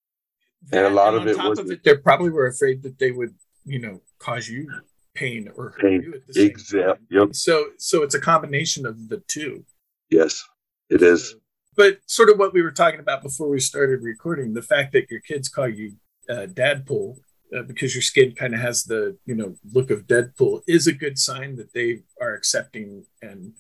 That, 0.70 0.86
and 0.86 0.94
a 0.94 0.96
lot 0.96 1.14
and 1.14 1.24
of 1.24 1.28
it 1.28 1.38
was 1.38 1.60
of 1.60 1.72
it, 1.72 1.84
they 1.84 1.96
probably 1.96 2.32
were 2.32 2.48
afraid 2.48 2.84
that 2.84 3.00
they 3.00 3.12
would, 3.12 3.34
you 3.64 3.80
know, 3.80 4.02
cause 4.20 4.50
you 4.50 4.70
pain 5.14 5.50
or 5.56 5.70
hurt 5.70 5.82
pain. 5.82 6.02
you 6.02 6.14
at 6.16 6.28
the 6.28 6.34
same 6.34 6.48
exactly. 6.48 7.06
Yep. 7.12 7.34
So 7.34 7.70
so 7.78 8.04
it's 8.04 8.16
a 8.16 8.20
combination 8.20 8.86
of 8.86 9.08
the 9.08 9.24
two. 9.30 9.64
Yes, 10.10 10.44
it 10.90 11.02
is. 11.02 11.36
But 11.78 12.00
sort 12.08 12.30
of 12.30 12.38
what 12.38 12.54
we 12.54 12.62
were 12.62 12.72
talking 12.72 13.00
about 13.00 13.24
before 13.24 13.48
we 13.48 13.62
started 13.62 14.02
recording, 14.04 14.54
the 14.54 14.62
fact 14.62 14.92
that 14.92 15.10
your 15.10 15.22
kids 15.22 15.48
call 15.48 15.70
you 15.70 15.94
uh, 16.30 16.48
Dadpool 16.48 17.20
uh, 17.56 17.64
because 17.64 17.96
your 17.96 18.02
skin 18.02 18.34
kind 18.36 18.54
of 18.54 18.60
has 18.60 18.84
the 18.84 19.18
you 19.26 19.36
know 19.36 19.56
look 19.74 19.92
of 19.92 20.08
Deadpool 20.08 20.62
is 20.68 20.88
a 20.88 20.94
good 20.94 21.18
sign 21.18 21.56
that 21.58 21.74
they 21.74 22.02
are 22.22 22.34
accepting 22.34 23.06
and 23.22 23.54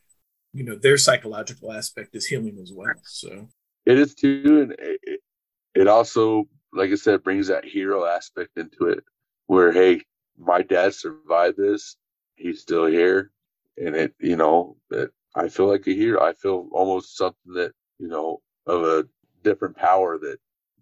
you 0.54 0.64
know 0.64 0.76
their 0.76 0.98
psychological 0.98 1.72
aspect 1.72 2.16
is 2.16 2.26
healing 2.26 2.58
as 2.62 2.72
well 2.74 2.94
so. 3.04 3.48
It 3.86 3.98
is 3.98 4.14
too 4.14 4.62
and 4.62 4.76
it, 4.78 5.22
it 5.74 5.88
also 5.88 6.48
like 6.74 6.92
i 6.92 6.96
said 6.96 7.24
brings 7.24 7.48
that 7.48 7.66
hero 7.66 8.06
aspect 8.06 8.58
into 8.58 8.86
it 8.86 9.04
where 9.48 9.72
hey 9.72 10.02
my 10.38 10.62
dad 10.62 10.94
survived 10.94 11.58
this 11.58 11.96
he's 12.36 12.62
still 12.62 12.86
here 12.86 13.32
and 13.78 13.96
it 13.96 14.14
you 14.20 14.36
know 14.36 14.78
that 14.90 15.12
i 15.36 15.48
feel 15.48 15.68
like 15.68 15.88
a 15.88 15.94
hero 15.94 16.22
i 16.24 16.34
feel 16.34 16.68
almost 16.72 17.18
something 17.18 17.54
that 17.54 17.72
you 17.98 18.08
know 18.08 18.42
of 18.68 18.84
a 18.84 19.08
different 19.44 19.76
power 19.76 20.18
that 20.18 20.38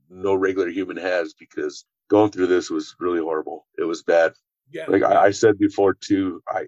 no 0.09 0.33
regular 0.33 0.69
human 0.69 0.97
has 0.97 1.33
because 1.33 1.85
going 2.09 2.31
through 2.31 2.47
this 2.47 2.69
was 2.69 2.95
really 2.99 3.19
horrible. 3.19 3.67
It 3.77 3.83
was 3.83 4.03
bad. 4.03 4.33
Yeah. 4.71 4.85
Like 4.87 5.03
I, 5.03 5.25
I 5.25 5.31
said 5.31 5.57
before 5.57 5.93
too 5.93 6.41
i 6.49 6.67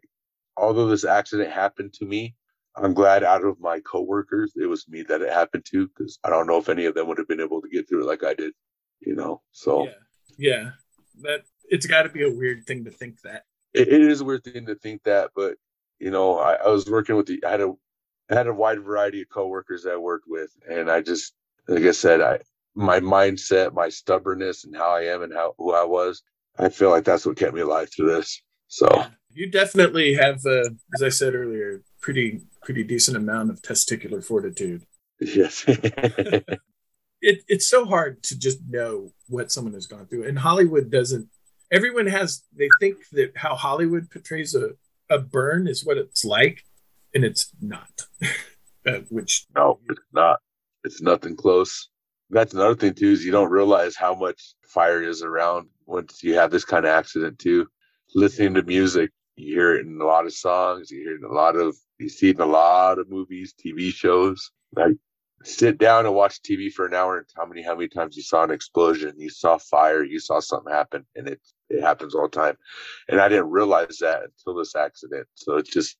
although 0.55 0.87
this 0.87 1.03
accident 1.03 1.51
happened 1.51 1.93
to 1.93 2.05
me 2.05 2.35
I'm 2.75 2.93
glad 2.93 3.23
out 3.23 3.43
of 3.43 3.59
my 3.59 3.79
coworkers, 3.79 4.53
it 4.55 4.67
was 4.67 4.87
me 4.87 5.03
that 5.03 5.21
it 5.21 5.31
happened 5.31 5.65
to 5.65 5.87
because 5.87 6.19
I 6.23 6.29
don't 6.29 6.47
know 6.47 6.57
if 6.57 6.69
any 6.69 6.85
of 6.85 6.95
them 6.95 7.07
would 7.07 7.17
have 7.17 7.27
been 7.27 7.41
able 7.41 7.61
to 7.61 7.69
get 7.69 7.87
through 7.87 8.03
it 8.03 8.07
like 8.07 8.23
I 8.23 8.33
did, 8.33 8.53
you 9.01 9.15
know. 9.15 9.41
So. 9.51 9.85
Yeah, 9.85 9.91
yeah, 10.37 10.69
that 11.21 11.41
it's 11.69 11.85
got 11.85 12.03
to 12.03 12.09
be 12.09 12.23
a 12.23 12.31
weird 12.31 12.65
thing 12.65 12.85
to 12.85 12.91
think 12.91 13.21
that. 13.21 13.43
it, 13.73 13.87
it 13.87 14.01
is 14.01 14.21
a 14.21 14.25
weird 14.25 14.43
thing 14.43 14.65
to 14.67 14.75
think 14.75 15.03
that, 15.03 15.31
but 15.35 15.55
you 15.99 16.11
know, 16.11 16.37
I, 16.37 16.53
I 16.53 16.69
was 16.69 16.89
working 16.89 17.15
with 17.15 17.27
the 17.27 17.43
I 17.45 17.51
had 17.51 17.61
a 17.61 17.73
I 18.31 18.35
had 18.35 18.47
a 18.47 18.53
wide 18.53 18.81
variety 18.81 19.21
of 19.21 19.29
coworkers 19.29 19.83
that 19.83 19.93
I 19.93 19.97
worked 19.97 20.25
with, 20.27 20.51
and 20.69 20.89
I 20.89 21.01
just 21.01 21.33
like 21.67 21.83
I 21.83 21.91
said, 21.91 22.21
I 22.21 22.39
my 22.80 22.99
mindset, 22.99 23.73
my 23.73 23.89
stubbornness, 23.89 24.65
and 24.65 24.75
how 24.75 24.89
I 24.89 25.01
am 25.01 25.23
and 25.23 25.34
how 25.34 25.53
who 25.57 25.73
I 25.73 25.84
was, 25.84 26.21
I 26.57 26.69
feel 26.69 26.89
like 26.89 27.03
that's 27.03 27.25
what 27.25 27.38
kept 27.38 27.53
me 27.53 27.61
alive 27.61 27.89
through 27.95 28.15
this. 28.15 28.41
So. 28.67 28.88
Yeah 28.91 29.09
you 29.34 29.49
definitely 29.49 30.15
have, 30.15 30.45
uh, 30.45 30.69
as 30.95 31.03
I 31.03 31.10
said 31.10 31.35
earlier, 31.35 31.81
pretty 32.01 32.41
pretty 32.64 32.84
decent 32.84 33.18
amount 33.18 33.49
of 33.49 33.61
testicular 33.61 34.23
fortitude. 34.23 34.84
Yes. 35.19 35.64
it, 35.68 36.53
it's 37.22 37.68
so 37.68 37.85
hard 37.85 38.23
to 38.23 38.38
just 38.38 38.60
know 38.68 39.11
what 39.27 39.51
someone 39.51 39.73
has 39.73 39.88
gone 39.88 40.07
through, 40.07 40.27
and 40.27 40.39
Hollywood 40.39 40.89
doesn't. 40.91 41.30
Everyone 41.72 42.07
has. 42.07 42.43
They 42.57 42.69
think 42.80 42.97
that 43.11 43.34
how 43.35 43.56
Hollywood 43.56 44.10
portrays 44.10 44.56
a 44.56 44.72
a 45.10 45.19
burn 45.19 45.68
is 45.68 45.85
what 45.85 45.97
it's 45.97 46.26
like, 46.26 46.64
and 47.14 47.23
it's 47.23 47.51
not. 47.61 48.07
uh, 48.88 48.99
which 49.10 49.45
no, 49.56 49.80
it's 49.89 50.01
not. 50.11 50.39
It's 50.84 51.01
nothing 51.01 51.35
close. 51.35 51.89
That's 52.30 52.53
another 52.53 52.76
thing 52.76 52.93
too 52.93 53.11
is 53.11 53.26
you 53.26 53.31
don't 53.31 53.49
realize 53.49 53.95
how 53.95 54.14
much 54.14 54.53
fire 54.68 55.01
is 55.01 55.23
around 55.23 55.68
once 55.85 56.23
you 56.23 56.35
have 56.35 56.51
this 56.51 56.65
kind 56.65 56.85
of 56.85 56.91
accident 56.91 57.39
too. 57.39 57.68
Listening 58.14 58.53
to 58.56 58.64
music, 58.64 59.11
you 59.35 59.56
hear 59.56 59.76
it 59.76 59.85
in 59.85 59.99
a 59.99 60.06
lot 60.06 60.26
of 60.26 60.34
songs. 60.34 60.91
You 60.91 61.01
hear 61.01 61.15
it 61.15 61.23
in 61.23 61.30
a 61.30 61.34
lot 61.34 61.56
of, 61.56 61.76
you 61.99 62.10
see 62.10 62.30
it 62.30 62.35
in 62.35 62.41
a 62.41 62.45
lot 62.45 62.99
of 62.99 63.10
movies, 63.10 63.53
TV 63.53 63.91
shows. 63.91 64.51
Like 64.76 64.93
sit 65.43 65.77
down 65.80 66.06
and 66.06 66.14
watch 66.14 66.41
TV 66.41 66.72
for 66.72 66.85
an 66.85 66.93
hour 66.93 67.18
and 67.18 67.26
how 67.35 67.45
many, 67.45 67.64
how 67.64 67.76
many 67.76 67.88
times 67.88 68.15
you 68.15 68.23
saw 68.23 68.43
an 68.43 68.51
explosion, 68.51 69.15
you 69.18 69.30
saw 69.30 69.57
fire, 69.57 70.03
you 70.03 70.19
saw 70.19 70.39
something 70.39 70.72
happen 70.72 71.06
and 71.15 71.27
it, 71.27 71.39
it 71.69 71.81
happens 71.81 72.14
all 72.14 72.30
the 72.30 72.39
time. 72.39 72.57
And 73.07 73.19
I 73.19 73.27
didn't 73.30 73.49
realize 73.49 73.97
that 74.01 74.22
until 74.23 74.60
this 74.60 74.76
accident. 74.76 75.27
So 75.35 75.57
it's 75.57 75.72
just 75.72 75.97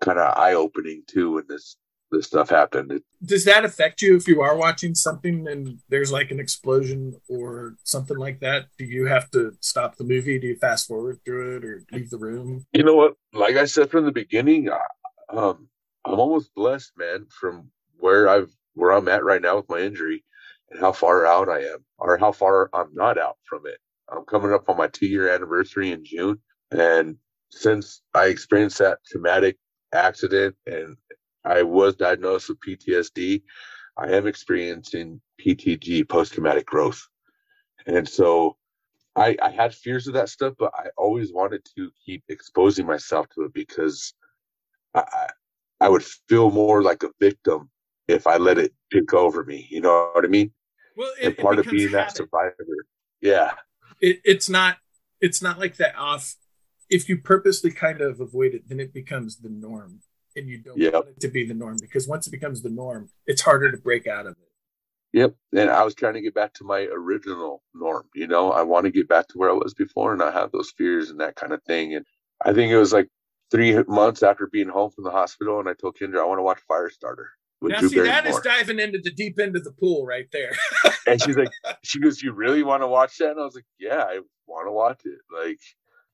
kind 0.00 0.18
of 0.18 0.36
eye 0.36 0.54
opening 0.54 1.02
too 1.08 1.32
when 1.32 1.44
this 1.48 1.76
this 2.12 2.26
stuff 2.26 2.50
happened. 2.50 2.92
It, 2.92 3.02
Does 3.24 3.44
that 3.46 3.64
affect 3.64 4.02
you 4.02 4.16
if 4.16 4.28
you 4.28 4.42
are 4.42 4.56
watching 4.56 4.94
something 4.94 5.48
and 5.48 5.78
there's 5.88 6.12
like 6.12 6.30
an 6.30 6.38
explosion 6.38 7.14
or 7.28 7.74
something 7.82 8.16
like 8.16 8.40
that? 8.40 8.66
Do 8.78 8.84
you 8.84 9.06
have 9.06 9.30
to 9.32 9.56
stop 9.60 9.96
the 9.96 10.04
movie? 10.04 10.38
Do 10.38 10.46
you 10.46 10.56
fast 10.56 10.86
forward 10.86 11.20
through 11.24 11.56
it 11.56 11.64
or 11.64 11.84
leave 11.90 12.10
the 12.10 12.18
room? 12.18 12.66
You 12.72 12.84
know 12.84 12.94
what? 12.94 13.14
Like 13.32 13.56
I 13.56 13.64
said 13.64 13.90
from 13.90 14.04
the 14.04 14.12
beginning, 14.12 14.70
I, 14.70 14.80
um, 15.36 15.68
I'm 16.04 16.20
almost 16.20 16.54
blessed, 16.54 16.92
man, 16.96 17.26
from 17.28 17.70
where 17.98 18.28
I've 18.28 18.50
where 18.74 18.92
I'm 18.92 19.08
at 19.08 19.24
right 19.24 19.42
now 19.42 19.56
with 19.56 19.68
my 19.68 19.80
injury 19.80 20.24
and 20.70 20.80
how 20.80 20.92
far 20.92 21.26
out 21.26 21.48
I 21.48 21.60
am, 21.60 21.84
or 21.98 22.16
how 22.18 22.32
far 22.32 22.70
I'm 22.72 22.88
not 22.94 23.18
out 23.18 23.36
from 23.44 23.66
it. 23.66 23.78
I'm 24.10 24.24
coming 24.24 24.52
up 24.52 24.68
on 24.68 24.76
my 24.76 24.88
two 24.88 25.06
year 25.06 25.32
anniversary 25.32 25.92
in 25.92 26.04
June, 26.04 26.38
and 26.70 27.16
since 27.50 28.02
I 28.14 28.26
experienced 28.26 28.78
that 28.78 28.98
traumatic 29.06 29.58
accident 29.92 30.56
and 30.66 30.96
I 31.44 31.62
was 31.62 31.96
diagnosed 31.96 32.48
with 32.48 32.60
PTSD. 32.60 33.42
I 33.96 34.12
am 34.12 34.26
experiencing 34.26 35.20
PTG, 35.40 36.08
post 36.08 36.34
traumatic 36.34 36.66
growth. 36.66 37.06
And 37.86 38.08
so 38.08 38.56
I, 39.16 39.36
I 39.42 39.50
had 39.50 39.74
fears 39.74 40.06
of 40.06 40.14
that 40.14 40.28
stuff, 40.28 40.54
but 40.58 40.72
I 40.74 40.88
always 40.96 41.32
wanted 41.32 41.64
to 41.76 41.90
keep 42.04 42.22
exposing 42.28 42.86
myself 42.86 43.26
to 43.34 43.42
it 43.42 43.52
because 43.52 44.14
I, 44.94 45.28
I 45.80 45.88
would 45.88 46.04
feel 46.28 46.50
more 46.50 46.82
like 46.82 47.02
a 47.02 47.10
victim 47.20 47.68
if 48.08 48.26
I 48.26 48.36
let 48.36 48.58
it 48.58 48.72
take 48.92 49.12
over 49.12 49.44
me. 49.44 49.66
You 49.70 49.80
know 49.80 50.10
what 50.12 50.24
I 50.24 50.28
mean? 50.28 50.52
Well, 50.96 51.12
it, 51.20 51.26
and 51.26 51.36
part 51.36 51.58
of 51.58 51.66
being 51.66 51.90
habit. 51.90 51.92
that 51.92 52.16
survivor, 52.16 52.86
yeah. 53.20 53.52
It, 54.00 54.20
it's 54.24 54.48
not. 54.48 54.76
It's 55.20 55.42
not 55.42 55.58
like 55.58 55.76
that 55.76 55.96
off. 55.96 56.34
If 56.90 57.08
you 57.08 57.18
purposely 57.18 57.70
kind 57.70 58.00
of 58.00 58.20
avoid 58.20 58.54
it, 58.54 58.68
then 58.68 58.80
it 58.80 58.92
becomes 58.92 59.36
the 59.36 59.48
norm, 59.48 60.00
and 60.36 60.48
you 60.48 60.58
don't 60.58 60.78
yep. 60.78 60.92
want 60.94 61.08
it 61.08 61.20
to 61.20 61.28
be 61.28 61.46
the 61.46 61.54
norm 61.54 61.76
because 61.80 62.08
once 62.08 62.26
it 62.26 62.30
becomes 62.30 62.62
the 62.62 62.70
norm, 62.70 63.10
it's 63.26 63.42
harder 63.42 63.70
to 63.70 63.78
break 63.78 64.06
out 64.06 64.26
of 64.26 64.32
it. 64.32 65.18
Yep. 65.18 65.34
And 65.54 65.70
I 65.70 65.84
was 65.84 65.94
trying 65.94 66.14
to 66.14 66.22
get 66.22 66.34
back 66.34 66.54
to 66.54 66.64
my 66.64 66.88
original 66.90 67.62
norm. 67.74 68.08
You 68.14 68.26
know, 68.26 68.50
I 68.50 68.62
want 68.62 68.86
to 68.86 68.90
get 68.90 69.08
back 69.08 69.28
to 69.28 69.38
where 69.38 69.50
I 69.50 69.54
was 69.54 69.74
before 69.74 70.12
and 70.12 70.22
I 70.22 70.30
have 70.30 70.52
those 70.52 70.72
fears 70.76 71.10
and 71.10 71.20
that 71.20 71.36
kind 71.36 71.52
of 71.52 71.62
thing. 71.64 71.94
And 71.94 72.06
I 72.44 72.52
think 72.54 72.72
it 72.72 72.78
was 72.78 72.92
like 72.92 73.08
three 73.52 73.82
months 73.86 74.22
after 74.22 74.48
being 74.48 74.68
home 74.68 74.90
from 74.90 75.04
the 75.04 75.10
hospital, 75.10 75.60
and 75.60 75.68
I 75.68 75.74
told 75.74 75.96
Kendra 75.96 76.20
I 76.20 76.24
want 76.24 76.38
to 76.38 76.42
watch 76.42 76.60
Firestarter. 76.68 77.26
Now, 77.60 77.78
Drew 77.78 77.90
see, 77.90 77.96
Barrymore. 77.96 78.22
that 78.22 78.26
is 78.26 78.40
diving 78.40 78.80
into 78.80 78.98
the 78.98 79.12
deep 79.12 79.38
end 79.38 79.54
of 79.54 79.62
the 79.62 79.70
pool 79.70 80.04
right 80.04 80.26
there. 80.32 80.52
and 81.06 81.22
she's 81.22 81.36
like, 81.36 81.50
she 81.84 82.00
goes, 82.00 82.20
"You 82.20 82.32
really 82.32 82.64
want 82.64 82.82
to 82.82 82.88
watch 82.88 83.18
that?" 83.18 83.32
And 83.32 83.40
I 83.40 83.44
was 83.44 83.54
like, 83.54 83.66
"Yeah, 83.78 84.02
I 84.02 84.20
want 84.48 84.66
to 84.66 84.72
watch 84.72 85.02
it. 85.04 85.18
Like, 85.32 85.60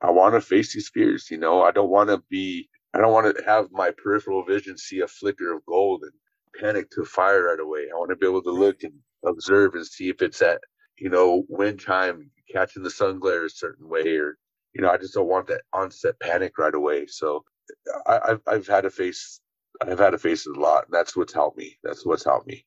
I 0.03 0.11
want 0.11 0.35
to 0.35 0.43
face 0.43 0.74
these 0.74 0.90
fears. 0.93 1.31
You 1.31 1.39
know, 1.39 1.62
I 1.62 1.70
don't 1.70 1.89
want 1.89 2.11
to 2.11 2.23
be, 2.28 2.69
I 2.94 3.01
don't 3.01 3.12
want 3.12 3.36
to 3.36 3.44
have 3.44 3.69
my 3.70 3.90
peripheral 3.90 4.44
vision 4.44 4.78
see 4.78 5.01
a 5.01 5.09
flicker 5.09 5.55
of 5.55 5.65
gold 5.66 6.02
and 6.02 6.12
panic 6.60 6.90
to 6.93 7.05
fire 7.05 7.44
right 7.44 7.60
away. 7.60 7.89
I 7.93 7.97
want 7.97 8.10
to 8.10 8.16
be 8.16 8.27
able 8.27 8.43
to 8.43 8.51
look 8.51 8.82
and 8.82 8.94
observe 9.27 9.74
and 9.74 9.86
see 9.86 10.09
if 10.09 10.23
it's 10.23 10.40
at, 10.43 10.60
you 10.98 11.10
know, 11.10 11.44
wind 11.48 11.81
time 11.81 12.31
catching 12.51 12.82
the 12.82 12.90
sun 12.90 13.19
glare 13.19 13.44
a 13.44 13.51
certain 13.51 13.89
way 13.89 14.16
or 14.16 14.39
you 14.74 14.82
know, 14.82 14.90
I 14.90 14.97
just 14.97 15.15
don't 15.15 15.28
want 15.28 15.47
that 15.48 15.62
onset 15.73 16.19
panic 16.20 16.59
right 16.59 16.74
away. 16.74 17.06
So 17.06 17.44
I, 18.06 18.20
have 18.28 18.40
I've 18.47 18.66
had 18.66 18.82
to 18.82 18.90
face 18.90 19.40
I've 19.81 19.98
had 19.98 20.10
to 20.10 20.19
face 20.19 20.47
it 20.47 20.56
a 20.56 20.60
lot, 20.60 20.85
and 20.86 20.94
that's 20.94 21.16
what's 21.16 21.32
helped 21.32 21.59
me. 21.59 21.78
That's 21.82 22.05
what's 22.05 22.24
helped 22.24 22.47
me. 22.47 22.65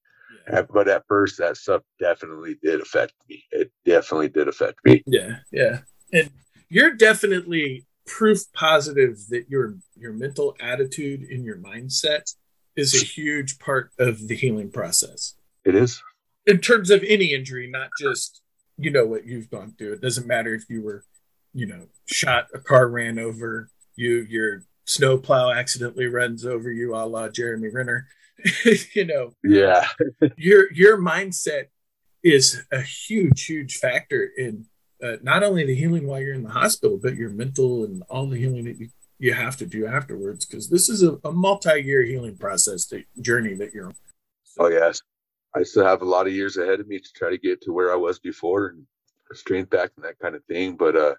Yeah. 0.49 0.63
But 0.63 0.87
at 0.87 1.03
first, 1.07 1.37
that 1.39 1.57
stuff 1.57 1.81
definitely 1.99 2.55
did 2.63 2.81
affect 2.81 3.13
me. 3.29 3.43
It 3.51 3.71
definitely 3.85 4.29
did 4.29 4.47
affect 4.47 4.79
me. 4.85 5.03
Yeah, 5.05 5.37
yeah, 5.51 5.79
and 6.13 6.29
you're 6.69 6.93
definitely 6.93 7.85
proof 8.17 8.39
positive 8.53 9.17
that 9.29 9.49
your 9.49 9.75
your 9.95 10.13
mental 10.13 10.55
attitude 10.59 11.21
and 11.21 11.45
your 11.45 11.57
mindset 11.57 12.33
is 12.75 12.93
a 12.93 13.05
huge 13.05 13.59
part 13.59 13.91
of 13.97 14.27
the 14.27 14.35
healing 14.35 14.71
process. 14.71 15.35
It 15.65 15.75
is 15.75 16.01
in 16.45 16.59
terms 16.59 16.89
of 16.89 17.03
any 17.07 17.33
injury, 17.33 17.69
not 17.69 17.89
just 17.99 18.41
you 18.77 18.91
know 18.91 19.05
what 19.05 19.25
you've 19.25 19.49
gone 19.49 19.73
through. 19.77 19.93
It 19.93 20.01
doesn't 20.01 20.27
matter 20.27 20.53
if 20.53 20.63
you 20.69 20.81
were 20.81 21.03
you 21.53 21.65
know, 21.65 21.87
shot, 22.05 22.47
a 22.53 22.59
car 22.59 22.87
ran 22.87 23.19
over 23.19 23.69
you, 23.95 24.25
your 24.29 24.63
snowplow 24.85 25.51
accidentally 25.51 26.07
runs 26.07 26.45
over 26.45 26.71
you, 26.71 26.95
a 26.95 27.05
la 27.05 27.29
Jeremy 27.29 27.69
Renner. 27.69 28.07
you 28.95 29.05
know, 29.05 29.33
yeah, 29.43 29.87
your 30.35 30.71
your 30.73 30.97
mindset 30.97 31.65
is 32.23 32.63
a 32.71 32.81
huge, 32.81 33.45
huge 33.45 33.77
factor 33.77 34.29
in 34.37 34.65
uh, 35.03 35.17
not 35.21 35.43
only 35.43 35.65
the 35.65 35.75
healing 35.75 36.07
while 36.07 36.19
you're 36.21 36.33
in 36.33 36.43
the 36.43 36.49
hospital, 36.49 36.99
but 37.01 37.15
your 37.15 37.29
mental 37.29 37.83
and 37.83 38.03
all 38.09 38.27
the 38.27 38.37
healing 38.37 38.65
that 38.65 38.79
you, 38.79 38.89
you 39.19 39.33
have 39.33 39.57
to 39.57 39.65
do 39.65 39.85
afterwards. 39.85 40.45
Because 40.45 40.69
this 40.69 40.89
is 40.89 41.03
a, 41.03 41.17
a 41.23 41.31
multi-year 41.31 42.03
healing 42.03 42.37
process, 42.37 42.85
the 42.85 43.05
journey 43.21 43.53
that 43.55 43.73
you're 43.73 43.87
on. 43.87 43.95
So, 44.43 44.65
oh 44.65 44.67
yes, 44.67 45.01
I 45.55 45.63
still 45.63 45.85
have 45.85 46.01
a 46.01 46.05
lot 46.05 46.27
of 46.27 46.33
years 46.33 46.57
ahead 46.57 46.79
of 46.79 46.87
me 46.87 46.99
to 46.99 47.09
try 47.15 47.29
to 47.29 47.37
get 47.37 47.61
to 47.61 47.73
where 47.73 47.91
I 47.91 47.95
was 47.95 48.19
before 48.19 48.67
and 48.67 48.85
strength 49.33 49.69
back 49.69 49.91
and 49.95 50.05
that 50.05 50.19
kind 50.19 50.35
of 50.35 50.43
thing. 50.45 50.75
But 50.75 50.95
uh, 50.95 51.15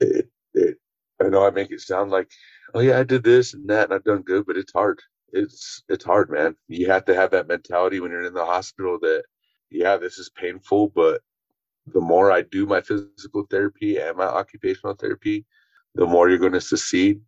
it, 0.00 0.28
it, 0.54 0.76
I 1.20 1.28
know 1.28 1.46
I 1.46 1.50
make 1.50 1.70
it 1.70 1.80
sound 1.80 2.10
like, 2.10 2.30
oh 2.74 2.80
yeah, 2.80 2.98
I 2.98 3.04
did 3.04 3.24
this 3.24 3.54
and 3.54 3.68
that 3.68 3.84
and 3.84 3.94
I've 3.94 4.04
done 4.04 4.22
good, 4.22 4.46
but 4.46 4.56
it's 4.56 4.72
hard. 4.72 5.00
It's 5.32 5.82
it's 5.88 6.04
hard, 6.04 6.30
man. 6.30 6.54
You 6.68 6.86
have 6.90 7.04
to 7.06 7.14
have 7.14 7.30
that 7.32 7.48
mentality 7.48 8.00
when 8.00 8.10
you're 8.10 8.24
in 8.24 8.34
the 8.34 8.44
hospital 8.44 8.98
that 9.02 9.24
yeah, 9.70 9.96
this 9.96 10.18
is 10.18 10.30
painful, 10.30 10.92
but 10.94 11.20
the 11.92 12.00
more 12.00 12.32
I 12.32 12.42
do 12.42 12.66
my 12.66 12.80
physical 12.80 13.46
therapy 13.50 13.98
and 13.98 14.16
my 14.16 14.24
occupational 14.24 14.94
therapy, 14.94 15.44
the 15.94 16.06
more 16.06 16.28
you're 16.28 16.38
going 16.38 16.52
to 16.52 16.60
succeed. 16.60 17.20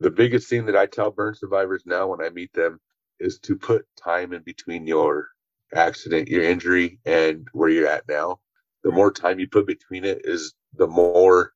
The 0.00 0.10
biggest 0.10 0.48
thing 0.48 0.66
that 0.66 0.76
I 0.76 0.86
tell 0.86 1.10
burn 1.10 1.34
survivors 1.34 1.82
now 1.86 2.08
when 2.08 2.22
I 2.22 2.30
meet 2.30 2.52
them 2.52 2.80
is 3.18 3.38
to 3.40 3.56
put 3.56 3.86
time 4.02 4.32
in 4.32 4.42
between 4.42 4.86
your 4.86 5.28
accident, 5.74 6.28
your 6.28 6.42
injury, 6.42 6.98
and 7.04 7.46
where 7.52 7.68
you're 7.68 7.86
at 7.86 8.08
now. 8.08 8.40
The 8.82 8.90
more 8.90 9.12
time 9.12 9.38
you 9.38 9.46
put 9.46 9.66
between 9.66 10.04
it 10.04 10.22
is 10.24 10.54
the 10.74 10.86
more 10.86 11.52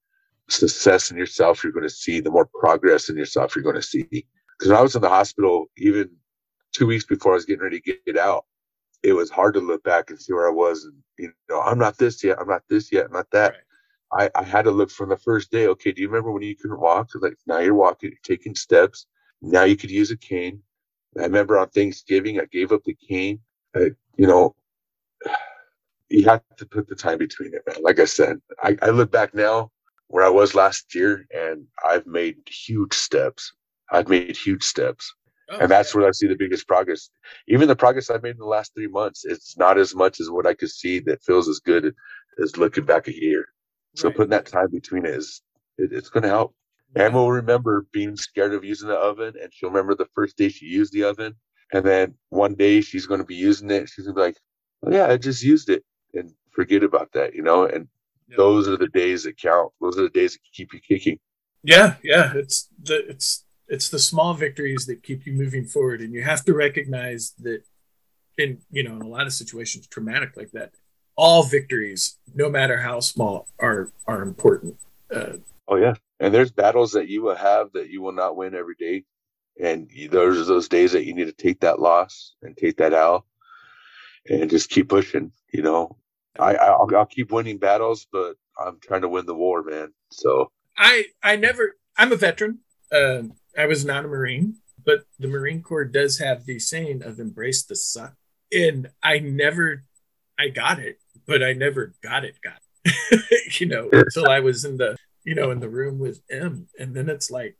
success 0.50 1.10
in 1.10 1.16
yourself 1.16 1.64
you're 1.64 1.72
going 1.72 1.88
to 1.88 1.90
see, 1.90 2.20
the 2.20 2.30
more 2.30 2.48
progress 2.60 3.08
in 3.08 3.16
yourself 3.16 3.56
you're 3.56 3.64
going 3.64 3.76
to 3.76 3.82
see. 3.82 4.26
Because 4.58 4.72
I 4.72 4.80
was 4.82 4.94
in 4.94 5.02
the 5.02 5.08
hospital, 5.08 5.66
even 5.78 6.10
two 6.72 6.86
weeks 6.86 7.06
before 7.06 7.32
I 7.32 7.36
was 7.36 7.46
getting 7.46 7.62
ready 7.62 7.80
to 7.80 7.96
get 8.06 8.18
out, 8.18 8.44
it 9.04 9.12
was 9.12 9.30
hard 9.30 9.54
to 9.54 9.60
look 9.60 9.84
back 9.84 10.10
and 10.10 10.20
see 10.20 10.32
where 10.32 10.48
I 10.48 10.52
was. 10.52 10.84
And, 10.84 10.94
you 11.18 11.32
know, 11.50 11.60
I'm 11.60 11.78
not 11.78 11.98
this 11.98 12.24
yet. 12.24 12.38
I'm 12.40 12.48
not 12.48 12.62
this 12.68 12.90
yet. 12.90 13.06
I'm 13.06 13.12
not 13.12 13.30
that. 13.32 13.52
Right. 14.12 14.30
I, 14.34 14.40
I 14.40 14.42
had 14.42 14.62
to 14.62 14.70
look 14.70 14.90
from 14.90 15.10
the 15.10 15.16
first 15.16 15.50
day. 15.50 15.66
Okay, 15.66 15.92
do 15.92 16.00
you 16.00 16.08
remember 16.08 16.32
when 16.32 16.42
you 16.42 16.56
couldn't 16.56 16.80
walk? 16.80 17.10
Like 17.14 17.36
now 17.46 17.58
you're 17.58 17.74
walking, 17.74 18.10
you're 18.10 18.18
taking 18.36 18.54
steps. 18.54 19.06
Now 19.42 19.64
you 19.64 19.76
could 19.76 19.90
use 19.90 20.10
a 20.10 20.16
cane. 20.16 20.62
I 21.18 21.22
remember 21.22 21.58
on 21.58 21.68
Thanksgiving, 21.68 22.40
I 22.40 22.46
gave 22.46 22.72
up 22.72 22.82
the 22.84 22.94
cane. 22.94 23.40
I, 23.76 23.90
you 24.16 24.26
know, 24.26 24.54
you 26.08 26.24
have 26.24 26.42
to 26.56 26.66
put 26.66 26.88
the 26.88 26.94
time 26.94 27.18
between 27.18 27.54
it, 27.54 27.62
man. 27.66 27.82
Like 27.82 28.00
I 28.00 28.04
said, 28.04 28.40
I, 28.62 28.76
I 28.82 28.90
look 28.90 29.10
back 29.10 29.34
now 29.34 29.70
where 30.08 30.24
I 30.24 30.28
was 30.28 30.54
last 30.54 30.94
year, 30.94 31.26
and 31.34 31.66
I've 31.84 32.06
made 32.06 32.36
huge 32.48 32.94
steps. 32.94 33.52
I've 33.90 34.08
made 34.08 34.36
huge 34.36 34.62
steps. 34.62 35.12
Oh, 35.50 35.58
and 35.58 35.70
that's 35.70 35.94
where 35.94 36.06
I 36.06 36.12
see 36.12 36.26
the 36.26 36.36
biggest 36.36 36.66
progress. 36.66 37.10
Even 37.48 37.68
the 37.68 37.76
progress 37.76 38.10
I've 38.10 38.22
made 38.22 38.30
in 38.30 38.38
the 38.38 38.46
last 38.46 38.72
three 38.74 38.86
months, 38.86 39.24
it's 39.24 39.56
not 39.58 39.78
as 39.78 39.94
much 39.94 40.20
as 40.20 40.30
what 40.30 40.46
I 40.46 40.54
could 40.54 40.70
see 40.70 41.00
that 41.00 41.22
feels 41.22 41.48
as 41.48 41.60
good 41.60 41.94
as 42.42 42.56
looking 42.56 42.84
back 42.84 43.08
a 43.08 43.14
year. 43.14 43.46
So 43.94 44.08
right. 44.08 44.16
putting 44.16 44.30
that 44.30 44.46
time 44.46 44.70
between 44.70 45.04
it 45.04 45.14
is 45.14 45.42
it, 45.78 45.92
it's 45.92 46.08
going 46.08 46.22
to 46.22 46.28
help. 46.28 46.54
Yeah. 46.96 47.06
And 47.06 47.14
will 47.14 47.30
remember 47.30 47.86
being 47.92 48.16
scared 48.16 48.54
of 48.54 48.64
using 48.64 48.88
the 48.88 48.94
oven, 48.94 49.34
and 49.40 49.52
she'll 49.52 49.70
remember 49.70 49.94
the 49.94 50.08
first 50.14 50.36
day 50.36 50.48
she 50.48 50.66
used 50.66 50.92
the 50.92 51.04
oven, 51.04 51.34
and 51.72 51.84
then 51.84 52.14
one 52.30 52.54
day 52.54 52.80
she's 52.80 53.06
going 53.06 53.20
to 53.20 53.26
be 53.26 53.34
using 53.34 53.70
it. 53.70 53.88
She's 53.88 54.04
going 54.04 54.14
to 54.14 54.20
be 54.20 54.24
like, 54.26 54.38
"Oh 54.84 54.90
yeah, 54.92 55.06
I 55.06 55.16
just 55.16 55.42
used 55.42 55.70
it," 55.70 55.84
and 56.14 56.32
forget 56.52 56.82
about 56.84 57.12
that, 57.12 57.34
you 57.34 57.42
know. 57.42 57.66
And 57.66 57.88
those 58.36 58.68
are 58.68 58.76
the 58.76 58.88
days 58.88 59.24
that 59.24 59.38
count. 59.38 59.72
Those 59.80 59.98
are 59.98 60.02
the 60.02 60.08
days 60.08 60.32
that 60.34 60.40
keep 60.52 60.72
you 60.72 60.80
kicking. 60.80 61.18
Yeah, 61.64 61.96
yeah. 62.04 62.32
It's 62.34 62.68
the 62.80 63.08
it's 63.08 63.43
it's 63.68 63.88
the 63.88 63.98
small 63.98 64.34
victories 64.34 64.86
that 64.86 65.02
keep 65.02 65.26
you 65.26 65.32
moving 65.32 65.64
forward, 65.64 66.00
and 66.00 66.12
you 66.12 66.22
have 66.22 66.44
to 66.44 66.54
recognize 66.54 67.32
that 67.40 67.62
in 68.36 68.58
you 68.70 68.82
know 68.82 68.96
in 68.96 69.02
a 69.02 69.08
lot 69.08 69.26
of 69.26 69.32
situations, 69.32 69.86
traumatic 69.86 70.36
like 70.36 70.50
that, 70.52 70.72
all 71.16 71.42
victories, 71.42 72.18
no 72.34 72.48
matter 72.48 72.78
how 72.78 73.00
small, 73.00 73.48
are 73.58 73.90
are 74.06 74.22
important. 74.22 74.76
Uh, 75.14 75.34
oh 75.68 75.76
yeah, 75.76 75.94
and 76.20 76.34
there's 76.34 76.50
battles 76.50 76.92
that 76.92 77.08
you 77.08 77.22
will 77.22 77.36
have 77.36 77.72
that 77.72 77.90
you 77.90 78.02
will 78.02 78.12
not 78.12 78.36
win 78.36 78.54
every 78.54 78.74
day, 78.78 79.04
and 79.60 79.90
those 80.10 80.38
are 80.38 80.44
those 80.44 80.68
days 80.68 80.92
that 80.92 81.04
you 81.04 81.14
need 81.14 81.26
to 81.26 81.32
take 81.32 81.60
that 81.60 81.80
loss 81.80 82.34
and 82.42 82.56
take 82.56 82.76
that 82.76 82.92
out, 82.92 83.24
and 84.28 84.50
just 84.50 84.70
keep 84.70 84.88
pushing. 84.88 85.32
You 85.52 85.62
know, 85.62 85.96
I 86.38 86.56
I'll, 86.56 86.88
I'll 86.94 87.06
keep 87.06 87.32
winning 87.32 87.58
battles, 87.58 88.06
but 88.12 88.36
I'm 88.58 88.78
trying 88.80 89.02
to 89.02 89.08
win 89.08 89.26
the 89.26 89.34
war, 89.34 89.62
man. 89.62 89.92
So 90.10 90.50
I 90.76 91.06
I 91.22 91.36
never 91.36 91.76
I'm 91.96 92.12
a 92.12 92.16
veteran. 92.16 92.58
Uh, 92.92 93.22
I 93.56 93.66
was 93.66 93.84
not 93.84 94.04
a 94.04 94.08
Marine, 94.08 94.56
but 94.84 95.04
the 95.18 95.28
Marine 95.28 95.62
Corps 95.62 95.84
does 95.84 96.18
have 96.18 96.44
the 96.44 96.58
saying 96.58 97.02
of 97.02 97.18
embrace 97.18 97.62
the 97.62 97.76
suck, 97.76 98.14
and 98.52 98.90
I 99.02 99.18
never 99.18 99.84
I 100.38 100.48
got 100.48 100.78
it, 100.78 100.98
but 101.26 101.42
I 101.42 101.52
never 101.52 101.94
got 102.02 102.24
it. 102.24 102.36
Got 102.42 102.58
it. 102.84 103.60
you 103.60 103.66
know 103.66 103.88
until 103.92 104.28
I 104.28 104.40
was 104.40 104.64
in 104.64 104.76
the 104.76 104.96
you 105.24 105.34
know 105.34 105.50
in 105.50 105.60
the 105.60 105.68
room 105.68 105.98
with 105.98 106.20
M, 106.30 106.68
and 106.78 106.94
then 106.94 107.08
it's 107.08 107.30
like 107.30 107.56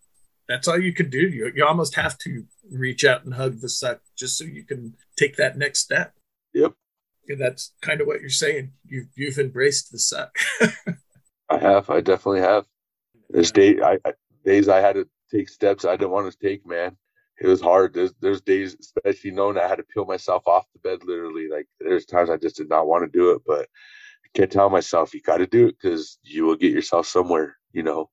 that's 0.49 0.69
all 0.69 0.79
you 0.79 0.93
can 0.93 1.11
do. 1.11 1.21
You 1.21 1.53
you 1.55 1.65
almost 1.65 1.95
have 1.97 2.19
to 2.19 2.45
reach 2.71 3.05
out 3.05 3.25
and 3.25 3.35
hug 3.35 3.61
the 3.61 3.69
suck 3.69 4.01
just 4.17 4.37
so 4.37 4.45
you 4.45 4.65
can 4.65 4.95
take 5.17 5.37
that 5.37 5.57
next 5.57 5.81
step. 5.81 6.15
Yep. 6.53 6.75
And 7.29 7.41
that's 7.41 7.73
kind 7.81 8.01
of 8.01 8.07
what 8.07 8.21
you're 8.21 8.31
saying. 8.31 8.73
You've 8.87 9.09
you've 9.15 9.39
embraced 9.39 9.93
the 9.93 9.99
suck. 9.99 10.37
I 11.49 11.59
have. 11.59 11.89
I 11.91 12.01
definitely 12.01 12.41
have. 12.41 12.67
There's 13.31 13.53
day 13.53 13.81
I, 13.81 13.99
I, 14.05 14.13
days 14.45 14.69
I 14.69 14.81
had 14.81 14.97
to 14.97 15.09
take 15.35 15.49
steps 15.49 15.85
I 15.85 15.97
didn't 15.97 16.11
want 16.11 16.31
to 16.31 16.39
take, 16.39 16.67
man. 16.67 16.97
It 17.41 17.47
was 17.47 17.61
hard. 17.61 17.95
There's 17.95 18.15
there's 18.21 18.41
days, 18.41 18.77
especially 18.79 19.33
knowing 19.33 19.59
I 19.59 19.67
had 19.67 19.79
to 19.79 19.83
peel 19.83 20.05
myself 20.05 20.47
off 20.47 20.67
the 20.73 20.79
bed, 20.79 21.05
literally. 21.05 21.49
Like 21.49 21.67
there's 21.81 22.07
times 22.07 22.31
I 22.31 22.37
just 22.37 22.57
did 22.57 22.69
not 22.69 22.87
want 22.87 23.05
to 23.05 23.19
do 23.19 23.33
it, 23.33 23.43
but 23.47 23.63
I 24.25 24.29
can't 24.35 24.53
tell 24.53 24.71
myself 24.71 25.15
you 25.15 25.21
got 25.21 25.39
to 25.39 25.47
do 25.47 25.67
it 25.67 25.77
because 25.81 26.19
you 26.23 26.45
will 26.45 26.55
get 26.55 26.73
yourself 26.73 27.07
somewhere. 27.07 27.57
You 27.73 27.83
know, 27.83 28.11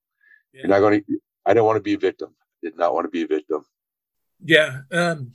yeah. 0.54 0.62
you're 0.62 0.70
not 0.70 0.80
going 0.80 1.04
to. 1.04 1.20
I 1.46 1.54
don't 1.54 1.68
want 1.68 1.78
to 1.78 1.84
be 1.84 1.94
a 1.94 2.00
victim. 2.00 2.30
I 2.40 2.68
did 2.68 2.78
not 2.78 2.96
want 2.96 3.06
to 3.06 3.10
be 3.10 3.24
a 3.24 3.28
victim. 3.28 3.64
Yeah. 4.44 4.82
Um, 4.92 5.34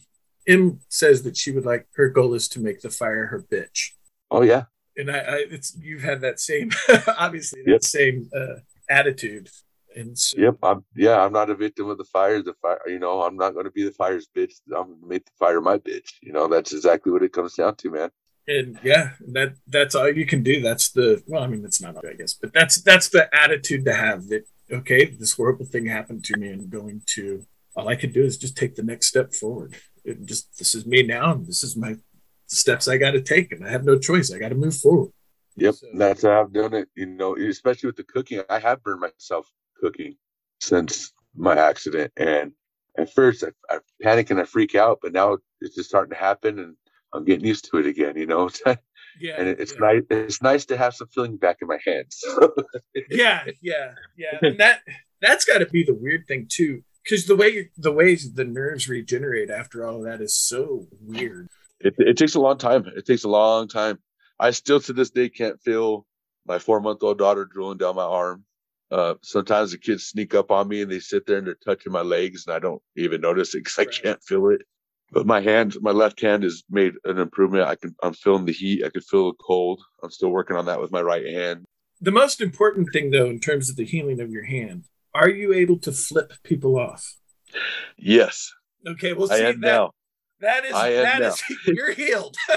Em 0.48 0.80
says 0.88 1.22
that 1.22 1.36
she 1.36 1.50
would 1.50 1.64
like 1.64 1.86
her 1.94 2.08
goal 2.08 2.34
is 2.34 2.48
to 2.48 2.60
make 2.60 2.80
the 2.80 2.90
fire 2.90 3.26
her 3.26 3.42
bitch. 3.42 3.90
Oh 4.30 4.42
yeah, 4.42 4.64
and 4.96 5.10
I, 5.10 5.18
I 5.18 5.44
it's 5.50 5.76
you've 5.78 6.02
had 6.02 6.20
that 6.22 6.40
same 6.40 6.70
obviously 7.18 7.62
that 7.62 7.72
Yep. 7.72 7.84
same 7.84 8.30
uh, 8.34 8.60
attitude. 8.88 9.48
And 9.96 10.16
so, 10.18 10.38
yep. 10.38 10.56
I'm 10.62 10.84
yeah. 10.94 11.18
I'm 11.22 11.32
not 11.32 11.50
a 11.50 11.54
victim 11.54 11.88
of 11.88 11.98
the 11.98 12.04
fire. 12.04 12.42
The 12.42 12.54
fire. 12.60 12.80
You 12.86 12.98
know, 12.98 13.22
I'm 13.22 13.36
not 13.36 13.54
going 13.54 13.64
to 13.64 13.70
be 13.70 13.84
the 13.84 13.92
fire's 13.92 14.28
bitch. 14.36 14.52
I'm 14.68 14.88
going 14.88 15.00
to 15.00 15.06
make 15.08 15.24
the 15.24 15.32
fire 15.38 15.60
my 15.60 15.78
bitch. 15.78 16.10
You 16.22 16.32
know, 16.32 16.46
that's 16.48 16.72
exactly 16.72 17.10
what 17.12 17.22
it 17.22 17.32
comes 17.32 17.54
down 17.54 17.76
to, 17.76 17.90
man. 17.90 18.10
and 18.46 18.78
yeah, 18.84 19.12
that 19.32 19.54
that's 19.66 19.94
all 19.94 20.08
you 20.12 20.26
can 20.26 20.42
do. 20.42 20.60
That's 20.60 20.90
the 20.90 21.22
well, 21.26 21.42
I 21.42 21.46
mean, 21.46 21.62
that's 21.62 21.80
not 21.80 21.96
I 22.06 22.12
guess, 22.12 22.34
but 22.34 22.52
that's 22.52 22.82
that's 22.82 23.08
the 23.08 23.28
attitude 23.34 23.84
to 23.86 23.94
have. 23.94 24.28
That 24.28 24.44
okay, 24.70 25.06
this 25.06 25.32
horrible 25.32 25.64
thing 25.66 25.86
happened 25.86 26.24
to 26.26 26.36
me, 26.36 26.48
and 26.48 26.60
I'm 26.62 26.68
going 26.68 27.02
to 27.14 27.46
all 27.74 27.88
I 27.88 27.96
can 27.96 28.12
do 28.12 28.22
is 28.22 28.36
just 28.36 28.56
take 28.56 28.74
the 28.76 28.82
next 28.82 29.06
step 29.06 29.32
forward. 29.32 29.76
It 30.04 30.24
just 30.26 30.58
this 30.58 30.74
is 30.74 30.84
me 30.86 31.02
now, 31.04 31.32
and 31.32 31.46
this 31.46 31.62
is 31.64 31.74
my 31.76 31.96
steps 32.48 32.86
I 32.86 32.98
got 32.98 33.12
to 33.12 33.22
take, 33.22 33.50
and 33.52 33.66
I 33.66 33.70
have 33.70 33.84
no 33.84 33.98
choice. 33.98 34.30
I 34.30 34.38
got 34.38 34.50
to 34.50 34.54
move 34.54 34.76
forward. 34.76 35.10
Yep, 35.56 35.74
So- 35.74 35.86
that's 35.94 36.22
how 36.22 36.42
I've 36.42 36.52
done 36.52 36.74
it. 36.74 36.88
You 36.94 37.06
know, 37.06 37.34
especially 37.36 37.86
with 37.88 37.96
the 37.96 38.04
cooking, 38.04 38.42
I 38.50 38.58
have 38.58 38.82
burned 38.82 39.00
myself 39.00 39.50
cooking 39.80 40.16
since 40.60 41.12
my 41.34 41.56
accident. 41.56 42.12
And 42.16 42.52
at 42.98 43.12
first, 43.12 43.44
I, 43.44 43.74
I 43.74 43.78
panic 44.02 44.30
and 44.30 44.40
I 44.40 44.44
freak 44.44 44.74
out, 44.74 44.98
but 45.02 45.12
now 45.12 45.38
it's 45.60 45.74
just 45.74 45.88
starting 45.88 46.10
to 46.12 46.18
happen, 46.18 46.58
and 46.58 46.76
I'm 47.12 47.24
getting 47.24 47.46
used 47.46 47.70
to 47.70 47.78
it 47.78 47.86
again. 47.86 48.16
You 48.16 48.26
know, 48.26 48.48
Yeah, 49.20 49.34
and 49.38 49.48
it, 49.48 49.60
it's 49.60 49.72
yeah. 49.72 49.80
nice. 49.80 50.02
It's 50.10 50.42
nice 50.42 50.64
to 50.66 50.76
have 50.76 50.94
some 50.94 51.08
feeling 51.08 51.36
back 51.36 51.58
in 51.62 51.68
my 51.68 51.78
hands. 51.86 52.22
yeah, 53.10 53.44
yeah, 53.62 53.92
yeah. 54.16 54.38
And 54.42 54.58
that 54.58 54.80
that's 55.20 55.44
got 55.44 55.58
to 55.58 55.66
be 55.66 55.84
the 55.84 55.94
weird 55.94 56.26
thing 56.26 56.46
too, 56.48 56.82
because 57.02 57.26
the 57.26 57.36
way 57.36 57.70
the 57.76 57.92
ways 57.92 58.34
the 58.34 58.44
nerves 58.44 58.88
regenerate 58.88 59.50
after 59.50 59.86
all 59.86 59.96
of 59.96 60.04
that 60.04 60.20
is 60.20 60.34
so 60.36 60.86
weird. 61.00 61.48
it, 61.80 61.94
it 61.98 62.16
takes 62.16 62.34
a 62.34 62.40
long 62.40 62.58
time. 62.58 62.84
It 62.96 63.06
takes 63.06 63.24
a 63.24 63.28
long 63.28 63.68
time. 63.68 63.98
I 64.38 64.50
still 64.50 64.80
to 64.80 64.92
this 64.92 65.10
day 65.10 65.28
can't 65.30 65.60
feel 65.62 66.06
my 66.46 66.58
four 66.58 66.80
month 66.80 67.02
old 67.02 67.18
daughter 67.18 67.44
drooling 67.44 67.78
down 67.78 67.96
my 67.96 68.02
arm. 68.02 68.44
Uh, 68.90 69.14
sometimes 69.22 69.72
the 69.72 69.78
kids 69.78 70.04
sneak 70.04 70.34
up 70.34 70.50
on 70.50 70.68
me 70.68 70.82
and 70.82 70.90
they 70.90 71.00
sit 71.00 71.26
there 71.26 71.38
and 71.38 71.46
they're 71.46 71.56
touching 71.64 71.92
my 71.92 72.02
legs 72.02 72.46
and 72.46 72.54
I 72.54 72.58
don't 72.58 72.80
even 72.96 73.20
notice 73.20 73.54
it 73.54 73.58
because 73.64 73.78
Right. 73.78 73.88
I 73.88 74.02
can't 74.02 74.22
feel 74.22 74.48
it. 74.50 74.62
But 75.12 75.26
my 75.26 75.40
hand, 75.40 75.76
my 75.80 75.92
left 75.92 76.20
hand 76.20 76.42
has 76.42 76.62
made 76.68 76.94
an 77.04 77.18
improvement. 77.18 77.64
I 77.68 77.76
can, 77.76 77.94
I'm 78.02 78.12
feeling 78.12 78.44
the 78.44 78.52
heat. 78.52 78.84
I 78.84 78.90
can 78.90 79.02
feel 79.02 79.30
the 79.32 79.36
cold. 79.44 79.80
I'm 80.02 80.10
still 80.10 80.30
working 80.30 80.56
on 80.56 80.66
that 80.66 80.80
with 80.80 80.90
my 80.90 81.00
right 81.02 81.24
hand. 81.26 81.64
The 82.00 82.10
most 82.12 82.40
important 82.40 82.88
thing, 82.92 83.10
though, 83.10 83.26
in 83.26 83.40
terms 83.40 83.70
of 83.70 83.76
the 83.76 83.84
healing 83.84 84.20
of 84.20 84.30
your 84.30 84.44
hand, 84.44 84.84
are 85.14 85.28
you 85.30 85.52
able 85.54 85.78
to 85.78 85.92
flip 85.92 86.34
people 86.42 86.78
off? 86.78 87.16
Yes, 87.96 88.52
Okay, 88.86 89.12
well, 89.14 89.32
I 89.32 89.36
see 89.38 89.44
am 89.46 89.60
that 89.62 89.66
now. 89.66 89.90
that 90.40 90.64
is 90.64 90.74
I 90.74 90.90
am 90.90 91.02
that 91.04 91.18
now. 91.20 91.28
is 91.28 91.42
you're 91.66 91.92
healed. 91.92 92.36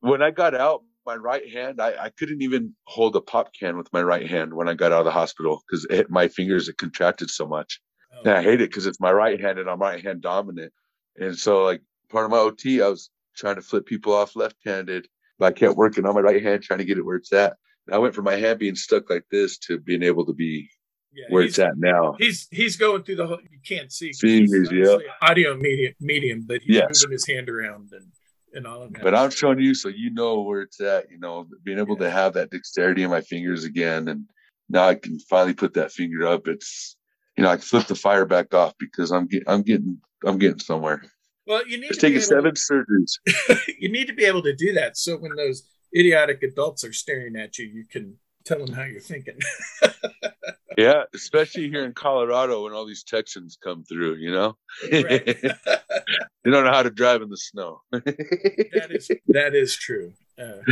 When 0.00 0.22
I 0.22 0.30
got 0.30 0.54
out, 0.54 0.82
my 1.08 1.16
right 1.16 1.48
hand, 1.50 1.80
I, 1.80 2.04
I 2.04 2.10
couldn't 2.10 2.42
even 2.42 2.74
hold 2.84 3.16
a 3.16 3.20
pop 3.20 3.54
can 3.58 3.78
with 3.78 3.90
my 3.94 4.02
right 4.02 4.28
hand 4.28 4.52
when 4.52 4.68
I 4.68 4.74
got 4.74 4.92
out 4.92 5.00
of 5.00 5.04
the 5.06 5.10
hospital 5.10 5.62
because 5.66 5.86
my 6.10 6.28
fingers 6.28 6.66
had 6.66 6.76
contracted 6.76 7.30
so 7.30 7.46
much. 7.46 7.80
Oh. 8.14 8.20
And 8.24 8.32
I 8.34 8.42
hate 8.42 8.60
it 8.60 8.68
because 8.70 8.86
it's 8.86 9.00
my 9.00 9.10
right 9.10 9.40
hand 9.40 9.58
and 9.58 9.70
I'm 9.70 9.80
right 9.80 10.04
hand 10.04 10.20
dominant. 10.20 10.72
And 11.16 11.34
so, 11.36 11.64
like, 11.64 11.80
part 12.10 12.26
of 12.26 12.30
my 12.30 12.36
OT, 12.36 12.82
I 12.82 12.88
was 12.88 13.10
trying 13.34 13.56
to 13.56 13.62
flip 13.62 13.86
people 13.86 14.12
off 14.12 14.36
left 14.36 14.56
handed, 14.66 15.08
but 15.38 15.46
I 15.46 15.52
kept 15.52 15.76
working 15.76 16.04
on 16.04 16.14
my 16.14 16.20
right 16.20 16.42
hand, 16.42 16.62
trying 16.62 16.80
to 16.80 16.84
get 16.84 16.98
it 16.98 17.06
where 17.06 17.16
it's 17.16 17.32
at. 17.32 17.54
And 17.86 17.94
I 17.94 17.98
went 17.98 18.14
from 18.14 18.24
my 18.26 18.36
hand 18.36 18.58
being 18.58 18.74
stuck 18.74 19.08
like 19.08 19.24
this 19.30 19.56
to 19.66 19.78
being 19.80 20.02
able 20.02 20.26
to 20.26 20.34
be 20.34 20.68
Yeah, 21.14 21.24
where 21.30 21.42
it's 21.42 21.58
at 21.58 21.78
now. 21.78 22.16
He's 22.18 22.48
he's 22.50 22.76
going 22.76 23.02
through 23.04 23.16
the 23.16 23.26
whole. 23.26 23.40
You 23.50 23.60
can't 23.66 23.90
see. 23.90 24.12
Fingers, 24.12 24.68
yeah. 24.70 24.98
Audio 25.22 25.56
medium, 25.56 25.94
medium, 26.00 26.44
but 26.46 26.60
he's 26.60 26.76
Yes. 26.76 27.02
moving 27.02 27.12
his 27.12 27.26
hand 27.26 27.48
around 27.48 27.88
and 27.92 28.08
and 28.54 28.66
all 28.66 28.82
of 28.82 28.92
that. 28.92 29.02
But 29.02 29.14
I'm 29.14 29.30
showing 29.30 29.60
you 29.60 29.74
so 29.74 29.88
you 29.88 30.10
know 30.12 30.42
where 30.42 30.62
it's 30.62 30.80
at, 30.80 31.10
you 31.10 31.18
know, 31.18 31.46
being 31.64 31.78
able 31.78 31.96
Yeah. 31.96 32.08
to 32.08 32.10
have 32.10 32.32
that 32.34 32.50
dexterity 32.50 33.02
in 33.02 33.10
my 33.10 33.20
fingers 33.20 33.64
again. 33.64 34.08
And 34.08 34.24
now 34.68 34.88
I 34.88 34.94
can 34.94 35.18
finally 35.20 35.54
put 35.54 35.74
that 35.74 35.92
finger 35.92 36.26
up. 36.26 36.48
It's, 36.48 36.96
you 37.36 37.44
know, 37.44 37.50
I 37.50 37.56
can 37.56 37.62
flip 37.62 37.86
the 37.86 37.94
fire 37.94 38.26
back 38.26 38.54
off 38.54 38.74
because 38.78 39.10
I'm 39.10 39.26
getting, 39.26 39.48
I'm 39.48 39.62
getting, 39.62 40.00
I'm 40.24 40.38
getting 40.38 40.58
somewhere. 40.58 41.02
Well, 41.46 41.66
you 41.66 41.78
need 41.80 41.90
It's 41.90 41.98
to 41.98 42.08
able 42.08 42.20
seven 42.20 42.52
surgeries. 42.52 43.66
you 43.78 43.90
need 43.90 44.06
to 44.08 44.12
be 44.12 44.24
able 44.24 44.42
to 44.42 44.54
do 44.54 44.74
that. 44.74 44.96
So 44.98 45.16
when 45.16 45.34
those 45.36 45.66
idiotic 45.96 46.42
adults 46.42 46.84
are 46.84 46.92
staring 46.92 47.36
at 47.36 47.56
you, 47.58 47.66
you 47.66 47.84
can 47.90 48.16
tell 48.48 48.64
them 48.64 48.74
how 48.74 48.84
you're 48.84 49.00
thinking. 49.00 49.38
Yeah, 50.78 51.02
especially 51.12 51.68
here 51.68 51.84
in 51.84 51.92
Colorado 51.92 52.62
when 52.62 52.72
all 52.72 52.86
these 52.86 53.02
Texans 53.02 53.58
come 53.60 53.82
through, 53.82 54.14
you 54.14 54.30
know, 54.30 54.56
right. 54.92 55.24
they 55.42 56.50
don't 56.50 56.64
know 56.64 56.70
how 56.70 56.84
to 56.84 56.90
drive 56.90 57.20
in 57.20 57.28
the 57.28 57.36
snow. 57.36 57.80
that 57.90 58.86
is 58.90 59.10
that 59.26 59.56
is 59.56 59.74
true. 59.74 60.12
Uh, 60.38 60.62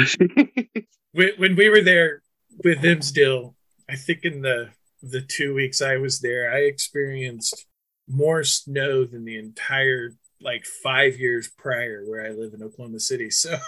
when, 1.11 1.31
when 1.39 1.57
we 1.57 1.69
were 1.69 1.83
there 1.83 2.23
with 2.63 2.83
Imsdale, 2.83 3.55
I 3.91 3.97
think 3.97 4.21
in 4.23 4.43
the 4.43 4.71
the 5.03 5.23
two 5.23 5.55
weeks 5.55 5.83
I 5.83 5.97
was 5.97 6.21
there, 6.21 6.53
I 6.53 6.59
experienced 6.59 7.67
more 8.09 8.45
snow 8.45 9.05
than 9.05 9.25
the 9.25 9.37
entire 9.37 10.13
like 10.41 10.67
five 10.85 11.19
years 11.19 11.49
prior 11.49 12.05
where 12.07 12.25
I 12.25 12.31
live 12.31 12.55
in 12.55 12.63
Oklahoma 12.63 13.01
City. 13.01 13.31
So 13.31 13.59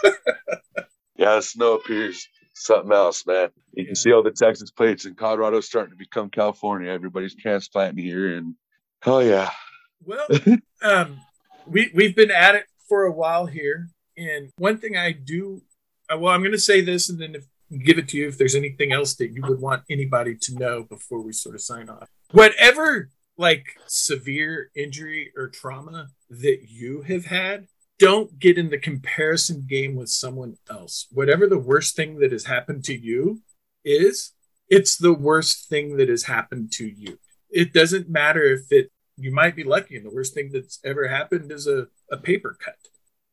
yeah, 1.16 1.34
the 1.34 1.42
snow 1.42 1.74
appears 1.74 2.28
something 2.58 2.92
else, 2.92 3.26
man. 3.26 3.50
You 3.72 3.86
can 3.86 3.94
see 3.94 4.12
all 4.12 4.22
the 4.22 4.30
Texas 4.30 4.70
plates 4.70 5.04
in 5.04 5.14
Colorado 5.14 5.60
starting 5.60 5.92
to 5.92 5.96
become 5.96 6.30
California. 6.30 6.90
Everybody's 6.90 7.34
transplanting 7.34 8.04
here, 8.04 8.36
and 8.36 8.54
oh 9.06 9.20
yeah, 9.20 9.50
well, 10.04 10.26
um, 10.82 11.20
we 11.66 11.90
we've 11.94 12.16
been 12.16 12.30
at 12.30 12.54
it 12.54 12.66
for 12.88 13.04
a 13.04 13.12
while 13.12 13.46
here, 13.46 13.88
and 14.16 14.50
one 14.56 14.78
thing 14.78 14.96
I 14.96 15.12
do, 15.12 15.62
uh, 16.12 16.18
well, 16.18 16.34
I'm 16.34 16.40
going 16.40 16.52
to 16.52 16.58
say 16.58 16.80
this, 16.80 17.08
and 17.08 17.20
then 17.20 17.34
if 17.34 17.44
give 17.84 17.98
it 17.98 18.08
to 18.08 18.16
you 18.16 18.28
if 18.28 18.38
there's 18.38 18.54
anything 18.54 18.92
else 18.92 19.14
that 19.16 19.32
you 19.32 19.42
would 19.42 19.60
want 19.60 19.82
anybody 19.90 20.34
to 20.34 20.54
know 20.54 20.84
before 20.84 21.20
we 21.20 21.32
sort 21.32 21.54
of 21.54 21.60
sign 21.60 21.88
off. 21.88 22.08
Whatever 22.32 23.10
like 23.36 23.76
severe 23.86 24.70
injury 24.74 25.30
or 25.36 25.48
trauma 25.48 26.08
that 26.30 26.62
you 26.68 27.02
have 27.02 27.26
had, 27.26 27.68
don't 27.98 28.38
get 28.38 28.58
in 28.58 28.70
the 28.70 28.78
comparison 28.78 29.66
game 29.68 29.96
with 29.96 30.08
someone 30.08 30.56
else. 30.70 31.06
Whatever 31.10 31.46
the 31.46 31.58
worst 31.58 31.96
thing 31.96 32.18
that 32.20 32.32
has 32.32 32.44
happened 32.44 32.84
to 32.84 32.94
you 32.94 33.42
is, 33.84 34.32
it's 34.68 34.96
the 34.96 35.14
worst 35.14 35.68
thing 35.68 35.96
that 35.96 36.08
has 36.08 36.24
happened 36.24 36.70
to 36.72 36.86
you. 36.86 37.18
It 37.50 37.72
doesn't 37.72 38.08
matter 38.08 38.44
if 38.44 38.70
it 38.70 38.90
you 39.20 39.32
might 39.32 39.56
be 39.56 39.64
lucky 39.64 39.96
and 39.96 40.06
the 40.06 40.14
worst 40.14 40.32
thing 40.32 40.50
that's 40.52 40.78
ever 40.84 41.08
happened 41.08 41.50
is 41.50 41.66
a, 41.66 41.88
a 42.10 42.16
paper 42.16 42.56
cut 42.64 42.76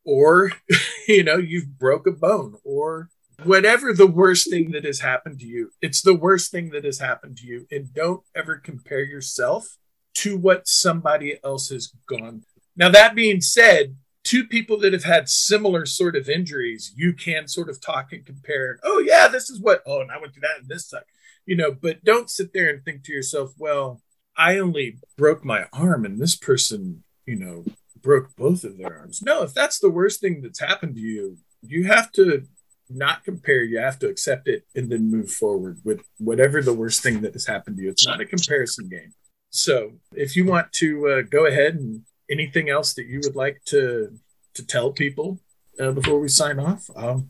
or 0.04 0.52
you 1.08 1.24
know 1.24 1.38
you've 1.38 1.78
broke 1.78 2.08
a 2.08 2.12
bone 2.12 2.56
or 2.64 3.10
whatever 3.44 3.94
the 3.94 4.08
worst 4.08 4.50
thing 4.50 4.72
that 4.72 4.84
has 4.84 5.00
happened 5.00 5.40
to 5.40 5.46
you 5.46 5.72
it's 5.82 6.02
the 6.02 6.16
worst 6.16 6.52
thing 6.52 6.70
that 6.70 6.84
has 6.84 7.00
happened 7.00 7.38
to 7.38 7.46
you 7.46 7.68
and 7.70 7.94
don't 7.94 8.24
ever 8.36 8.58
compare 8.58 9.04
yourself 9.04 9.78
to 10.14 10.38
what 10.38 10.68
somebody 10.68 11.38
else 11.44 11.70
has 11.70 11.94
gone 12.08 12.42
through. 12.42 12.64
now 12.76 12.90
that 12.90 13.14
being 13.14 13.42
said 13.42 13.96
two 14.26 14.46
people 14.46 14.78
that 14.78 14.92
have 14.92 15.06
had 15.06 15.30
similar 15.30 15.86
sort 15.86 16.16
of 16.16 16.28
injuries 16.28 16.94
you 16.98 17.14
can 17.14 17.48
sort 17.48 17.70
of 17.70 17.80
talk 17.80 18.12
and 18.12 18.26
compare 18.26 18.78
oh 18.84 19.00
yeah 19.00 19.30
this 19.30 19.50
is 19.50 19.62
what 19.62 19.82
oh 19.86 20.02
and 20.02 20.12
i 20.12 20.18
went 20.20 20.34
through 20.34 20.42
that 20.42 20.60
and 20.60 20.68
this 20.68 20.90
sucked 20.90 21.12
you 21.46 21.56
know 21.56 21.72
but 21.72 22.04
don't 22.04 22.30
sit 22.30 22.52
there 22.52 22.70
and 22.70 22.84
think 22.84 23.04
to 23.04 23.14
yourself 23.14 23.54
well 23.58 24.02
i 24.36 24.58
only 24.58 24.98
broke 25.18 25.46
my 25.46 25.66
arm 25.72 26.04
and 26.04 26.20
this 26.20 26.36
person 26.36 27.04
you 27.26 27.36
know 27.36 27.64
broke 28.02 28.36
both 28.36 28.64
of 28.64 28.78
their 28.78 28.96
arms. 28.96 29.24
No 29.24 29.42
if 29.42 29.54
that's 29.54 29.80
the 29.80 29.90
worst 29.90 30.22
thing 30.22 30.42
that's 30.42 30.60
happened 30.60 30.96
to 30.96 31.02
you 31.02 31.38
you 31.62 31.86
have 31.86 32.12
to 32.14 32.46
not 32.90 33.24
compare 33.24 33.64
you 33.64 33.80
have 33.80 34.00
to 34.00 34.08
accept 34.08 34.48
it 34.48 34.64
and 34.76 34.92
then 34.92 35.10
move 35.10 35.32
forward 35.32 35.80
with 35.84 36.02
whatever 36.20 36.62
the 36.62 36.74
worst 36.74 37.02
thing 37.02 37.22
that 37.22 37.34
has 37.34 37.48
happened 37.48 37.78
to 37.78 37.84
you. 37.84 37.90
It's 37.90 38.06
not 38.06 38.22
a 38.22 38.26
comparison 38.26 38.88
game. 38.90 39.14
So 39.50 39.94
if 40.14 40.36
you 40.36 40.46
want 40.46 40.72
to 40.74 41.08
uh, 41.08 41.22
go 41.24 41.48
ahead 41.48 41.76
and 41.76 42.04
anything 42.30 42.70
else 42.70 42.94
that 42.94 43.06
you 43.06 43.20
would 43.24 43.36
like 43.36 43.62
to 43.66 44.18
to 44.54 44.66
tell 44.66 44.92
people 44.92 45.40
uh, 45.80 45.92
before 45.92 46.20
we 46.20 46.28
sign 46.28 46.60
off 46.60 46.90
i'll 46.96 47.26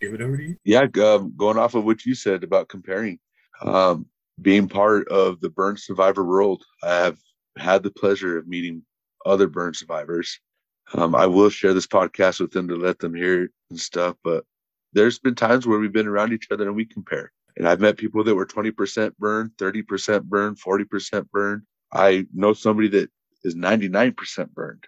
give 0.00 0.14
it 0.14 0.20
over 0.20 0.36
to 0.36 0.42
you 0.42 0.56
yeah. 0.64 0.86
Um, 1.02 1.32
going 1.36 1.58
off 1.58 1.74
of 1.74 1.84
what 1.84 2.04
you 2.04 2.14
said 2.14 2.42
about 2.44 2.68
comparing, 2.68 3.18
um, 3.62 4.06
being 4.40 4.68
part 4.68 5.08
of 5.08 5.40
the 5.40 5.48
burn 5.48 5.76
survivor 5.76 6.24
world, 6.24 6.64
I 6.82 6.96
have 6.96 7.18
had 7.56 7.82
the 7.82 7.90
pleasure 7.90 8.36
of 8.36 8.46
meeting 8.46 8.82
other 9.24 9.46
burn 9.46 9.74
survivors. 9.74 10.40
Um, 10.94 11.14
I 11.14 11.26
will 11.26 11.50
share 11.50 11.74
this 11.74 11.86
podcast 11.86 12.40
with 12.40 12.52
them 12.52 12.68
to 12.68 12.76
let 12.76 12.98
them 12.98 13.14
hear 13.14 13.50
and 13.70 13.78
stuff, 13.78 14.16
but 14.22 14.44
there's 14.92 15.18
been 15.18 15.34
times 15.34 15.66
where 15.66 15.78
we've 15.78 15.92
been 15.92 16.06
around 16.06 16.32
each 16.32 16.48
other 16.50 16.66
and 16.66 16.76
we 16.76 16.84
compare. 16.84 17.32
And 17.56 17.66
I've 17.66 17.80
met 17.80 17.96
people 17.96 18.22
that 18.24 18.34
were 18.34 18.46
20% 18.46 19.16
burned, 19.18 19.52
30% 19.56 20.24
burned, 20.24 20.58
40% 20.60 21.30
burned. 21.30 21.62
I 21.92 22.26
know 22.34 22.52
somebody 22.52 22.88
that 22.88 23.10
is 23.46 23.54
99% 23.54 24.50
burned. 24.52 24.84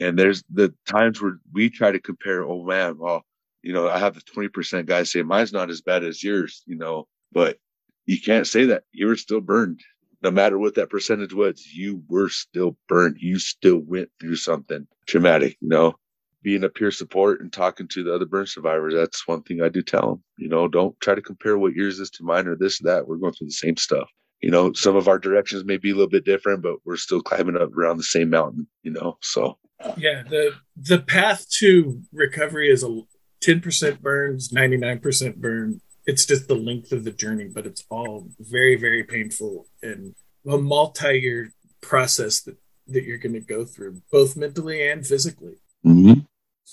And 0.00 0.18
there's 0.18 0.42
the 0.52 0.74
times 0.86 1.20
where 1.22 1.38
we 1.52 1.70
try 1.70 1.92
to 1.92 2.00
compare, 2.00 2.44
oh 2.44 2.64
man, 2.64 2.98
well, 2.98 3.24
you 3.62 3.72
know, 3.72 3.88
I 3.88 3.98
have 3.98 4.14
the 4.14 4.20
20% 4.22 4.86
guys 4.86 5.12
say 5.12 5.22
mine's 5.22 5.52
not 5.52 5.70
as 5.70 5.80
bad 5.80 6.04
as 6.04 6.22
yours, 6.22 6.62
you 6.66 6.76
know, 6.76 7.06
but 7.32 7.58
you 8.06 8.20
can't 8.20 8.46
say 8.46 8.66
that. 8.66 8.84
You 8.92 9.06
were 9.06 9.16
still 9.16 9.40
burned. 9.40 9.80
no 10.22 10.30
matter 10.30 10.58
what 10.58 10.74
that 10.76 10.90
percentage 10.90 11.34
was, 11.34 11.66
you 11.74 12.02
were 12.08 12.28
still 12.28 12.76
burned. 12.88 13.16
You 13.20 13.38
still 13.38 13.78
went 13.78 14.10
through 14.20 14.36
something 14.36 14.86
traumatic, 15.06 15.56
you 15.60 15.68
know, 15.68 15.94
being 16.42 16.64
a 16.64 16.68
peer 16.68 16.90
support 16.90 17.40
and 17.40 17.52
talking 17.52 17.88
to 17.88 18.04
the 18.04 18.14
other 18.14 18.26
burn 18.26 18.46
survivors. 18.46 18.94
That's 18.94 19.26
one 19.26 19.42
thing 19.42 19.62
I 19.62 19.68
do 19.68 19.82
tell 19.82 20.10
them, 20.10 20.24
you 20.36 20.48
know, 20.48 20.68
don't 20.68 20.98
try 21.00 21.14
to 21.14 21.22
compare 21.22 21.58
what 21.58 21.74
yours 21.74 22.00
is 22.00 22.10
to 22.10 22.24
mine 22.24 22.46
or 22.46 22.56
this, 22.56 22.78
that. 22.80 23.06
We're 23.06 23.16
going 23.16 23.32
through 23.32 23.48
the 23.48 23.52
same 23.52 23.76
stuff. 23.76 24.08
You 24.42 24.50
know, 24.50 24.72
some 24.72 24.96
of 24.96 25.08
our 25.08 25.18
directions 25.18 25.64
may 25.64 25.76
be 25.76 25.90
a 25.90 25.94
little 25.94 26.10
bit 26.10 26.24
different, 26.24 26.62
but 26.62 26.76
we're 26.84 26.96
still 26.96 27.22
climbing 27.22 27.56
up 27.56 27.76
around 27.76 27.96
the 27.96 28.02
same 28.02 28.30
mountain, 28.30 28.66
you 28.82 28.90
know, 28.90 29.16
so. 29.22 29.58
Yeah. 29.96 30.24
The, 30.28 30.52
the 30.76 31.00
path 31.00 31.48
to 31.58 32.02
recovery 32.12 32.70
is 32.70 32.82
a 32.82 33.00
10% 33.44 34.00
burns, 34.00 34.50
99% 34.50 35.36
burn, 35.36 35.80
it's 36.06 36.26
just 36.26 36.48
the 36.48 36.54
length 36.54 36.92
of 36.92 37.04
the 37.04 37.12
journey, 37.12 37.48
but 37.52 37.66
it's 37.66 37.84
all 37.88 38.28
very, 38.40 38.76
very 38.76 39.04
painful 39.04 39.66
and 39.82 40.14
a 40.48 40.58
multi-year 40.58 41.52
process 41.80 42.40
that, 42.42 42.56
that 42.88 43.04
you're 43.04 43.18
going 43.18 43.34
to 43.34 43.40
go 43.40 43.64
through, 43.64 44.02
both 44.10 44.36
mentally 44.36 44.88
and 44.88 45.06
physically. 45.06 45.54
Mm-hmm. 45.86 46.20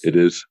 It 0.04 0.16
is. 0.16 0.46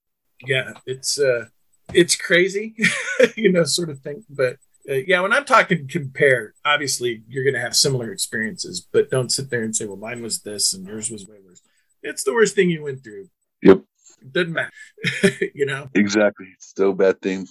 Yeah, 0.47 0.73
it's 0.87 1.19
uh, 1.19 1.47
it's 1.93 2.15
crazy, 2.15 2.77
you 3.37 3.51
know, 3.51 3.65
sort 3.65 3.91
of 3.91 4.01
thing. 4.01 4.25
But 4.31 4.57
uh, 4.89 4.95
yeah, 5.07 5.21
when 5.21 5.33
I'm 5.33 5.45
talking 5.45 5.87
compare, 5.89 6.55
obviously 6.65 7.23
you're 7.29 7.45
going 7.45 7.55
to 7.55 7.61
have 7.61 7.77
similar 7.77 8.11
experiences, 8.13 8.87
but 8.93 9.11
don't 9.11 9.31
sit 9.31 9.51
there 9.51 9.63
and 9.63 9.75
say, 9.75 9.85
"Well, 9.87 9.97
mine 9.97 10.23
was 10.23 10.41
this 10.43 10.73
and 10.73 10.87
yours 10.87 11.11
was 11.11 11.27
way 11.27 11.37
worse." 11.45 11.63
It's 12.03 12.25
the 12.25 12.33
worst 12.33 12.55
thing 12.55 12.71
you 12.71 12.83
went 12.83 13.05
through. 13.05 13.29
Yep. 13.63 13.83
It 14.23 14.33
doesn't 14.33 14.53
matter, 14.53 14.71
you 15.55 15.67
know. 15.67 15.89
Exactly. 15.95 16.47
It's 16.55 16.67
still 16.67 16.91
a 16.91 16.95
bad 16.95 17.21
thing. 17.21 17.47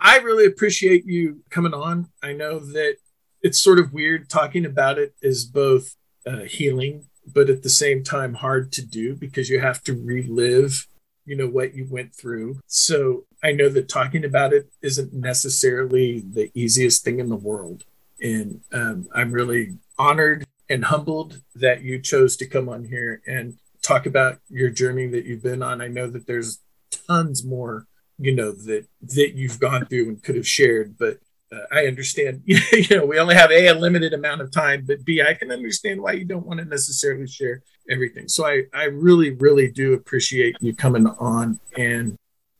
I 0.00 0.18
really 0.18 0.46
appreciate 0.46 1.04
you 1.06 1.42
coming 1.50 1.74
on. 1.74 2.08
I 2.22 2.32
know 2.32 2.58
that 2.58 2.96
it's 3.40 3.58
sort 3.58 3.78
of 3.78 3.92
weird 3.92 4.28
talking 4.28 4.66
about 4.66 4.98
it 4.98 5.14
is 5.22 5.44
both 5.44 5.96
uh, 6.26 6.40
healing, 6.40 7.06
but 7.26 7.48
at 7.48 7.62
the 7.62 7.70
same 7.70 8.02
time 8.02 8.34
hard 8.34 8.72
to 8.72 8.86
do 8.86 9.14
because 9.14 9.48
you 9.48 9.60
have 9.60 9.82
to 9.84 9.94
relive, 9.94 10.86
you 11.24 11.36
know, 11.36 11.46
what 11.46 11.74
you 11.74 11.86
went 11.88 12.14
through. 12.14 12.60
So 12.66 13.24
I 13.42 13.52
know 13.52 13.68
that 13.70 13.88
talking 13.88 14.24
about 14.24 14.52
it 14.52 14.70
isn't 14.82 15.12
necessarily 15.12 16.20
the 16.20 16.50
easiest 16.54 17.04
thing 17.04 17.20
in 17.20 17.28
the 17.28 17.36
world, 17.36 17.84
and 18.20 18.60
um, 18.72 19.08
I'm 19.14 19.32
really 19.32 19.78
honored 19.98 20.46
and 20.68 20.84
humbled 20.86 21.40
that 21.54 21.82
you 21.82 22.00
chose 22.00 22.36
to 22.36 22.46
come 22.46 22.68
on 22.68 22.84
here 22.84 23.20
and 23.26 23.58
talk 23.82 24.06
about 24.06 24.38
your 24.48 24.70
journey 24.70 25.06
that 25.08 25.24
you've 25.24 25.42
been 25.42 25.62
on. 25.62 25.80
I 25.80 25.88
know 25.88 26.08
that 26.08 26.26
there's 26.26 26.60
tons 26.90 27.44
more 27.44 27.86
you 28.18 28.34
know 28.34 28.52
that 28.52 28.86
that 29.00 29.32
you've 29.34 29.58
gone 29.58 29.86
through 29.86 30.08
and 30.08 30.22
could 30.22 30.36
have 30.36 30.46
shared 30.46 30.96
but 30.98 31.18
uh, 31.52 31.66
i 31.72 31.86
understand 31.86 32.42
you 32.46 32.96
know 32.96 33.04
we 33.04 33.18
only 33.18 33.34
have 33.34 33.50
a, 33.50 33.66
a 33.68 33.74
limited 33.74 34.12
amount 34.12 34.40
of 34.40 34.50
time 34.50 34.84
but 34.86 35.04
b 35.04 35.22
i 35.22 35.34
can 35.34 35.50
understand 35.50 36.00
why 36.00 36.12
you 36.12 36.24
don't 36.24 36.46
want 36.46 36.58
to 36.58 36.64
necessarily 36.64 37.26
share 37.26 37.62
everything. 37.90 38.28
So 38.28 38.46
i 38.46 38.62
i 38.72 38.84
really 38.84 39.30
really 39.30 39.70
do 39.70 39.94
appreciate 39.94 40.56
you 40.60 40.74
coming 40.74 41.06
on 41.06 41.60
and 41.76 42.16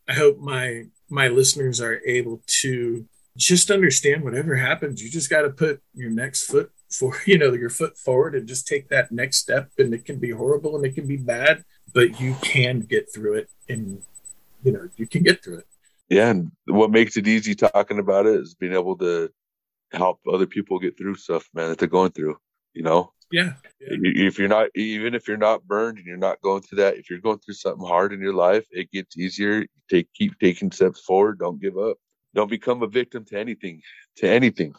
i 0.07 0.13
hope 0.13 0.37
my 0.39 0.83
my 1.09 1.27
listeners 1.27 1.79
are 1.79 2.01
able 2.05 2.41
to 2.61 3.05
just 3.37 3.71
understand 3.71 4.23
whatever 4.23 4.55
happens. 4.55 5.01
You 5.01 5.09
just 5.09 5.29
got 5.29 5.41
to 5.41 5.49
put 5.49 5.81
your 5.93 6.09
next 6.09 6.43
foot 6.43 6.71
for 6.89 7.15
you 7.25 7.37
know 7.37 7.53
your 7.53 7.69
foot 7.69 7.97
forward 7.97 8.35
and 8.35 8.47
just 8.47 8.67
take 8.67 8.89
that 8.89 9.11
next 9.11 9.37
step 9.37 9.69
and 9.77 9.93
it 9.93 10.05
can 10.05 10.19
be 10.19 10.31
horrible 10.31 10.75
and 10.75 10.85
it 10.85 10.95
can 10.95 11.07
be 11.07 11.17
bad 11.17 11.63
but 11.93 12.19
you 12.19 12.35
can 12.41 12.81
get 12.81 13.11
through 13.13 13.33
it 13.33 13.49
and 13.67 14.01
you 14.63 14.71
know 14.71 14.87
you 14.95 15.07
can 15.07 15.23
get 15.23 15.43
through 15.43 15.57
it 15.57 15.67
yeah 16.13 16.29
and 16.29 16.51
what 16.65 16.91
makes 16.91 17.17
it 17.17 17.27
easy 17.27 17.55
talking 17.55 17.99
about 17.99 18.25
it 18.25 18.35
is 18.35 18.55
being 18.55 18.73
able 18.73 18.97
to 18.97 19.29
help 19.91 20.19
other 20.31 20.47
people 20.47 20.79
get 20.79 20.97
through 20.97 21.15
stuff 21.15 21.49
man 21.53 21.69
that 21.69 21.77
they're 21.77 21.87
going 21.87 22.11
through 22.11 22.37
you 22.73 22.83
know? 22.83 23.11
Yeah, 23.31 23.53
yeah. 23.79 23.97
if 24.03 24.37
you're 24.37 24.47
not 24.47 24.67
even 24.75 25.15
if 25.15 25.27
you're 25.27 25.37
not 25.37 25.65
burned 25.65 25.97
and 25.97 26.05
you're 26.05 26.17
not 26.17 26.39
going 26.41 26.61
through 26.61 26.79
that 26.79 26.97
if 26.97 27.09
you're 27.09 27.19
going 27.19 27.39
through 27.39 27.55
something 27.55 27.87
hard 27.87 28.13
in 28.13 28.19
your 28.19 28.33
life 28.33 28.67
it 28.69 28.91
gets 28.91 29.17
easier. 29.17 29.65
Take 29.89 30.13
keep 30.13 30.37
taking 30.37 30.71
steps 30.71 31.01
forward. 31.01 31.39
Don't 31.39 31.59
give 31.59 31.75
up. 31.77 31.97
Don't 32.35 32.49
become 32.49 32.83
a 32.83 32.87
victim 32.87 33.25
to 33.25 33.39
anything 33.39 33.81
to 34.17 34.29
anything. 34.29 34.75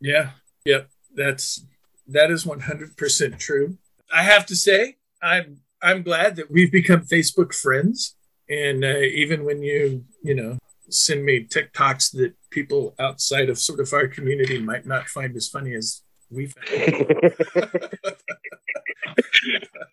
Yeah 0.00 0.30
yep. 0.64 0.88
That's 1.14 1.66
that 2.06 2.30
is 2.30 2.44
100% 2.44 3.38
true. 3.38 3.76
I 4.12 4.22
have 4.22 4.46
to 4.46 4.56
say 4.56 4.96
i'm 5.22 5.58
i'm 5.82 6.02
glad 6.02 6.36
that 6.36 6.50
we've 6.50 6.72
become 6.72 7.02
facebook 7.02 7.54
friends. 7.54 8.16
And 8.48 8.82
uh, 8.82 8.98
even 8.98 9.44
when 9.44 9.62
you 9.62 10.06
you 10.22 10.34
know 10.34 10.56
send 10.92 11.24
me 11.24 11.44
tiktoks 11.44 12.12
that 12.12 12.34
people 12.50 12.94
outside 12.98 13.48
of 13.48 13.58
sort 13.58 13.80
of 13.80 13.92
our 13.92 14.08
community 14.08 14.58
might 14.58 14.86
not 14.86 15.08
find 15.08 15.36
as 15.36 15.48
funny 15.48 15.74
as 15.74 16.02
we 16.30 16.46
found. 16.46 17.34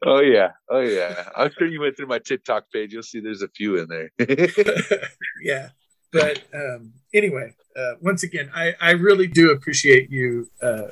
Oh 0.06 0.22
yeah. 0.22 0.52
Oh 0.70 0.80
yeah. 0.80 1.30
I'm 1.36 1.52
sure 1.58 1.68
you 1.68 1.82
went 1.82 1.98
through 1.98 2.08
my 2.08 2.20
tiktok 2.20 2.72
page. 2.72 2.94
You'll 2.94 3.04
see 3.04 3.20
there's 3.20 3.42
a 3.42 3.50
few 3.50 3.78
in 3.78 3.88
there. 3.90 4.12
Yeah. 5.42 5.70
But 6.14 6.44
um, 6.54 6.94
anyway 7.14 7.54
uh, 7.76 7.94
once 8.02 8.24
again 8.24 8.50
I, 8.56 8.74
I 8.80 8.92
really 8.92 9.28
do 9.28 9.52
appreciate 9.52 10.10
you 10.10 10.50
uh, 10.62 10.88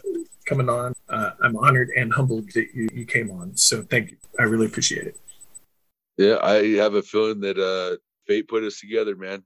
coming 0.45 0.69
on. 0.69 0.93
Uh, 1.07 1.31
i'm 1.41 1.55
honored 1.55 1.89
and 1.95 2.13
humbled 2.13 2.51
that 2.53 2.73
you, 2.73 2.89
you 2.93 3.05
came 3.05 3.31
on. 3.31 3.55
So 3.55 3.83
thank 3.83 4.11
you. 4.11 4.17
I 4.39 4.43
really 4.43 4.65
appreciate 4.65 5.07
it. 5.07 5.17
Yeah, 6.17 6.37
I 6.41 6.75
have 6.77 6.93
a 6.95 7.01
feeling 7.01 7.39
that 7.41 7.57
uh, 7.57 7.97
fate 8.27 8.47
put 8.47 8.63
us 8.63 8.79
together, 8.79 9.15
man. 9.15 9.43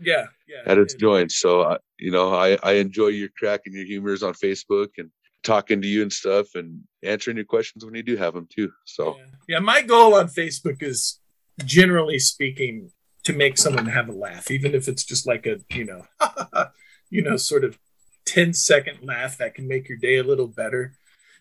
Yeah, 0.00 0.26
yeah. 0.48 0.62
At 0.66 0.78
its 0.78 0.94
joint. 0.94 1.32
So, 1.32 1.62
uh, 1.62 1.78
you 1.98 2.10
know, 2.10 2.34
I, 2.34 2.58
I 2.62 2.72
enjoy 2.74 3.08
your 3.08 3.28
crack 3.38 3.62
and 3.66 3.74
your 3.74 3.84
humors 3.84 4.22
on 4.22 4.34
Facebook 4.34 4.88
and 4.98 5.10
talking 5.42 5.80
to 5.82 5.86
you 5.86 6.02
and 6.02 6.12
stuff 6.12 6.54
and 6.54 6.80
answering 7.02 7.36
your 7.36 7.46
questions 7.46 7.84
when 7.84 7.94
you 7.94 8.02
do 8.02 8.16
have 8.16 8.34
them 8.34 8.48
too. 8.54 8.70
So, 8.84 9.16
yeah, 9.16 9.24
yeah 9.48 9.58
my 9.60 9.82
goal 9.82 10.14
on 10.14 10.28
Facebook 10.28 10.82
is 10.82 11.20
generally 11.64 12.18
speaking 12.18 12.90
to 13.24 13.32
make 13.32 13.56
someone 13.56 13.86
have 13.86 14.08
a 14.08 14.12
laugh, 14.12 14.50
even 14.50 14.74
if 14.74 14.88
it's 14.88 15.04
just 15.04 15.26
like 15.26 15.46
a, 15.46 15.58
you 15.70 15.84
know, 15.84 16.06
you 17.10 17.22
know, 17.22 17.36
sort 17.36 17.64
of 17.64 17.78
10 18.26 18.52
second 18.54 18.98
laugh 19.02 19.38
that 19.38 19.54
can 19.54 19.68
make 19.68 19.88
your 19.88 19.98
day 19.98 20.16
a 20.16 20.24
little 20.24 20.48
better 20.48 20.96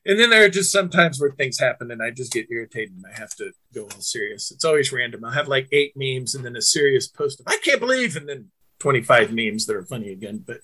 and 0.06 0.20
then 0.20 0.30
there 0.30 0.44
are 0.44 0.50
just 0.50 0.72
sometimes 0.72 1.20
where 1.20 1.32
things 1.32 1.60
happen 1.60 1.90
and 1.90 2.02
I 2.02 2.12
just 2.12 2.34
get 2.34 2.52
irritated 2.52 2.96
and 2.96 3.06
I 3.06 3.18
have 3.18 3.34
to 3.36 3.52
go 3.74 3.84
all 3.84 4.02
serious. 4.02 4.52
It's 4.52 4.66
always 4.66 4.92
random. 4.92 5.24
I'll 5.24 5.32
have 5.32 5.48
like 5.48 5.68
eight 5.72 5.94
memes 5.96 6.36
and 6.36 6.44
then 6.44 6.56
a 6.56 6.62
serious 6.62 7.08
post 7.08 7.40
of 7.40 7.48
I 7.48 7.58
can't 7.58 7.80
believe 7.80 8.16
and 8.16 8.28
then 8.28 8.50
25 8.80 9.32
memes 9.32 9.66
that 9.66 9.78
are 9.78 9.86
funny 9.86 10.12
again. 10.12 10.44
But 10.46 10.60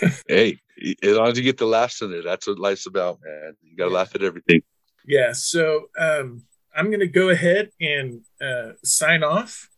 hey, 0.28 0.58
as 1.02 1.16
long 1.16 1.28
as 1.28 1.38
you 1.38 1.42
get 1.42 1.58
the 1.58 1.66
laughs 1.66 2.02
in 2.02 2.12
it, 2.12 2.22
that's 2.22 2.46
what 2.46 2.58
life's 2.58 2.86
about, 2.86 3.18
man. 3.24 3.56
You 3.62 3.76
gotta 3.76 3.90
yeah. 3.90 3.96
laugh 3.96 4.14
at 4.14 4.22
everything. 4.22 4.62
Yeah. 5.04 5.32
So 5.32 5.86
um 5.98 6.44
I'm 6.74 6.92
gonna 6.92 7.08
go 7.08 7.30
ahead 7.30 7.70
and 7.80 8.20
uh 8.40 8.72
sign 8.84 9.24
off. 9.24 9.68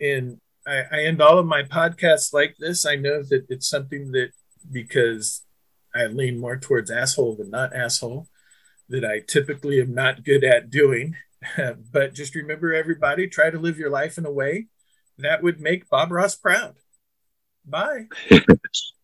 And 0.00 0.40
I, 0.66 0.82
I 0.90 1.04
end 1.04 1.20
all 1.20 1.38
of 1.38 1.46
my 1.46 1.62
podcasts 1.62 2.32
like 2.32 2.56
this. 2.58 2.86
I 2.86 2.96
know 2.96 3.22
that 3.22 3.46
it's 3.50 3.68
something 3.68 4.12
that 4.12 4.30
because 4.70 5.42
I 5.94 6.06
lean 6.06 6.38
more 6.38 6.56
towards 6.56 6.90
asshole 6.90 7.36
than 7.36 7.50
not 7.50 7.74
asshole, 7.74 8.28
that 8.88 9.04
I 9.04 9.20
typically 9.20 9.80
am 9.80 9.94
not 9.94 10.24
good 10.24 10.44
at 10.44 10.70
doing. 10.70 11.16
but 11.92 12.14
just 12.14 12.34
remember, 12.34 12.72
everybody, 12.72 13.26
try 13.26 13.50
to 13.50 13.58
live 13.58 13.78
your 13.78 13.90
life 13.90 14.18
in 14.18 14.26
a 14.26 14.32
way 14.32 14.68
that 15.18 15.42
would 15.42 15.60
make 15.60 15.88
Bob 15.88 16.12
Ross 16.12 16.34
proud. 16.34 16.76
Bye. 17.64 18.06